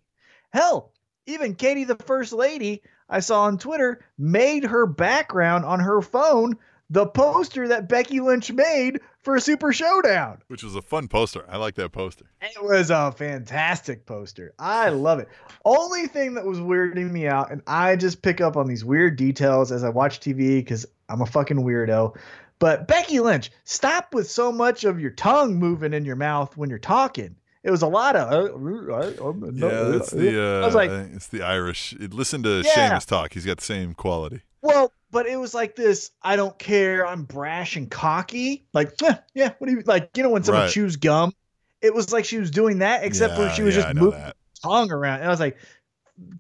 Hell, 0.51 0.93
even 1.26 1.55
Katie, 1.55 1.84
the 1.84 1.95
first 1.95 2.32
lady, 2.32 2.84
I 3.10 3.20
saw 3.20 3.43
on 3.43 3.58
Twitter, 3.58 4.05
made 4.18 4.64
her 4.64 4.86
background 4.86 5.66
on 5.66 5.80
her 5.80 6.01
phone 6.01 6.58
the 6.89 7.05
poster 7.05 7.68
that 7.68 7.89
Becky 7.89 8.22
Lynch 8.22 8.51
made 8.51 9.01
for 9.20 9.36
a 9.36 9.41
Super 9.41 9.74
Showdown. 9.74 10.41
Which 10.47 10.64
was 10.64 10.76
a 10.76 10.82
fun 10.82 11.10
poster. 11.10 11.43
I 11.49 11.58
like 11.58 11.76
that 11.76 11.91
poster. 11.91 12.26
It 12.41 12.64
was 12.64 12.89
a 12.91 13.12
fantastic 13.12 14.05
poster. 14.05 14.53
I 14.58 14.89
love 14.89 15.20
it. 15.20 15.28
Only 15.66 16.08
thing 16.08 16.36
that 16.36 16.45
was 16.45 16.60
weirding 16.60 17.12
me 17.12 17.28
out, 17.28 17.51
and 17.51 17.62
I 17.68 17.97
just 17.97 18.22
pick 18.22 18.39
up 18.39 18.55
on 18.55 18.68
these 18.68 18.86
weird 18.86 19.18
details 19.18 19.72
as 19.74 19.84
I 19.84 19.89
watch 19.89 20.22
TV 20.22 20.60
because 20.60 20.86
I'm 21.10 21.22
a 21.22 21.26
fucking 21.26 21.58
weirdo. 21.58 22.16
But 22.60 22.88
Becky 22.88 23.20
Lynch, 23.20 23.51
stop 23.66 24.14
with 24.14 24.30
so 24.30 24.51
much 24.51 24.84
of 24.84 24.99
your 24.99 25.12
tongue 25.12 25.55
moving 25.55 25.93
in 25.93 26.05
your 26.05 26.16
mouth 26.16 26.58
when 26.58 26.70
you're 26.70 26.80
talking. 26.80 27.36
It 27.64 27.72
was 27.72 27.82
a 27.82 27.88
lot 27.88 28.16
of. 28.16 28.32
uh, 28.32 29.34
Yeah, 29.51 29.84
that's 29.89 30.12
the. 30.12 30.41
Uh, 30.43 30.62
I 30.62 30.66
was 30.66 30.76
like, 30.76 30.89
it's 30.89 31.28
the 31.28 31.43
Irish. 31.43 31.93
Listen 31.99 32.41
to 32.43 32.62
Yeah. 32.66 32.88
Sheamus 32.89 33.05
talk. 33.05 33.34
He's 33.34 33.45
got 33.45 33.58
the 33.58 33.64
same 33.64 33.93
quality. 33.93 34.41
Well, 34.62 34.91
but 35.12 35.28
it 35.28 35.38
was 35.38 35.53
like 35.53 35.76
this. 35.76 36.12
I 36.24 36.36
don't 36.36 36.58
care. 36.58 37.05
I'm 37.05 37.24
brash 37.24 37.76
and 37.76 37.89
cocky. 37.91 38.66
Like, 38.74 38.93
"Eh, 39.03 39.16
yeah. 39.36 39.53
What 39.60 39.68
do 39.68 39.74
you 39.74 39.84
like? 39.86 40.10
You 40.18 40.24
know 40.24 40.30
when 40.30 40.43
someone 40.43 40.64
Right. 40.64 40.72
chews 40.72 40.95
gum? 40.95 41.34
It 41.82 41.93
was 41.93 42.12
like 42.12 42.26
she 42.26 42.38
was 42.39 42.49
doing 42.51 42.80
that, 42.80 43.03
except 43.03 43.36
for 43.36 43.43
Yeah, 43.43 43.53
she 43.53 43.62
was 43.64 43.76
yeah, 43.76 43.84
just 43.84 43.95
moving 43.95 44.20
that. 44.20 44.28
her 44.30 44.34
tongue 44.64 44.91
around. 44.91 45.20
And 45.20 45.26
I 45.28 45.30
was 45.30 45.39
like, 45.39 45.58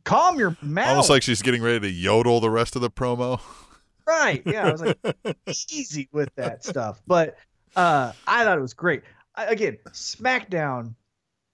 calm 0.03 0.39
your 0.39 0.57
mouth. 0.61 0.89
Almost 0.89 1.09
like 1.09 1.21
she's 1.23 1.41
getting 1.41 1.61
ready 1.61 1.79
to 1.81 1.89
yodel 1.89 2.39
the 2.39 2.49
rest 2.49 2.75
of 2.75 2.81
the 2.81 2.89
promo. 2.89 3.39
right. 4.07 4.41
Yeah. 4.45 4.67
I 4.67 4.71
was 4.71 4.81
like, 4.81 4.97
easy 5.69 6.09
with 6.11 6.33
that 6.35 6.63
stuff. 6.63 7.01
But 7.05 7.37
uh, 7.75 8.13
I 8.25 8.43
thought 8.43 8.57
it 8.57 8.61
was 8.61 8.73
great. 8.73 9.03
I, 9.35 9.45
again, 9.45 9.77
SmackDown. 9.89 10.95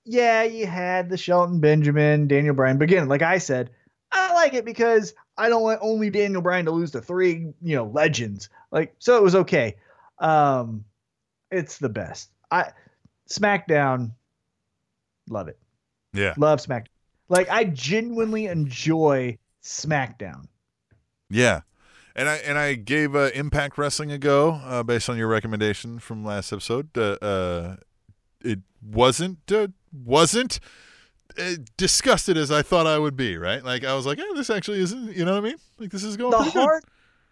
Yeah, 0.05 0.43
you 0.43 0.67
had 0.67 1.09
the 1.09 1.17
Shelton 1.17 1.59
Benjamin, 1.59 2.27
Daniel 2.27 2.53
Bryan. 2.55 2.77
But 2.77 2.85
again, 2.85 3.07
like 3.07 3.21
I 3.21 3.37
said, 3.37 3.69
I 4.11 4.33
like 4.33 4.53
it 4.53 4.65
because 4.65 5.13
I 5.37 5.49
don't 5.49 5.63
want 5.63 5.79
only 5.81 6.09
Daniel 6.09 6.41
Bryan 6.41 6.65
to 6.65 6.71
lose 6.71 6.91
to 6.91 7.01
three, 7.01 7.53
you 7.61 7.75
know, 7.75 7.85
legends. 7.85 8.49
Like, 8.71 8.95
so 8.99 9.17
it 9.17 9.23
was 9.23 9.35
okay. 9.35 9.75
Um, 10.19 10.85
it's 11.51 11.77
the 11.77 11.89
best. 11.89 12.29
I 12.51 12.71
SmackDown, 13.29 14.11
love 15.29 15.47
it. 15.47 15.57
Yeah. 16.13 16.33
Love 16.37 16.59
SmackDown. 16.59 16.87
Like 17.29 17.49
I 17.49 17.63
genuinely 17.63 18.47
enjoy 18.47 19.37
SmackDown. 19.63 20.45
Yeah. 21.29 21.61
And 22.15 22.29
I 22.29 22.35
and 22.37 22.57
I 22.57 22.75
gave 22.75 23.15
uh, 23.15 23.31
Impact 23.33 23.77
Wrestling 23.77 24.11
a 24.11 24.17
go 24.17 24.61
uh, 24.63 24.83
based 24.83 25.09
on 25.09 25.17
your 25.17 25.27
recommendation 25.27 25.99
from 25.99 26.23
last 26.23 26.53
episode. 26.53 26.95
Uh, 26.97 27.17
uh, 27.21 27.75
it 28.41 28.59
wasn't 28.81 29.51
uh, 29.51 29.67
wasn't 29.91 30.59
uh, 31.39 31.53
disgusted 31.75 32.37
as 32.37 32.51
I 32.51 32.61
thought 32.61 32.85
I 32.85 32.99
would 32.99 33.17
be. 33.17 33.37
Right? 33.37 33.63
Like 33.63 33.83
I 33.83 33.95
was 33.95 34.05
like, 34.05 34.19
eh, 34.19 34.23
this 34.35 34.49
actually 34.51 34.79
isn't. 34.81 35.15
You 35.15 35.25
know 35.25 35.33
what 35.33 35.43
I 35.43 35.49
mean? 35.49 35.57
Like 35.79 35.89
this 35.89 36.03
is 36.03 36.15
going 36.17 36.31
the 36.31 36.37
pretty 36.37 36.51
good. 36.51 36.59
hard 36.59 36.83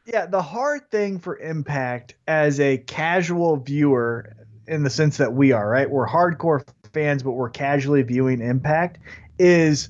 yeah 0.05 0.25
the 0.25 0.41
hard 0.41 0.89
thing 0.89 1.19
for 1.19 1.37
impact 1.37 2.15
as 2.27 2.59
a 2.59 2.77
casual 2.77 3.57
viewer 3.57 4.33
in 4.67 4.83
the 4.83 4.89
sense 4.89 5.17
that 5.17 5.33
we 5.33 5.51
are 5.51 5.69
right 5.69 5.89
we're 5.89 6.07
hardcore 6.07 6.63
fans 6.93 7.23
but 7.23 7.31
we're 7.31 7.49
casually 7.49 8.01
viewing 8.01 8.41
impact 8.41 8.99
is 9.37 9.89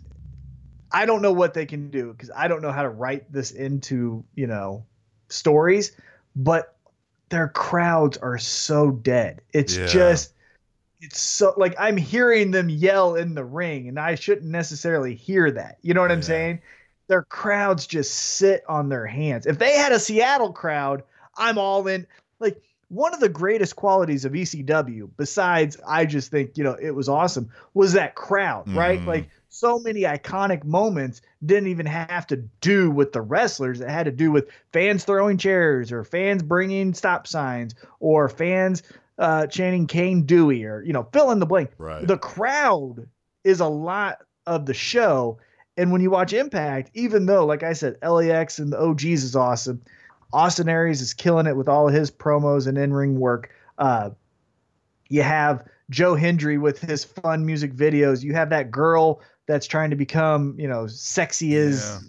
i 0.92 1.06
don't 1.06 1.22
know 1.22 1.32
what 1.32 1.54
they 1.54 1.66
can 1.66 1.90
do 1.90 2.12
because 2.12 2.32
i 2.36 2.48
don't 2.48 2.62
know 2.62 2.72
how 2.72 2.84
to 2.84 2.90
write 2.90 3.32
this 3.32 3.52
into 3.52 4.24
you 4.36 4.48
know 4.48 4.86
stories 5.32 5.96
but 6.36 6.76
their 7.30 7.48
crowds 7.48 8.18
are 8.18 8.38
so 8.38 8.92
dead 8.92 9.42
it's 9.54 9.78
Yeah. 9.78 9.88
just 9.88 10.34
it's 11.00 11.20
so 11.20 11.54
like 11.58 11.76
i'm 11.80 11.98
hearing 11.98 12.52
them 12.52 12.70
yell 12.70 13.16
in 13.16 13.34
the 13.34 13.44
ring 13.44 13.88
and 13.88 14.00
i 14.00 14.16
shouldn't 14.16 14.52
necessarily 14.52 15.16
hear 15.16 15.50
that 15.52 15.78
you 15.82 15.94
know 15.94 16.02
what 16.02 16.12
i'm 16.12 16.22
saying 16.22 16.62
their 17.08 17.24
crowds 17.24 17.88
just 17.88 18.14
sit 18.14 18.64
on 18.70 18.88
their 18.88 19.06
hands. 19.06 19.46
If 19.46 19.60
they 19.60 19.74
had 19.74 19.92
a 19.92 20.00
Seattle 20.00 20.54
crowd, 20.54 21.04
I'm 21.36 21.58
all 21.58 21.86
in. 21.88 22.08
Like 22.40 22.62
one 22.88 23.14
of 23.14 23.20
the 23.20 23.28
greatest 23.28 23.76
qualities 23.76 24.24
of 24.24 24.32
ECW, 24.32 25.10
besides 25.18 25.76
I 25.86 26.06
just 26.06 26.32
think, 26.32 26.58
you 26.58 26.64
know, 26.64 26.78
it 26.82 26.92
was 26.92 27.10
awesome, 27.10 27.50
was 27.74 27.92
that 27.94 28.16
crowd, 28.16 28.74
right? 28.74 29.02
Mhm. 29.02 29.08
Like 29.08 29.30
so 29.54 29.78
many 29.80 30.04
iconic 30.04 30.64
moments 30.64 31.22
didn't 31.46 31.68
even 31.68 31.86
have 31.86 32.26
to 32.28 32.38
do 32.62 32.90
with 32.90 33.12
the 33.12 33.20
wrestlers. 33.22 33.82
It 33.82 33.90
had 33.90 34.06
to 34.06 34.12
do 34.12 34.32
with 34.32 34.48
fans 34.72 35.04
throwing 35.04 35.38
chairs 35.38 35.92
or 35.92 36.06
fans 36.06 36.42
bringing 36.42 36.94
stop 36.94 37.28
signs 37.28 37.76
or 38.00 38.30
fans 38.30 38.82
uh, 39.20 39.48
chanting 39.48 39.88
Cane 39.88 40.24
Dewey 40.24 40.64
or, 40.64 40.82
you 40.82 40.94
know, 40.94 41.06
fill 41.12 41.32
in 41.32 41.40
the 41.40 41.46
blank 41.46 41.72
Right. 41.78 42.08
the 42.08 42.18
crowd 42.18 43.10
is 43.44 43.60
a 43.60 43.68
lot 43.68 44.20
of 44.48 44.66
the 44.66 44.74
show. 44.74 45.38
And 45.76 45.92
when 45.92 46.00
you 46.00 46.10
watch 46.10 46.32
Impact, 46.32 46.90
even 46.94 47.26
though, 47.26 47.46
like 47.46 47.64
I 47.64 47.74
said, 47.74 47.98
LAX 48.02 48.58
and 48.58 48.72
the 48.72 48.80
OGs 48.80 49.04
is 49.24 49.36
awesome, 49.36 49.82
Austin 50.32 50.70
Aries 50.70 51.02
is 51.02 51.14
killing 51.14 51.46
it 51.46 51.58
with 51.58 51.68
all 51.68 51.90
of 51.90 51.94
his 51.94 52.10
promos 52.10 52.68
and 52.68 52.78
in 52.78 52.94
ring 52.94 53.20
work. 53.20 53.52
Uh, 53.78 54.12
you 55.10 55.24
have 55.24 55.68
Joe 55.90 56.16
Hendry 56.16 56.58
with 56.58 56.80
his 56.80 57.04
fun 57.04 57.46
music 57.46 57.74
videos. 57.74 58.24
You 58.24 58.34
have 58.34 58.50
that 58.52 58.72
girl 58.72 59.22
that's 59.48 59.68
trying 59.68 59.90
to 59.90 59.96
become, 59.96 60.56
you 60.58 60.68
know, 60.68 60.88
sexy 60.88 61.56
as 61.56 62.04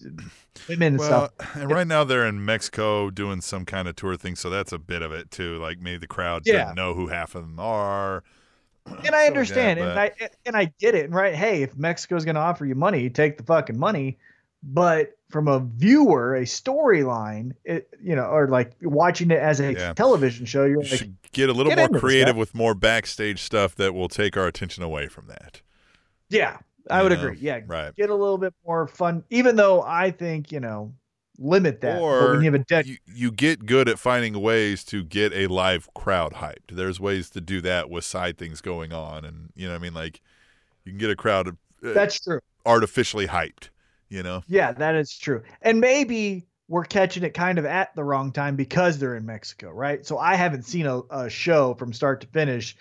women 0.68 0.88
and 0.94 0.98
Well, 0.98 1.30
stuff. 1.38 1.56
and 1.56 1.70
right 1.70 1.86
now 1.86 2.04
they're 2.04 2.26
in 2.26 2.44
Mexico 2.44 3.10
doing 3.10 3.40
some 3.40 3.64
kind 3.64 3.88
of 3.88 3.96
tour 3.96 4.16
thing, 4.16 4.36
so 4.36 4.50
that's 4.50 4.72
a 4.72 4.78
bit 4.78 5.02
of 5.02 5.12
it 5.12 5.30
too. 5.30 5.59
Like 5.59 5.78
maybe 5.80 5.98
the 5.98 6.06
crowd 6.06 6.42
Yeah. 6.44 6.60
doesn't 6.62 6.76
know 6.76 6.94
who 6.94 7.09
half 7.09 7.34
of 7.34 7.42
them 7.42 7.59
are. 7.59 8.22
And 9.04 9.14
I 9.14 9.26
understand, 9.26 9.80
that, 9.80 9.88
and 9.90 9.98
I 9.98 10.28
and 10.44 10.56
I 10.56 10.72
get 10.78 10.94
it. 10.94 11.04
And 11.06 11.14
right, 11.14 11.34
hey, 11.34 11.62
if 11.62 11.76
Mexico's 11.76 12.24
going 12.24 12.34
to 12.34 12.40
offer 12.40 12.66
you 12.66 12.74
money, 12.74 13.09
take 13.10 13.38
the 13.38 13.44
fucking 13.44 13.78
money. 13.78 14.18
But 14.64 15.16
from 15.30 15.48
a 15.48 15.60
viewer, 15.60 16.34
a 16.36 16.42
storyline, 16.42 17.52
it 17.64 17.88
you 18.02 18.14
know, 18.14 18.24
or 18.24 18.48
like 18.48 18.72
watching 18.82 19.30
it 19.30 19.38
as 19.38 19.60
a 19.60 19.72
Yeah. 19.72 19.92
television 19.94 20.46
show, 20.46 20.64
you're 20.64 20.82
You 20.82 20.90
like, 20.90 21.09
get 21.32 21.48
a 21.48 21.52
little 21.52 21.70
get 21.74 21.78
more 21.78 22.00
creative 22.00 22.36
with 22.36 22.54
more 22.54 22.74
backstage 22.74 23.40
stuff 23.40 23.74
that 23.76 23.94
will 23.94 24.09
take 24.09 24.36
our 24.36 24.46
attention 24.46 24.82
away 24.82 25.09
from 25.09 25.26
that. 25.28 25.62
yeah, 26.28 26.59
I 26.90 27.02
would 27.02 27.12
know? 27.12 27.18
agree. 27.18 27.38
Yeah, 27.40 27.60
Right. 27.66 27.94
get 27.96 28.10
a 28.10 28.14
little 28.14 28.38
bit 28.38 28.54
more 28.66 28.86
fun. 28.86 29.24
Even 29.30 29.56
though 29.56 29.82
I 29.82 30.10
think 30.10 30.52
you 30.52 30.60
know, 30.60 30.94
limit 31.38 31.80
that. 31.82 31.98
but 32.00 32.02
Or 32.02 32.30
when 32.30 32.40
you 32.40 32.50
have 32.52 32.54
a 32.60 32.64
deck, 32.64 32.86
you, 32.86 32.96
you 33.06 33.30
get 33.30 33.66
good 33.66 33.88
at 33.88 33.98
finding 33.98 34.40
ways 34.40 34.84
to 34.84 35.02
get 35.04 35.32
a 35.32 35.46
live 35.46 35.88
crowd 35.94 36.34
hyped. 36.34 36.70
There's 36.72 37.00
ways 37.00 37.30
to 37.30 37.40
do 37.40 37.60
that 37.62 37.90
with 37.90 38.04
side 38.04 38.38
things 38.38 38.60
going 38.60 38.92
on, 38.92 39.24
and 39.24 39.50
you 39.54 39.68
know, 39.68 39.74
I 39.74 39.78
mean, 39.78 39.94
like 39.94 40.20
you 40.84 40.92
can 40.92 40.98
get 40.98 41.10
a 41.10 41.16
crowd 41.16 41.48
uh, 41.48 41.52
that's 41.80 42.20
true. 42.20 42.40
artificially 42.66 43.26
hyped. 43.28 43.68
You 44.09 44.22
know, 44.22 44.42
Yeah, 44.46 44.72
that 44.72 44.94
is 44.94 45.16
true. 45.16 45.42
And 45.62 45.80
maybe 45.80 46.46
we're 46.68 46.84
catching 46.84 47.22
it 47.22 47.32
kind 47.34 47.59
of 47.59 47.64
at 47.64 47.94
the 47.94 48.04
wrong 48.04 48.30
time 48.32 48.56
because 48.56 48.98
they're 48.98 49.16
in 49.16 49.24
Mexico, 49.24 49.70
right? 49.70 50.04
So 50.06 50.18
I 50.18 50.34
haven't 50.34 50.64
seen 50.64 50.86
a, 50.86 51.00
a 51.10 51.30
show 51.30 51.74
from 51.74 51.92
start 51.94 52.20
to 52.20 52.26
finish 52.26 52.76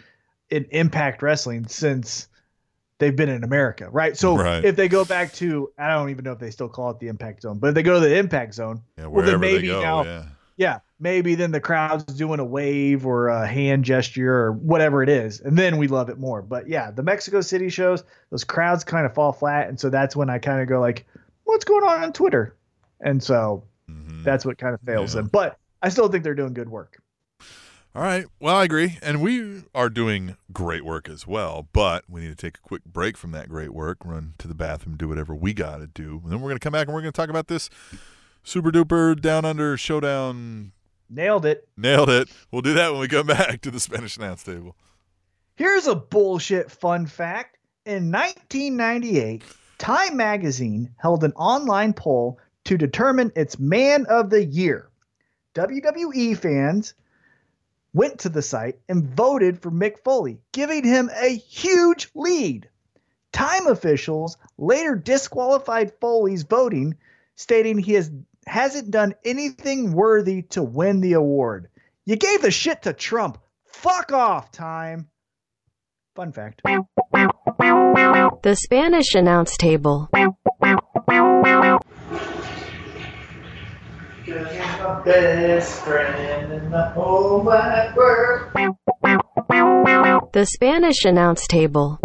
in 0.50 0.66
Impact 0.72 1.22
Wrestling 1.22 1.68
since 1.68 2.28
they've 3.02 3.16
been 3.16 3.28
in 3.30 3.44
America, 3.44 3.90
right? 3.90 4.16
So 4.16 4.38
Right. 4.38 4.64
if 4.64 4.78
they 4.78 4.88
go 4.88 5.04
back 5.04 5.34
to, 5.34 5.70
I 5.78 5.90
don't 5.90 6.10
even 6.12 6.24
know 6.24 6.32
if 6.32 6.40
they 6.40 6.52
still 6.52 6.70
call 6.70 6.92
it 6.92 7.00
the 7.00 7.08
Impact 7.10 7.42
Zone, 7.42 7.58
but 7.60 7.68
if 7.70 7.76
they 7.76 7.84
go 7.84 7.96
to 7.96 8.00
the 8.08 8.16
Impact 8.16 8.54
Zone, 8.54 8.82
yeah, 8.98 9.08
Well, 9.08 9.26
then 9.26 9.40
maybe 9.42 9.68
go. 9.68 9.82
now- 9.82 10.04
yeah. 10.04 10.24
yeah, 10.56 10.80
maybe 11.00 11.36
then 11.36 11.52
the 11.52 11.60
crowd's 11.60 12.04
doing 12.06 12.40
a 12.40 12.46
wave 12.46 13.06
or 13.06 13.28
a 13.28 13.46
hand 13.48 13.84
gesture 13.84 14.34
or 14.34 14.52
whatever 14.54 15.02
it 15.04 15.10
is, 15.10 15.42
and 15.42 15.58
then 15.58 15.78
we 15.78 15.88
love 15.88 16.10
it 16.10 16.20
more. 16.20 16.42
But 16.42 16.70
yeah, 16.70 16.92
the 16.92 17.04
Mexico 17.04 17.42
City 17.42 17.70
shows, 17.70 18.04
those 18.30 18.44
crowds 18.44 18.84
kind 18.84 19.06
of 19.06 19.14
fall 19.14 19.34
flat, 19.34 19.68
and 19.68 19.80
so 19.80 19.90
that's 19.90 20.16
when 20.16 20.30
I 20.30 20.38
kind 20.38 20.62
of 20.62 20.68
go 20.70 20.80
like, 20.80 21.06
"What's 21.44 21.66
going 21.66 21.84
on 21.84 22.04
on 22.04 22.14
Twitter?" 22.14 22.56
And 23.02 23.22
so 23.22 23.64
Mhm. 23.90 24.24
that's 24.24 24.46
what 24.46 24.58
kind 24.60 24.76
of 24.76 24.82
fails 24.82 25.16
Yeah. 25.16 25.22
them. 25.22 25.30
But 25.34 25.58
I 25.82 25.90
still 25.90 26.08
think 26.08 26.24
they're 26.24 26.36
doing 26.36 26.54
good 26.54 26.70
work. 26.70 27.00
All 27.94 28.04
right. 28.04 28.26
Well, 28.40 28.56
I 28.56 28.64
agree. 28.64 28.98
And 29.02 29.22
we 29.22 29.64
are 29.76 29.90
doing 29.90 30.38
great 30.54 30.86
work 30.86 31.10
as 31.10 31.28
well, 31.28 31.68
but 31.74 32.06
we 32.10 32.22
need 32.22 32.30
to 32.30 32.36
take 32.36 32.58
a 32.58 32.62
quick 32.62 32.86
break 32.86 33.18
from 33.18 33.32
that 33.32 33.50
great 33.50 33.74
work, 33.74 33.98
run 34.06 34.34
to 34.38 34.48
the 34.48 34.56
bathroom, 34.56 34.96
do 34.96 35.10
whatever 35.10 35.36
we 35.36 35.54
got 35.54 35.80
to 35.80 35.88
do. 35.88 36.22
And 36.24 36.32
then 36.32 36.40
we're 36.40 36.48
going 36.50 36.60
to 36.60 36.64
come 36.64 36.72
back 36.72 36.88
and 36.88 36.96
we're 36.96 37.02
going 37.02 37.12
to 37.12 37.18
talk 37.18 37.30
about 37.30 37.48
this 37.48 37.70
super 38.44 38.72
duper 38.72 39.20
down 39.20 39.44
under 39.44 39.76
showdown. 39.76 40.72
Nailed 41.10 41.46
it. 41.46 41.68
Nailed 41.76 42.10
it. 42.10 42.30
We'll 42.50 42.62
do 42.62 42.74
that 42.76 42.94
when 42.94 43.02
we 43.02 43.10
come 43.10 43.28
back 43.28 43.60
to 43.62 43.72
the 43.72 43.80
Spanish 43.82 44.16
announce 44.16 44.44
table. 44.44 44.78
Here's 45.56 45.88
a 45.88 45.96
bullshit 45.96 46.72
fun 46.72 47.06
fact. 47.06 47.58
In 47.86 48.10
1998, 48.10 49.44
Time 49.80 50.16
Magazine 50.16 50.90
held 50.96 51.26
an 51.26 51.34
online 51.34 51.92
poll 51.92 52.40
to 52.64 52.78
determine 52.78 53.34
its 53.36 53.60
Man 53.60 54.06
of 54.06 54.30
the 54.30 54.46
Year. 54.46 54.88
WWE 55.56 56.38
fans 56.38 56.94
went 57.94 58.20
to 58.20 58.30
the 58.30 58.42
site 58.42 58.80
and 58.88 59.16
voted 59.16 59.62
for 59.62 59.72
Mick 59.72 60.00
Foley, 60.04 60.40
giving 60.52 60.84
him 60.84 61.10
a 61.16 61.36
huge 61.36 62.10
lead. 62.16 62.70
Time 63.32 63.68
officials 63.68 64.38
later 64.58 64.96
disqualified 64.96 65.94
Foley's 66.00 66.44
voting, 66.44 66.96
stating 67.36 67.78
he 67.78 67.94
has, 67.94 68.12
hasn't 68.46 68.92
done 68.92 69.14
anything 69.24 69.94
worthy 69.94 70.42
to 70.44 70.64
win 70.64 71.02
the 71.02 71.14
award. 71.14 71.70
You 72.06 72.16
gave 72.16 72.42
the 72.42 72.52
shit 72.52 72.84
to 72.84 72.94
Trump. 72.94 73.38
Fuck 73.66 74.12
off, 74.12 74.52
Time. 74.52 75.08
Fun 76.16 76.34
fact. 76.34 76.62
The 76.64 78.56
Spanish 78.56 79.16
announce 79.16 79.56
table. 79.56 80.10
The 90.34 90.46
Spanish 90.46 91.06
announce 91.06 91.48
table. 91.48 92.00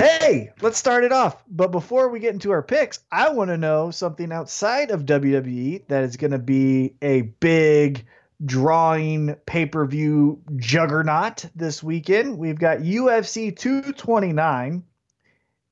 Hey, 0.00 0.50
let's 0.60 0.76
start 0.76 1.04
it 1.04 1.12
off. 1.12 1.44
But 1.48 1.70
before 1.70 2.08
we 2.08 2.18
get 2.18 2.32
into 2.32 2.50
our 2.50 2.62
picks, 2.62 2.98
I 3.12 3.28
want 3.30 3.50
to 3.50 3.56
know 3.56 3.92
something 3.92 4.32
outside 4.32 4.90
of 4.90 5.04
WWE 5.04 5.86
that 5.86 6.02
is 6.02 6.16
going 6.16 6.32
to 6.32 6.38
be 6.38 6.94
a 7.00 7.22
big 7.22 8.06
drawing 8.44 9.36
pay 9.46 9.66
per 9.66 9.86
view 9.86 10.42
juggernaut 10.56 11.46
this 11.54 11.80
weekend. 11.80 12.38
We've 12.38 12.58
got 12.58 12.78
UFC 12.78 13.56
229, 13.56 14.82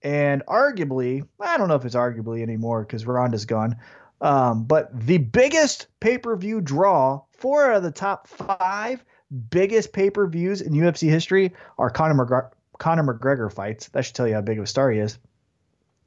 and 0.02 0.46
arguably, 0.46 1.26
I 1.40 1.58
don't 1.58 1.66
know 1.66 1.74
if 1.74 1.84
it's 1.84 1.96
arguably 1.96 2.42
anymore 2.42 2.82
because 2.84 3.04
Ronda's 3.06 3.46
gone, 3.46 3.76
um, 4.20 4.64
but 4.64 4.88
the 5.06 5.18
biggest 5.18 5.86
pay 6.00 6.18
per 6.18 6.36
view 6.36 6.60
draw, 6.60 7.22
four 7.32 7.70
out 7.70 7.76
of 7.76 7.82
the 7.82 7.90
top 7.90 8.26
five 8.26 9.04
biggest 9.50 9.92
pay 9.92 10.10
per 10.10 10.26
views 10.26 10.60
in 10.60 10.72
UFC 10.72 11.08
history 11.08 11.52
are 11.78 11.90
Conor 11.90 12.14
McGregor. 12.14 12.50
Conor 12.78 13.02
McGregor 13.02 13.52
fights. 13.52 13.88
That 13.88 14.04
should 14.04 14.14
tell 14.14 14.28
you 14.28 14.34
how 14.34 14.40
big 14.40 14.58
of 14.58 14.64
a 14.64 14.66
star 14.66 14.90
he 14.90 15.00
is. 15.00 15.18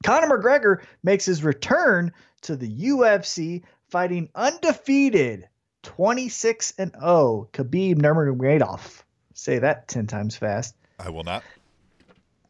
Conor 0.03 0.27
McGregor 0.27 0.83
makes 1.03 1.25
his 1.25 1.43
return 1.43 2.11
to 2.41 2.55
the 2.55 2.88
UFC 2.88 3.63
fighting 3.89 4.29
undefeated 4.35 5.47
26 5.83 6.73
and 6.77 6.91
0 6.93 7.49
Khabib 7.53 7.95
Nurmagomedov. 7.95 9.03
Say 9.33 9.59
that 9.59 9.88
10 9.88 10.07
times 10.07 10.35
fast. 10.35 10.75
I 10.99 11.09
will 11.09 11.23
not. 11.23 11.43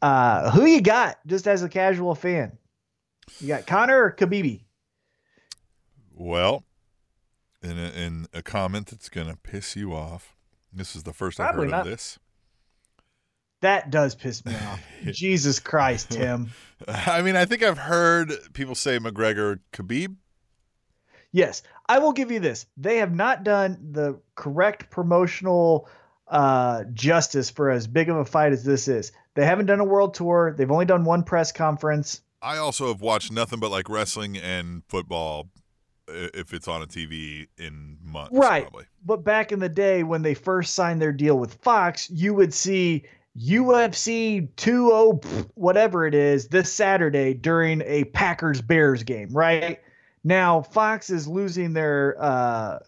Uh, 0.00 0.50
who 0.50 0.66
you 0.66 0.80
got 0.80 1.18
just 1.26 1.46
as 1.46 1.62
a 1.62 1.68
casual 1.68 2.14
fan? 2.14 2.52
You 3.40 3.48
got 3.48 3.66
Conor 3.66 4.04
or 4.04 4.12
Khabib? 4.12 4.60
Well, 6.22 6.62
in 7.64 7.76
a, 7.76 7.90
in 7.90 8.26
a 8.32 8.42
comment 8.42 8.86
that's 8.86 9.08
going 9.08 9.26
to 9.26 9.36
piss 9.36 9.74
you 9.74 9.92
off, 9.92 10.36
this 10.72 10.94
is 10.94 11.02
the 11.02 11.12
first 11.12 11.40
I've 11.40 11.56
heard 11.56 11.70
not. 11.70 11.80
of 11.80 11.86
this. 11.86 12.20
That 13.60 13.90
does 13.90 14.14
piss 14.14 14.44
me 14.44 14.54
off. 14.54 14.80
Jesus 15.12 15.58
Christ, 15.58 16.12
Tim. 16.12 16.52
I 16.86 17.22
mean, 17.22 17.34
I 17.34 17.44
think 17.44 17.64
I've 17.64 17.78
heard 17.78 18.32
people 18.52 18.76
say 18.76 19.00
McGregor 19.00 19.58
Khabib. 19.72 20.14
Yes, 21.32 21.64
I 21.88 21.98
will 21.98 22.12
give 22.12 22.30
you 22.30 22.38
this. 22.38 22.66
They 22.76 22.98
have 22.98 23.12
not 23.12 23.42
done 23.42 23.88
the 23.90 24.20
correct 24.36 24.90
promotional 24.90 25.88
uh, 26.28 26.84
justice 26.92 27.50
for 27.50 27.68
as 27.68 27.88
big 27.88 28.08
of 28.08 28.16
a 28.16 28.24
fight 28.24 28.52
as 28.52 28.62
this 28.62 28.86
is. 28.86 29.10
They 29.34 29.44
haven't 29.44 29.66
done 29.66 29.80
a 29.80 29.84
world 29.84 30.14
tour. 30.14 30.54
They've 30.56 30.70
only 30.70 30.84
done 30.84 31.04
one 31.04 31.24
press 31.24 31.50
conference. 31.50 32.20
I 32.40 32.58
also 32.58 32.88
have 32.88 33.00
watched 33.00 33.32
nothing 33.32 33.58
but 33.58 33.72
like 33.72 33.88
wrestling 33.88 34.36
and 34.36 34.82
football 34.88 35.48
if 36.08 36.52
it's 36.52 36.68
on 36.68 36.82
a 36.82 36.86
TV 36.86 37.46
in 37.58 37.98
months. 38.02 38.32
Right. 38.32 38.62
Probably. 38.62 38.84
But 39.04 39.24
back 39.24 39.52
in 39.52 39.58
the 39.58 39.68
day 39.68 40.02
when 40.02 40.22
they 40.22 40.34
first 40.34 40.74
signed 40.74 41.00
their 41.00 41.12
deal 41.12 41.38
with 41.38 41.54
Fox, 41.54 42.10
you 42.10 42.34
would 42.34 42.54
see 42.54 43.04
UFC 43.38 44.48
20 44.56 45.48
whatever 45.54 46.06
it 46.06 46.14
is 46.14 46.48
this 46.48 46.72
Saturday 46.72 47.34
during 47.34 47.82
a 47.82 48.04
Packers 48.04 48.60
Bears 48.60 49.02
game, 49.02 49.30
right? 49.30 49.80
Now 50.22 50.62
Fox 50.62 51.10
is 51.10 51.26
losing 51.26 51.72
their 51.72 52.16
uh 52.22 52.78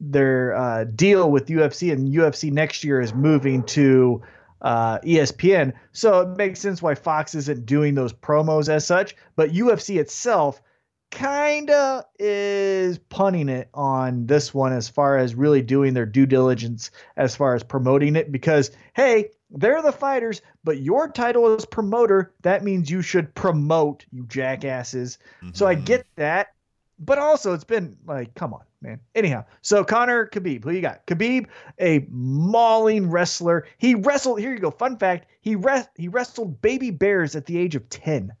their 0.00 0.54
uh 0.54 0.84
deal 0.84 1.30
with 1.30 1.46
UFC 1.46 1.92
and 1.92 2.12
UFC 2.12 2.52
next 2.52 2.84
year 2.84 3.00
is 3.00 3.14
moving 3.14 3.62
to 3.64 4.22
uh 4.60 4.98
ESPN. 5.00 5.72
So 5.92 6.20
it 6.20 6.36
makes 6.36 6.60
sense 6.60 6.82
why 6.82 6.94
Fox 6.94 7.34
isn't 7.34 7.64
doing 7.64 7.94
those 7.94 8.12
promos 8.12 8.68
as 8.68 8.86
such, 8.86 9.16
but 9.36 9.50
UFC 9.52 9.98
itself 9.98 10.60
kinda 11.14 12.04
is 12.18 12.98
punning 12.98 13.48
it 13.48 13.68
on 13.72 14.26
this 14.26 14.52
one 14.52 14.72
as 14.72 14.88
far 14.88 15.16
as 15.16 15.34
really 15.36 15.62
doing 15.62 15.94
their 15.94 16.04
due 16.06 16.26
diligence 16.26 16.90
as 17.16 17.36
far 17.36 17.54
as 17.54 17.62
promoting 17.62 18.16
it 18.16 18.32
because 18.32 18.72
hey 18.94 19.30
they're 19.50 19.80
the 19.80 19.92
fighters 19.92 20.42
but 20.64 20.80
your 20.80 21.08
title 21.08 21.54
is 21.54 21.64
promoter 21.64 22.34
that 22.42 22.64
means 22.64 22.90
you 22.90 23.00
should 23.00 23.32
promote 23.36 24.04
you 24.10 24.26
jackasses. 24.26 25.18
So 25.52 25.66
i 25.66 25.76
Mhm. 25.76 25.84
get 25.84 26.06
that 26.16 26.48
but 26.98 27.18
also 27.18 27.52
it's 27.54 27.64
been 27.64 27.96
like 28.06 28.34
come 28.34 28.52
on 28.52 28.64
man. 28.82 28.98
Anyhow 29.14 29.44
so 29.62 29.84
conor 29.84 30.26
khabib 30.26 30.64
who 30.64 30.72
you 30.72 30.80
got? 30.80 31.06
Khabib 31.06 31.46
a 31.80 32.04
mauling 32.10 33.08
wrestler. 33.08 33.66
He 33.78 33.94
wrestled 33.94 34.40
here 34.40 34.52
you 34.52 34.58
go 34.58 34.70
fun 34.72 34.96
fact 34.96 35.26
he 35.40 35.54
re- 35.54 35.86
he 35.96 36.08
wrestled 36.08 36.60
baby 36.60 36.90
bears 36.90 37.36
at 37.36 37.46
the 37.46 37.56
age 37.56 37.76
of 37.76 37.88
10 37.88 38.32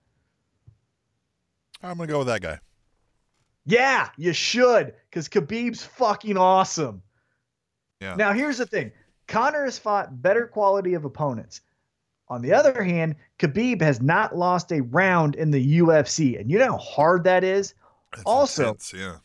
I'm 1.84 1.96
gonna 1.96 2.06
go 2.08 2.18
with 2.18 2.28
that 2.28 2.40
guy. 2.40 2.58
Yeah, 3.66 4.08
you 4.16 4.32
should, 4.32 4.94
because 5.08 5.28
Khabib's 5.28 5.82
fucking 5.84 6.36
awesome. 6.36 7.02
Yeah. 8.00 8.14
Now 8.16 8.32
here's 8.32 8.58
the 8.58 8.66
thing: 8.66 8.92
Conor 9.28 9.64
has 9.64 9.78
fought 9.78 10.22
better 10.22 10.46
quality 10.46 10.94
of 10.94 11.04
opponents. 11.04 11.60
On 12.28 12.40
the 12.42 12.54
other 12.54 12.82
hand, 12.82 13.16
Khabib 13.38 13.82
has 13.82 14.00
not 14.00 14.34
lost 14.36 14.72
a 14.72 14.80
round 14.80 15.34
in 15.36 15.50
the 15.50 15.78
UFC. 15.78 16.40
And 16.40 16.50
you 16.50 16.58
know 16.58 16.72
how 16.72 16.78
hard 16.78 17.24
that 17.24 17.44
is? 17.44 17.74
That's 18.12 18.24
Also- 18.24 18.62
intense, 18.68 18.92
yeah. 18.96 19.16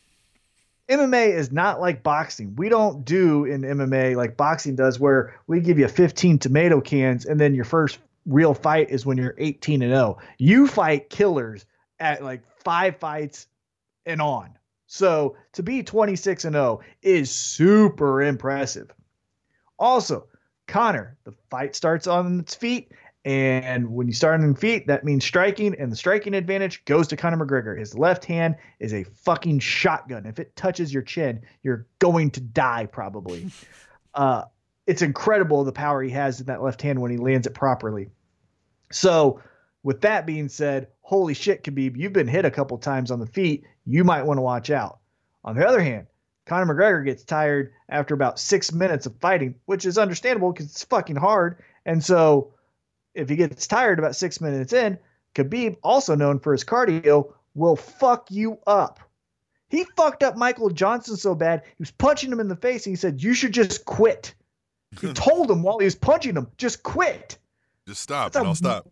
MMA 0.90 1.27
is 1.34 1.52
not 1.52 1.80
like 1.80 2.02
boxing. 2.02 2.56
We 2.56 2.68
don't 2.68 3.06
do 3.06 3.45
in 3.45 3.61
MMA 3.61 4.15
like 4.18 4.36
boxing 4.36 4.76
does, 4.76 4.99
where 4.99 5.36
we 5.48 5.61
give 5.61 5.77
you 5.77 5.88
15 5.88 6.40
tomato 6.40 6.81
cans 6.81 7.26
and 7.26 7.40
then 7.40 7.53
your 7.53 7.64
first 7.64 7.99
real 8.26 8.53
fight 8.56 8.90
is 8.90 9.06
when 9.06 9.18
you're 9.18 9.36
18 9.38 9.81
and 9.84 9.91
0. 9.91 10.18
You 10.40 10.68
fight 10.68 11.10
killers 11.11 11.65
at 12.00 12.24
like 12.24 12.42
five 12.64 12.98
fights 12.98 13.48
and 14.06 14.22
on. 14.22 14.58
So 14.88 15.38
to 15.54 15.64
be 15.64 15.84
26 15.84 16.46
and 16.46 16.54
0 16.54 16.82
is 17.02 17.32
super 17.32 18.22
impressive. 18.22 18.92
Also, 19.78 20.28
Conor, 20.68 21.18
the 21.26 21.34
fight 21.50 21.76
starts 21.76 22.08
on 22.08 22.40
its 22.40 22.56
feet. 22.56 22.92
And 23.26 23.92
when 23.92 24.08
you 24.08 24.14
start 24.14 24.40
on 24.42 24.56
feet, 24.56 24.88
that 24.88 25.04
means 25.04 25.26
striking, 25.26 25.76
and 25.78 25.92
the 25.92 25.96
striking 25.96 26.34
advantage 26.34 26.86
goes 26.86 27.08
to 27.10 27.18
Conor 27.18 27.46
McGregor. 27.46 27.78
His 27.78 27.94
left 27.94 28.24
hand 28.24 28.56
is 28.80 28.94
a 28.94 29.04
fucking 29.04 29.60
shotgun. 29.60 30.26
If 30.26 30.40
it 30.40 30.56
touches 30.56 30.94
your 30.94 31.04
chin, 31.04 31.42
you're 31.62 31.86
going 32.00 32.32
to 32.32 32.40
die 32.40 32.86
probably. 32.86 33.52
uh, 34.14 34.44
it's 34.88 35.02
incredible 35.02 35.64
the 35.64 35.72
power 35.72 36.02
he 36.02 36.10
has 36.12 36.40
in 36.40 36.48
that 36.48 36.64
left 36.64 36.82
hand 36.82 37.00
when 37.00 37.12
he 37.12 37.18
lands 37.18 37.46
it 37.46 37.54
properly. 37.54 38.10
So, 38.92 39.42
with 39.84 40.02
that 40.02 40.26
being 40.26 40.50
said, 40.50 40.88
holy 41.10 41.34
shit, 41.34 41.64
Khabib, 41.64 41.98
you've 41.98 42.14
been 42.14 42.27
hit 42.27 42.45
a 42.45 42.52
couple 42.52 42.77
times 42.77 43.10
on 43.10 43.19
the 43.19 43.26
feet. 43.26 43.65
You 43.84 44.03
might 44.03 44.27
want 44.27 44.38
to 44.38 44.44
watch 44.44 44.69
out. 44.69 44.99
On 45.44 45.56
the 45.56 45.65
other 45.68 45.81
hand, 45.81 46.06
Conor 46.45 46.72
McGregor 46.72 47.03
gets 47.03 47.23
tired 47.23 47.73
after 47.90 48.14
about 48.14 48.38
six 48.38 48.72
minutes 48.72 49.07
of 49.07 49.15
fighting, 49.19 49.56
which 49.65 49.88
is 49.88 49.98
understandable 49.98 50.52
because 50.53 50.68
it's 50.68 50.84
fucking 50.84 51.15
hard. 51.15 51.64
And 51.84 52.03
so, 52.06 52.53
if 53.15 53.27
he 53.27 53.36
gets 53.38 53.65
tired 53.65 53.98
about 53.98 54.15
six 54.15 54.40
minutes 54.40 54.72
in, 54.72 54.99
Khabib, 55.34 55.77
also 55.81 56.14
known 56.14 56.40
for 56.40 56.52
his 56.52 56.64
cardio, 56.64 57.34
will 57.56 57.76
fuck 57.76 58.30
you 58.30 58.60
up. 58.68 58.99
He 59.69 59.86
fucked 59.98 60.22
up 60.22 60.38
Michael 60.38 60.69
Johnson 60.69 61.18
so 61.18 61.34
bad, 61.34 61.64
he 61.65 61.73
was 61.80 61.90
punching 61.90 62.31
him 62.31 62.40
in 62.40 62.49
the 62.49 62.56
face 62.56 62.86
and 62.86 62.91
he 62.91 62.98
said, 62.98 63.23
You 63.23 63.34
should 63.34 63.56
just 63.56 63.84
quit. 63.86 64.36
He 65.02 65.11
told 65.14 65.49
him 65.49 65.64
while 65.64 65.80
he 65.80 65.86
was 65.86 65.95
punching 65.95 66.36
him, 66.36 66.52
Just 66.57 66.84
quit. 66.84 67.40
Just 67.88 68.02
stop 68.03 68.34
That's 68.34 68.36
and 68.41 68.45
a- 68.45 68.49
I'll 68.49 68.56
stop. 68.56 68.88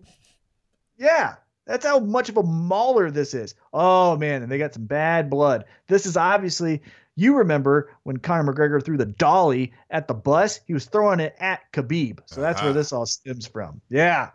Yeah, 0.97 1.35
that's 1.67 1.85
how 1.85 1.99
much 1.99 2.29
of 2.29 2.37
a 2.37 2.43
mauler 2.43 3.11
this 3.11 3.33
is. 3.33 3.53
Oh 3.73 4.17
man, 4.17 4.41
and 4.41 4.51
they 4.51 4.57
got 4.57 4.73
some 4.73 4.85
bad 4.85 5.29
blood. 5.29 5.65
This 5.87 6.05
is 6.05 6.17
obviously 6.17 6.81
you 7.15 7.37
remember 7.37 7.91
when 8.03 8.17
Conor 8.17 8.53
McGregor 8.53 8.83
threw 8.83 8.95
the 8.97 9.05
dolly 9.05 9.73
at 9.89 10.07
the 10.07 10.13
bus, 10.13 10.59
he 10.67 10.73
was 10.73 10.85
throwing 10.85 11.19
it 11.19 11.35
at 11.39 11.71
Khabib. 11.73 12.19
So 12.27 12.41
that's 12.41 12.61
where 12.61 12.69
Uh-huh. 12.69 12.77
this 12.79 12.91
all 12.93 13.05
stems 13.07 13.47
from. 13.47 13.81
Yeah. 13.89 14.29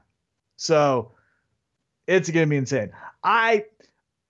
So 0.56 1.12
it's 2.06 2.28
gonna 2.30 2.46
be 2.46 2.56
insane. 2.56 2.92
I 3.22 3.64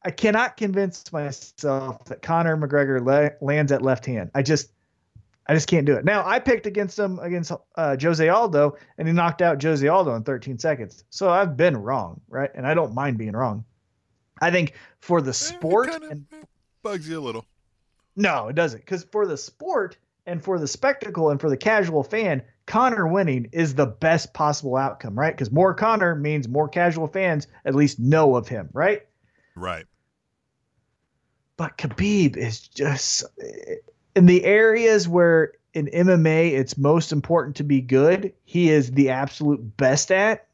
I 0.04 0.10
cannot 0.10 0.56
convince 0.56 1.12
myself 1.12 2.04
that 2.06 2.22
Conor 2.22 2.56
McGregor 2.56 3.04
la- 3.04 3.46
lands 3.46 3.72
at 3.72 3.82
left 3.82 4.04
hand. 4.06 4.30
I 4.34 4.42
just 4.42 4.70
I 5.46 5.54
just 5.54 5.66
can't 5.68 5.86
do 5.86 5.94
it. 5.94 6.04
Now 6.04 6.24
I 6.26 6.38
picked 6.38 6.66
against 6.66 6.98
him 6.98 7.18
against 7.18 7.50
uh, 7.76 7.96
Jose 8.00 8.28
Aldo, 8.28 8.76
and 8.98 9.08
he 9.08 9.12
knocked 9.14 9.42
out 9.42 9.62
Jose 9.62 9.86
Aldo 9.86 10.14
in 10.14 10.22
13 10.22 10.58
seconds. 10.58 11.04
So 11.10 11.30
I've 11.30 11.56
been 11.56 11.76
wrong, 11.76 12.20
right? 12.28 12.50
And 12.54 12.66
I 12.66 12.74
don't 12.74 12.94
mind 12.94 13.18
being 13.18 13.32
wrong. 13.32 13.64
I 14.40 14.50
think 14.50 14.74
for 15.00 15.20
the 15.20 15.28
Eh, 15.28 15.30
it 15.30 15.34
sport, 15.34 15.90
and 16.10 16.26
bugs 16.82 17.08
you 17.08 17.18
a 17.18 17.20
little. 17.20 17.44
no, 18.16 18.48
it 18.48 18.54
doesn't, 18.54 18.80
because 18.80 19.04
for 19.04 19.26
the 19.26 19.36
sport 19.36 19.96
and 20.26 20.42
for 20.42 20.58
the 20.58 20.68
spectacle 20.68 21.30
and 21.30 21.40
for 21.40 21.50
the 21.50 21.56
casual 21.56 22.02
fan, 22.04 22.42
Conor 22.66 23.08
winning 23.08 23.48
is 23.52 23.74
the 23.74 23.86
best 23.86 24.32
possible 24.32 24.76
outcome, 24.76 25.18
right? 25.18 25.34
Because 25.34 25.50
more 25.50 25.74
Conor 25.74 26.14
means 26.14 26.48
more 26.48 26.68
casual 26.68 27.08
fans 27.08 27.48
at 27.64 27.74
least 27.74 27.98
know 27.98 28.36
of 28.36 28.46
him, 28.48 28.68
right? 28.72 29.02
Right. 29.56 29.86
but 31.56 31.76
Khabib 31.76 32.36
is 32.36 32.60
just 32.68 33.24
in 34.14 34.26
the 34.26 34.44
areas 34.44 35.08
where 35.08 35.52
in 35.74 35.86
MMA 35.86 36.52
it's 36.52 36.76
most 36.76 37.12
important 37.12 37.56
to 37.56 37.64
be 37.64 37.80
good. 37.80 38.32
He 38.44 38.70
is 38.70 38.92
the 38.92 39.10
absolute 39.10 39.76
best 39.76 40.10
at, 40.10 40.46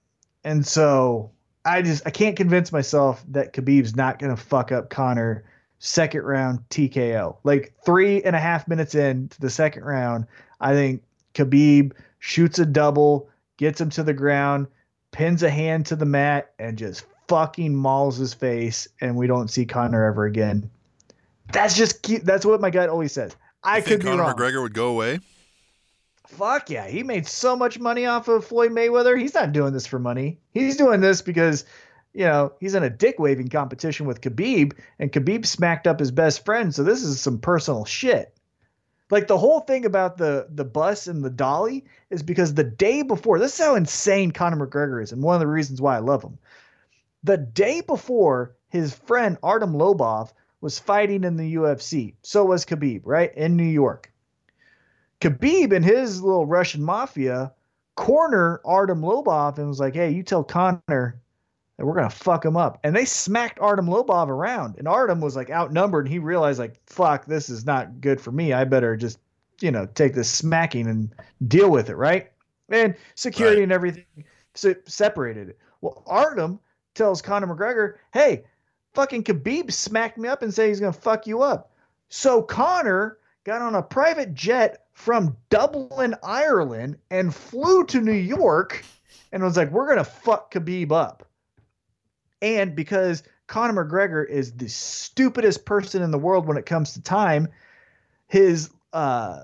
and 0.44 0.66
so 0.66 1.30
I 1.64 1.82
just 1.82 2.06
I 2.06 2.10
can't 2.10 2.36
convince 2.36 2.72
myself 2.72 3.24
that 3.28 3.52
Khabib's 3.52 3.96
not 3.96 4.18
gonna 4.18 4.36
fuck 4.36 4.72
up 4.72 4.90
Conor 4.90 5.44
second 5.78 6.22
round 6.22 6.60
TKO. 6.70 7.36
Like 7.44 7.74
three 7.84 8.22
and 8.22 8.34
a 8.34 8.40
half 8.40 8.68
minutes 8.68 8.94
into 8.94 9.40
the 9.40 9.50
second 9.50 9.84
round, 9.84 10.26
I 10.60 10.72
think 10.72 11.02
Khabib 11.34 11.92
shoots 12.18 12.58
a 12.58 12.66
double, 12.66 13.28
gets 13.56 13.80
him 13.80 13.90
to 13.90 14.02
the 14.02 14.14
ground, 14.14 14.66
pins 15.12 15.42
a 15.42 15.50
hand 15.50 15.86
to 15.86 15.96
the 15.96 16.04
mat, 16.04 16.52
and 16.58 16.76
just 16.76 17.04
fucking 17.28 17.74
mauls 17.74 18.16
his 18.16 18.34
face, 18.34 18.88
and 19.00 19.16
we 19.16 19.26
don't 19.26 19.48
see 19.48 19.66
Conor 19.66 20.04
ever 20.04 20.24
again. 20.24 20.70
That's 21.52 21.76
just 21.76 22.02
cute. 22.02 22.24
That's 22.24 22.44
what 22.44 22.60
my 22.60 22.70
gut 22.70 22.88
always 22.88 23.12
says. 23.12 23.36
I 23.62 23.80
could 23.80 23.88
think 23.88 24.02
be 24.02 24.08
Conor 24.08 24.22
wrong. 24.22 24.34
McGregor 24.34 24.62
would 24.62 24.74
go 24.74 24.88
away? 24.88 25.20
Fuck 26.26 26.70
yeah, 26.70 26.86
he 26.86 27.02
made 27.02 27.26
so 27.26 27.56
much 27.56 27.78
money 27.78 28.04
off 28.04 28.28
of 28.28 28.44
Floyd 28.44 28.70
Mayweather. 28.70 29.18
He's 29.18 29.34
not 29.34 29.52
doing 29.52 29.72
this 29.72 29.86
for 29.86 29.98
money. 29.98 30.38
He's 30.52 30.76
doing 30.76 31.00
this 31.00 31.22
because, 31.22 31.64
you 32.12 32.24
know, 32.24 32.52
he's 32.60 32.74
in 32.74 32.82
a 32.82 32.90
dick 32.90 33.18
waving 33.18 33.48
competition 33.48 34.06
with 34.06 34.20
Khabib, 34.20 34.74
and 34.98 35.10
Khabib 35.10 35.46
smacked 35.46 35.86
up 35.86 35.98
his 35.98 36.10
best 36.10 36.44
friend. 36.44 36.74
So 36.74 36.82
this 36.82 37.02
is 37.02 37.20
some 37.20 37.38
personal 37.38 37.86
shit. 37.86 38.34
Like 39.10 39.26
the 39.26 39.38
whole 39.38 39.60
thing 39.60 39.86
about 39.86 40.18
the 40.18 40.48
the 40.50 40.66
bus 40.66 41.06
and 41.06 41.24
the 41.24 41.30
dolly 41.30 41.86
is 42.10 42.22
because 42.22 42.52
the 42.52 42.64
day 42.64 43.00
before, 43.00 43.38
this 43.38 43.58
is 43.58 43.64
how 43.64 43.74
insane 43.74 44.32
Conor 44.32 44.66
McGregor 44.66 45.02
is, 45.02 45.12
and 45.12 45.22
one 45.22 45.34
of 45.34 45.40
the 45.40 45.46
reasons 45.46 45.80
why 45.80 45.96
I 45.96 46.00
love 46.00 46.22
him. 46.22 46.38
The 47.24 47.38
day 47.38 47.80
before, 47.80 48.54
his 48.68 48.94
friend 48.94 49.38
Artem 49.42 49.72
Lobov 49.72 50.32
was 50.60 50.78
fighting 50.78 51.24
in 51.24 51.36
the 51.36 51.54
UFC. 51.54 52.14
So 52.22 52.44
was 52.44 52.64
Khabib, 52.64 53.02
right? 53.04 53.34
In 53.36 53.56
New 53.56 53.62
York. 53.64 54.10
Khabib 55.20 55.72
and 55.72 55.84
his 55.84 56.22
little 56.22 56.46
Russian 56.46 56.82
mafia 56.82 57.52
corner 57.96 58.60
Artem 58.64 59.00
Lobov 59.02 59.58
and 59.58 59.66
was 59.68 59.80
like, 59.80 59.94
"Hey, 59.94 60.10
you 60.10 60.22
tell 60.22 60.44
Conor 60.44 60.80
that 60.88 61.86
we're 61.86 61.94
gonna 61.94 62.10
fuck 62.10 62.44
him 62.44 62.56
up." 62.56 62.78
And 62.84 62.94
they 62.94 63.04
smacked 63.04 63.58
Artem 63.58 63.86
Lobov 63.86 64.28
around, 64.28 64.76
and 64.78 64.86
Artem 64.86 65.20
was 65.20 65.34
like 65.34 65.50
outnumbered, 65.50 66.06
and 66.06 66.12
he 66.12 66.20
realized 66.20 66.58
like, 66.60 66.76
"Fuck, 66.86 67.24
this 67.24 67.48
is 67.48 67.66
not 67.66 68.00
good 68.00 68.20
for 68.20 68.30
me. 68.30 68.52
I 68.52 68.64
better 68.64 68.96
just, 68.96 69.18
you 69.60 69.72
know, 69.72 69.86
take 69.86 70.14
this 70.14 70.30
smacking 70.30 70.86
and 70.86 71.12
deal 71.48 71.70
with 71.70 71.90
it, 71.90 71.96
right?" 71.96 72.30
And 72.68 72.94
security 73.16 73.56
Right. 73.56 73.62
and 73.64 73.72
everything 73.72 74.04
se- 74.54 74.76
separated 74.86 75.48
it. 75.48 75.58
Well, 75.80 76.04
Artem 76.06 76.60
tells 76.94 77.20
Conor 77.22 77.48
McGregor, 77.48 77.94
"Hey, 78.12 78.44
fucking 78.98 79.24
Khabib 79.24 79.72
smacked 79.72 80.18
me 80.18 80.28
up 80.28 80.42
and 80.42 80.52
said 80.52 80.68
he's 80.68 80.80
gonna 80.80 80.92
fuck 80.92 81.26
you 81.26 81.42
up." 81.42 81.70
So 82.08 82.42
Conor 82.42 83.18
got 83.44 83.62
on 83.62 83.74
a 83.74 83.82
private 83.82 84.34
jet 84.34 84.86
from 84.92 85.36
Dublin, 85.48 86.14
Ireland, 86.22 86.98
and 87.10 87.34
flew 87.34 87.84
to 87.86 88.00
New 88.00 88.12
York 88.12 88.84
and 89.32 89.42
was 89.42 89.56
like, 89.56 89.70
we're 89.70 89.86
going 89.86 89.98
to 89.98 90.04
fuck 90.04 90.52
Khabib 90.52 90.92
up. 90.92 91.26
And 92.42 92.74
because 92.74 93.22
Conor 93.46 93.84
McGregor 93.84 94.28
is 94.28 94.52
the 94.52 94.68
stupidest 94.68 95.64
person 95.64 96.02
in 96.02 96.10
the 96.10 96.18
world 96.18 96.46
when 96.46 96.56
it 96.56 96.66
comes 96.66 96.92
to 96.92 97.02
time, 97.02 97.48
his 98.26 98.70
uh, 98.92 99.42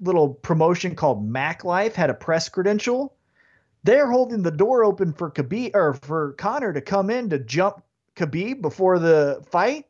little 0.00 0.34
promotion 0.34 0.94
called 0.94 1.28
Mac 1.28 1.64
Life 1.64 1.94
had 1.94 2.10
a 2.10 2.14
press 2.14 2.48
credential. 2.48 3.14
They're 3.84 4.10
holding 4.10 4.42
the 4.42 4.50
door 4.50 4.84
open 4.84 5.12
for 5.12 5.30
Khabib 5.30 5.72
or 5.74 5.94
for 5.94 6.32
Conor 6.32 6.72
to 6.72 6.80
come 6.80 7.10
in 7.10 7.30
to 7.30 7.38
jump 7.38 7.82
Khabib 8.16 8.60
before 8.62 8.98
the 8.98 9.42
fight. 9.50 9.86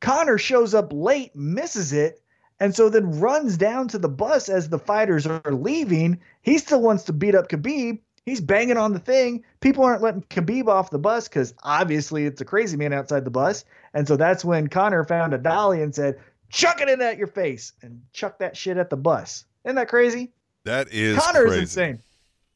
Conor 0.00 0.38
shows 0.38 0.74
up 0.74 0.92
late, 0.92 1.36
misses 1.36 1.92
it, 1.92 2.22
and 2.58 2.74
so 2.74 2.88
then 2.88 3.20
runs 3.20 3.56
down 3.56 3.88
to 3.88 3.98
the 3.98 4.08
bus 4.08 4.48
as 4.48 4.68
the 4.68 4.78
fighters 4.78 5.26
are 5.26 5.42
leaving. 5.52 6.20
He 6.42 6.58
still 6.58 6.80
wants 6.80 7.04
to 7.04 7.12
beat 7.12 7.34
up 7.34 7.48
Khabib. 7.48 8.00
He's 8.26 8.40
banging 8.40 8.76
on 8.76 8.92
the 8.92 8.98
thing. 8.98 9.44
People 9.60 9.84
aren't 9.84 10.02
letting 10.02 10.22
Khabib 10.22 10.68
off 10.68 10.90
the 10.90 10.98
bus 10.98 11.28
because 11.28 11.54
obviously 11.62 12.24
it's 12.26 12.40
a 12.40 12.44
crazy 12.44 12.76
man 12.76 12.92
outside 12.92 13.24
the 13.24 13.30
bus. 13.30 13.64
And 13.94 14.06
so 14.06 14.16
that's 14.16 14.44
when 14.44 14.68
Conor 14.68 15.04
found 15.04 15.34
a 15.34 15.38
dolly 15.38 15.82
and 15.82 15.94
said, 15.94 16.18
chuck 16.50 16.80
it 16.80 16.88
in 16.88 17.00
at 17.00 17.16
your 17.18 17.26
face 17.26 17.72
and 17.82 18.02
chuck 18.12 18.38
that 18.38 18.56
shit 18.56 18.76
at 18.76 18.90
the 18.90 18.96
bus. 18.96 19.44
Isn't 19.64 19.76
that 19.76 19.88
crazy? 19.88 20.32
That 20.64 20.92
is 20.92 21.18
Conor 21.18 21.44
crazy. 21.46 21.56
is 21.56 21.76
insane. 21.76 21.98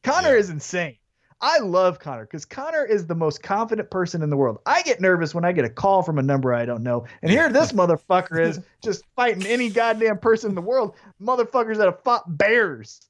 Conor 0.03 0.33
Yeah. 0.33 0.39
is 0.39 0.49
insane. 0.51 0.97
I 1.41 1.59
love 1.59 1.99
Conor 1.99 2.25
because 2.25 2.45
Conor 2.45 2.85
is 2.85 3.05
the 3.07 3.15
most 3.15 3.43
confident 3.43 3.89
person 3.91 4.21
in 4.21 4.29
the 4.29 4.37
world. 4.37 4.59
I 4.65 4.81
get 4.83 5.01
nervous 5.01 5.35
when 5.35 5.43
I 5.45 5.51
get 5.51 5.65
a 5.65 5.69
call 5.69 6.01
from 6.01 6.17
a 6.17 6.21
number 6.23 6.53
I 6.53 6.65
don't 6.65 6.81
know. 6.83 7.05
And 7.21 7.29
here 7.31 7.51
this 7.51 7.71
motherfucker 7.73 8.39
is 8.43 8.59
just 8.83 9.03
fighting 9.15 9.45
any 9.45 9.69
goddamn 9.69 10.17
person 10.19 10.49
in 10.49 10.55
the 10.55 10.61
world. 10.61 10.95
Motherfuckers 11.21 11.77
that 11.77 11.85
have 11.85 12.01
fought 12.03 12.37
bears. 12.37 13.01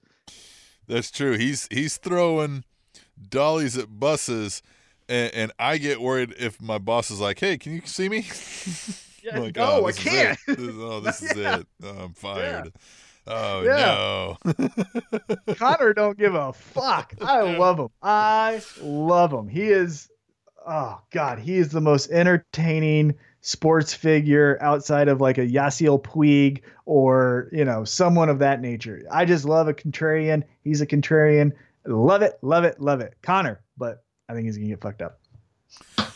That's 0.87 1.11
true. 1.11 1.37
He's 1.37 1.67
he's 1.71 1.97
throwing 1.97 2.63
dollies 3.29 3.77
at 3.77 3.99
buses, 3.99 4.61
and, 5.09 5.33
and 5.33 5.51
I 5.57 5.77
get 5.77 6.01
worried 6.01 6.33
if 6.37 6.61
my 6.61 6.77
boss 6.77 7.09
is 7.11 7.19
like, 7.19 7.39
"Hey, 7.39 7.57
can 7.57 7.73
you 7.73 7.81
see 7.85 8.09
me?" 8.09 8.25
Yeah, 9.25 9.39
like, 9.39 9.55
no, 9.55 9.63
"Oh, 9.81 9.85
I 9.85 9.87
this 9.91 9.97
is 9.97 10.03
can't. 10.03 10.39
it. 10.47 10.57
This- 10.57 10.75
oh, 10.75 10.99
this 11.01 11.23
is 11.23 11.35
Yeah. 11.35 11.57
it. 11.57 11.67
Oh, 11.83 11.89
I'm 11.89 12.13
fired. 12.13 12.73
Oh 13.27 13.63
Yeah. 13.63 14.35
no. 14.45 15.53
Conor 15.55 15.93
don't 15.93 16.17
give 16.17 16.35
a 16.35 16.53
fuck. 16.53 17.13
I 17.21 17.41
love 17.57 17.79
him. 17.79 17.89
I 18.01 18.61
love 18.81 19.31
him. 19.31 19.47
He 19.47 19.63
is, 19.69 20.09
oh 20.65 20.99
god, 21.11 21.39
he 21.39 21.55
is 21.57 21.69
the 21.69 21.81
most 21.81 22.09
entertaining 22.11 23.15
sports 23.41 23.93
figure 23.93 24.57
outside 24.61 25.07
of 25.07 25.21
like 25.21 25.37
a 25.37 25.45
Yasiel 25.47 26.01
Puig 26.01 26.61
or 26.85 27.49
you 27.51 27.65
know 27.65 27.83
someone 27.83 28.29
of 28.29 28.39
that 28.39 28.61
nature. 28.61 29.03
I 29.11 29.25
just 29.25 29.45
love 29.45 29.67
a 29.67 29.73
contrarian. 29.73 30.43
He's 30.63 30.81
a 30.81 30.87
contrarian. 30.87 31.51
Love 31.85 32.21
it, 32.23 32.37
love 32.41 32.63
it, 32.63 32.79
love 32.81 33.01
it. 33.01 33.13
Conor, 33.21 33.61
but 33.77 34.03
I 34.27 34.33
think 34.33 34.45
he's 34.45 34.57
gonna 34.57 34.69
get 34.69 34.81
fucked 34.81 35.01
up. 35.03 35.19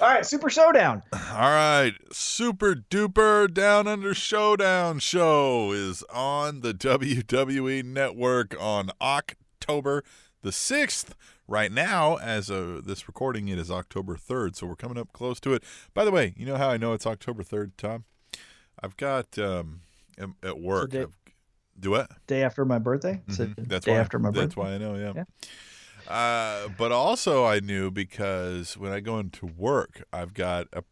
All 0.02 0.08
right, 0.08 0.26
Super 0.26 0.50
Showdown. 0.50 1.04
All 1.14 1.20
right, 1.52 1.94
Super 2.12 2.74
Duper 2.76 3.54
Down 3.54 3.88
Under 3.88 4.14
Showdown 4.14 5.00
show 5.00 5.72
is 5.72 6.04
on 6.14 6.62
the 6.62 6.74
WWE 6.74 7.84
Network 7.84 8.56
on 8.60 8.92
October 9.02 10.04
the 10.42 10.52
6th. 10.52 11.10
Right 11.48 11.72
now, 11.72 12.16
as 12.18 12.50
of 12.52 12.86
this 12.86 13.08
recording, 13.08 13.48
it 13.48 13.58
is 13.58 13.72
October 13.72 14.16
3rd, 14.16 14.56
so 14.56 14.68
we're 14.68 14.76
coming 14.76 14.98
up 15.00 15.12
close 15.14 15.40
to 15.42 15.54
it. 15.56 15.64
By 15.96 16.06
the 16.06 16.12
way, 16.12 16.34
you 16.38 16.46
know 16.46 16.58
how 16.58 16.70
I 16.70 16.78
know 16.78 16.94
it's 16.94 17.08
October 17.08 17.42
3rd, 17.44 17.72
Tom? 17.76 18.04
I've 18.84 18.96
got 18.98 19.38
um, 19.40 19.82
at- 20.44 20.60
work. 20.60 20.92
day- 20.92 21.06
do 21.80 21.92
what? 21.92 22.12
Day 22.28 22.44
after 22.44 22.66
my 22.66 22.78
birthday. 22.78 23.22
So 23.30 23.46
Mhm, 23.48 23.68
That's 23.68 23.86
day 23.86 23.94
why. 23.94 24.00
after 24.00 24.20
my 24.20 24.32
That's 24.32 24.54
birthday. 24.54 24.62
why 24.62 24.76
I 24.76 24.78
know. 24.78 24.96
Yeah. 24.96 25.14
Yeah. 25.16 25.24
Uh, 26.10 26.70
but 26.78 26.92
also, 26.92 27.46
I 27.46 27.60
knew 27.60 27.92
because 27.92 28.78
when 28.78 28.92
I 28.92 29.00
go 29.00 29.20
into 29.20 29.46
work, 29.46 30.04
I've 30.12 30.34
got 30.34 30.68
a 30.74 30.84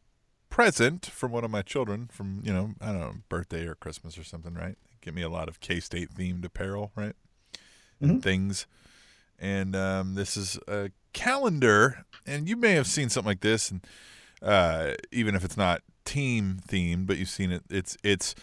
present 0.50 1.06
from 1.06 1.32
one 1.32 1.44
of 1.44 1.52
my 1.52 1.62
children 1.62 2.10
from 2.12 2.42
you 2.44 2.54
know 2.54 2.72
I 2.80 2.88
don't 2.88 3.00
know 3.00 3.14
birthday 3.28 3.66
or 3.66 3.76
Christmas 3.76 4.18
or 4.18 4.24
something, 4.24 4.54
right? 4.54 4.78
Give 5.02 5.14
me 5.14 5.22
a 5.22 5.30
lot 5.30 5.48
of 5.50 5.60
K 5.60 5.80
State 5.80 6.14
themed 6.14 6.46
apparel, 6.46 6.92
right? 6.96 7.14
And 8.00 8.24
things. 8.24 8.68
And 9.40 9.76
um, 9.76 10.16
this 10.16 10.38
is 10.38 10.60
a 10.68 10.92
calendar, 11.14 12.06
and 12.26 12.48
you 12.48 12.56
may 12.56 12.72
have 12.72 12.88
seen 12.88 13.10
something 13.10 13.30
like 13.30 13.42
this, 13.42 13.72
and 13.72 13.86
uh, 14.42 14.94
even 15.12 15.36
if 15.36 15.44
it's 15.44 15.58
not 15.58 15.82
team 16.06 16.60
themed, 16.68 17.08
but 17.08 17.18
you've 17.18 17.30
seen 17.30 17.52
it. 17.52 17.64
It's 17.70 17.98
it's 18.04 18.36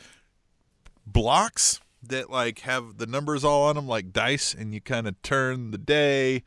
blocks 1.06 1.80
that 2.08 2.30
like 2.30 2.60
have 2.60 2.98
the 2.98 3.06
numbers 3.06 3.44
all 3.44 3.64
on 3.64 3.76
them 3.76 3.86
like 3.86 4.12
dice 4.12 4.54
and 4.54 4.74
you 4.74 4.80
kind 4.80 5.06
of 5.06 5.20
turn 5.22 5.70
the 5.70 5.78
day 5.78 6.42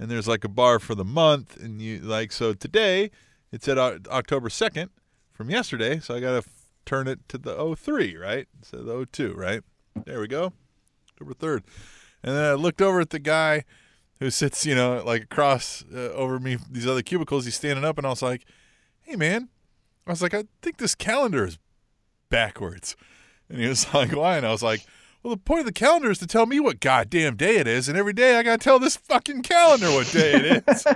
and 0.00 0.10
there's 0.10 0.26
like 0.26 0.42
a 0.44 0.48
bar 0.48 0.78
for 0.80 0.94
the 0.96 1.04
month 1.04 1.56
and 1.62 1.80
you 1.82 2.00
like 2.00 2.32
so 2.32 2.54
today 2.54 3.10
it's 3.52 3.68
at 3.68 3.76
O- 3.78 3.98
october 4.10 4.48
2nd 4.48 4.88
from 5.32 5.50
yesterday 5.50 6.00
so 6.00 6.16
i 6.16 6.20
gotta 6.20 6.38
f- 6.38 6.66
turn 6.86 7.06
it 7.06 7.20
to 7.28 7.38
the 7.38 7.76
03 7.76 8.16
right? 8.16 8.48
So 8.62 8.78
the 8.78 9.06
02 9.12 9.34
right? 9.34 9.62
There 10.06 10.18
we 10.20 10.26
go. 10.26 10.52
October 11.12 11.34
3rd 11.34 11.62
and 12.24 12.34
then 12.36 12.44
i 12.44 12.54
looked 12.54 12.80
over 12.82 13.00
at 13.00 13.10
the 13.10 13.18
guy 13.18 13.64
who 14.18 14.30
sits 14.30 14.64
you 14.66 14.74
know 14.74 15.02
like 15.04 15.22
across 15.24 15.84
uh, 15.94 16.10
over 16.14 16.40
me 16.40 16.56
these 16.70 16.86
other 16.86 17.02
cubicles. 17.02 17.44
He's 17.44 17.56
standing 17.56 17.84
up 17.84 17.98
and 17.98 18.06
i 18.06 18.10
was 18.10 18.22
like 18.22 18.44
hey 19.02 19.16
man. 19.16 19.48
I 20.06 20.10
was 20.10 20.22
like 20.22 20.34
i 20.34 20.44
think 20.62 20.78
this 20.78 20.94
calendar 20.94 21.44
is 21.44 21.58
backwards. 22.30 22.96
And 23.48 23.60
he 23.60 23.66
was 23.68 23.92
like, 23.94 24.12
why? 24.12 24.36
And 24.36 24.46
I 24.46 24.52
was 24.52 24.62
like, 24.62 24.86
well, 25.22 25.34
the 25.34 25.40
point 25.40 25.60
of 25.60 25.66
the 25.66 25.72
calendar 25.72 26.10
is 26.10 26.18
to 26.18 26.26
tell 26.26 26.46
me 26.46 26.60
what 26.60 26.80
goddamn 26.80 27.36
day 27.36 27.56
it 27.56 27.66
is. 27.66 27.88
And 27.88 27.96
every 27.98 28.12
day 28.12 28.36
I 28.38 28.42
got 28.42 28.60
to 28.60 28.64
tell 28.64 28.78
this 28.78 28.96
fucking 28.96 29.42
calendar 29.42 29.90
what 29.90 30.10
day 30.10 30.32
it 30.34 30.64
is. 30.68 30.86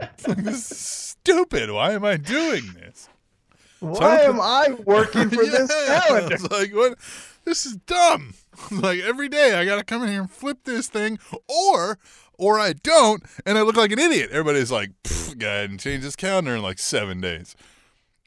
It's 0.00 0.28
like, 0.28 0.38
this 0.44 0.70
is 0.70 0.78
stupid. 0.78 1.70
Why 1.70 1.92
am 1.92 2.04
I 2.04 2.16
doing 2.16 2.72
this? 2.74 3.08
Why 3.80 4.20
am 4.20 4.40
I 4.40 4.76
working 4.84 5.28
for 5.30 5.44
this 5.44 5.70
Yeah. 5.88 6.00
calendar? 6.00 6.34
It's 6.34 6.50
like, 6.50 6.74
what? 6.74 6.98
This 7.44 7.66
is 7.66 7.76
dumb. 7.86 8.34
like 8.70 9.00
every 9.00 9.28
day 9.28 9.54
I 9.54 9.64
got 9.64 9.76
to 9.76 9.84
come 9.84 10.02
in 10.04 10.08
here 10.10 10.20
and 10.20 10.30
flip 10.30 10.58
this 10.64 10.88
thing 10.88 11.18
or 11.48 11.98
or 12.38 12.58
I 12.60 12.72
don't 12.74 13.22
and 13.46 13.58
I 13.58 13.62
look 13.62 13.76
like 13.76 13.90
an 13.92 13.98
idiot. 13.98 14.30
Everybody's 14.30 14.70
like, 14.70 14.90
"Pfft, 15.02 15.38
go 15.38 15.46
ahead 15.48 15.70
and 15.70 15.80
change 15.80 16.02
this 16.04 16.14
calendar 16.16 16.54
in 16.54 16.62
like 16.62 16.78
7 16.78 17.20
days. 17.20 17.56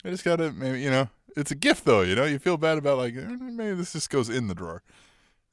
I 0.04 0.10
just 0.10 0.26
got 0.26 0.38
to 0.38 0.52
maybe, 0.52 0.82
you 0.82 0.90
know, 0.90 1.10
it's 1.36 1.52
a 1.52 1.56
gift 1.56 1.86
though, 1.86 2.02
you 2.02 2.16
know. 2.16 2.26
You 2.26 2.40
feel 2.40 2.58
bad 2.58 2.78
about 2.78 2.98
like 2.98 3.16
eh, 3.16 3.26
maybe 3.28 3.76
this 3.76 3.94
just 3.94 4.10
goes 4.10 4.30
in 4.30 4.48
the 4.48 4.56
drawer. 4.56 4.82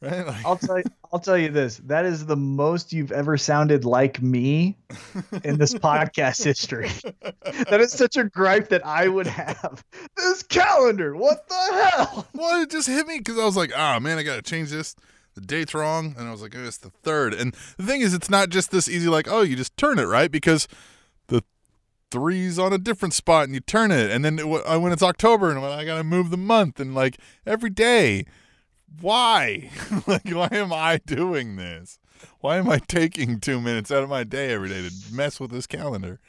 Right? 0.03 0.27
Like 0.27 0.45
I'll 0.45 0.57
tell 0.57 0.79
you, 0.79 0.85
I'll 1.13 1.21
tell 1.21 1.39
you 1.39 1.49
this. 1.49 1.77
That 1.85 2.05
is 2.05 2.27
the 2.27 2.35
most 2.35 2.93
you've 2.93 3.13
ever 3.13 3.39
sounded 3.39 3.85
like 3.85 4.21
me 4.21 4.77
in 5.45 5.59
this 5.59 5.75
podcast 5.89 6.43
history. 6.43 6.91
That 7.71 7.81
is 7.81 7.93
such 7.93 8.17
a 8.17 8.25
gripe 8.25 8.69
that 8.71 8.85
I 8.85 9.07
would 9.07 9.29
have. 9.29 9.85
This 10.17 10.43
calendar, 10.43 11.15
what 11.15 11.49
the 11.49 11.55
hell? 11.55 12.27
Well, 12.35 12.63
it 12.63 12.71
just 12.71 12.89
hit 12.89 13.07
me 13.07 13.19
because 13.19 13.39
I 13.39 13.45
was 13.45 13.57
like, 13.57 13.71
ah, 13.77 14.01
man, 14.01 14.19
I 14.19 14.25
got 14.25 14.35
to 14.35 14.43
change 14.43 14.71
this. 14.71 14.97
The 15.35 15.41
date's 15.41 15.73
wrong. 15.73 16.17
And 16.19 16.27
I 16.27 16.33
was 16.33 16.43
like, 16.43 16.57
oh, 16.57 16.65
it's 16.65 16.79
the 16.79 16.91
third. 16.91 17.33
And 17.33 17.55
the 17.77 17.85
thing 17.85 18.01
is, 18.01 18.13
it's 18.13 18.29
not 18.29 18.49
just 18.49 18.73
this 18.73 18.89
easy, 18.89 19.09
like, 19.09 19.29
oh, 19.31 19.43
you 19.43 19.55
just 19.55 19.77
turn 19.77 20.01
it, 20.01 20.07
right? 20.07 20.31
Because 20.33 20.67
three's 22.13 22.59
on 22.59 22.73
a 22.73 22.79
different 22.79 23.15
spot 23.15 23.45
and 23.45 23.55
you 23.55 23.61
turn 23.61 23.91
it. 23.91 24.11
And 24.11 24.25
then 24.25 24.39
it, 24.39 24.45
uh, 24.45 24.79
when 24.79 24.93
it's 24.93 25.03
October 25.03 25.51
and 25.51 25.63
when 25.63 25.73
I 25.73 25.85
got 25.85 25.97
to 25.97 26.05
move 26.05 26.31
the 26.31 26.37
month 26.37 26.79
and 26.79 26.95
like 26.95 27.19
every 27.47 27.71
day, 27.71 28.27
why? 29.01 29.71
like, 30.07 30.29
why 30.29 30.49
am 30.53 30.73
I 30.73 31.01
doing 31.07 31.57
this? 31.57 31.99
Why 32.41 32.59
am 32.59 32.69
I 32.69 32.79
taking 32.79 33.41
two 33.41 33.61
minutes 33.61 33.91
out 33.91 34.03
of 34.03 34.11
my 34.11 34.25
day 34.25 34.53
every 34.53 34.69
day 34.69 34.89
to 34.89 34.93
mess 35.13 35.41
with 35.41 35.51
this 35.51 35.67
calendar? 35.67 36.21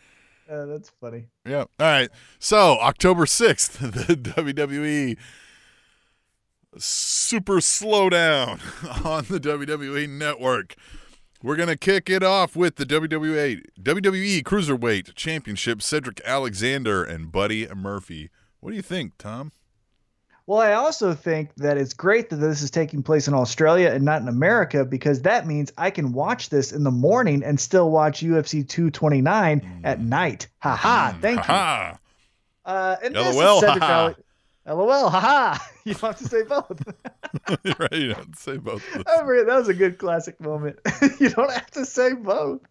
Uh, 0.50 0.66
that's 0.66 0.90
funny. 1.02 1.28
Yeah. 1.46 1.62
All 1.62 1.68
right. 1.80 2.10
So 2.40 2.80
October 2.80 3.26
sixth, 3.26 3.80
the 3.80 4.16
WWE 4.16 5.18
Super 6.78 7.58
Slowdown 7.58 8.60
on 9.06 9.26
the 9.26 9.40
WWE 9.40 10.10
Network. 10.10 10.76
We're 11.44 11.58
gonna 11.58 11.76
kick 11.76 12.10
it 12.10 12.24
off 12.24 12.56
with 12.56 12.78
the 12.78 12.86
WWE 12.86 13.64
WWE 13.78 14.44
Cruiserweight 14.44 15.14
Championship. 15.14 15.82
Cedric 15.82 16.22
Alexander 16.24 17.04
and 17.04 17.34
Buddy 17.34 17.68
Murphy. 17.68 18.30
What 18.62 18.70
do 18.70 18.78
you 18.78 18.82
think, 18.82 19.18
Tom? 19.18 19.52
Well, 20.46 20.60
I 20.60 20.72
also 20.72 21.14
think 21.14 21.54
that 21.56 21.78
it's 21.78 21.94
great 21.94 22.30
that 22.30 22.38
this 22.38 22.62
is 22.62 22.72
taking 22.72 23.04
place 23.04 23.28
in 23.28 23.34
Australia 23.34 23.90
and 23.90 24.06
not 24.06 24.22
in 24.22 24.30
America 24.30 24.86
because 24.86 25.22
that 25.24 25.46
means 25.46 25.72
I 25.78 25.90
can 25.90 26.14
watch 26.14 26.48
this 26.48 26.72
in 26.72 26.86
the 26.86 26.92
morning 26.92 27.44
and 27.44 27.60
still 27.60 27.92
watch 27.92 28.22
UFC 28.22 28.66
229 28.68 29.82
at 29.84 30.00
night. 30.00 30.48
Ha 30.60 30.76
ha! 30.78 31.18
Thank 31.20 31.40
you. 31.40 31.44
Ha 31.44 31.98
Uh, 32.66 32.96
and 33.04 33.14
this 33.14 33.28
is 33.28 33.36
LOL, 33.36 33.60
Cedric 33.60 33.84
haha. 33.84 34.08
Ale- 34.08 34.16
LOL, 34.66 35.10
haha. 35.10 35.58
You 35.86 35.96
don't 35.96 36.12
have 36.12 36.20
to 36.20 36.30
say 36.30 36.44
both. 36.44 36.82
right, 37.80 37.92
you 37.92 38.08
don't 38.08 38.18
have 38.18 38.32
to 38.32 38.40
say 38.40 38.56
both. 38.56 38.82
I 38.96 39.22
that 39.22 39.46
was 39.48 39.68
a 39.68 39.74
good 39.74 39.98
classic 39.98 40.40
moment. 40.40 40.80
you 41.20 41.30
don't 41.30 41.52
have 41.52 41.70
to 41.72 41.86
say 41.86 42.14
both. 42.14 42.62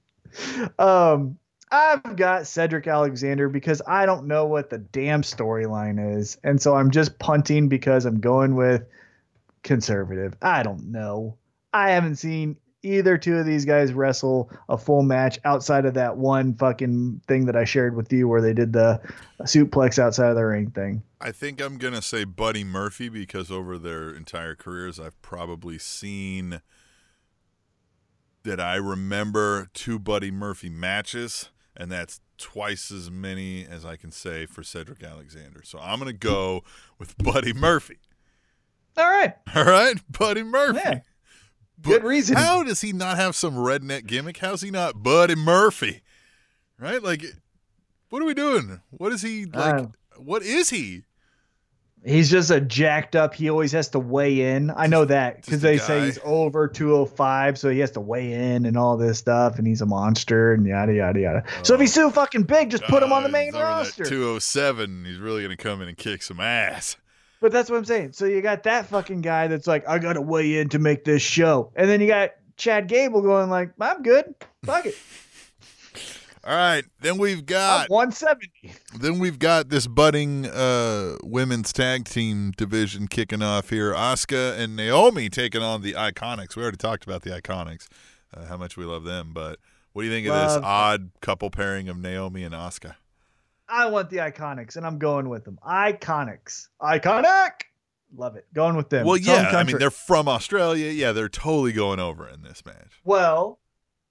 Um, 0.79 1.39
I've 1.71 2.17
got 2.17 2.47
Cedric 2.47 2.87
Alexander 2.87 3.51
because 3.51 3.83
I 3.87 4.07
don't 4.07 4.27
know 4.27 4.47
what 4.47 4.71
the 4.71 4.79
damn 4.79 5.21
storyline 5.21 6.17
is, 6.17 6.39
and 6.43 6.61
so 6.61 6.75
I'm 6.75 6.91
just 6.91 7.19
punting 7.19 7.69
because 7.69 8.07
I'm 8.07 8.21
going 8.21 8.55
with 8.55 8.87
conservative. 9.63 10.35
I 10.41 10.63
don't 10.63 10.91
know. 10.91 11.37
I 11.75 11.91
haven't 11.91 12.17
seen 12.17 12.57
either 12.83 13.17
two 13.17 13.37
of 13.37 13.47
these 13.47 13.65
guys 13.65 13.93
wrestle 13.93 14.51
a 14.69 14.77
full 14.77 15.03
match 15.03 15.39
outside 15.45 15.85
of 15.85 15.95
that 15.95 16.17
one 16.17 16.55
fucking 16.55 17.21
thing 17.27 17.47
that 17.47 17.57
I 17.57 17.65
shared 17.65 17.95
with 17.97 18.13
you 18.13 18.29
where 18.29 18.41
they 18.41 18.53
did 18.53 18.73
the 18.73 19.01
suplex 19.43 19.99
outside 19.99 20.31
of 20.31 20.37
the 20.37 20.45
ring 20.45 20.71
thing. 20.71 21.03
I 21.21 21.31
think 21.33 21.61
I'm 21.61 21.79
gonna 21.79 22.03
say 22.03 22.25
Buddy 22.25 22.65
Murphy 22.65 23.09
because 23.09 23.51
over 23.51 23.79
their 23.79 24.11
entire 24.11 24.55
careers, 24.55 24.99
I've 24.99 25.21
probably 25.23 25.79
seen 25.79 26.61
that 28.43 28.61
I 28.61 28.75
remember 28.75 29.69
two 29.73 30.01
Buddy 30.01 30.33
Murphy 30.33 30.69
matches, 30.69 31.51
and 31.77 31.93
that's 31.93 32.21
twice 32.39 32.91
as 32.91 33.09
many 33.09 33.65
as 33.65 33.85
I 33.85 33.95
can 33.95 34.11
say 34.11 34.47
for 34.47 34.65
Cedric 34.65 35.05
Alexander. 35.05 35.63
So 35.65 35.79
I'm 35.79 36.01
gonna 36.01 36.13
go 36.13 36.65
with 36.99 37.17
Buddy 37.19 37.53
Murphy. 37.53 37.99
All 38.97 39.09
right. 39.09 39.35
All 39.55 39.65
right, 39.65 40.01
Buddy 40.11 40.43
Murphy. 40.43 40.81
Yeah. 40.85 41.01
Good 41.83 42.05
reason. 42.05 42.37
How 42.37 42.63
does 42.63 42.81
he 42.81 42.93
not 42.93 43.17
have 43.17 43.35
some 43.37 43.55
redneck 43.55 44.07
gimmick? 44.07 44.39
How's 44.39 44.63
he 44.63 44.71
not 44.71 45.03
Buddy 45.03 45.35
Murphy? 45.35 46.03
Right? 46.79 47.03
Like, 47.03 47.25
what 48.09 48.23
are 48.23 48.27
we 48.27 48.35
doing? 48.35 48.81
What 48.91 49.13
is 49.13 49.23
he 49.23 49.47
like? 49.47 49.75
Uh, 49.75 49.87
what 50.19 50.43
is 50.43 50.71
he? 50.71 51.03
He's 52.05 52.29
just 52.29 52.51
a 52.51 52.61
jacked 52.61 53.15
up. 53.15 53.33
He 53.33 53.49
always 53.49 53.71
has 53.73 53.89
to 53.91 54.01
weigh 54.01 54.55
in. 54.55 54.73
I 54.75 54.89
know 54.89 55.05
that 55.05 55.45
because 55.45 55.61
they 55.61 55.79
say 55.79 56.07
he's 56.07 56.19
over 56.25 56.67
205, 56.67 57.57
so 57.57 57.71
he 57.71 57.79
has 57.79 57.93
to 57.93 58.01
weigh 58.01 58.33
in 58.33 58.67
and 58.67 58.77
all 58.77 58.97
this 58.97 59.19
stuff, 59.19 59.59
and 59.59 59.67
he's 59.69 59.81
a 59.81 59.87
monster 59.87 60.53
and 60.53 60.67
yada 60.67 60.93
yada 60.95 61.21
yada. 61.21 61.45
So 61.63 61.75
if 61.75 61.81
he's 61.81 61.95
too 61.95 62.11
fucking 62.11 62.43
big, 62.43 62.71
just 62.71 62.83
put 62.85 63.05
him 63.05 63.13
on 63.13 63.23
the 63.23 63.29
main 63.29 63.47
he's 63.47 63.55
over 63.55 63.65
that 63.65 63.71
roster. 63.71 64.05
207. 64.05 65.05
He's 65.05 65.19
really 65.19 65.43
going 65.45 65.57
to 65.57 65.63
come 65.63 65.81
in 65.81 65.87
and 65.87 65.97
kick 65.97 66.25
some 66.25 66.41
ass. 66.41 66.97
But 67.43 67.51
that's 67.51 67.69
what 67.69 67.77
I'm 67.77 67.85
saying. 67.85 68.13
So 68.13 68.25
you 68.25 68.41
got 68.41 68.63
that 68.63 68.87
fucking 68.87 69.21
guy 69.21 69.49
that's 69.49 69.67
like, 69.67 69.87
I 69.89 69.99
gotta 69.99 70.21
weigh 70.23 70.61
in 70.61 70.69
to 70.71 70.79
make 70.79 71.05
this 71.05 71.23
show, 71.23 71.73
and 71.75 71.91
then 71.91 72.01
you 72.01 72.07
got 72.07 72.31
Chad 72.57 72.87
Gable 72.87 73.21
going 73.21 73.51
like, 73.51 73.73
I'm 73.81 74.03
good, 74.03 74.33
fuck 74.65 74.87
it. 74.87 74.95
All 76.45 76.55
right, 76.55 76.85
then 77.01 77.19
we've 77.19 77.39
I'm 77.39 77.45
got 77.45 77.91
170. 77.91 78.49
then 79.01 79.19
we've 79.19 79.41
got 79.41 79.71
this 79.71 79.89
budding 79.89 80.47
uh, 80.47 81.17
women's 81.25 81.73
tag 81.73 82.05
team 82.05 82.53
division 82.57 83.09
kicking 83.09 83.43
off 83.43 83.71
here. 83.71 83.93
Asuka 83.93 84.57
and 84.57 84.77
Naomi 84.77 85.29
taking 85.29 85.63
on 85.63 85.83
the 85.83 85.95
Iconics. 85.95 86.55
We 86.55 86.63
already 86.63 86.77
talked 86.79 87.05
about 87.05 87.23
the 87.23 87.31
Iconics, 87.31 87.89
uh, 88.33 88.47
how 88.47 88.57
much 88.57 88.77
we 88.77 88.85
love 88.85 89.03
them. 89.03 89.33
But 89.33 89.59
what 89.93 90.03
do 90.03 90.09
you 90.09 90.13
think 90.15 90.29
of 90.29 90.35
this 90.35 90.63
odd 90.63 91.11
couple 91.21 91.51
pairing 91.51 91.89
of 91.89 91.99
Naomi 91.99 92.45
and 92.45 92.55
Asuka? 92.55 92.95
I 93.73 93.87
want 93.87 94.11
the 94.11 94.19
Iconics, 94.19 94.77
and 94.77 94.87
I'm 94.87 94.99
going 94.99 95.29
with 95.31 95.45
them. 95.45 95.59
Iconics. 95.67 96.69
Iconic. 96.81 97.53
Love 98.15 98.37
it. 98.37 98.47
Going 98.53 98.77
with 98.77 98.91
them. 98.91 99.07
Well, 99.07 99.15
It's 99.17 99.27
yeah, 99.27 99.51
I 99.55 99.65
mean 99.65 99.79
they're 99.79 99.91
from 99.91 100.29
Australia. 100.29 100.91
Yeah, 100.91 101.13
they're 101.13 101.31
totally 101.31 101.73
going 101.73 101.99
over 101.99 102.29
in 102.29 102.43
this 102.43 102.63
match. 102.67 103.01
Well, 103.05 103.59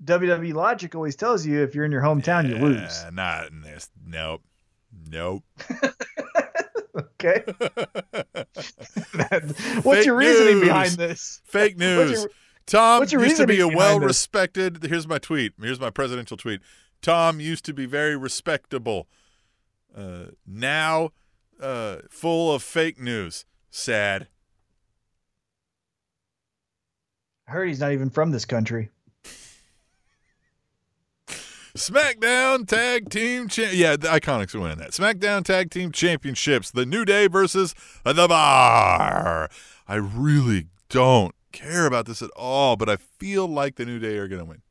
WWE 0.03 0.53
logic 0.55 0.95
always 0.95 1.15
tells 1.15 1.45
you 1.45 1.61
if 1.61 1.75
you're 1.75 1.85
in 1.85 1.91
your 1.91 2.01
hometown, 2.01 2.49
you 2.49 2.55
lose. 2.55 3.05
Not 3.13 3.51
in 3.51 3.61
this. 3.61 3.89
Nope. 4.05 4.41
Nope. 5.09 5.43
Okay. 7.23 7.41
What's 9.83 10.05
your 10.05 10.15
reasoning 10.15 10.55
news. 10.59 10.67
behind 10.67 10.91
this? 10.91 11.41
Fake 11.45 11.75
What's 11.75 11.79
news. 11.79 12.11
your- 12.23 12.29
Tom 12.67 12.99
what's 12.99 13.11
your 13.11 13.23
used 13.23 13.37
to 13.37 13.47
be 13.47 13.55
a 13.55 13.65
reasoning 13.65 13.77
behind 13.77 13.91
well 13.91 13.99
this? 13.99 14.07
respected. 14.07 14.83
Here's 14.83 15.07
my 15.07 15.17
tweet. 15.17 15.53
Here's 15.61 15.79
my 15.79 15.89
presidential 15.89 16.35
tweet. 16.37 16.61
Tom 17.01 17.39
used 17.39 17.63
to 17.65 17.73
be 17.73 17.85
very 17.85 18.15
respectable. 18.15 19.07
Uh, 19.95 20.25
now, 20.47 21.11
uh, 21.61 21.97
full 22.09 22.53
of 22.53 22.63
fake 22.63 22.99
news. 22.99 23.45
Sad. 23.69 24.27
I 27.47 27.51
heard 27.51 27.67
he's 27.67 27.79
not 27.79 27.91
even 27.91 28.09
from 28.09 28.31
this 28.31 28.45
country. 28.45 28.89
SmackDown 31.75 32.67
Tag 32.67 33.09
Team 33.09 33.47
Cha- 33.47 33.69
Yeah, 33.71 33.95
the 33.95 34.09
Iconics 34.09 34.53
are 34.55 34.59
winning 34.59 34.79
that. 34.79 34.91
SmackDown 34.91 35.43
Tag 35.43 35.71
Team 35.71 35.91
Championships. 35.91 36.71
The 36.71 36.85
New 36.85 37.05
Day 37.05 37.27
versus 37.27 37.73
The 38.03 38.27
Bar. 38.27 39.49
I 39.87 39.95
really 39.95 40.67
don't 40.89 41.33
care 41.51 41.85
about 41.85 42.05
this 42.05 42.21
at 42.21 42.29
all, 42.35 42.75
but 42.75 42.89
I 42.89 42.97
feel 42.97 43.47
like 43.47 43.75
the 43.75 43.85
New 43.85 43.99
Day 43.99 44.17
are 44.17 44.27
going 44.27 44.39
to 44.39 44.45
win. 44.45 44.61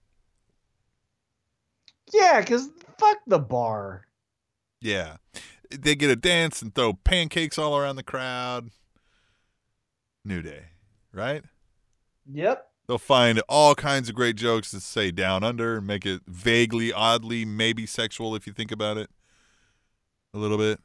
Yeah, 2.12 2.40
because 2.40 2.68
fuck 2.98 3.18
the 3.26 3.38
bar. 3.38 4.06
Yeah. 4.81 5.16
They 5.70 5.94
get 5.94 6.11
a 6.11 6.16
dance 6.16 6.62
and 6.62 6.74
throw 6.74 6.94
pancakes 6.94 7.59
all 7.59 7.77
around 7.77 7.97
the 7.97 8.02
crowd. 8.02 8.70
New 10.24 10.43
Day, 10.43 10.65
right? 11.12 11.43
Yep. 12.32 12.66
They'll 12.86 12.98
find 12.98 13.40
all 13.48 13.74
kinds 13.74 14.09
of 14.09 14.15
great 14.15 14.36
jokes 14.36 14.70
to 14.73 14.81
say 14.81 15.11
down 15.12 15.44
under 15.44 15.78
and 15.78 15.86
make 15.86 16.05
it 16.05 16.23
vaguely, 16.27 16.93
oddly, 16.93 17.44
maybe 17.44 17.86
sexual 17.86 18.35
if 18.35 18.47
you 18.47 18.52
think 18.52 18.73
about 18.73 18.97
it 18.97 19.11
a 20.35 20.39
little 20.39 20.59
bit. 20.59 20.81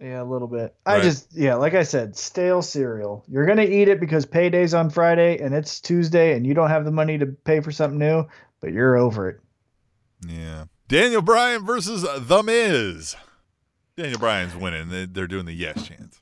Yeah, 0.00 0.22
a 0.22 0.24
little 0.24 0.48
bit. 0.48 0.74
I 0.84 1.00
just, 1.00 1.32
yeah, 1.32 1.54
like 1.54 1.74
I 1.74 1.84
said, 1.84 2.16
stale 2.16 2.60
cereal. 2.60 3.24
You're 3.28 3.46
going 3.46 3.58
to 3.58 3.72
eat 3.72 3.88
it 3.88 4.00
because 4.00 4.26
payday's 4.26 4.74
on 4.74 4.90
Friday 4.90 5.38
and 5.38 5.54
it's 5.54 5.80
Tuesday 5.80 6.34
and 6.34 6.44
you 6.44 6.52
don't 6.52 6.70
have 6.70 6.84
the 6.84 6.90
money 6.90 7.16
to 7.18 7.26
pay 7.26 7.60
for 7.60 7.70
something 7.70 7.98
new, 7.98 8.26
but 8.60 8.72
you're 8.72 8.96
over 8.96 9.28
it. 9.28 9.40
Yeah. 10.26 10.64
Daniel 10.94 11.22
Bryan 11.22 11.66
versus 11.66 12.02
The 12.02 12.42
Miz. 12.44 13.16
Daniel 13.96 14.20
Bryan's 14.20 14.54
winning. 14.54 14.90
They- 14.90 15.06
They're 15.06 15.26
doing 15.26 15.44
the 15.44 15.52
yes 15.52 15.84
chance. 15.88 16.20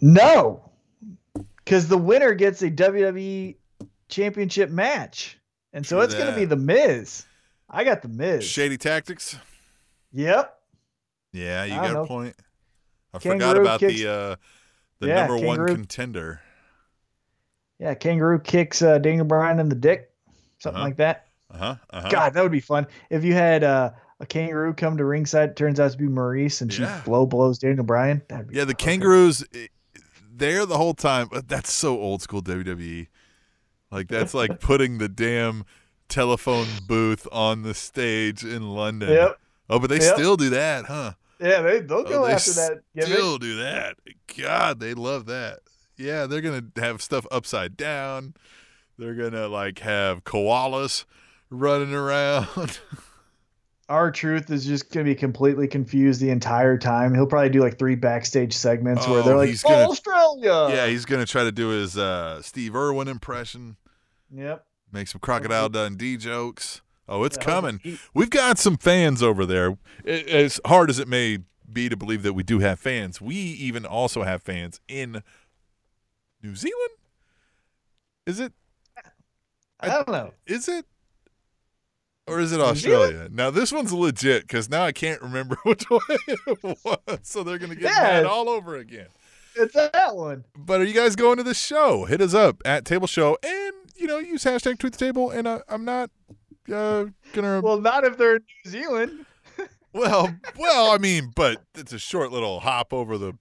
No, 0.00 0.70
because 1.56 1.88
the 1.88 1.98
winner 1.98 2.34
gets 2.34 2.62
a 2.62 2.70
WWE 2.70 3.56
championship 4.08 4.70
match. 4.70 5.38
And 5.72 5.84
so 5.84 5.96
True 5.96 6.04
it's 6.04 6.14
going 6.14 6.32
to 6.32 6.36
be 6.38 6.44
The 6.44 6.54
Miz. 6.56 7.24
I 7.68 7.82
got 7.82 8.02
The 8.02 8.08
Miz. 8.08 8.44
Shady 8.44 8.76
tactics. 8.78 9.36
Yep. 10.12 10.56
Yeah, 11.32 11.64
you 11.64 11.74
got 11.74 11.92
don't 11.94 12.04
a 12.04 12.06
point. 12.06 12.36
I 13.12 13.18
Kangaroo 13.18 13.40
forgot 13.40 13.60
about 13.60 13.80
kicks- 13.80 14.00
the 14.00 14.08
uh, 14.08 14.36
the 15.00 15.08
Yeah, 15.08 15.26
number 15.26 15.44
one 15.44 15.66
contender. 15.66 16.40
Yeah, 17.80 17.94
Kangaroo 17.94 18.38
kicks 18.38 18.82
uh, 18.82 18.98
Daniel 18.98 19.24
Bryan 19.24 19.58
in 19.58 19.68
the 19.68 19.74
dick. 19.74 20.12
Something 20.60 20.76
Uh-huh. 20.78 20.84
like 20.88 20.96
that. 20.98 21.26
Uh 21.52 21.58
huh. 21.58 21.76
Uh-huh. 21.90 22.08
God, 22.10 22.34
that 22.34 22.42
would 22.42 22.52
be 22.52 22.60
fun. 22.60 22.86
If 23.10 23.24
you 23.24 23.34
had 23.34 23.62
uh, 23.62 23.90
a 24.20 24.26
kangaroo 24.26 24.72
come 24.74 24.96
to 24.96 25.04
ringside, 25.04 25.56
turns 25.56 25.78
out 25.78 25.92
to 25.92 25.98
be 25.98 26.08
Maurice, 26.08 26.60
and 26.62 26.72
she 26.72 26.82
Yeah. 26.82 27.02
blow 27.04 27.26
blows 27.26 27.58
Daniel 27.58 27.84
Bryan. 27.84 28.22
Yeah, 28.30 28.38
the 28.38 28.46
perfect. 28.66 28.78
kangaroos, 28.80 29.44
there 30.34 30.64
the 30.66 30.78
whole 30.78 30.94
time. 30.94 31.28
That's 31.46 31.72
so 31.72 31.98
old 31.98 32.22
school 32.22 32.42
WWE. 32.42 33.08
Like 33.90 34.08
that's 34.08 34.32
like 34.34 34.60
putting 34.60 34.98
the 34.98 35.08
damn 35.08 35.64
telephone 36.08 36.66
booth 36.86 37.26
on 37.30 37.62
the 37.62 37.74
stage 37.74 38.44
in 38.44 38.70
London. 38.74 39.10
Yep. 39.10 39.38
Oh, 39.70 39.78
but 39.78 39.90
they 39.90 40.00
Yep. 40.00 40.14
still 40.16 40.36
do 40.36 40.50
that, 40.50 40.86
huh? 40.86 41.12
Yeah, 41.40 41.60
they, 41.62 41.80
they'll 41.80 41.98
Oh, 41.98 42.04
go 42.04 42.26
they 42.26 42.32
after 42.34 42.52
that. 42.52 42.82
gimmick. 42.94 43.12
Still 43.12 43.38
do 43.38 43.56
that. 43.56 43.96
God, 44.38 44.80
they 44.80 44.94
love 44.94 45.26
that. 45.26 45.58
Yeah, 45.96 46.26
they're 46.26 46.40
gonna 46.40 46.64
have 46.76 47.02
stuff 47.02 47.26
upside 47.30 47.76
down. 47.76 48.34
They're 48.98 49.14
gonna 49.14 49.48
like 49.48 49.80
have 49.80 50.24
koalas 50.24 51.04
running 51.52 51.94
around. 51.94 52.48
R-Truth 53.88 54.50
is 54.50 54.64
just 54.64 54.90
gonna 54.90 55.04
be 55.04 55.14
completely 55.14 55.68
confused 55.68 56.20
the 56.20 56.30
entire 56.30 56.78
time. 56.78 57.14
He'll 57.14 57.26
probably 57.26 57.50
do 57.50 57.60
like 57.60 57.78
three 57.78 57.94
backstage 57.94 58.54
segments 58.54 59.06
where 59.06 59.20
Oh, 59.20 59.22
they're 59.22 59.36
like, 59.36 59.48
he's 59.50 59.62
gonna- 59.62 59.88
Australia. 59.88 60.68
yeah, 60.74 60.86
he's 60.86 61.04
gonna 61.04 61.26
try 61.26 61.44
to 61.44 61.52
do 61.52 61.68
his 61.68 61.98
uh, 61.98 62.40
Steve 62.42 62.74
Irwin 62.74 63.08
impression. 63.08 63.76
Yep. 64.30 64.64
Make 64.90 65.08
some 65.08 65.20
Crocodile 65.20 65.68
Dundee 65.68 66.16
jokes. 66.16 66.80
Oh, 67.08 67.24
it's 67.24 67.36
Yeah, 67.36 67.44
coming. 67.44 67.80
he- 67.82 67.98
We've 68.14 68.30
got 68.30 68.58
some 68.58 68.78
fans 68.78 69.22
over 69.22 69.44
there. 69.44 69.76
I- 70.06 70.10
As 70.28 70.58
hard 70.64 70.88
as 70.88 70.98
it 70.98 71.08
may 71.08 71.38
be 71.70 71.88
to 71.90 71.96
believe 71.96 72.22
that 72.22 72.32
we 72.32 72.42
do 72.42 72.60
have 72.60 72.78
fans, 72.78 73.20
we 73.20 73.34
even 73.34 73.84
also 73.84 74.22
have 74.22 74.42
fans 74.42 74.80
in 74.88 75.22
New 76.42 76.54
Zealand. 76.54 76.90
Is 78.26 78.40
it? 78.40 78.52
I 79.80 79.88
don't 79.88 80.08
know. 80.08 80.32
Is 80.46 80.68
it? 80.68 80.86
Or 82.32 82.40
is 82.40 82.52
it 82.52 82.60
Australia? 82.60 83.28
Now 83.30 83.50
this 83.50 83.72
one's 83.72 83.92
legit 83.92 84.42
because 84.42 84.70
now 84.70 84.82
I 84.84 84.92
can't 84.92 85.20
remember 85.20 85.56
which 85.64 85.84
one 85.90 86.00
it 86.08 86.38
was. 86.84 87.18
So 87.22 87.42
they're 87.42 87.58
gonna 87.58 87.74
get 87.74 87.90
Yeah. 87.90 88.02
mad 88.02 88.24
all 88.24 88.48
over 88.48 88.76
again. 88.76 89.08
It's 89.54 89.74
that 89.74 90.16
one. 90.16 90.44
But 90.56 90.80
are 90.80 90.84
you 90.84 90.94
guys 90.94 91.14
going 91.14 91.36
to 91.36 91.42
the 91.42 91.54
show? 91.54 92.06
Hit 92.06 92.20
us 92.22 92.32
up 92.32 92.62
at 92.64 92.84
Table 92.86 93.06
Show, 93.06 93.36
and 93.42 93.72
you 93.96 94.06
know 94.06 94.18
use 94.18 94.44
hashtag 94.44 94.78
Tweet 94.78 94.94
the 94.94 94.98
Table. 94.98 95.30
And 95.30 95.46
uh, 95.46 95.60
I'm 95.68 95.84
not 95.84 96.10
uh, 96.72 97.06
gonna. 97.32 97.60
Well, 97.60 97.80
not 97.80 98.04
if 98.04 98.16
they're 98.16 98.36
in 98.36 98.44
New 98.64 98.70
Zealand. 98.70 99.26
well, 99.92 100.34
well, 100.56 100.90
I 100.90 100.98
mean, 100.98 101.32
but 101.34 101.62
it's 101.74 101.92
a 101.92 101.98
short 101.98 102.32
little 102.32 102.60
hop 102.60 102.92
over 102.92 103.18
the. 103.18 103.34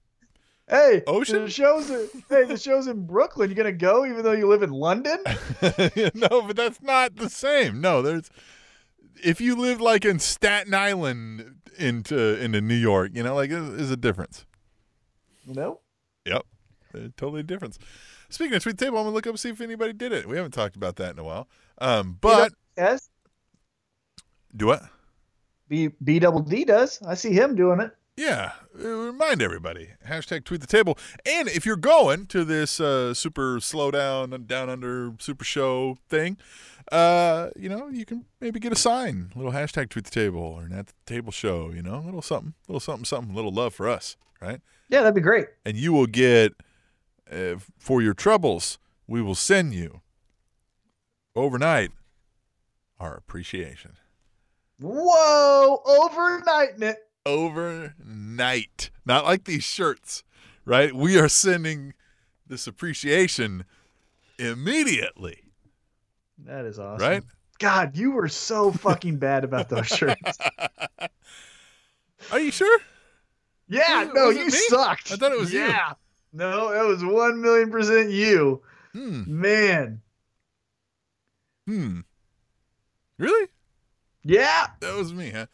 Hey, 0.69 1.01
Ocean? 1.07 1.43
The 1.43 1.49
show's 1.49 1.89
hey, 2.29 2.45
the 2.45 2.57
show's 2.57 2.87
in 2.87 3.05
Brooklyn. 3.05 3.49
You're 3.49 3.57
gonna 3.57 3.71
go 3.71 4.05
even 4.05 4.23
though 4.23 4.31
you 4.31 4.47
live 4.47 4.63
in 4.63 4.71
London? 4.71 5.17
no, 6.13 6.41
but 6.41 6.55
that's 6.55 6.81
not 6.81 7.15
the 7.15 7.29
same. 7.29 7.81
No, 7.81 8.01
there's. 8.01 8.29
If 9.23 9.41
you 9.41 9.55
live 9.55 9.81
like 9.81 10.05
in 10.05 10.19
Staten 10.19 10.73
Island 10.73 11.55
into 11.77 12.41
into 12.41 12.61
New 12.61 12.75
York, 12.75 13.11
you 13.13 13.23
know, 13.23 13.35
like 13.35 13.49
there's 13.49 13.91
a 13.91 13.97
difference. 13.97 14.45
No. 15.45 15.79
Yep. 16.25 16.43
Uh, 16.93 16.99
totally 17.17 17.43
difference. 17.43 17.79
Speaking 18.29 18.55
of 18.55 18.63
tweet 18.63 18.77
table, 18.77 18.97
I'm 18.97 19.05
gonna 19.05 19.15
look 19.15 19.27
up 19.27 19.31
and 19.31 19.39
see 19.39 19.49
if 19.49 19.61
anybody 19.61 19.93
did 19.93 20.11
it. 20.11 20.27
We 20.27 20.37
haven't 20.37 20.51
talked 20.51 20.75
about 20.75 20.95
that 20.97 21.11
in 21.13 21.19
a 21.19 21.23
while. 21.23 21.47
Um, 21.79 22.17
but 22.21 22.53
Yes. 22.77 23.09
do 24.55 24.67
what? 24.67 24.83
B 25.67 25.89
B 26.03 26.19
double 26.19 26.41
D 26.41 26.65
does. 26.65 27.01
I 27.01 27.15
see 27.15 27.31
him 27.33 27.55
doing 27.55 27.79
it. 27.79 27.95
Yeah, 28.17 28.51
uh, 28.77 28.87
remind 28.87 29.41
everybody. 29.41 29.91
Hashtag 30.07 30.43
tweet 30.43 30.59
the 30.61 30.67
table. 30.67 30.97
And 31.25 31.47
if 31.47 31.65
you're 31.65 31.77
going 31.77 32.27
to 32.27 32.43
this 32.43 32.79
uh, 32.79 33.13
super 33.13 33.59
slow 33.61 33.89
down, 33.89 34.43
down 34.45 34.69
under 34.69 35.13
super 35.19 35.45
show 35.45 35.97
thing, 36.09 36.37
uh, 36.91 37.49
you 37.55 37.69
know, 37.69 37.87
you 37.89 38.05
can 38.05 38.25
maybe 38.39 38.59
get 38.59 38.71
a 38.71 38.75
sign, 38.75 39.31
a 39.33 39.37
little 39.37 39.53
hashtag 39.53 39.89
tweet 39.89 40.05
the 40.05 40.11
table 40.11 40.41
or 40.41 40.63
an 40.63 40.73
at 40.73 40.87
the 40.87 40.93
table 41.05 41.31
show, 41.31 41.71
you 41.71 41.81
know, 41.81 41.95
a 41.95 42.05
little 42.05 42.21
something, 42.21 42.53
a 42.67 42.71
little 42.71 42.79
something, 42.79 43.05
something, 43.05 43.31
a 43.33 43.35
little 43.35 43.53
love 43.53 43.73
for 43.73 43.87
us, 43.89 44.15
right? 44.41 44.61
Yeah, 44.89 44.99
that'd 45.01 45.15
be 45.15 45.21
great. 45.21 45.47
And 45.65 45.77
you 45.77 45.93
will 45.93 46.07
get, 46.07 46.53
uh, 47.31 47.55
for 47.77 48.01
your 48.01 48.13
troubles, 48.13 48.77
we 49.07 49.21
will 49.21 49.35
send 49.35 49.73
you 49.73 50.01
overnight 51.35 51.91
our 52.99 53.15
appreciation. 53.15 53.93
Whoa, 54.79 55.81
overnighting 55.85 56.81
it. 56.81 56.97
overnight. 57.25 58.89
Not 59.05 59.25
like 59.25 59.45
these 59.45 59.63
shirts, 59.63 60.23
right? 60.65 60.93
We 60.93 61.19
are 61.19 61.29
sending 61.29 61.93
this 62.47 62.67
appreciation 62.67 63.63
immediately, 64.39 65.40
That 66.45 66.65
is 66.65 66.79
awesome. 66.79 67.07
right? 67.07 67.23
God, 67.59 67.95
you 67.95 68.11
were 68.11 68.27
so 68.29 68.71
fucking 68.71 69.17
bad 69.17 69.43
about 69.43 69.69
those 69.69 69.85
shirts. 69.87 70.37
Are 72.31 72.39
you 72.39 72.51
sure? 72.51 72.79
Yeah, 73.67 74.05
Was- 74.05 74.13
no, 74.15 74.29
you 74.29 74.45
me? 74.45 74.51
sucked. 74.51 75.11
I 75.11 75.15
thought 75.15 75.31
it 75.31 75.39
was 75.39 75.53
you. 75.53 75.59
yeah. 75.61 75.93
No, 76.33 76.71
it 76.71 76.87
was 76.87 77.03
one 77.03 77.41
million 77.41 77.69
percent 77.71 78.09
you. 78.09 78.61
Hmm. 78.93 79.23
Man. 79.27 80.01
Hmm. 81.67 81.99
Really? 83.17 83.47
Yeah. 84.23 84.67
That 84.79 84.95
was 84.95 85.13
me, 85.13 85.29
huh? 85.31 85.45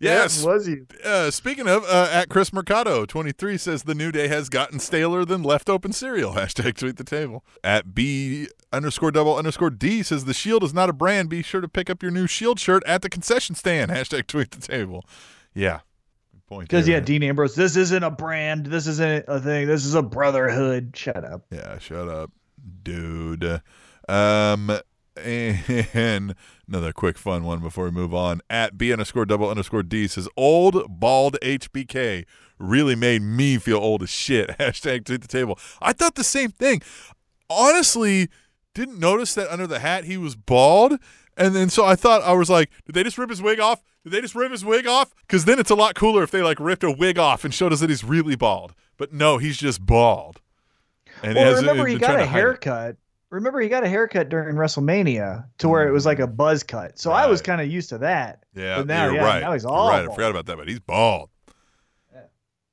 Yes. 0.00 0.38
Yes. 0.38 0.44
was 0.44 0.68
you. 0.68 0.86
Uh, 1.04 1.30
speaking 1.30 1.66
of, 1.68 1.84
uh, 1.84 2.08
at 2.12 2.28
Chris 2.28 2.52
Mercado, 2.52 3.04
23 3.04 3.58
says 3.58 3.82
the 3.82 3.94
new 3.94 4.12
day 4.12 4.28
has 4.28 4.48
gotten 4.48 4.78
staler 4.78 5.24
than 5.24 5.42
left 5.42 5.68
open 5.68 5.92
cereal. 5.92 6.32
Hashtag 6.34 6.76
tweet 6.76 6.96
the 6.96 7.04
table. 7.04 7.44
At 7.64 7.94
B 7.94 8.48
underscore 8.72 9.10
double 9.10 9.36
underscore 9.36 9.70
D 9.70 10.02
says 10.02 10.24
the 10.24 10.34
Shield 10.34 10.62
is 10.62 10.72
not 10.74 10.88
a 10.88 10.92
brand. 10.92 11.28
Be 11.28 11.42
sure 11.42 11.60
to 11.60 11.68
pick 11.68 11.90
up 11.90 12.02
your 12.02 12.12
new 12.12 12.26
Shield 12.26 12.60
shirt 12.60 12.82
at 12.86 13.02
the 13.02 13.08
concession 13.08 13.54
stand. 13.54 13.90
Hashtag 13.92 14.26
tweet 14.26 14.50
the 14.52 14.60
table. 14.60 15.04
Yeah. 15.54 15.80
Good 16.32 16.46
point. 16.46 16.68
Because 16.68 16.86
yeah, 16.86 16.96
man. 16.96 17.04
Dean 17.04 17.22
Ambrose, 17.24 17.54
this 17.54 17.76
isn't 17.76 18.02
a 18.02 18.10
brand. 18.10 18.66
This 18.66 18.86
isn't 18.86 19.24
a 19.26 19.40
thing. 19.40 19.66
This 19.66 19.84
is 19.84 19.94
a 19.94 20.02
brotherhood. 20.02 20.92
Shut 20.94 21.24
up. 21.24 21.46
Yeah, 21.50 21.78
shut 21.78 22.08
up, 22.08 22.30
dude. 22.82 23.62
Um, 24.08 24.78
and 25.24 26.34
another 26.66 26.92
quick 26.92 27.18
fun 27.18 27.44
one 27.44 27.60
before 27.60 27.84
we 27.84 27.90
move 27.90 28.14
on. 28.14 28.40
At 28.48 28.78
B 28.78 28.92
underscore 28.92 29.26
double 29.26 29.48
underscore 29.48 29.82
D 29.82 30.06
says 30.08 30.28
old 30.36 30.84
bald 30.88 31.36
HBK 31.42 32.24
really 32.58 32.94
made 32.94 33.22
me 33.22 33.58
feel 33.58 33.78
old 33.78 34.02
as 34.02 34.10
shit. 34.10 34.50
Hashtag 34.58 35.04
tweet 35.04 35.22
the 35.22 35.28
table. 35.28 35.58
I 35.80 35.92
thought 35.92 36.14
the 36.14 36.24
same 36.24 36.50
thing. 36.50 36.82
Honestly, 37.50 38.28
didn't 38.74 38.98
notice 38.98 39.34
that 39.34 39.50
under 39.50 39.66
the 39.66 39.78
hat 39.78 40.04
he 40.04 40.16
was 40.16 40.36
bald. 40.36 40.98
And 41.36 41.54
then 41.54 41.70
so 41.70 41.84
I 41.84 41.94
thought 41.94 42.22
I 42.22 42.32
was 42.32 42.50
like, 42.50 42.70
did 42.84 42.94
they 42.94 43.04
just 43.04 43.16
rip 43.18 43.30
his 43.30 43.40
wig 43.40 43.60
off? 43.60 43.82
Did 44.04 44.12
they 44.12 44.20
just 44.20 44.34
rip 44.34 44.50
his 44.50 44.64
wig 44.64 44.86
off? 44.86 45.14
Because 45.22 45.44
then 45.44 45.58
it's 45.58 45.70
a 45.70 45.74
lot 45.74 45.94
cooler 45.94 46.22
if 46.22 46.30
they 46.30 46.42
like 46.42 46.58
ripped 46.60 46.84
a 46.84 46.90
wig 46.90 47.18
off 47.18 47.44
and 47.44 47.54
showed 47.54 47.72
us 47.72 47.80
that 47.80 47.90
he's 47.90 48.04
really 48.04 48.36
bald. 48.36 48.74
But 48.96 49.12
no, 49.12 49.38
he's 49.38 49.56
just 49.56 49.84
bald. 49.84 50.40
And 51.22 51.36
well, 51.36 51.54
remember 51.54 51.86
he 51.86 51.96
got 51.98 52.20
a 52.20 52.26
haircut. 52.26 52.96
Remember 53.30 53.60
he 53.60 53.68
got 53.68 53.84
a 53.84 53.88
haircut 53.88 54.30
during 54.30 54.56
WrestleMania 54.56 55.44
to 55.58 55.68
where 55.68 55.86
it 55.86 55.92
was 55.92 56.06
like 56.06 56.18
a 56.18 56.22
mm-hmm. 56.22 56.36
buzz 56.36 56.62
cut. 56.62 56.98
So 56.98 57.10
I 57.12 57.26
was 57.26 57.42
kind 57.42 57.60
of 57.60 57.68
used 57.68 57.90
to 57.90 57.98
that. 57.98 58.44
Yeah, 58.54 58.78
But 58.78 58.86
now, 58.86 59.04
you're 59.06 59.16
yeah, 59.16 59.24
right. 59.24 59.40
now 59.40 59.52
he's 59.52 59.64
all 59.64 59.90
right. 59.90 60.08
I 60.08 60.14
forgot 60.14 60.30
about 60.30 60.46
that, 60.46 60.56
but 60.56 60.66
he's 60.66 60.80
bald. 60.80 61.28
Yeah. 62.12 62.22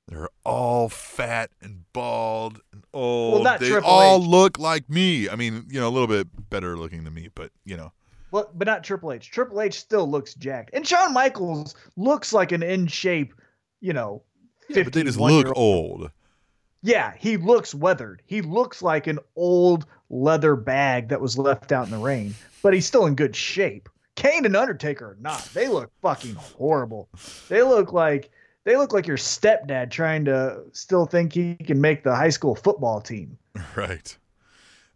They're 0.08 0.30
all 0.46 0.88
fat 0.88 1.50
and 1.62 1.84
bald 1.92 2.62
and 2.72 2.84
old. 2.94 3.44
not 3.44 3.60
they 3.60 3.70
Triple 3.70 3.90
all 3.90 4.24
H. 4.24 4.30
look 4.30 4.58
like 4.58 4.90
me. 4.90 5.28
I 5.28 5.36
mean, 5.36 5.66
you 5.70 5.80
know, 5.80 5.90
a 5.90 5.92
little 5.92 6.08
bit 6.08 6.28
better 6.50 6.78
looking 6.78 7.04
than 7.04 7.14
me, 7.14 7.30
but 7.36 7.52
you 7.66 7.76
know, 7.76 7.92
Well, 8.32 8.50
but 8.54 8.66
not 8.66 8.84
Triple 8.84 9.12
H. 9.12 9.30
Triple 9.32 9.62
H 9.62 9.78
still 9.80 10.10
looks 10.10 10.36
jacked, 10.36 10.70
and 10.74 10.88
Shawn 10.88 11.14
Michaels 11.14 11.76
looks 11.98 12.32
like 12.32 12.54
an 12.54 12.64
in 12.64 12.88
shape, 12.88 13.34
you 13.82 13.92
know, 13.92 14.24
yeah, 14.70 14.84
but 14.84 14.94
they 14.94 15.04
just 15.04 15.18
51 15.18 15.32
look 15.32 15.58
old. 15.58 16.12
Yeah, 16.82 17.14
he 17.18 17.38
looks 17.38 17.74
weathered. 17.74 18.22
He 18.26 18.42
looks 18.42 18.82
like 18.82 19.08
an 19.08 19.20
old 19.36 19.88
leather 20.10 20.56
bag 20.56 21.10
that 21.10 21.22
was 21.22 21.38
left 21.38 21.72
out 21.72 21.86
in 21.86 21.92
the 21.92 21.98
rain, 21.98 22.36
but 22.62 22.74
he's 22.74 22.86
still 22.86 23.06
in 23.06 23.16
good 23.16 23.36
shape. 23.36 23.90
Kane 24.16 24.46
and 24.46 24.56
Undertaker 24.56 25.12
are 25.12 25.18
not. 25.20 25.44
They 25.54 25.68
look 25.68 25.92
fucking 26.02 26.36
horrible. 26.36 27.10
They 27.50 27.64
look 27.64 27.92
like 27.92 28.32
they 28.64 28.78
look 28.78 28.94
like 28.94 29.08
your 29.08 29.18
stepdad 29.18 29.92
trying 29.92 30.26
to 30.26 30.64
still 30.72 31.06
think 31.06 31.34
he 31.34 31.56
can 31.56 31.80
make 31.80 32.04
the 32.04 32.16
high 32.16 32.30
school 32.30 32.56
football 32.56 33.02
team. 33.02 33.38
Right. 33.76 34.18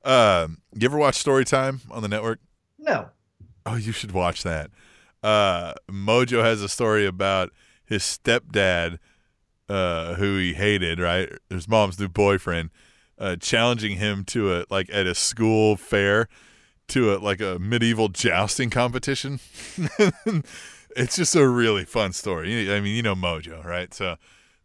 Um, 0.03 0.59
you 0.73 0.85
ever 0.85 0.97
watch 0.97 1.23
Storytime 1.23 1.79
on 1.91 2.01
the 2.01 2.07
network? 2.07 2.39
No. 2.77 3.09
Oh, 3.65 3.75
you 3.75 3.91
should 3.91 4.11
watch 4.11 4.43
that. 4.43 4.71
Uh, 5.21 5.73
Mojo 5.89 6.41
has 6.41 6.61
a 6.61 6.69
story 6.69 7.05
about 7.05 7.51
his 7.85 8.03
stepdad, 8.03 8.99
uh, 9.67 10.15
who 10.15 10.37
he 10.37 10.53
hated, 10.53 10.99
right? 10.99 11.29
His 11.49 11.67
mom's 11.67 11.99
new 11.99 12.07
boyfriend, 12.07 12.69
uh, 13.19 13.35
challenging 13.35 13.97
him 13.97 14.23
to 14.25 14.55
a 14.55 14.65
like 14.69 14.89
at 14.91 15.05
a 15.05 15.13
school 15.13 15.75
fair 15.75 16.27
to 16.89 17.13
a 17.13 17.17
like 17.17 17.41
a 17.41 17.59
medieval 17.59 18.07
jousting 18.09 18.69
competition. 18.69 19.39
it's 20.95 21.15
just 21.15 21.35
a 21.35 21.47
really 21.47 21.85
fun 21.85 22.13
story. 22.13 22.73
I 22.73 22.79
mean, 22.79 22.95
you 22.95 23.03
know 23.03 23.15
Mojo, 23.15 23.63
right? 23.63 23.93
So 23.93 24.15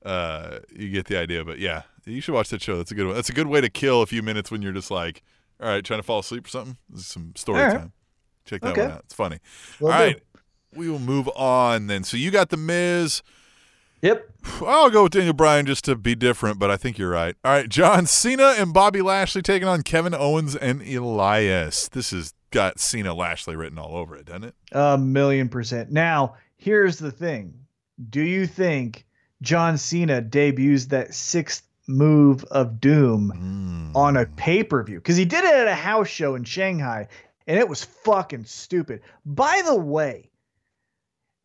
uh, 0.05 0.61
you 0.75 0.91
get 0.91 1.07
the 1.07 1.17
idea. 1.19 1.45
But 1.45 1.59
yeah, 1.59 1.83
you 2.05 2.21
should 2.21 2.35
watch 2.35 2.51
that 2.51 2.63
show. 2.63 2.77
That's 2.77 2.93
a 2.93 2.95
good 2.95 3.07
one. 3.07 3.15
That's 3.15 3.29
a 3.31 3.35
good 3.35 3.47
way 3.47 3.61
to 3.61 3.69
kill 3.69 4.03
a 4.03 4.07
few 4.07 4.23
minutes 4.23 4.51
when 4.51 4.63
you're 4.63 4.73
just 4.73 4.91
like, 4.91 5.23
all 5.61 5.69
right, 5.69 5.85
trying 5.85 6.01
to 6.01 6.05
fall 6.05 6.21
asleep 6.21 6.47
or 6.47 6.51
something. 6.51 6.77
This 6.91 7.01
is 7.01 7.07
some 7.07 7.33
story 7.37 7.63
right. 7.63 7.73
time. 7.77 7.93
Check 8.45 8.61
that 8.63 8.73
Okay. 8.73 8.83
one 8.83 8.91
out. 8.93 9.01
It's 9.05 9.15
funny. 9.15 9.39
Will 9.81 9.91
All 9.91 9.99
right. 9.99 10.21
We 10.75 10.91
will 10.91 10.99
move 10.99 11.29
on 11.37 11.87
then. 11.87 12.05
So 12.05 12.17
you 12.17 12.31
got 12.31 12.51
the 12.51 12.57
Miz. 12.57 13.23
Yep. 14.05 14.29
I'll 14.67 14.91
go 14.91 15.05
with 15.05 15.13
Daniel 15.13 15.33
Bryan 15.33 15.65
just 15.65 15.85
to 15.87 15.97
be 15.97 16.15
different, 16.15 16.59
but 16.59 16.71
I 16.71 16.77
think 16.77 16.99
you're 16.99 17.09
right. 17.11 17.35
All 17.43 17.51
right, 17.53 17.69
John 17.69 18.05
Cena 18.05 18.55
and 18.59 18.75
Bobby 18.75 19.01
Lashley 19.01 19.41
taking 19.41 19.67
on 19.67 19.83
Kevin 19.83 20.15
Owens 20.15 20.55
and 20.55 20.83
Elias. 20.83 21.89
This 21.89 22.11
has 22.11 22.35
got 22.51 22.79
Cena 22.79 23.15
Lashley 23.15 23.57
written 23.57 23.79
all 23.79 23.97
over 23.97 24.15
it, 24.15 24.27
doesn't 24.27 24.45
it? 24.45 24.55
A 24.73 24.99
million 24.99 25.49
percent. 25.49 25.91
Now, 25.91 26.37
here's 26.59 26.99
the 26.99 27.11
thing. 27.11 27.55
Do 28.11 28.21
you 28.21 28.47
think 28.47 29.07
John 29.41 29.79
Cena 29.79 30.21
debuts 30.21 30.87
that 30.89 31.15
sixth 31.15 31.63
move 31.87 32.45
of 32.51 32.81
doom 32.81 33.33
Mm. 33.93 33.97
on 33.97 34.17
a 34.19 34.27
pay-per-view 34.27 34.97
because 34.99 35.17
he 35.17 35.25
did 35.25 35.45
it 35.45 35.55
at 35.55 35.67
a 35.67 35.75
house 35.75 36.09
show 36.09 36.35
in 36.35 36.45
Shanghai 36.45 37.09
and 37.47 37.59
it 37.59 37.69
was 37.69 37.85
fucking 37.85 38.45
stupid. 38.45 39.01
By 39.27 39.63
the 39.65 39.77
way, 39.77 40.31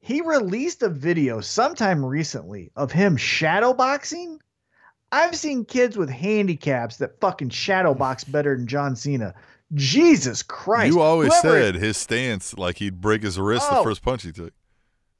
he 0.01 0.21
released 0.21 0.81
a 0.81 0.89
video 0.89 1.41
sometime 1.41 2.03
recently 2.05 2.71
of 2.75 2.91
him 2.91 3.17
shadowboxing. 3.17 4.39
I've 5.11 5.35
seen 5.35 5.65
kids 5.65 5.97
with 5.97 6.09
handicaps 6.09 6.97
that 6.97 7.19
fucking 7.19 7.49
shadowbox 7.49 8.31
better 8.31 8.55
than 8.55 8.67
John 8.67 8.95
Cena. 8.95 9.33
Jesus 9.73 10.41
Christ. 10.41 10.93
You 10.93 11.01
always 11.01 11.33
Whoever- 11.41 11.61
said 11.61 11.75
his 11.75 11.97
stance 11.97 12.57
like 12.57 12.77
he'd 12.77 13.01
break 13.01 13.23
his 13.23 13.39
wrist 13.39 13.69
the 13.69 13.77
Oh. 13.79 13.83
first 13.83 14.01
punch 14.01 14.23
he 14.23 14.31
took. 14.31 14.53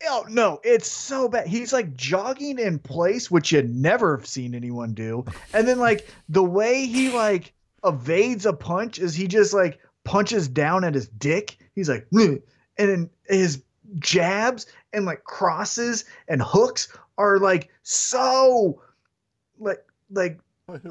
Oh 0.07 0.25
no, 0.29 0.59
it's 0.63 0.89
so 0.89 1.27
bad. 1.27 1.45
He's 1.47 1.73
like 1.73 1.93
jogging 1.95 2.57
in 2.57 2.79
place, 2.79 3.29
which 3.29 3.51
you'd 3.51 3.69
never 3.69 4.15
have 4.17 4.25
seen 4.25 4.55
anyone 4.55 4.93
do. 4.93 5.25
And 5.53 5.67
then 5.67 5.77
like 5.77 6.07
the 6.29 6.43
way 6.43 6.85
he 6.85 7.09
like 7.11 7.53
evades 7.83 8.45
a 8.45 8.53
punch 8.53 8.97
is 8.97 9.13
he 9.13 9.27
just 9.27 9.53
like 9.53 9.79
punches 10.05 10.47
down 10.47 10.83
at 10.85 10.95
his 10.95 11.09
dick. 11.09 11.57
He's 11.75 11.89
like, 11.89 12.07
"Bleh." 12.13 12.41
and 12.77 12.89
then 12.89 13.09
his 13.27 13.61
jabs 13.97 14.67
and 14.93 15.05
like 15.05 15.23
crosses 15.23 16.05
and 16.27 16.41
hooks 16.41 16.87
are 17.17 17.39
like 17.39 17.69
so 17.83 18.81
like 19.59 19.83
like 20.11 20.39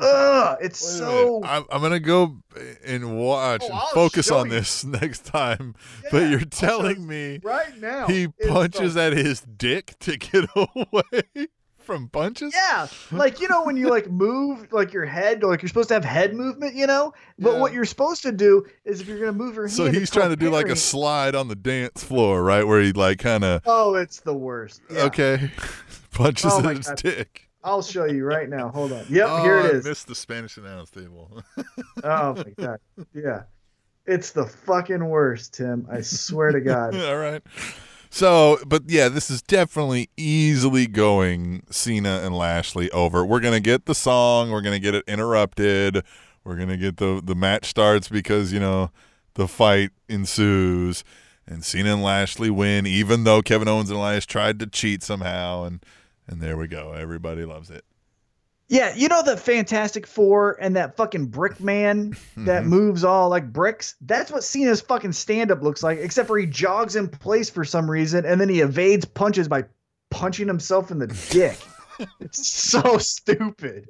uh 0.01 0.57
it's 0.61 0.79
so. 0.81 1.41
I'm, 1.45 1.65
I'm 1.71 1.81
gonna 1.81 2.01
go 2.01 2.39
and 2.85 3.17
watch 3.19 3.63
Oh, 3.65 3.73
and 3.73 3.81
focus 3.95 4.31
on 4.31 4.47
you. 4.47 4.53
this 4.53 4.85
next 5.01 5.25
time. 5.27 5.77
but 6.11 6.29
you're 6.31 6.41
telling 6.41 7.07
me 7.07 7.39
right 7.45 7.79
now 7.79 8.09
he 8.09 8.27
punches 8.49 8.97
at 8.97 9.13
his 9.13 9.41
dick 9.43 9.95
to 10.01 10.17
get 10.17 10.47
away 10.57 11.47
from 11.89 12.07
punches. 12.11 12.55
Yeah, 12.55 12.87
like 13.11 13.41
you 13.41 13.49
know 13.49 13.65
when 13.65 13.79
you 13.79 13.89
like 13.89 14.11
move 14.11 14.71
like 14.73 14.93
your 14.93 15.07
head, 15.07 15.43
like 15.43 15.63
you're 15.63 15.69
supposed 15.71 15.89
to 15.89 15.95
have 15.95 16.05
head 16.05 16.35
movement, 16.35 16.75
you 16.75 16.87
know. 16.87 17.15
But 17.39 17.55
Yeah. 17.55 17.61
what 17.61 17.73
you're 17.73 17.87
supposed 17.87 18.21
to 18.23 18.31
do 18.33 18.67
is 18.85 19.01
if 19.01 19.09
you're 19.09 19.19
gonna 19.19 19.33
move 19.33 19.55
your 19.57 19.69
So 19.69 19.91
he's 19.91 20.11
trying 20.11 20.29
to 20.29 20.37
do 20.37 20.51
like 20.51 20.69
a 20.69 20.77
slide 20.77 21.35
on 21.35 21.49
the 21.49 21.57
dance 21.57 22.05
floor, 22.05 22.43
right? 22.43 22.63
Where 22.65 22.83
he 22.83 22.93
like 22.93 23.19
kind 23.21 23.43
of 23.43 23.63
Oh, 23.65 23.95
it's 23.95 24.21
the 24.21 24.35
worst. 24.35 24.83
Yeah. 24.91 25.05
okay 25.05 25.51
punches 26.13 26.53
Oh 26.55 26.61
his 26.69 26.87
God. 26.87 26.97
dick. 26.99 27.49
I'll 27.65 27.83
show 27.83 28.05
you 28.05 28.25
right 28.25 28.49
now. 28.51 28.69
Hold 28.69 28.93
on. 28.93 29.05
Yep, 29.09 29.27
oh, 29.31 29.43
here 29.43 29.59
it 29.59 29.65
I 29.65 29.69
is. 29.79 29.85
missed 29.87 30.07
the 30.09 30.15
Spanish 30.15 30.59
announce 30.59 30.91
table. 30.91 31.43
Oh 32.05 32.35
my 32.35 32.45
god. 32.57 32.79
Yeah. 33.15 33.45
It's 34.07 34.31
the 34.33 34.47
fucking 34.47 35.05
worst, 35.07 35.55
Tim. 35.55 35.87
I 35.91 36.01
swear 36.03 36.53
to 36.53 36.61
God. 36.61 36.95
All 36.97 37.17
right. 37.19 37.43
So, 38.11 38.59
but 38.67 38.85
yeah, 38.87 39.09
this 39.09 39.31
is 39.31 39.43
definitely 39.43 40.09
easily 40.17 40.87
going 40.87 41.63
Cena 41.71 42.21
and 42.25 42.37
Lashley 42.37 42.91
over. 42.91 43.25
We're 43.25 43.41
gonna 43.41 43.61
get 43.61 43.87
the 43.87 43.95
song. 43.95 44.51
We're 44.51 44.63
gonna 44.63 44.79
get 44.79 44.95
it 44.95 45.05
interrupted. 45.07 46.05
We're 46.45 46.57
gonna 46.57 46.77
get 46.77 46.97
the 46.97 47.21
the 47.23 47.35
match 47.35 47.67
starts 47.67 48.09
because 48.09 48.53
you 48.53 48.61
know 48.61 48.91
the 49.35 49.47
fight 49.47 49.91
ensues, 50.09 51.05
and 51.47 51.65
Cena 51.65 51.93
and 51.93 52.03
Lashley 52.03 52.51
win, 52.51 52.87
even 52.87 53.25
though 53.25 53.43
Kevin 53.43 53.69
Owens 53.69 53.91
and 53.91 53.99
Elias 53.99 54.27
tried 54.27 54.59
to 54.61 54.67
cheat 54.67 55.03
somehow, 55.03 55.65
and 55.65 55.85
and 56.27 56.41
there 56.41 56.57
we 56.57 56.67
go. 56.67 56.93
Everybody 56.93 57.45
loves 57.45 57.71
it. 57.71 57.85
Yeah, 58.71 58.95
you 58.95 59.09
know 59.09 59.23
the 59.23 59.37
Fantastic 59.37 60.07
Four 60.07 60.59
and 60.61 60.77
that 60.77 60.97
fucking 60.97 61.27
brick 61.27 61.59
man 61.63 62.11
that 62.37 62.65
Mhm. 62.65 62.67
moves 62.67 63.03
all 63.05 63.29
like 63.31 63.53
bricks? 63.53 63.95
That's 64.03 64.31
what 64.31 64.45
Cena's 64.45 64.81
fucking 64.83 65.13
stand 65.13 65.51
up 65.51 65.63
looks 65.63 65.83
like, 65.83 65.99
except 65.99 66.27
for 66.29 66.39
he 66.39 66.47
jogs 66.47 66.95
in 66.95 67.09
place 67.09 67.49
for 67.49 67.65
some 67.65 67.91
reason 67.91 68.27
and 68.27 68.41
then 68.41 68.49
he 68.51 68.61
evades 68.61 69.05
punches 69.07 69.49
by 69.49 69.65
punching 70.11 70.47
himself 70.49 70.91
in 70.91 70.99
the 70.99 71.07
dick. 71.31 71.59
it's 72.21 72.47
so 72.47 72.99
stupid. 72.99 73.89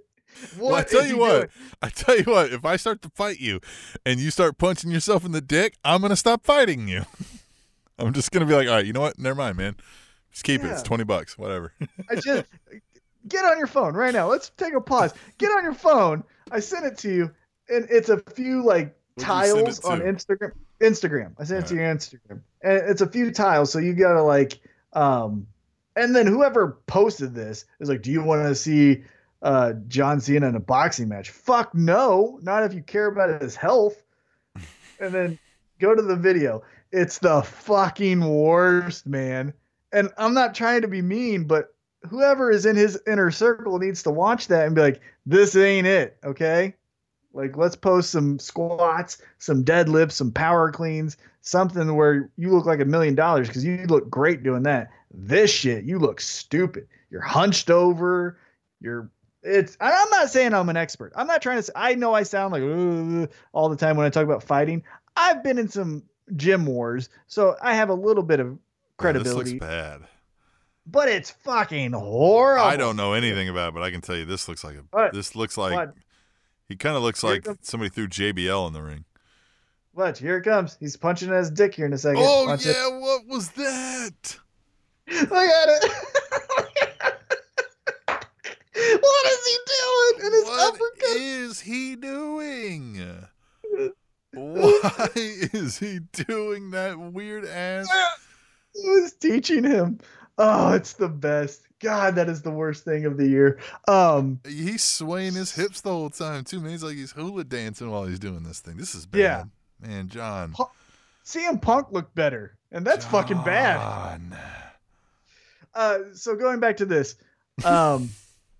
What 0.57 0.63
Well, 0.71 0.75
I 0.77 0.83
tell 0.85 1.05
you 1.07 1.19
what, 1.19 1.33
doing? 1.33 1.49
I 1.83 1.89
tell 1.89 2.17
you 2.17 2.25
what, 2.25 2.53
if 2.53 2.65
I 2.65 2.77
start 2.77 3.03
to 3.03 3.09
fight 3.11 3.41
you 3.41 3.61
and 4.07 4.21
you 4.21 4.31
start 4.31 4.57
punching 4.59 4.91
yourself 4.93 5.25
in 5.25 5.33
the 5.33 5.41
dick, 5.41 5.75
I'm 5.85 6.01
gonna 6.01 6.15
stop 6.15 6.45
fighting 6.45 6.87
you. 6.87 7.03
I'm 7.99 8.13
just 8.13 8.31
gonna 8.31 8.47
be 8.47 8.55
like, 8.55 8.69
all 8.69 8.75
right, 8.75 8.87
you 8.87 8.93
know 8.93 9.01
what? 9.01 9.19
Never 9.19 9.35
mind, 9.35 9.57
man. 9.57 9.75
Just 10.31 10.45
keep 10.45 10.63
it. 10.63 10.69
It's 10.71 10.83
twenty 10.83 11.03
bucks, 11.03 11.37
whatever. 11.37 11.73
I 12.09 12.15
just 12.15 12.45
get 13.29 13.45
on 13.45 13.59
your 13.59 13.67
phone 13.67 13.95
right 13.95 14.13
now. 14.13 14.29
Let's 14.29 14.51
take 14.51 14.75
a 14.75 14.81
pause. 14.81 15.13
Get 15.39 15.51
on 15.51 15.63
your 15.63 15.75
phone. 15.75 16.25
I 16.51 16.61
sent 16.61 16.87
it 16.87 16.99
to 16.99 17.13
you, 17.13 17.31
and 17.69 17.87
it's 17.91 18.09
a 18.09 18.19
few 18.35 18.65
like 18.65 18.97
What'd 19.15 19.29
you 19.29 19.55
send 19.55 19.67
tiles 19.67 19.85
on? 19.85 20.01
Instagram. 20.01 20.53
Instagram. 20.81 21.33
I 21.39 21.45
sent 21.45 21.65
it 21.65 21.69
to 21.69 21.75
your 21.75 21.85
Instagram. 21.85 22.41
And 22.63 22.91
it's 22.91 23.01
a 23.01 23.09
few 23.09 23.31
tiles, 23.31 23.73
so 23.73 23.79
you 23.79 23.95
gotta 23.95 24.23
like 24.23 24.61
um 24.93 25.47
and 25.97 26.15
then 26.15 26.27
whoever 26.27 26.79
posted 26.87 27.35
this 27.35 27.65
is 27.81 27.89
like, 27.89 28.03
Do 28.03 28.11
you 28.11 28.23
want 28.23 28.47
to 28.47 28.55
see 28.55 29.05
uh 29.43 29.75
John 29.89 30.21
Cena 30.21 30.49
in 30.49 30.55
a 30.55 30.61
boxing 30.61 31.09
match? 31.09 31.31
Fuck 31.31 31.75
no, 31.75 32.39
not 32.43 32.65
if 32.65 32.75
you 32.75 32.83
care 32.83 33.07
about 33.07 33.43
his 33.43 33.57
health. 33.57 34.01
and 35.01 35.13
then 35.13 35.39
go 35.79 35.95
to 35.95 36.03
the 36.03 36.17
video. 36.17 36.63
It's 36.91 37.19
the 37.19 37.43
fucking 37.43 38.25
worst, 38.25 39.07
man. 39.07 39.53
And 39.93 40.11
I'm 40.17 40.35
not 40.35 40.55
trying 40.55 40.83
to 40.83 40.89
be 40.89 41.03
mean, 41.03 41.45
but 41.45 41.75
whoever 42.07 42.51
is 42.51 42.67
in 42.67 42.77
his 42.77 43.01
inner 43.07 43.31
circle 43.31 43.79
needs 43.79 44.03
to 44.05 44.11
watch 44.11 44.49
that 44.49 44.67
and 44.67 44.75
be 44.75 44.81
like, 44.81 45.01
this 45.27 45.57
ain't 45.57 45.87
it, 45.87 46.17
okay? 46.25 46.75
Like, 47.33 47.57
let's 47.57 47.77
post 47.77 48.11
some 48.11 48.39
squats, 48.39 49.19
some 49.39 49.65
deadlifts, 49.65 50.13
some 50.13 50.33
power 50.33 50.71
cleans, 50.73 51.17
something 51.41 51.95
where 51.95 52.31
you 52.37 52.51
look 52.51 52.67
like 52.67 52.81
a 52.81 52.85
million 52.85 53.15
dollars 53.15 53.49
because 53.49 53.65
you 53.65 53.87
look 53.87 54.09
great 54.11 54.43
doing 54.43 54.63
that. 54.65 54.91
This 55.13 55.51
shit, 55.51 55.85
you 55.85 55.99
look 55.99 56.21
stupid. 56.21 56.89
You're 57.11 57.21
hunched 57.21 57.71
over. 57.71 58.39
You're 58.81 59.11
it's. 59.43 59.77
and 59.81 59.95
I'm 59.95 60.11
not 60.11 60.31
saying 60.31 60.53
I'm 60.53 60.69
an 60.69 60.77
expert. 60.77 61.13
I'm 61.17 61.27
not 61.27 61.43
trying 61.43 61.59
to. 61.59 61.63
Say, 61.63 61.73
I 61.75 61.95
know 61.95 62.13
I 62.13 62.23
sound 62.25 62.53
like 62.53 62.63
all 63.53 63.69
the 63.69 63.77
time 63.77 63.97
when 63.97 64.05
I 64.05 64.11
talk 64.11 64.25
about 64.25 64.43
fighting. 64.43 64.83
I've 65.17 65.43
been 65.43 65.59
in 65.59 65.69
some 65.69 66.03
gym 66.37 66.67
wars, 66.67 67.09
so 67.27 67.57
I 67.63 67.75
have 67.75 67.89
a 67.89 67.95
little 67.95 68.23
bit 68.23 68.41
of 68.41 68.59
Oh, 68.99 69.03
credibility. 69.03 69.53
This 69.53 69.53
looks 69.53 69.61
bad. 69.61 70.01
But 70.91 71.09
it's 71.09 71.31
fucking 71.31 71.93
horrible. 71.93 72.65
I 72.67 72.77
don't 72.77 72.97
know 72.97 73.13
anything 73.13 73.49
about 73.49 73.69
it, 73.69 73.75
but 73.75 73.83
I 73.83 73.91
can 73.91 74.01
tell 74.01 74.17
you 74.17 74.25
this 74.25 74.49
looks 74.49 74.65
like 74.65 74.77
a. 74.77 74.85
What? 74.91 75.13
This 75.13 75.37
looks 75.37 75.57
like 75.59 75.75
What? 75.75 75.95
he 76.69 76.77
kind 76.77 76.97
of 76.97 77.03
looks 77.03 77.23
like 77.23 77.45
comes- 77.45 77.59
somebody 77.63 77.91
threw 77.91 78.09
JBL 78.09 78.67
in 78.69 78.73
the 78.73 78.83
ring. 78.83 79.05
Watch, 79.95 80.21
here 80.21 80.37
it 80.39 80.45
comes. 80.45 80.77
He's 80.79 80.97
punching 80.97 81.29
his 81.31 81.51
dick 81.51 81.75
here 81.75 81.87
in 81.87 81.93
a 81.93 81.99
second. 81.99 82.23
Oh 82.25 82.47
Watch 82.47 82.65
it. 82.67 82.77
yeah, 82.77 82.89
what 82.99 83.27
was 83.27 83.49
that? 83.51 84.39
Look 85.11 85.33
at 85.33 85.69
it. 85.69 85.93
what 89.01 89.27
is 89.27 89.47
he 89.47 89.57
doing? 89.67 90.25
And 90.25 90.35
his 90.35 90.45
What 90.45 90.75
uppercut. 90.75 91.17
is 91.17 91.61
he 91.61 91.97
doing? 91.97 93.05
Why 94.33 95.09
is 95.15 95.79
he 95.79 96.01
doing 96.13 96.71
that 96.73 96.99
weird 96.99 97.45
ass? 97.47 97.89
Was 98.75 99.15
teaching 99.15 99.65
him. 99.65 99.99
Oh, 100.39 100.73
it's 100.73 100.93
the 100.93 101.09
best. 101.09 101.63
God, 101.81 102.15
that 102.15 102.29
is 102.29 102.43
the 102.43 102.51
worst 102.51 102.85
thing 102.85 103.05
of 103.05 103.17
the 103.17 103.27
year. 103.29 103.59
Um, 103.87 104.41
He's 104.47 104.83
swaying 104.83 105.35
his 105.35 105.55
hips 105.55 105.81
the 105.81 105.91
whole 105.91 106.11
time 106.11 106.45
too, 106.45 106.61
man. 106.61 106.71
He's 106.73 106.83
like 106.83 106.97
he's 106.97 107.13
hula 107.13 107.45
dancing 107.45 107.91
while 107.91 108.05
he's 108.05 108.19
doing 108.19 108.43
this 108.43 108.61
thing. 108.61 108.77
This 108.77 108.95
is 108.95 109.07
bad. 109.07 109.19
Yeah. 109.19 109.45
Man, 109.81 110.09
John. 110.09 110.55
CM 111.25 111.61
Punk 111.61 111.93
looked 111.93 112.15
better, 112.15 112.57
and 112.73 112.85
that's 112.87 113.05
fucking 113.05 113.43
bad. 113.45 114.21
Uh, 115.75 115.99
so 116.15 116.35
going 116.35 116.59
back 116.59 116.79
to 116.79 116.87
this, 116.87 117.17
um, 117.65 118.11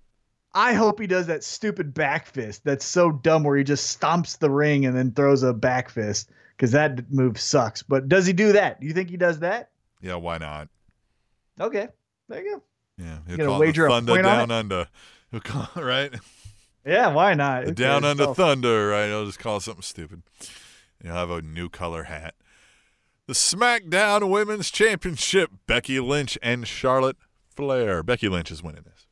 I 0.55 0.75
hope 0.75 1.01
he 1.01 1.07
does 1.07 1.27
that 1.27 1.43
stupid 1.43 1.95
back 1.95 2.27
fist. 2.27 2.63
That's 2.65 2.85
so 2.85 3.11
dumb, 3.11 3.43
where 3.43 3.57
he 3.57 3.65
just 3.65 4.01
stomps 4.01 4.39
the 4.39 4.51
ring 4.51 4.87
and 4.87 4.97
then 4.97 5.13
throws 5.13 5.43
a 5.43 5.53
back 5.53 5.89
fist 5.89 6.31
because 6.57 6.73
that 6.73 7.11
move 7.11 7.41
sucks. 7.41 7.83
But 7.83 8.09
does 8.09 8.27
he 8.27 8.33
do 8.33 8.53
that? 8.53 8.81
Do 8.81 8.87
you 8.87 8.93
think 8.93 9.11
he 9.11 9.17
does 9.17 9.41
that? 9.41 9.71
Yeah, 10.01 10.17
why 10.17 10.39
not? 10.39 10.69
Okay, 11.61 11.89
there 12.29 12.43
you 12.45 12.57
go. 12.57 12.63
Yeah, 13.05 13.19
he'll 13.27 13.47
call 13.47 13.61
wager 13.61 13.85
the 13.85 13.91
Thunder 13.91 14.23
Down 14.23 14.51
Under. 14.51 14.89
He'll 15.31 15.41
call 15.41 15.69
right. 15.83 16.13
Yeah, 16.87 17.09
why 17.09 17.35
not? 17.35 17.67
The 17.67 17.73
Down? 17.73 18.05
Under 18.05 18.25
Oh, 18.25 18.35
Thunder, 18.35 18.89
right? 18.89 19.11
I'll 19.11 19.27
just 19.27 19.39
call 19.39 19.61
something 19.61 19.83
stupid. 19.83 20.23
You'll 21.03 21.15
have 21.15 21.31
a 21.31 21.43
new 21.43 21.69
color 21.69 22.05
hat. 22.05 22.35
The 23.27 23.35
SmackDown 23.35 24.31
Women's 24.31 24.71
Championship, 24.71 25.51
Becky 25.67 26.01
Lynch 26.01 26.39
and 26.43 26.67
Charlotte 26.67 27.17
Flair. 27.55 28.03
Becky 28.03 28.29
Lynch 28.29 28.51
is 28.51 28.63
winning 28.63 28.85
this. 28.85 29.07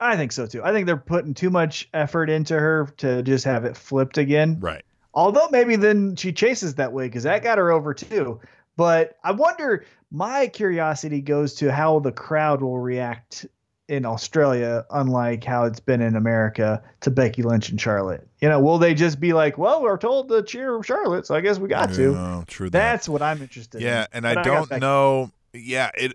I 0.00 0.16
think 0.16 0.32
so 0.32 0.46
too. 0.46 0.62
I 0.64 0.72
think 0.72 0.86
they're 0.86 0.96
putting 0.96 1.34
too 1.34 1.50
much 1.50 1.88
effort 1.92 2.30
into 2.30 2.58
her 2.58 2.86
to 2.98 3.22
just 3.22 3.44
have 3.44 3.64
it 3.64 3.76
flipped 3.76 4.18
again. 4.18 4.58
Right. 4.60 4.82
Although 5.12 5.48
maybe 5.50 5.76
then 5.76 6.16
she 6.16 6.32
chases 6.32 6.74
that 6.76 6.92
way 6.92 7.06
because 7.06 7.22
that 7.24 7.42
got 7.42 7.58
her 7.58 7.70
over 7.70 7.94
too. 7.94 8.40
But 8.76 9.18
I 9.22 9.32
wonder. 9.32 9.84
My 10.14 10.46
curiosity 10.46 11.20
goes 11.20 11.54
to 11.54 11.72
how 11.72 11.98
the 11.98 12.12
crowd 12.12 12.62
will 12.62 12.78
react 12.78 13.46
in 13.88 14.06
Australia, 14.06 14.86
unlike 14.92 15.42
how 15.42 15.64
it's 15.64 15.80
been 15.80 16.00
in 16.00 16.14
America 16.14 16.80
to 17.00 17.10
Becky 17.10 17.42
Lynch 17.42 17.68
and 17.68 17.80
Charlotte. 17.80 18.26
You 18.40 18.48
know, 18.48 18.60
will 18.60 18.78
they 18.78 18.94
just 18.94 19.18
be 19.18 19.32
like, 19.32 19.58
"Well, 19.58 19.82
we're 19.82 19.98
told 19.98 20.28
to 20.28 20.44
cheer 20.44 20.80
Charlotte, 20.84 21.26
so 21.26 21.34
I 21.34 21.40
guess 21.40 21.58
we 21.58 21.68
got 21.68 21.92
to." 21.94 22.12
Yeah, 22.12 22.44
true 22.46 22.70
that. 22.70 22.78
That's 22.78 23.08
what 23.08 23.22
I'm 23.22 23.42
interested 23.42 23.78
in. 23.78 23.88
Yeah, 23.88 24.06
and 24.12 24.22
But 24.22 24.38
I 24.38 24.42
don't 24.42 24.68
Becky. 24.68 24.80
know. 24.80 25.32
Yeah, 25.52 25.90
it 25.98 26.12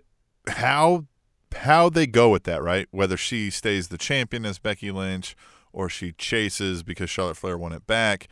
how 0.48 1.04
how 1.54 1.90
they 1.90 2.06
go 2.06 2.30
with 2.30 2.44
that, 2.44 2.62
right? 2.62 2.88
Whether 2.92 3.18
she 3.18 3.50
stays 3.50 3.88
the 3.88 3.98
champion 3.98 4.46
as 4.46 4.58
Becky 4.58 4.90
Lynch 4.90 5.36
or 5.74 5.90
she 5.90 6.12
chases 6.12 6.82
because 6.82 7.10
Charlotte 7.10 7.36
Flair 7.36 7.58
won 7.58 7.72
it 7.74 7.86
back 7.86 8.28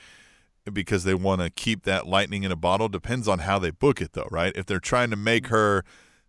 because 0.74 1.04
they 1.04 1.14
want 1.14 1.40
to 1.40 1.50
keep 1.50 1.84
that 1.84 2.06
lightning 2.06 2.42
in 2.42 2.52
a 2.52 2.56
bottle 2.56 2.88
depends 2.88 3.28
on 3.28 3.40
how 3.40 3.58
they 3.58 3.70
book 3.70 4.00
it 4.00 4.12
though, 4.12 4.28
right? 4.30 4.52
If 4.56 4.66
they're 4.66 4.80
trying 4.80 5.10
to 5.10 5.16
make 5.16 5.48
her 5.48 5.84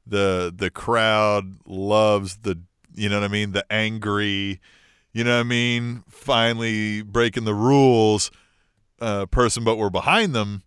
the 0.06 0.54
the 0.56 0.70
crowd 0.70 1.58
loves 1.66 2.38
the 2.38 2.60
you 2.96 3.08
know 3.10 3.20
what 3.20 3.26
I 3.26 3.32
mean, 3.32 3.52
the 3.52 3.66
angry, 3.72 4.60
you 5.14 5.24
know 5.24 5.36
what 5.36 5.42
I 5.42 5.44
mean, 5.44 6.04
finally 6.10 7.02
breaking 7.02 7.46
the 7.46 7.54
rules 7.54 8.32
uh, 9.00 9.26
person, 9.28 9.64
but 9.64 9.78
we're 9.78 9.90
behind 9.90 10.34
them, 10.36 10.64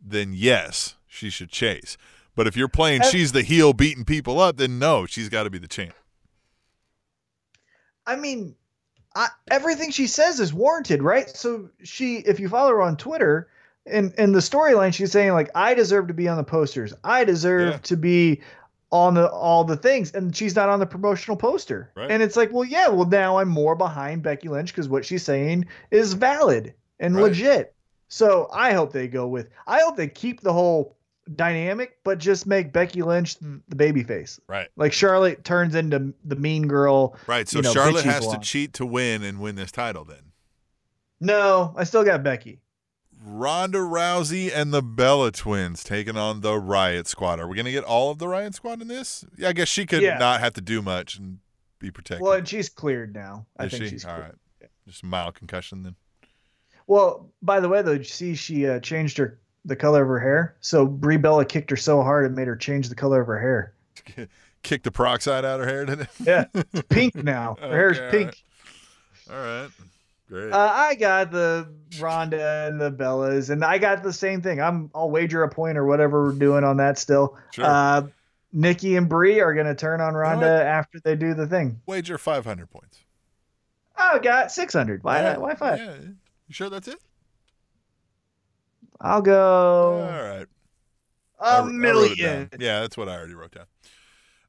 then 0.00 0.32
yes, 0.34 0.94
she 1.06 1.28
should 1.30 1.50
chase. 1.50 1.96
But 2.36 2.46
if 2.46 2.56
you're 2.56 2.68
playing 2.68 3.02
And- 3.02 3.10
she's 3.10 3.32
the 3.32 3.42
heel 3.42 3.72
beating 3.72 4.04
people 4.04 4.40
up, 4.40 4.56
then 4.56 4.78
no, 4.78 5.04
she's 5.06 5.28
got 5.28 5.42
to 5.44 5.50
be 5.50 5.58
the 5.58 5.68
champ. 5.68 5.94
I 8.06 8.16
mean, 8.16 8.56
I, 9.14 9.28
everything 9.50 9.90
she 9.90 10.06
says 10.06 10.40
is 10.40 10.52
warranted, 10.52 11.02
right? 11.02 11.28
So 11.28 11.70
she, 11.82 12.16
if 12.16 12.40
you 12.40 12.48
follow 12.48 12.70
her 12.70 12.82
on 12.82 12.96
Twitter, 12.96 13.48
in 13.86 14.12
in 14.18 14.32
the 14.32 14.40
storyline, 14.40 14.92
she's 14.94 15.12
saying 15.12 15.32
like, 15.32 15.50
"I 15.54 15.74
deserve 15.74 16.08
to 16.08 16.14
be 16.14 16.26
on 16.28 16.36
the 16.36 16.44
posters. 16.44 16.94
I 17.04 17.24
deserve 17.24 17.72
Yeah. 17.72 17.78
to 17.78 17.96
be 17.96 18.40
on 18.90 19.14
the 19.14 19.28
all 19.30 19.64
the 19.64 19.76
things," 19.76 20.12
and 20.14 20.34
she's 20.34 20.56
not 20.56 20.68
on 20.68 20.80
the 20.80 20.86
promotional 20.86 21.36
poster. 21.36 21.90
Right. 21.94 22.10
And 22.10 22.22
it's 22.22 22.36
like, 22.36 22.52
well, 22.52 22.64
yeah, 22.64 22.88
well 22.88 23.06
now 23.06 23.38
I'm 23.38 23.48
more 23.48 23.74
behind 23.76 24.22
Becky 24.22 24.48
Lynch 24.48 24.72
because 24.72 24.88
what 24.88 25.04
she's 25.04 25.22
saying 25.22 25.66
is 25.90 26.14
valid 26.14 26.74
and 26.98 27.14
Right. 27.14 27.24
legit. 27.24 27.74
So 28.08 28.48
I 28.52 28.72
hope 28.72 28.92
they 28.92 29.08
go 29.08 29.26
with. 29.26 29.50
I 29.66 29.80
hope 29.80 29.96
they 29.96 30.08
keep 30.08 30.40
the 30.40 30.52
whole 30.52 30.96
dynamic, 31.36 31.98
but 32.04 32.18
just 32.18 32.46
make 32.46 32.72
Becky 32.72 33.02
Lynch 33.02 33.36
the 33.38 33.76
baby 33.76 34.02
face. 34.02 34.40
Right. 34.46 34.68
Like 34.76 34.92
Charlotte 34.92 35.44
turns 35.44 35.74
into 35.74 36.12
the 36.24 36.36
mean 36.36 36.66
girl. 36.68 37.16
Right. 37.26 37.48
So 37.48 37.58
You 37.58 37.62
know, 37.62 37.72
Charlotte 37.72 38.04
has 38.04 38.26
to 38.28 38.38
cheat 38.38 38.74
to 38.74 38.86
win 38.86 39.22
and 39.22 39.40
win 39.40 39.56
this 39.56 39.72
title 39.72 40.04
then. 40.04 40.32
No, 41.20 41.72
I 41.76 41.84
still 41.84 42.04
got 42.04 42.22
Becky. 42.22 42.60
Ronda 43.26 43.78
Rousey 43.78 44.50
and 44.54 44.74
the 44.74 44.82
Bella 44.82 45.32
twins 45.32 45.82
taking 45.82 46.16
on 46.16 46.42
the 46.42 46.58
Riot 46.58 47.06
Squad. 47.06 47.40
Are 47.40 47.48
we 47.48 47.56
going 47.56 47.64
to 47.64 47.72
get 47.72 47.84
all 47.84 48.10
of 48.10 48.18
the 48.18 48.28
Riot 48.28 48.54
Squad 48.54 48.82
in 48.82 48.88
this? 48.88 49.24
Yeah, 49.38 49.48
I 49.48 49.52
guess 49.54 49.68
she 49.68 49.86
could 49.86 50.02
Yeah. 50.02 50.18
not 50.18 50.40
have 50.40 50.52
to 50.54 50.60
do 50.60 50.82
much 50.82 51.16
and 51.18 51.38
be 51.78 51.90
protected. 51.90 52.22
Well, 52.22 52.34
and 52.34 52.46
she's 52.46 52.68
cleared 52.68 53.14
now. 53.14 53.46
I 53.56 53.68
think 53.68 53.84
she? 53.84 53.88
she's 53.90 54.04
all 54.04 54.14
cleared. 54.16 54.38
right. 54.60 54.70
Just 54.86 55.02
mild 55.02 55.36
concussion 55.36 55.84
then. 55.84 55.94
Well, 56.86 57.30
by 57.40 57.60
the 57.60 57.68
way, 57.70 57.80
though, 57.80 57.92
did 57.96 58.00
you 58.06 58.12
see 58.12 58.34
she 58.34 58.68
uh, 58.68 58.80
changed 58.80 59.16
her 59.16 59.38
the 59.64 59.76
color 59.76 60.02
of 60.02 60.08
her 60.08 60.20
hair? 60.20 60.56
So 60.60 60.86
Brie 60.86 61.16
Bella 61.16 61.44
kicked 61.44 61.70
her 61.70 61.76
so 61.76 62.02
hard 62.02 62.26
it 62.26 62.32
made 62.32 62.46
her 62.46 62.56
change 62.56 62.88
the 62.88 62.94
color 62.94 63.20
of 63.20 63.26
her 63.26 63.38
hair. 63.38 63.74
Kick 64.62 64.82
the 64.82 64.90
peroxide 64.90 65.44
out 65.44 65.60
of 65.60 65.66
her 65.66 65.72
hair, 65.72 65.84
did 65.84 66.00
it? 66.00 66.08
Yeah, 66.20 66.44
it's 66.54 66.82
pink 66.88 67.14
now. 67.14 67.56
Her 67.60 67.68
hair's 67.68 67.98
Okay, 67.98 68.04
all 68.06 68.10
pink. 68.10 68.42
All 69.30 69.36
right. 69.36 69.68
Great. 70.28 70.52
Uh, 70.52 70.72
I 70.74 70.94
got 70.94 71.30
the 71.30 71.68
Ronda 72.00 72.66
and 72.68 72.80
the 72.80 72.90
Bellas, 72.90 73.50
and 73.50 73.62
I 73.62 73.76
got 73.76 74.02
the 74.02 74.12
same 74.12 74.40
thing. 74.40 74.60
I'm 74.60 74.90
I'll 74.94 75.10
wager 75.10 75.42
a 75.42 75.50
point 75.50 75.76
or 75.76 75.84
whatever 75.84 76.24
we're 76.24 76.32
doing 76.32 76.64
on 76.64 76.78
that 76.78 76.98
still. 76.98 77.36
Sure. 77.52 77.64
Uh, 77.66 78.06
Nikki 78.52 78.96
and 78.96 79.08
Brie 79.08 79.40
are 79.40 79.52
gonna 79.52 79.74
turn 79.74 80.00
on 80.00 80.14
Ronda 80.14 80.46
what? 80.46 80.66
after 80.66 80.98
they 81.00 81.14
do 81.14 81.34
the 81.34 81.46
thing. 81.46 81.80
Wager 81.86 82.16
500 82.16 82.70
points. 82.70 83.04
Oh, 83.98 84.10
I 84.14 84.18
got 84.18 84.50
600. 84.50 85.04
Why? 85.04 85.20
Yeah, 85.20 85.36
Why 85.36 85.54
five? 85.54 85.78
Yeah. 85.78 85.94
You 86.48 86.54
sure 86.54 86.70
that's 86.70 86.88
it? 86.88 87.00
I'll 89.04 89.22
go 89.22 90.00
All 90.02 90.22
right. 90.22 90.46
a 91.40 91.44
I 91.44 91.60
wr- 91.60 91.68
I 91.68 91.72
million. 91.72 92.48
Yeah, 92.58 92.80
that's 92.80 92.96
what 92.96 93.08
I 93.08 93.16
already 93.16 93.34
wrote 93.34 93.52
down. 93.52 93.66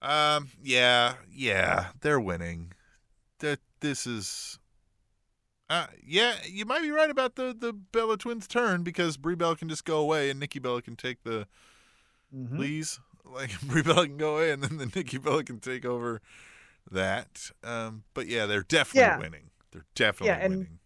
Um, 0.01 0.49
yeah, 0.63 1.15
yeah, 1.31 1.87
they're 2.01 2.19
winning. 2.19 2.71
That 3.39 3.59
this 3.81 4.07
is, 4.07 4.59
uh, 5.69 5.87
yeah, 6.05 6.35
you 6.49 6.63
might 6.65 6.81
be 6.83 6.91
right 6.91 7.09
about 7.09 7.35
the 7.35 7.55
the 7.57 7.73
Bella 7.73 8.17
twins' 8.17 8.47
turn 8.47 8.83
because 8.83 9.17
Brie 9.17 9.35
Bella 9.35 9.55
can 9.57 9.67
just 9.67 9.83
go 9.83 9.97
away 9.99 10.29
and 10.29 10.39
Nikki 10.39 10.59
Bella 10.59 10.81
can 10.81 10.95
take 10.95 11.23
the 11.23 11.47
Mhm. 12.33 12.55
please, 12.55 12.99
like 13.25 13.59
Brie 13.67 13.81
Bella 13.81 14.05
can 14.07 14.17
go 14.17 14.35
away 14.37 14.51
and 14.51 14.63
then 14.63 14.77
the 14.77 14.85
Nikki 14.95 15.17
Bella 15.17 15.43
can 15.43 15.59
take 15.59 15.85
over 15.85 16.21
that. 16.91 17.51
Um, 17.63 18.03
but 18.13 18.27
yeah, 18.27 18.45
they're 18.45 18.63
definitely 18.63 19.01
Yeah. 19.01 19.17
winning. 19.19 19.49
They're 19.71 19.85
definitely 19.95 20.27
Yeah, 20.27 20.45
and- 20.45 20.53
winning. 20.53 20.79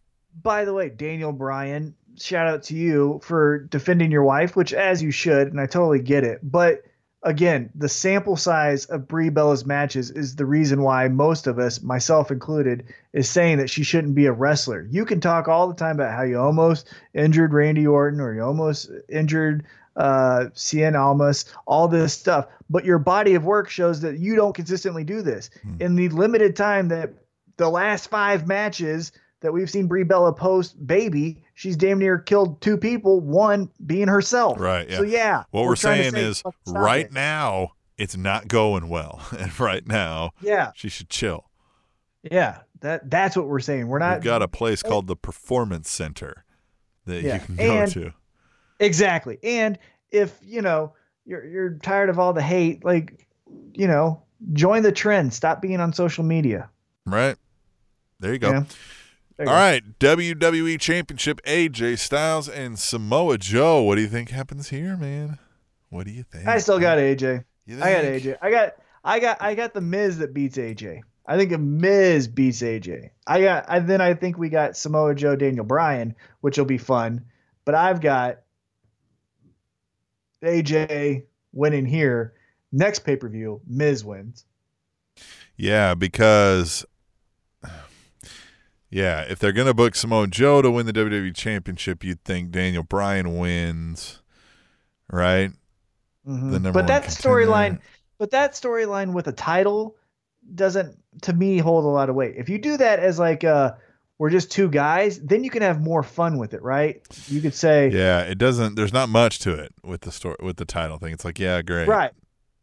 By 0.43 0.63
the 0.63 0.73
way, 0.73 0.89
Daniel 0.89 1.31
Bryan 1.33 1.95
shout 2.19 2.47
out 2.47 2.63
to 2.63 2.75
you 2.75 3.19
for 3.23 3.59
defending 3.59 4.11
your 4.11 4.23
wife, 4.23 4.55
which 4.55 4.73
as 4.73 5.01
you 5.01 5.11
should, 5.11 5.47
and 5.47 5.59
I 5.59 5.65
totally 5.65 5.99
get 5.99 6.23
it. 6.23 6.39
But 6.43 6.83
again, 7.23 7.69
the 7.75 7.89
sample 7.89 8.37
size 8.37 8.85
of 8.85 9.07
Brie 9.07 9.29
Bella's 9.29 9.65
matches 9.65 10.11
is 10.11 10.35
the 10.35 10.45
reason 10.45 10.81
why 10.81 11.07
most 11.07 11.47
of 11.47 11.59
us, 11.59 11.81
myself 11.81 12.31
included, 12.31 12.85
is 13.13 13.29
saying 13.29 13.57
that 13.57 13.69
she 13.69 13.83
shouldn't 13.83 14.15
be 14.15 14.25
a 14.25 14.31
wrestler. 14.31 14.87
You 14.89 15.05
can 15.05 15.19
talk 15.19 15.47
all 15.47 15.67
the 15.67 15.75
time 15.75 15.95
about 15.95 16.15
how 16.15 16.23
you 16.23 16.39
almost 16.39 16.87
injured 17.13 17.53
Randy 17.53 17.85
Orton 17.87 18.19
or 18.19 18.33
you 18.33 18.43
almost 18.43 18.89
injured 19.09 19.65
uh, 19.95 20.45
Cien 20.55 20.97
Almas, 20.97 21.45
all 21.67 21.87
this 21.87 22.13
stuff, 22.13 22.47
but 22.69 22.85
your 22.85 22.99
body 22.99 23.35
of 23.35 23.43
work 23.43 23.69
shows 23.69 24.01
that 24.01 24.17
you 24.17 24.35
don't 24.35 24.55
consistently 24.55 25.03
do 25.03 25.21
this. 25.21 25.49
Hmm. 25.61 25.75
In 25.81 25.95
the 25.95 26.09
limited 26.09 26.55
time 26.55 26.87
that 26.89 27.11
the 27.57 27.69
last 27.69 28.09
five 28.09 28.47
matches 28.47 29.11
that 29.41 29.51
we've 29.51 29.69
seen 29.69 29.87
Brie 29.87 30.03
Bella 30.03 30.33
post 30.33 30.85
baby, 30.85 31.43
she's 31.59 31.75
damn 31.75 31.99
near 31.99 32.17
killed 32.17 32.61
two 32.61 32.77
people, 32.77 33.19
one 33.19 33.69
being 33.85 34.07
herself. 34.07 34.57
Right, 34.57 34.89
yeah. 34.89 34.97
So 34.97 35.03
yeah. 35.03 35.43
What 35.51 35.65
we're, 35.65 35.75
to 35.75 35.81
saying 35.81 36.11
say, 36.13 36.21
is 36.23 36.41
right 36.65 37.05
it. 37.07 37.11
now 37.11 37.71
it's 37.97 38.15
not 38.15 38.47
going 38.47 38.87
well, 38.87 39.21
and 39.37 39.59
right 39.59 39.85
now 39.85 40.31
Yeah. 40.41 40.71
she 40.73 40.87
should 40.87 41.09
chill. 41.09 41.49
Yeah. 42.23 42.59
That 42.79 43.09
that's 43.09 43.35
what 43.35 43.47
we're 43.47 43.59
saying. 43.59 43.87
We're 43.89 43.99
not 43.99 44.19
We've 44.19 44.23
got 44.23 44.41
a 44.41 44.47
place 44.47 44.81
called 44.81 45.07
the 45.07 45.17
Performance 45.17 45.89
Center 45.89 46.45
that 47.05 47.21
Yeah, 47.23 47.33
you 47.33 47.39
can 47.41 47.55
go 47.57 47.63
and- 47.63 47.91
to. 47.91 48.13
Exactly. 48.79 49.37
And 49.43 49.77
if, 50.11 50.39
you 50.41 50.61
know, 50.61 50.93
you're 51.25 51.45
you're 51.45 51.71
tired 51.83 52.09
of 52.09 52.17
all 52.19 52.31
the 52.31 52.41
hate, 52.41 52.85
like, 52.85 53.27
you 53.73 53.85
know, 53.87 54.23
join 54.53 54.81
the 54.83 54.93
trend. 54.93 55.33
Stop 55.33 55.61
being 55.61 55.81
on 55.81 55.91
social 55.91 56.23
media. 56.23 56.69
Right 57.05 57.35
there, 58.21 58.31
you 58.31 58.39
go. 58.39 58.51
Yeah. 58.51 58.63
All 59.39 59.45
go. 59.45 59.51
right, 59.51 59.99
WWE 59.99 60.79
Championship: 60.79 61.41
AJ 61.45 61.99
Styles 61.99 62.49
and 62.49 62.77
Samoa 62.77 63.37
Joe. 63.37 63.81
What 63.83 63.95
do 63.95 64.01
you 64.01 64.07
think 64.07 64.29
happens 64.29 64.69
here, 64.69 64.97
man? 64.97 65.39
What 65.89 66.05
do 66.05 66.11
you 66.11 66.23
think? 66.23 66.47
I 66.47 66.57
still 66.57 66.79
got 66.79 66.97
AJ. 66.97 67.45
I 67.69 67.73
got? 67.73 68.03
AJ. 68.03 68.37
I 68.41 68.51
got 68.51 68.73
I 69.03 69.19
got 69.19 69.41
I 69.41 69.55
got 69.55 69.73
the 69.73 69.81
Miz 69.81 70.17
that 70.17 70.33
beats 70.33 70.57
AJ. 70.57 71.01
I 71.25 71.37
think 71.37 71.51
a 71.51 71.57
Miz 71.57 72.27
beats 72.27 72.61
AJ. 72.61 73.11
I 73.27 73.41
got 73.41 73.65
I 73.69 73.79
then 73.79 74.01
I 74.01 74.13
think 74.13 74.37
we 74.37 74.49
got 74.49 74.75
Samoa 74.75 75.15
Joe 75.15 75.35
Daniel 75.35 75.65
Bryan, 75.65 76.15
which 76.41 76.57
will 76.57 76.65
be 76.65 76.77
fun. 76.77 77.25
But 77.65 77.75
I've 77.75 78.01
got 78.01 78.39
AJ 80.43 81.23
winning 81.53 81.85
here. 81.85 82.33
Next 82.71 82.99
pay 82.99 83.15
per 83.15 83.29
view, 83.29 83.61
Miz 83.65 84.03
wins. 84.03 84.45
Yeah, 85.55 85.93
because 85.93 86.85
yeah, 88.89 89.21
if 89.21 89.39
they're 89.39 89.51
gonna 89.51 89.73
book 89.73 89.95
Samoa 89.95 90.27
Joe 90.27 90.61
to 90.61 90.71
win 90.71 90.85
the 90.85 90.93
WWE 90.93 91.35
Championship, 91.35 92.03
you'd 92.03 92.23
think 92.23 92.51
Daniel 92.51 92.83
Bryan 92.83 93.37
wins, 93.37 94.21
right? 95.11 95.51
Mhm. 96.27 96.51
The 96.51 96.59
number 96.59 96.71
but 96.71 96.87
that 96.87 97.03
storyline, 97.05 97.79
but 98.17 98.31
that 98.31 98.53
storyline 98.53 99.13
with 99.13 99.27
a 99.27 99.31
title 99.31 99.95
doesn't, 100.55 100.97
to 101.21 101.33
me, 101.33 101.59
hold 101.59 101.85
a 101.85 101.87
lot 101.87 102.09
of 102.09 102.15
weight. 102.15 102.35
If 102.37 102.49
you 102.49 102.57
do 102.57 102.77
that 102.77 102.99
as 102.99 103.19
like 103.19 103.43
uh 103.43 103.73
we're 104.17 104.29
just 104.29 104.51
two 104.51 104.67
guys, 104.69 105.17
then 105.21 105.45
you 105.45 105.49
can 105.49 105.61
have 105.61 105.79
more 105.79 106.03
fun 106.03 106.37
with 106.37 106.53
it, 106.53 106.61
right? 106.61 107.01
You 107.29 107.39
could 107.39 107.53
say, 107.53 107.89
Yeah, 107.89 108.19
it 108.23 108.37
doesn't. 108.37 108.75
There's 108.75 108.91
not 108.91 109.07
much 109.07 109.39
to 109.39 109.53
it 109.53 109.73
with 109.81 110.01
the 110.01 110.11
story 110.11 110.35
with 110.41 110.57
the 110.57 110.65
title 110.65 110.97
thing. 110.97 111.13
It's 111.13 111.23
like, 111.23 111.39
yeah, 111.39 111.61
great. 111.61 111.87
right, 111.87 112.11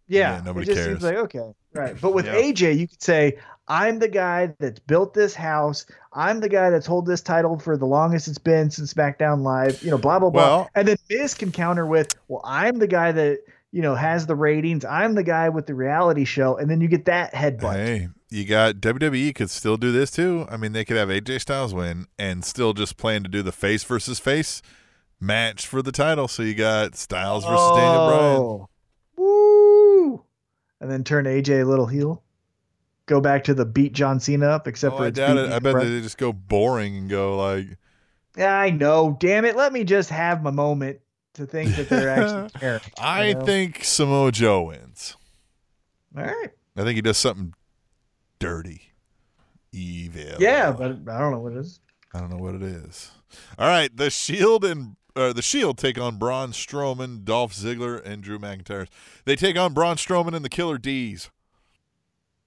yeah, 0.09 0.37
Yeah, 0.37 0.43
nobody 0.45 0.65
it 0.65 0.75
just 0.75 0.77
cares. 0.87 1.01
seems 1.01 1.03
like 1.03 1.17
okay, 1.25 1.53
right. 1.75 1.95
But 2.01 2.15
with 2.15 2.27
Yeah. 2.27 2.35
AJ, 2.37 2.79
you 2.79 2.89
could 2.89 3.03
say, 3.03 3.37
I'm 3.69 3.99
the 3.99 4.09
guy 4.09 4.55
that's 4.61 4.79
built 4.81 5.13
this 5.15 5.35
house. 5.35 5.87
I'm 6.13 6.41
the 6.41 6.49
guy 6.49 6.71
that's 6.71 6.87
hold 6.87 7.07
this 7.07 7.21
title 7.21 7.59
for 7.59 7.77
the 7.77 7.87
longest 7.87 8.29
it's 8.29 8.39
been 8.39 8.71
since 8.71 8.95
SmackDown 8.95 9.43
Live. 9.43 9.83
You 9.83 9.91
know, 9.91 9.99
blah 9.99 10.19
blah 10.19 10.31
blah. 10.31 10.43
Well- 10.43 10.71
and 10.75 10.87
then 10.89 10.97
Miz 11.11 11.35
can 11.35 11.51
counter 11.53 11.85
with, 11.87 12.15
well, 12.29 12.43
I'm 12.45 12.79
the 12.79 12.87
guy 12.87 13.13
that 13.13 13.41
you 13.73 13.83
know 13.83 13.95
has 13.95 14.27
the 14.27 14.37
ratings. 14.37 14.85
I'm 14.85 15.15
the 15.15 15.25
guy 15.25 15.49
with 15.49 15.67
the 15.67 15.75
reality 15.75 16.25
show, 16.25 16.57
and 16.57 16.71
then 16.71 16.81
you 16.81 16.89
get 16.89 17.05
that 17.07 17.35
headbutt. 17.35 17.75
Hey, 17.75 18.09
you 18.31 18.45
got 18.45 18.77
WWE 18.77 19.35
could 19.35 19.51
still 19.51 19.77
do 19.77 19.91
this 19.93 20.11
too. 20.13 20.47
I 20.49 20.57
mean, 20.57 20.73
they 20.73 20.85
could 20.85 20.97
have 20.97 21.09
AJ 21.09 21.41
Styles 21.41 21.75
win 21.75 22.07
and 22.19 22.45
still 22.45 22.73
just 22.73 22.97
plan 22.97 23.23
to 23.25 23.29
do 23.29 23.43
the 23.43 23.53
face 23.53 23.83
versus 23.85 24.19
face 24.21 24.63
match 25.21 25.67
for 25.67 25.83
the 25.83 25.93
title. 25.93 26.29
So 26.29 26.43
you 26.45 26.55
got 26.55 26.95
Styles 26.95 27.45
versus 27.45 27.71
Daniel 27.77 28.07
Bryan. 28.09 28.37
Oh. 28.41 28.69
Woo! 29.17 29.56
And 30.81 30.91
then 30.91 31.05
turn 31.05 31.25
AJ 31.25 31.63
a 31.63 31.65
little 31.65 31.87
heel. 31.87 32.23
Go 33.07 33.21
back 33.21 33.45
to 33.45 33.55
the 33.55 33.65
beat 33.65 33.93
John 33.93 34.19
Cena 34.21 34.47
up, 34.47 34.67
except 34.67 34.95
Oh, 34.95 34.99
for 34.99 35.05
I 35.05 35.11
doubt 35.11 35.37
it. 35.39 35.51
I 35.53 35.59
bet 35.59 35.77
they 35.77 36.01
just 36.01 36.19
go 36.19 36.33
boring 36.33 36.97
and 36.97 37.09
go 37.09 37.37
like, 37.37 37.79
I 38.37 38.71
know. 38.71 39.17
Damn 39.19 39.45
it. 39.45 39.57
Let 39.57 39.73
me 39.73 39.85
just 39.85 40.11
have 40.11 40.43
my 40.43 40.51
moment 40.51 41.01
to 41.35 41.47
think 41.47 41.75
that 41.77 41.89
they're 41.89 42.11
actually 42.11 42.51
caring. 42.61 42.81
I 42.99 43.29
you 43.29 43.35
know? 43.35 43.45
think 43.45 43.85
Samoa 43.85 44.33
Joe 44.33 44.65
wins. 44.65 45.17
All 46.17 46.25
right. 46.25 46.51
I 46.77 46.83
think 46.83 46.97
he 46.97 47.03
does 47.03 47.17
something 47.17 47.55
dirty, 48.39 48.93
evil. 49.73 50.37
Yeah, 50.39 50.73
but 50.73 50.91
I 51.09 51.19
don't 51.19 51.33
know 51.33 51.39
what 51.41 51.53
it 51.53 51.59
is. 51.59 51.81
I 52.13 52.21
don't 52.21 52.31
know 52.31 52.37
what 52.39 52.55
it 52.55 52.63
is. 52.63 53.11
All 53.59 53.69
right, 53.69 53.95
the 53.95 54.11
Shield 54.11 54.65
and 54.65 54.97
uh, 55.17 55.33
the 55.33 55.43
Shield 55.43 55.79
take 55.79 55.99
on 55.99 56.17
Braun 56.19 56.53
Strowman, 56.53 57.25
Dolph 57.25 57.55
Ziggler, 57.55 58.05
and 58.05 58.23
Drew 58.23 58.39
McIntyre. 58.39 58.87
They 59.25 59.35
take 59.37 59.59
on 59.59 59.73
Braun 59.73 59.97
Strowman 59.97 60.35
and 60.35 60.45
the 60.45 60.49
Killer 60.49 60.79
D's. 60.79 61.31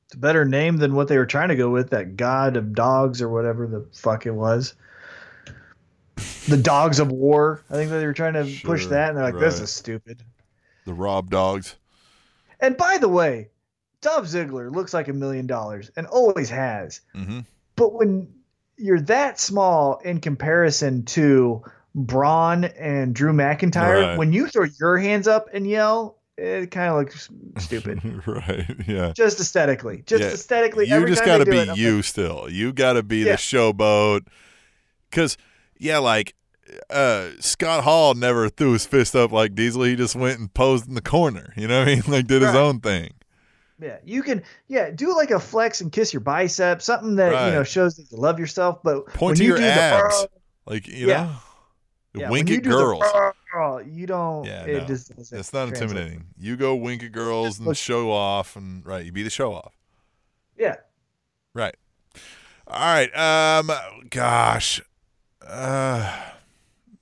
It's 0.06 0.16
a 0.16 0.18
better 0.18 0.46
name 0.46 0.78
than 0.78 0.96
what 0.96 1.08
they 1.08 1.18
were 1.18 1.26
trying 1.26 1.50
to 1.50 1.56
go 1.56 1.70
with, 1.70 1.90
that 1.92 2.16
God 2.16 2.58
of 2.58 2.74
Dogs 2.74 3.22
or 3.22 3.30
whatever 3.30 3.68
the 3.68 3.86
fuck 3.94 4.26
it 4.26 4.32
was. 4.32 4.74
The 6.48 6.58
Dogs 6.58 7.00
of 7.00 7.12
War. 7.12 7.64
I 7.70 7.74
think 7.74 7.92
they 7.92 8.06
were 8.06 8.14
trying 8.14 8.34
to 8.34 8.60
push 8.66 8.88
that, 8.88 9.10
and 9.10 9.18
they're 9.18 9.26
like, 9.26 9.40
this 9.40 9.60
is 9.60 9.72
stupid. 9.72 10.24
The 10.86 10.94
Rob 10.94 11.30
Dogs. 11.30 11.76
And 12.60 12.76
by 12.76 12.98
the 12.98 13.08
way, 13.08 13.50
Dolph 14.02 14.26
Ziggler 14.26 14.74
looks 14.74 14.94
like 14.94 15.08
a 15.08 15.14
million 15.14 15.46
dollars 15.48 15.92
and 15.96 16.08
always 16.08 16.50
has. 16.50 17.02
hmm 17.14 17.42
But 17.76 17.94
when 17.94 18.34
you're 18.78 19.02
that 19.02 19.40
small 19.40 19.98
in 20.00 20.20
comparison 20.22 21.04
to 21.04 21.64
Braun 22.06 22.64
and 22.66 23.14
Drew 23.14 23.34
McIntyre, 23.34 24.02
Right. 24.10 24.18
when 24.18 24.34
you 24.34 24.48
throw 24.48 24.66
your 24.80 24.98
hands 24.98 25.28
up 25.28 25.48
and 25.54 25.68
yell, 25.68 26.18
it 26.38 26.72
kind 26.72 26.90
of 26.92 26.98
looks 26.98 27.30
stupid. 27.58 28.00
right. 28.28 28.66
Yeah. 28.88 29.12
just 29.16 29.40
aesthetically, 29.40 30.04
just 30.06 30.24
Yeah. 30.24 30.30
aesthetically. 30.30 30.88
You 30.88 31.06
just 31.06 31.26
got 31.26 31.40
to 31.40 31.46
be 31.46 31.58
it, 31.58 31.78
you 31.78 31.98
like, 31.98 32.06
still. 32.06 32.48
You 32.50 32.72
got 32.74 32.94
to 32.94 33.04
be 33.04 33.18
Yeah. 33.20 33.34
the 33.34 33.38
showboat. 33.38 34.22
Because, 35.10 35.38
yeah, 35.78 35.98
like 35.98 36.36
uh, 36.92 37.30
Scott 37.40 37.84
Hall 37.84 38.14
never 38.14 38.48
threw 38.48 38.74
his 38.74 38.86
fist 38.86 39.16
up 39.16 39.32
like 39.32 39.56
Diesel. 39.56 39.84
He 39.84 39.96
just 39.96 40.16
went 40.16 40.40
and 40.40 40.54
posed 40.54 40.88
in 40.88 40.94
the 40.94 41.02
corner. 41.02 41.52
You 41.58 41.68
know 41.68 41.80
what 41.80 41.88
I 41.88 41.96
mean? 41.96 42.04
Like, 42.08 42.28
did 42.28 42.42
his 42.44 42.54
own 42.56 42.80
thing. 42.80 43.12
yeah, 43.82 43.98
you 44.06 44.22
can, 44.24 44.44
yeah, 44.68 44.92
do 44.92 45.16
like 45.16 45.32
a 45.32 45.40
flex 45.40 45.82
and 45.82 45.92
kiss 45.92 46.14
your 46.14 46.20
bicep, 46.22 46.82
something 46.82 47.16
that 47.16 47.34
Right. 47.34 47.48
you 47.48 47.54
know 47.54 47.64
shows 47.64 47.96
that 47.96 48.12
you 48.12 48.18
love 48.18 48.40
yourself. 48.40 48.80
But 48.84 49.08
Point 49.08 49.22
when 49.22 49.36
to 49.38 49.44
you 49.44 49.50
your 49.50 49.58
do 49.58 49.64
the, 49.64 49.72
abs. 49.74 50.28
Like, 50.68 50.88
you 50.88 51.08
Yeah. 51.08 51.24
know? 51.24 51.36
Yeah, 52.14 52.30
Wink 52.30 52.50
at 52.52 52.64
girls. 52.64 53.04
"Oh," 53.56 53.80
you 53.80 54.06
don't. 54.08 54.46
Yeah, 54.46 54.66
it 54.66 54.82
no. 54.82 54.86
just 54.88 55.12
It's 55.12 55.32
not 55.54 55.68
translate. 55.70 55.82
intimidating. 55.82 56.26
You 56.38 56.56
go 56.58 56.76
wink 56.76 57.04
at 57.04 57.12
girls 57.12 57.60
and 57.60 57.76
show 57.78 58.12
off, 58.12 58.56
and 58.56 58.86
right, 58.86 59.06
you 59.06 59.12
be 59.12 59.24
the 59.24 59.30
show 59.30 59.54
off. 59.54 59.76
Yeah, 60.58 60.76
Right. 61.54 61.76
All 62.68 62.80
right. 62.80 63.16
Um. 63.18 63.72
Gosh. 64.10 64.82
Uh. 65.46 65.48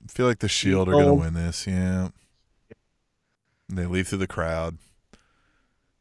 I 0.04 0.10
feel 0.10 0.26
like 0.26 0.38
the 0.38 0.48
Shield 0.48 0.88
are 0.88 0.92
gonna 0.92 1.14
win 1.14 1.34
this. 1.34 1.66
Yeah. 1.66 2.08
They 3.68 3.84
leave 3.86 4.08
through 4.08 4.18
the 4.18 4.26
crowd. 4.26 4.78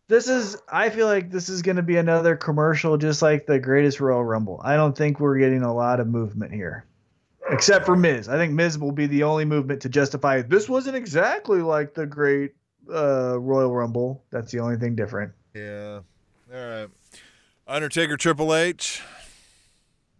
this 0.07 0.29
is. 0.29 0.57
I 0.71 0.89
feel 0.89 1.07
like 1.07 1.29
this 1.31 1.49
is 1.49 1.61
going 1.61 1.75
to 1.75 1.83
be 1.83 1.97
another 1.97 2.35
commercial, 2.37 2.97
just 2.97 3.21
like 3.21 3.45
the 3.45 3.59
Greatest 3.59 3.99
Royal 3.99 4.23
Rumble. 4.23 4.61
I 4.63 4.75
don't 4.77 4.97
think 4.97 5.19
we're 5.19 5.37
getting 5.37 5.63
a 5.63 5.73
lot 5.73 5.99
of 5.99 6.07
movement 6.07 6.53
here, 6.53 6.85
except 7.49 7.85
for 7.85 7.95
Miz. 7.95 8.29
I 8.29 8.37
think 8.37 8.53
Miz 8.53 8.77
will 8.77 8.91
be 8.91 9.07
the 9.07 9.23
only 9.23 9.45
movement 9.45 9.81
to 9.81 9.89
justify 9.89 10.41
this 10.41 10.67
wasn't 10.69 10.95
exactly 10.95 11.61
like 11.61 11.93
the 11.93 12.05
Great 12.05 12.53
uh, 12.93 13.39
Royal 13.39 13.73
Rumble. 13.73 14.23
That's 14.31 14.51
the 14.51 14.59
only 14.59 14.77
thing 14.77 14.95
different. 14.95 15.31
Yeah. 15.53 16.01
All 16.53 16.67
right. 16.69 16.87
Undertaker, 17.67 18.17
Triple 18.17 18.55
H. 18.55 19.01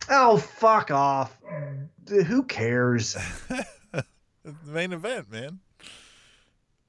Oh, 0.10 0.38
fuck 0.38 0.92
off. 0.92 1.38
Who 2.10 2.44
cares? 2.44 3.16
The 4.48 4.72
main 4.72 4.94
event, 4.94 5.30
man. 5.30 5.60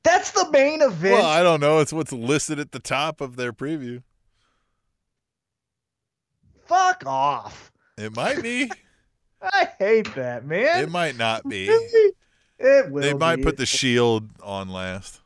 That's 0.05 0.31
the 0.31 0.49
main 0.53 0.81
event. 0.81 1.15
Well, 1.15 1.27
I 1.27 1.43
don't 1.43 1.61
know. 1.61 1.81
It's 1.81 1.93
what's 1.93 2.13
listed 2.13 2.61
at 2.61 2.71
the 2.71 2.79
top 2.79 3.21
of 3.21 3.35
their 3.35 3.53
preview. 3.53 4.05
fuck 6.67 7.03
off. 7.05 7.73
It 7.97 8.15
might 8.15 8.43
be. 8.43 8.71
I 9.43 9.69
hate 9.79 10.15
that, 10.15 10.45
man. 10.45 10.83
it 10.83 10.91
might 10.91 11.17
not 11.17 11.49
be. 11.49 11.69
It 12.61 12.91
will 12.91 13.03
They 13.03 13.15
might 13.15 13.37
be. 13.37 13.45
put 13.45 13.57
the 13.57 13.67
Shield 13.67 14.29
on 14.43 14.69
last. 14.69 15.21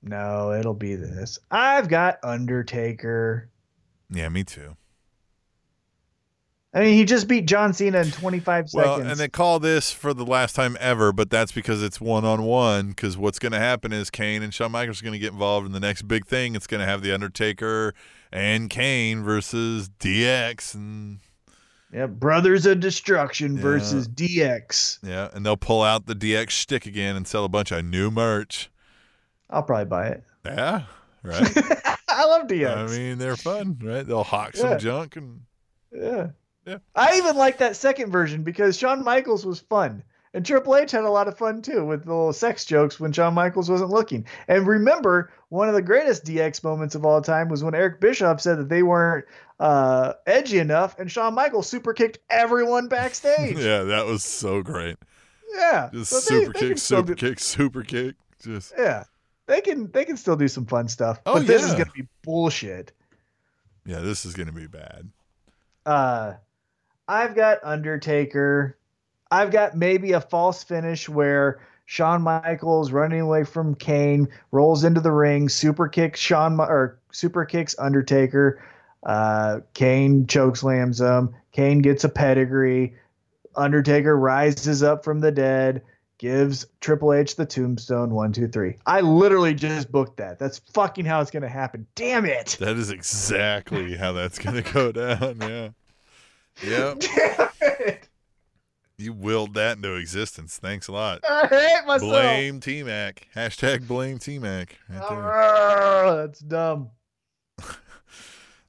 No, 0.00 0.52
it'll 0.52 0.74
be 0.74 0.94
this. 0.94 1.36
I've 1.50 1.88
got 1.88 2.18
Undertaker. 2.22 3.48
Yeah, 4.08 4.28
me 4.28 4.44
too. 4.44 4.76
I 6.74 6.80
mean, 6.80 6.94
he 6.94 7.04
just 7.04 7.26
beat 7.28 7.46
John 7.46 7.72
Cena 7.74 8.00
in 8.00 8.12
25 8.12 8.68
Well, 8.72 8.96
seconds. 8.96 9.10
and 9.10 9.20
they 9.20 9.28
call 9.28 9.58
this 9.58 9.90
for 9.90 10.14
the 10.14 10.24
last 10.24 10.54
time 10.54 10.76
ever, 10.80 11.12
but 11.12 11.28
that's 11.30 11.50
because 11.52 11.82
it's 11.82 12.00
one 12.00 12.24
on 12.24 12.44
one. 12.44 12.90
Because 12.90 13.16
what's 13.18 13.38
going 13.40 13.52
to 13.52 13.58
happen 13.58 13.92
is 13.92 14.08
Kane 14.08 14.42
and 14.42 14.54
Shawn 14.54 14.70
Michaels 14.72 15.00
are 15.02 15.04
going 15.04 15.12
to 15.14 15.18
get 15.18 15.32
involved 15.32 15.66
in 15.66 15.72
the 15.72 15.80
next 15.80 16.02
big 16.02 16.26
thing. 16.26 16.54
It's 16.54 16.68
going 16.68 16.80
to 16.80 16.86
have 16.86 17.02
the 17.02 17.12
Undertaker 17.12 17.92
and 18.30 18.70
Kane 18.70 19.22
versus 19.22 19.90
DX, 20.00 20.74
and 20.74 21.18
yeah, 21.92 22.06
Brothers 22.06 22.66
of 22.66 22.80
Destruction 22.80 23.56
Yeah. 23.56 23.62
versus 23.62 24.08
DX. 24.08 24.98
yeah, 25.02 25.28
and 25.34 25.44
they'll 25.44 25.56
pull 25.56 25.82
out 25.82 26.06
the 26.06 26.14
DX 26.14 26.52
stick 26.52 26.86
again 26.86 27.16
and 27.16 27.26
sell 27.26 27.44
a 27.44 27.48
bunch 27.48 27.70
of 27.72 27.84
new 27.84 28.10
merch. 28.10 28.70
I'll 29.50 29.62
probably 29.62 29.84
buy 29.86 30.08
it. 30.08 30.24
Yeah, 30.44 30.82
right. 31.22 31.56
I 32.08 32.24
love 32.26 32.46
DX. 32.46 32.76
I 32.76 32.86
mean, 32.96 33.18
they're 33.18 33.36
fun, 33.36 33.78
right? 33.82 34.06
They'll 34.06 34.24
hawk 34.24 34.56
some 34.56 34.78
junk 34.78 35.16
and 35.16 35.40
yeah. 35.92 36.28
Yeah. 36.66 36.78
I 36.94 37.16
even 37.16 37.36
like 37.36 37.58
that 37.58 37.74
second 37.76 38.12
version 38.12 38.44
because 38.44 38.78
Shawn 38.78 39.02
Michaels 39.02 39.44
was 39.44 39.58
fun. 39.60 40.04
And 40.32 40.46
Triple 40.46 40.76
H 40.76 40.92
had 40.92 41.04
a 41.04 41.10
lot 41.10 41.26
of 41.28 41.36
fun 41.36 41.60
too 41.60 41.84
with 41.84 42.04
the 42.04 42.10
little 42.14 42.32
sex 42.32 42.64
jokes 42.64 42.98
when 43.00 43.12
Shawn 43.12 43.34
Michaels 43.34 43.68
wasn't 43.68 43.90
looking. 43.90 44.24
And 44.48 44.66
remember, 44.66 45.30
one 45.50 45.68
of 45.68 45.74
the 45.74 45.82
greatest 45.82 46.24
DX 46.24 46.62
moments 46.64 46.94
of 46.94 47.04
all 47.04 47.20
time 47.20 47.48
was 47.48 47.62
when 47.64 47.74
Eric 47.74 48.00
Bischoff 48.00 48.40
said 48.40 48.58
that 48.58 48.68
they 48.68 48.82
weren't 48.84 49.24
uh, 49.62 50.14
edgy 50.26 50.58
enough, 50.58 50.98
and 50.98 51.10
Shawn 51.10 51.34
Michaels 51.34 51.68
super 51.68 51.92
kicked 51.94 52.18
everyone 52.28 52.88
backstage. 52.88 53.56
yeah, 53.58 53.82
that 53.84 54.06
was 54.06 54.24
so 54.24 54.60
great. 54.62 54.96
yeah. 55.54 55.88
Just 55.92 56.10
So 56.10 56.18
super 56.18 56.52
they 56.52 56.58
can 56.58 56.68
kick, 56.70 56.78
super 56.78 57.14
do- 57.14 57.28
kick, 57.28 57.38
super 57.40 57.82
kick. 57.82 58.16
Just 58.42 58.74
Yeah. 58.76 59.04
They 59.46 59.60
can 59.60 59.90
they 59.92 60.04
can 60.04 60.16
still 60.16 60.36
do 60.36 60.48
some 60.48 60.66
fun 60.66 60.88
stuff. 60.88 61.20
Oh, 61.26 61.34
but 61.34 61.46
this 61.46 61.62
is 61.64 61.72
gonna 61.72 61.90
be 61.94 62.06
bullshit. 62.22 62.92
yeah, 63.84 64.00
this 64.00 64.24
is 64.24 64.34
gonna 64.34 64.52
be 64.52 64.66
bad. 64.66 65.08
Uh 65.86 66.34
I've 67.08 67.34
got 67.34 67.58
Undertaker. 67.62 68.78
I've 69.30 69.50
got 69.50 69.76
maybe 69.76 70.12
a 70.12 70.20
false 70.20 70.62
finish 70.64 71.08
where 71.08 71.60
Shawn 71.86 72.22
Michaels 72.22 72.92
running 72.92 73.20
away 73.20 73.44
from 73.44 73.74
Kane 73.74 74.28
rolls 74.52 74.84
into 74.84 75.00
the 75.00 75.10
ring, 75.12 75.48
super 75.48 75.88
kicks 75.88 76.20
Shawn 76.20 76.58
or 76.60 76.98
super 77.10 77.44
kicks 77.44 77.74
Undertaker. 77.78 78.62
Uh, 79.02 79.60
Kane 79.74 80.26
chokeslams 80.26 81.00
him. 81.00 81.34
Kane 81.52 81.80
gets 81.80 82.04
a 82.04 82.08
pedigree. 82.08 82.94
Undertaker 83.56 84.16
rises 84.16 84.82
up 84.82 85.04
from 85.04 85.20
the 85.20 85.30
dead, 85.32 85.82
gives 86.18 86.66
Triple 86.80 87.12
H 87.12 87.36
the 87.36 87.44
tombstone. 87.44 88.14
One, 88.14 88.32
two, 88.32 88.48
three. 88.48 88.76
I 88.86 89.00
literally 89.00 89.54
just 89.54 89.90
booked 89.92 90.16
that. 90.18 90.38
That's 90.38 90.58
fucking 90.72 91.04
how 91.04 91.20
it's 91.20 91.30
gonna 91.30 91.48
happen. 91.48 91.86
Damn 91.94 92.24
it! 92.24 92.56
That 92.60 92.76
is 92.76 92.90
exactly 92.90 93.94
how 93.96 94.12
that's 94.12 94.38
gonna 94.38 94.62
go 94.62 94.92
down. 94.92 95.36
Yeah. 95.40 95.68
Yep. 96.64 96.98
Damn 97.00 97.48
it! 97.60 98.08
You 98.98 99.12
willed 99.12 99.54
that 99.54 99.76
into 99.76 99.94
existence. 99.96 100.58
Thanks 100.58 100.86
a 100.86 100.92
lot. 100.92 101.20
I 101.28 101.46
hate 101.48 101.86
myself. 101.86 102.10
Blame 102.10 102.60
T 102.60 102.82
Mac. 102.84 103.26
Hashtag 103.34 103.86
blame 103.88 104.18
T 104.18 104.38
Mac. 104.38 104.78
Right. 104.88 105.02
Arrgh, 105.02 106.16
that's 106.26 106.40
dumb. 106.40 106.90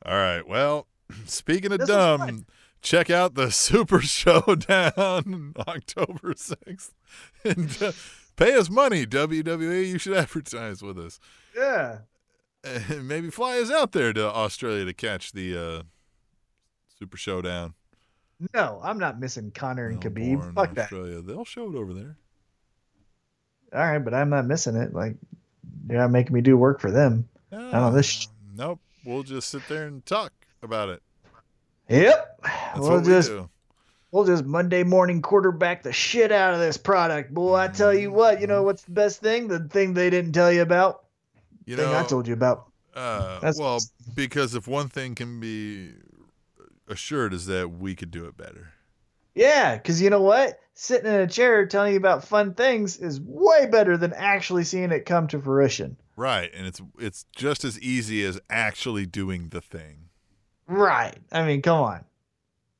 All 0.05 0.13
right. 0.17 0.47
Well, 0.47 0.87
speaking 1.25 1.71
of 1.71 1.79
This 1.79 1.87
dumb, 1.87 2.45
check 2.81 3.09
out 3.09 3.35
the 3.35 3.51
Super 3.51 4.01
Showdown 4.01 5.53
October 5.67 6.33
6th. 6.33 6.91
And 7.43 7.81
uh, 7.81 7.91
pay 8.35 8.55
us 8.55 8.69
money, 8.69 9.05
WWE. 9.05 9.87
You 9.87 9.97
should 9.97 10.13
advertise 10.17 10.81
with 10.81 10.97
us. 10.99 11.19
Yeah. 11.55 11.99
And 12.63 13.07
maybe 13.07 13.29
fly 13.29 13.59
us 13.59 13.69
out 13.69 13.91
there 13.91 14.13
to 14.13 14.25
Australia 14.25 14.85
to 14.85 14.93
catch 14.93 15.33
the 15.33 15.57
uh, 15.57 15.83
Super 16.97 17.17
Showdown. 17.17 17.73
No, 18.53 18.79
I'm 18.83 18.97
not 18.97 19.19
missing 19.19 19.51
Conor 19.51 19.87
and 19.87 20.03
Melbourne, 20.03 20.53
Khabib. 20.53 20.55
Fuck 20.55 20.73
that. 20.75 20.89
They'll 21.25 21.45
show 21.45 21.69
it 21.71 21.75
over 21.77 21.93
there. 21.93 22.17
All 23.73 23.79
right, 23.79 23.99
but 23.99 24.13
I'm 24.13 24.29
not 24.29 24.45
missing 24.45 24.75
it. 24.75 24.93
Like, 24.93 25.15
you're 25.89 25.99
not 25.99 26.11
making 26.11 26.33
me 26.33 26.41
do 26.41 26.55
work 26.57 26.79
for 26.79 26.91
them. 26.91 27.27
No, 27.51 27.71
know, 27.71 27.91
this- 27.91 28.27
Nope. 28.55 28.79
We'll 29.05 29.23
just 29.23 29.49
sit 29.49 29.67
there 29.67 29.85
and 29.85 30.05
talk 30.05 30.31
about 30.61 30.89
it. 30.89 31.01
Yep. 31.89 32.39
That's 32.43 32.79
we'll 32.79 33.01
just 33.01 33.29
do. 33.29 33.49
we'll 34.11 34.25
just 34.25 34.45
Monday 34.45 34.83
morning 34.83 35.21
quarterback 35.21 35.83
the 35.83 35.91
shit 35.91 36.31
out 36.31 36.53
of 36.53 36.59
this 36.59 36.77
product, 36.77 37.33
boy. 37.33 37.55
I 37.55 37.67
tell 37.67 37.93
you 37.93 38.11
what, 38.11 38.39
you 38.39 38.47
know 38.47 38.63
what's 38.63 38.83
the 38.83 38.91
best 38.91 39.19
thing? 39.21 39.47
The 39.47 39.59
thing 39.59 39.93
they 39.93 40.09
didn't 40.09 40.31
tell 40.31 40.51
you 40.51 40.61
about. 40.61 41.03
You 41.65 41.75
thing 41.75 41.85
know, 41.85 41.99
I 41.99 42.03
told 42.03 42.27
you 42.27 42.33
about. 42.33 42.71
Uh, 42.95 43.39
That's- 43.39 43.59
well, 43.59 43.79
because 44.15 44.55
if 44.55 44.67
one 44.67 44.87
thing 44.87 45.15
can 45.15 45.39
be 45.39 45.91
assured 46.87 47.33
is 47.33 47.45
that 47.47 47.69
we 47.69 47.95
could 47.95 48.11
do 48.11 48.25
it 48.25 48.37
better. 48.37 48.73
Yeah, 49.35 49.75
because 49.75 50.01
you 50.01 50.09
know 50.09 50.21
what? 50.21 50.59
Sitting 50.75 51.11
in 51.11 51.19
a 51.19 51.27
chair 51.27 51.65
telling 51.65 51.93
you 51.93 51.97
about 51.97 52.23
fun 52.27 52.53
things 52.53 52.97
is 52.97 53.19
way 53.19 53.65
better 53.65 53.97
than 53.97 54.13
actually 54.13 54.63
seeing 54.63 54.91
it 54.91 55.05
come 55.05 55.27
to 55.29 55.41
fruition. 55.41 55.97
Right, 56.15 56.51
and 56.53 56.67
it's 56.67 56.81
it's 56.99 57.25
just 57.35 57.63
as 57.63 57.79
easy 57.79 58.23
as 58.23 58.39
actually 58.49 59.05
doing 59.05 59.49
the 59.49 59.61
thing. 59.61 60.09
Right. 60.67 61.17
I 61.31 61.43
mean, 61.45 61.61
come 61.61 61.81
on. 61.81 62.05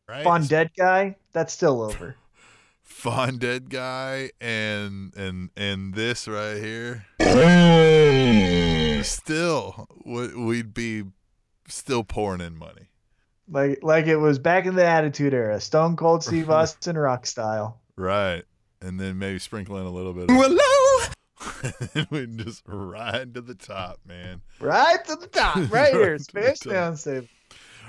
Right? 0.07 0.23
Fun 0.23 0.45
dead 0.45 0.71
guy, 0.77 1.15
that's 1.31 1.51
still 1.53 1.81
over. 1.81 2.15
Fun 2.83 3.37
dead 3.37 3.69
guy 3.69 4.31
and 4.39 5.15
and 5.15 5.49
and 5.57 5.93
this 5.95 6.27
right 6.27 6.57
here. 6.57 7.05
Mm. 7.19 9.03
Still, 9.03 9.87
we- 10.05 10.35
we'd 10.35 10.73
be 10.73 11.03
still 11.67 12.03
pouring 12.03 12.41
in 12.41 12.57
money. 12.57 12.89
Like 13.49 13.79
like 13.81 14.07
it 14.07 14.17
was 14.17 14.39
back 14.39 14.65
in 14.65 14.75
the 14.75 14.85
Attitude 14.85 15.33
Era, 15.33 15.59
Stone 15.59 15.95
Cold 15.97 16.23
Steve 16.23 16.49
Austin 16.51 16.97
rock 16.97 17.25
style. 17.25 17.81
Right. 17.95 18.43
And 18.81 18.99
then 18.99 19.17
maybe 19.17 19.39
sprinkle 19.39 19.77
in 19.77 19.85
a 19.85 19.89
little 19.89 20.13
bit 20.13 20.29
of 20.29 20.35
Hello 21.43 21.73
and 21.95 22.07
we'd 22.09 22.37
just 22.37 22.63
ride 22.65 23.33
to 23.33 23.41
the 23.41 23.55
top, 23.55 23.99
man. 24.05 24.41
Right 24.59 25.03
to 25.05 25.15
the 25.15 25.27
top, 25.27 25.55
right 25.71 25.93
here, 25.93 26.11
Right 26.13 26.17
to 26.17 26.17
the 26.17 26.23
Spanish 26.23 26.59
top. 26.59 26.73
Down 26.73 26.97
Stable. 26.97 27.27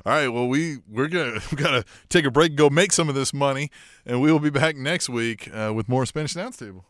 All 0.05 0.13
right, 0.13 0.29
well 0.29 0.49
we 0.49 0.79
we're 0.89 1.09
gonna 1.09 1.41
we 1.51 1.57
gotta 1.57 1.85
take 2.09 2.25
a 2.25 2.31
break 2.31 2.51
and 2.51 2.59
go 2.59 2.69
make 2.71 2.93
some 2.93 3.09
of 3.09 3.15
this 3.15 3.33
money, 3.33 3.71
and 4.05 4.21
we 4.21 4.31
will 4.33 4.41
be 4.41 4.51
back 4.51 4.77
next 4.77 5.09
week 5.09 5.49
uh, 5.55 5.73
with 5.75 5.89
more 5.89 6.05
Spanish 6.07 6.35
Announce 6.35 6.57
Table. 6.57 6.85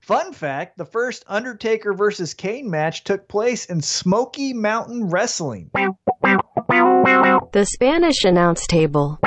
Fun 0.00 0.32
fact: 0.32 0.78
the 0.78 0.84
first 0.84 1.24
Undertaker 1.26 1.92
versus 1.92 2.34
Kane 2.34 2.70
match 2.70 3.04
took 3.04 3.28
place 3.28 3.66
in 3.66 3.80
Smoky 3.80 4.52
Mountain 4.52 5.10
Wrestling. 5.10 5.70
The 7.52 7.66
Spanish 7.66 8.24
announce 8.24 8.66
table. 8.66 9.18